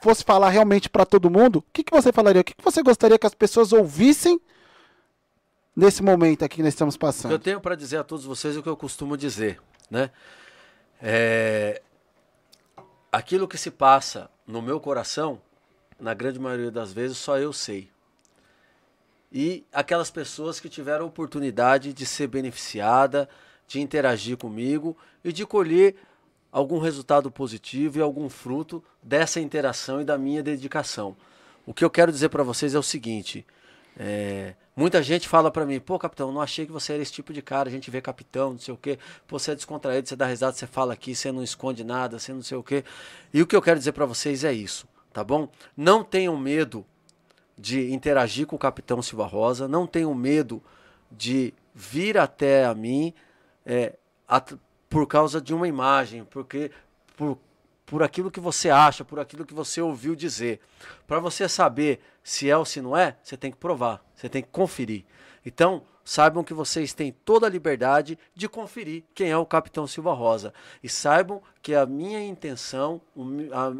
[0.00, 2.40] fosse falar realmente para todo mundo, o que, que você falaria?
[2.40, 4.40] O que, que você gostaria que as pessoas ouvissem
[5.76, 7.38] nesse momento aqui que nós estamos O que eu passando?
[7.38, 9.60] tenho para dizer a todos vocês o que eu costumo dizer,
[9.92, 10.10] né?
[11.00, 11.82] É,
[13.12, 15.38] Aquilo que se passa no meu coração,
[16.00, 17.90] na grande maioria das vezes, só eu sei.
[19.30, 23.28] E aquelas pessoas que tiveram a oportunidade de ser beneficiada,
[23.68, 25.94] de interagir comigo e de colher
[26.50, 31.14] algum resultado positivo e algum fruto dessa interação e da minha dedicação.
[31.66, 33.46] O que eu quero dizer para vocês é o seguinte:
[33.94, 37.32] é, muita gente fala para mim, pô, capitão, não achei que você era esse tipo
[37.32, 37.68] de cara.
[37.68, 38.98] A gente vê capitão, não sei o quê.
[39.26, 42.32] Pô, você é descontraído, você dá risada, você fala aqui, você não esconde nada, você
[42.32, 42.84] não sei o quê.
[43.32, 45.48] E o que eu quero dizer para vocês é isso, tá bom?
[45.76, 46.84] Não tenham medo
[47.56, 50.62] de interagir com o capitão Silva Rosa, não tenham medo
[51.10, 53.12] de vir até a mim
[53.64, 53.94] é,
[54.88, 56.70] por causa de uma imagem, porque
[57.16, 57.38] por,
[57.92, 60.60] por aquilo que você acha, por aquilo que você ouviu dizer.
[61.06, 64.40] Para você saber se é ou se não é, você tem que provar, você tem
[64.40, 65.04] que conferir.
[65.44, 70.14] Então, saibam que vocês têm toda a liberdade de conferir quem é o Capitão Silva
[70.14, 70.54] Rosa.
[70.82, 72.98] E saibam que a minha intenção,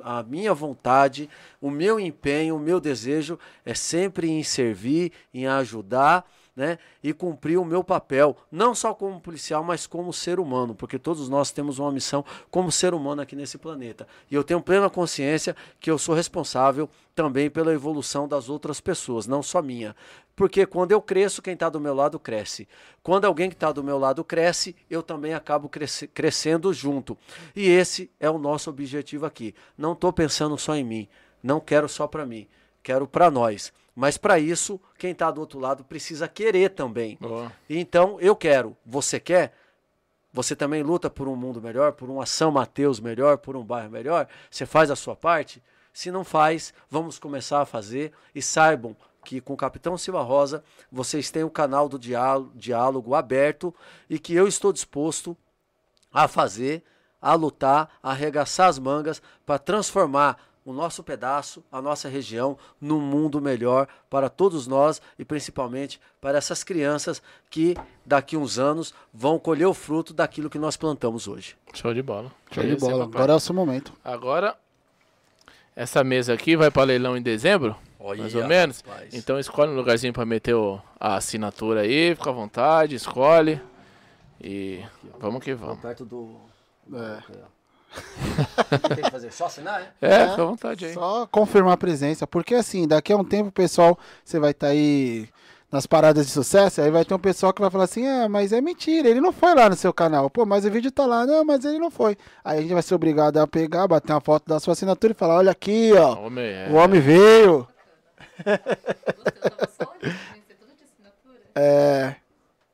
[0.05, 1.27] a, a minha vontade,
[1.59, 7.59] o meu empenho, o meu desejo é sempre em servir, em ajudar né, e cumprir
[7.59, 11.79] o meu papel, não só como policial, mas como ser humano, porque todos nós temos
[11.79, 14.07] uma missão como ser humano aqui nesse planeta.
[14.31, 19.27] E eu tenho plena consciência que eu sou responsável também pela evolução das outras pessoas,
[19.27, 19.97] não só minha.
[20.35, 22.67] Porque quando eu cresço, quem está do meu lado cresce.
[23.03, 27.17] Quando alguém que está do meu lado cresce, eu também acabo cresce- crescendo junto.
[27.55, 29.55] E esse é o nosso objetivo aqui.
[29.77, 31.09] Não estou pensando só em mim,
[31.43, 32.47] não quero só para mim,
[32.83, 33.73] quero para nós.
[33.95, 37.19] Mas para isso, quem está do outro lado precisa querer também.
[37.21, 37.53] Boa.
[37.69, 38.77] Então, eu quero.
[38.87, 39.55] Você quer?
[40.33, 43.91] Você também luta por um mundo melhor, por uma São Mateus melhor, por um bairro
[43.91, 44.27] melhor?
[44.51, 45.63] Você faz a sua parte?
[45.93, 50.65] Se não faz, vamos começar a fazer e saibam que com o Capitão Silva Rosa
[50.91, 53.75] vocês têm o canal do diálogo, diálogo aberto
[54.09, 55.37] e que eu estou disposto
[56.13, 56.83] a fazer,
[57.21, 63.01] a lutar, a arregaçar as mangas para transformar o nosso pedaço, a nossa região, num
[63.01, 67.21] mundo melhor para todos nós e principalmente para essas crianças
[67.51, 67.77] que
[68.07, 71.57] daqui uns anos vão colher o fruto daquilo que nós plantamos hoje.
[71.75, 72.31] Show de bola.
[72.53, 73.05] Show É de bola.
[73.07, 73.15] papai?
[73.23, 73.93] Agora é o seu momento.
[74.05, 74.57] Agora,
[75.75, 78.83] essa mesa aqui vai para leilão em dezembro, mais ou menos.
[78.83, 79.13] rapaz.
[79.15, 83.61] Então escolhe um lugarzinho para meter o- a assinatura aí, fica à vontade, escolhe.
[84.41, 84.85] E
[85.19, 85.81] vamos que vamos.
[85.81, 86.37] Perto do.
[86.93, 87.19] É.
[88.95, 90.15] Tem que fazer só assinar, é?
[90.15, 90.95] É, fica à vontade aí.
[90.95, 95.29] Só confirmar a presença, porque assim, daqui a um tempo, pessoal, você vai estar aí
[95.73, 98.53] nas paradas de sucesso, aí vai ter um pessoal que vai falar assim, ah, mas
[98.53, 100.29] é mentira, ele não foi lá no seu canal.
[100.29, 102.15] Pô, mas o vídeo tá lá, não, mas ele não foi.
[102.45, 105.17] Aí a gente vai ser obrigado a pegar, bater uma foto da sua assinatura e
[105.17, 106.69] falar, olha aqui, ó, Homem, é.
[106.71, 107.67] o homem veio.
[109.59, 110.17] Assinatura.
[111.55, 112.17] É,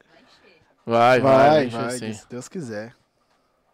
[0.06, 0.60] Vai encher.
[0.86, 2.94] Vai, vai, vai, vai, se Deus quiser.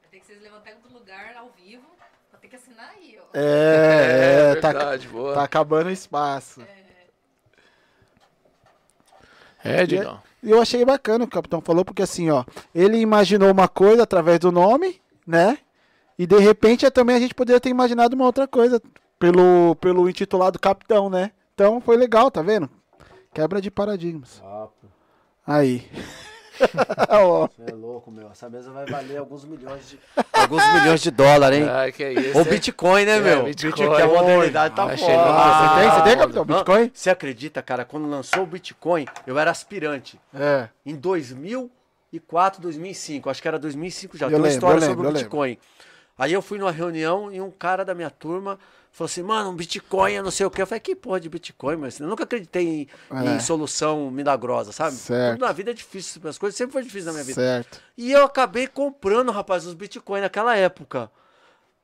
[0.00, 1.84] Vai ter que vocês levantarem do lugar ao vivo.
[2.32, 2.56] Vai ter que
[3.34, 3.38] ó.
[3.40, 5.34] É, é, tá, verdade, boa.
[5.34, 6.62] tá acabando o espaço.
[9.62, 10.20] É, Digão.
[10.42, 12.44] E eu achei bacana o que o capitão falou, porque assim, ó,
[12.74, 15.58] ele imaginou uma coisa através do nome, né?
[16.18, 18.80] E de repente também a gente poderia ter imaginado uma outra coisa
[19.18, 21.30] pelo, pelo intitulado capitão, né?
[21.54, 22.68] Então foi legal, tá vendo?
[23.32, 24.42] Quebra de paradigmas.
[25.46, 25.90] Aí.
[27.56, 28.30] Você é louco, meu.
[28.30, 29.98] Essa mesa vai valer alguns milhões de.
[30.32, 31.68] alguns milhões de dólares, hein?
[31.68, 32.38] Ai, que é isso.
[32.38, 32.44] Ou?
[32.44, 33.44] Bitcoin, né, É, meu?
[33.44, 33.72] Bitcoin.
[33.96, 35.12] que a modernidade tá Ah, foda.
[35.16, 35.90] Ah, você tem?
[35.90, 36.44] Você tem, Ah, capitão?
[36.44, 36.54] mano.
[36.58, 36.90] Bitcoin?
[36.94, 40.18] Você acredita, cara, quando lançou o Bitcoin, eu era aspirante.
[40.34, 40.68] é.
[40.86, 40.94] Em
[42.12, 44.26] 2004, 2005, acho que era 2005 já.
[44.26, 45.58] Eu Tem uma lembro, história eu sobre lembro, o eu Bitcoin.
[46.16, 48.58] Aí eu fui numa reunião e um cara da minha turma
[48.94, 50.62] falou assim, mano, um Bitcoin, eu não sei o que.
[50.62, 53.34] Eu falei, que porra de Bitcoin, mas eu nunca acreditei em, É.
[53.36, 54.94] em solução milagrosa, sabe?
[54.96, 55.34] Certo.
[55.34, 57.40] Tudo na vida é difícil, as coisas sempre foram difíceis na minha vida.
[57.40, 57.80] Certo.
[57.98, 61.10] E eu acabei comprando, rapaz, os Bitcoin naquela época.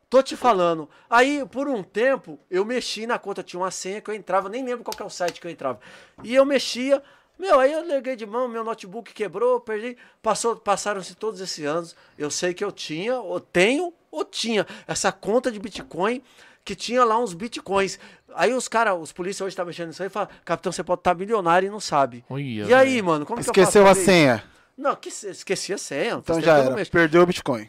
[0.09, 0.89] Tô te falando.
[1.09, 4.65] Aí, por um tempo, eu mexi na conta, tinha uma senha que eu entrava, nem
[4.65, 5.79] lembro qual que é o site que eu entrava.
[6.25, 7.01] E eu mexia,
[7.39, 9.97] meu, aí eu larguei de mão, meu notebook quebrou, perdi.
[10.23, 11.95] Passou, passaram-se todos esses anos.
[12.19, 16.23] Eu sei que eu tinha, ou tenho, ou tinha essa conta de Bitcoin
[16.65, 17.99] que tinha lá uns Bitcoins.
[18.35, 21.01] Aí os caras, os polícias hoje estão mexendo nisso aí e falam, capitão, você pode
[21.01, 22.25] estar milionário e não sabe.
[22.29, 24.45] Olha, e aí, mano, como que eu Esqueceu faço a senha.
[24.77, 26.15] Não, que, esqueci a senha.
[26.15, 26.87] Então já era.
[26.87, 27.69] Perdeu o Bitcoin.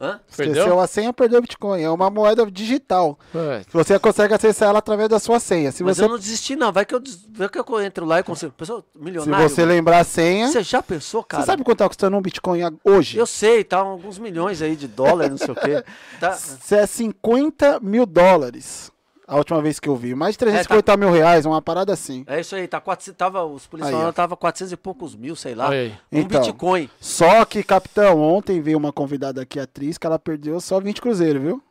[0.00, 0.18] Hã?
[0.34, 0.54] Perdeu?
[0.54, 1.82] Esqueceu a senha, perdeu o Bitcoin.
[1.82, 3.18] É uma moeda digital.
[3.34, 5.70] Ué, Você consegue acessar ela através da sua senha.
[5.70, 6.72] Se Mas você, eu não desisti, não.
[6.72, 8.50] Vai que eu, des- vai que eu entro lá e consigo.
[8.52, 9.46] Pessoal, se milionário.
[9.48, 10.48] você lembrar a senha.
[10.48, 11.42] Você já pensou, cara?
[11.42, 13.18] Você sabe quanto tá custando um Bitcoin hoje?
[13.18, 15.84] Eu sei, tá alguns milhões aí de dólares, não sei o quê.
[16.18, 16.36] Tá,
[16.72, 18.90] é 50 mil dólares.
[19.32, 20.12] A última vez que eu vi.
[20.14, 22.24] Mais de tá 350 mil reais, uma parada assim.
[22.26, 23.98] é isso aí, tá 400, tava, os policiais Aí, ó.
[23.98, 25.68] falaram que tava 400 e poucos mil, sei lá.
[25.70, 25.94] Aí.
[26.10, 26.40] Um Então.
[26.40, 26.90] Bitcoin.
[27.00, 31.40] Só que, capitão, ontem veio uma convidada aqui, atriz, que ela perdeu só 20 cruzeiros,
[31.40, 31.62] viu?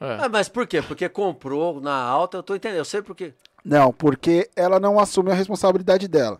[0.00, 0.18] é.
[0.22, 0.80] Ah, mas por quê?
[0.80, 2.78] Porque comprou na alta, eu tô entendendo.
[2.78, 3.34] Eu sei por quê.
[3.62, 6.38] Não, porque ela não assume a responsabilidade dela.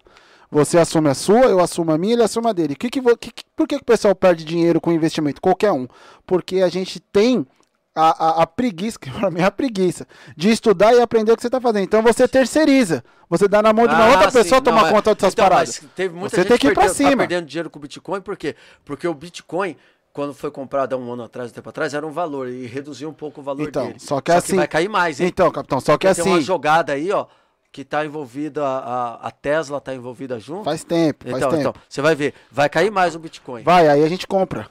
[0.50, 2.74] Você assume a sua, eu assumo a minha, ele assume a dele.
[2.74, 5.40] Que que, que- por que, que o pessoal perde dinheiro com investimento?
[5.42, 5.86] Qualquer um.
[6.26, 7.46] Porque a gente tem
[7.94, 10.06] a, a, a preguiça, que pra mim é a preguiça,
[10.36, 11.84] de estudar e aprender o que você está fazendo.
[11.84, 13.02] Então você terceiriza.
[13.28, 14.38] Você dá na mão de uma Ah, outra sim.
[14.38, 15.80] pessoa tomar mas- conta dessas então, paradas.
[15.94, 17.10] teve muita Você gente tem que ir pra perdeu- cima.
[17.10, 18.56] Tá perdendo dinheiro com o Bitcoin, por quê?
[18.84, 19.76] Porque o Bitcoin,
[20.12, 23.08] quando foi comprado há um ano atrás, um tempo atrás, era um valor e reduziu
[23.08, 24.00] um pouco o valor Então, dele.
[24.00, 25.28] só que assim- vai cair mais, hein?
[25.28, 27.26] Então, capitão, só que Tem uma assim, jogada aí, ó,
[27.72, 30.64] que tá envolvida, a, a Tesla tá envolvida junto.
[30.64, 31.60] faz tempo, faz então, tempo.
[31.60, 33.62] então, você vai ver, vai cair mais o Bitcoin.
[33.62, 34.68] Vai, aí a gente compra.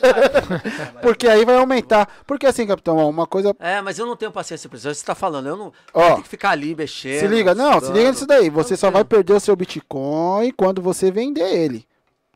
[1.02, 2.08] Porque aí vai aumentar.
[2.26, 3.54] Porque assim, capitão, ó, uma coisa.
[3.58, 4.92] É, mas eu não tenho paciência pra isso.
[4.92, 5.72] Você tá falando, eu não.
[5.92, 7.20] Ó, tenho que ficar ali mexendo.
[7.20, 8.50] Se liga, não, se liga nisso daí.
[8.50, 11.86] Você Não só vai perder o seu Bitcoin quando você vender ele.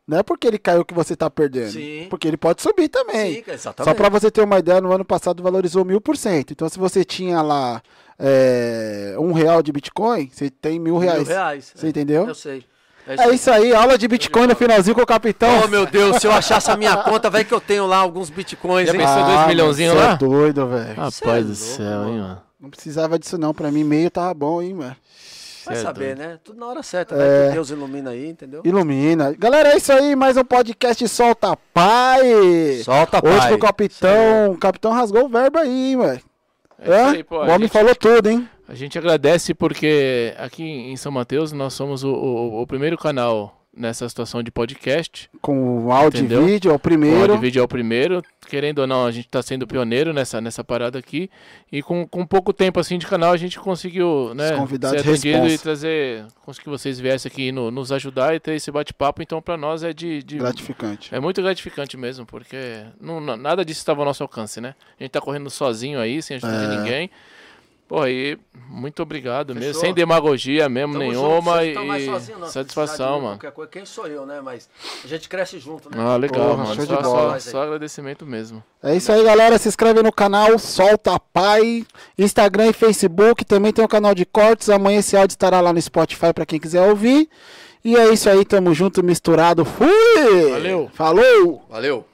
[0.06, 1.72] Não é porque ele caiu que você tá perdendo.
[1.72, 2.06] Sim.
[2.10, 3.36] Porque ele pode subir também.
[3.36, 3.96] Sim, Só exatamente.
[3.96, 6.52] pra você ter uma ideia, no ano passado valorizou mil por cento.
[6.52, 7.82] Então, se você tinha lá
[8.18, 11.26] é, um real de Bitcoin, você tem mil reais.
[11.26, 11.72] Mil reais.
[11.74, 11.88] Você é.
[11.88, 12.28] entendeu?
[12.28, 12.66] Eu sei.
[13.06, 15.62] É isso aí, aula de Bitcoin no finalzinho com o capitão.
[15.64, 18.30] Oh, meu Deus, se eu achasse a minha conta, vai que eu tenho lá alguns
[18.30, 18.98] bitcoins, Já hein?
[19.00, 20.12] pensou dois mano, milhãozinho cê lá?
[20.12, 20.94] É doido, velho.
[20.94, 22.42] Rapaz é do louco, céu, hein, mano.
[22.60, 23.52] Não precisava disso não.
[23.52, 24.96] Pra mim, meio tava bom, hein, mano.
[25.66, 26.28] Vai Cê é saber, doido.
[26.28, 26.38] né?
[26.42, 27.14] Tudo na hora certa.
[27.14, 27.48] É.
[27.48, 28.62] que Deus ilumina aí, entendeu?
[28.64, 29.34] Ilumina.
[29.38, 30.16] Galera, é isso aí.
[30.16, 32.22] Mais um podcast Solta Pai.
[32.84, 33.48] Solta, Hoje pai.
[33.50, 34.50] com o capitão.
[34.52, 36.20] O capitão rasgou o verbo aí, hein, velho.
[36.78, 38.48] É isso aí, pô, o homem gente- falou tudo, hein?
[38.66, 43.60] A gente agradece porque aqui em São Mateus nós somos o, o- o primeiro canal
[43.76, 45.28] nessa situação de podcast.
[45.42, 46.48] Com o áudio Entendeu?
[46.48, 47.18] e vídeo, é o O primeiro.
[47.20, 48.22] áudio e vídeo é o primeiro.
[48.48, 51.28] Querendo ou não, a gente está sendo pioneiro nessa, nessa parada aqui.
[51.72, 55.58] E com, com pouco tempo assim de canal, a gente conseguiu né, ser atendido e
[55.58, 56.24] trazer.
[56.44, 59.22] Conseguir que vocês viessem aqui no- nos ajudar e ter esse bate-papo.
[59.22, 60.22] Então, para nós é de.
[60.22, 61.12] de- Gratificante.
[61.14, 64.74] é muito gratificante mesmo, porque não, na- nada disso estava ao nosso alcance, né?
[64.98, 66.78] A gente tá correndo sozinho aí, sem ajuda de É.
[66.78, 67.10] ninguém.
[67.86, 69.80] Pô, aí, muito obrigado mesmo, Fechou.
[69.82, 72.48] sem demagogia mesmo Tamo junto, nenhuma mais e sozinhos, não.
[72.48, 73.36] Satisfação, de mano.
[73.36, 74.40] Qualquer coisa, quem sou eu, né?
[74.42, 74.70] Mas
[75.04, 75.96] a gente cresce junto, né?
[75.98, 76.74] Ah, legal, Porra, mano.
[76.74, 77.38] show de Só, bola.
[77.40, 78.64] só, só agradecimento mesmo.
[78.82, 79.58] É isso aí, galera.
[79.58, 81.84] Se inscreve no canal Solta Pai.
[82.18, 83.44] Instagram e Facebook.
[83.44, 84.70] Também tem o canal de cortes.
[84.70, 87.28] Amanhã esse áudio estará lá no Spotify para quem quiser ouvir.
[87.84, 88.46] E é isso aí.
[88.46, 89.62] Tamo junto, misturado.
[89.62, 90.50] Fui!
[90.52, 90.90] Valeu.
[90.94, 91.62] Falou!
[91.68, 92.06] Valeu.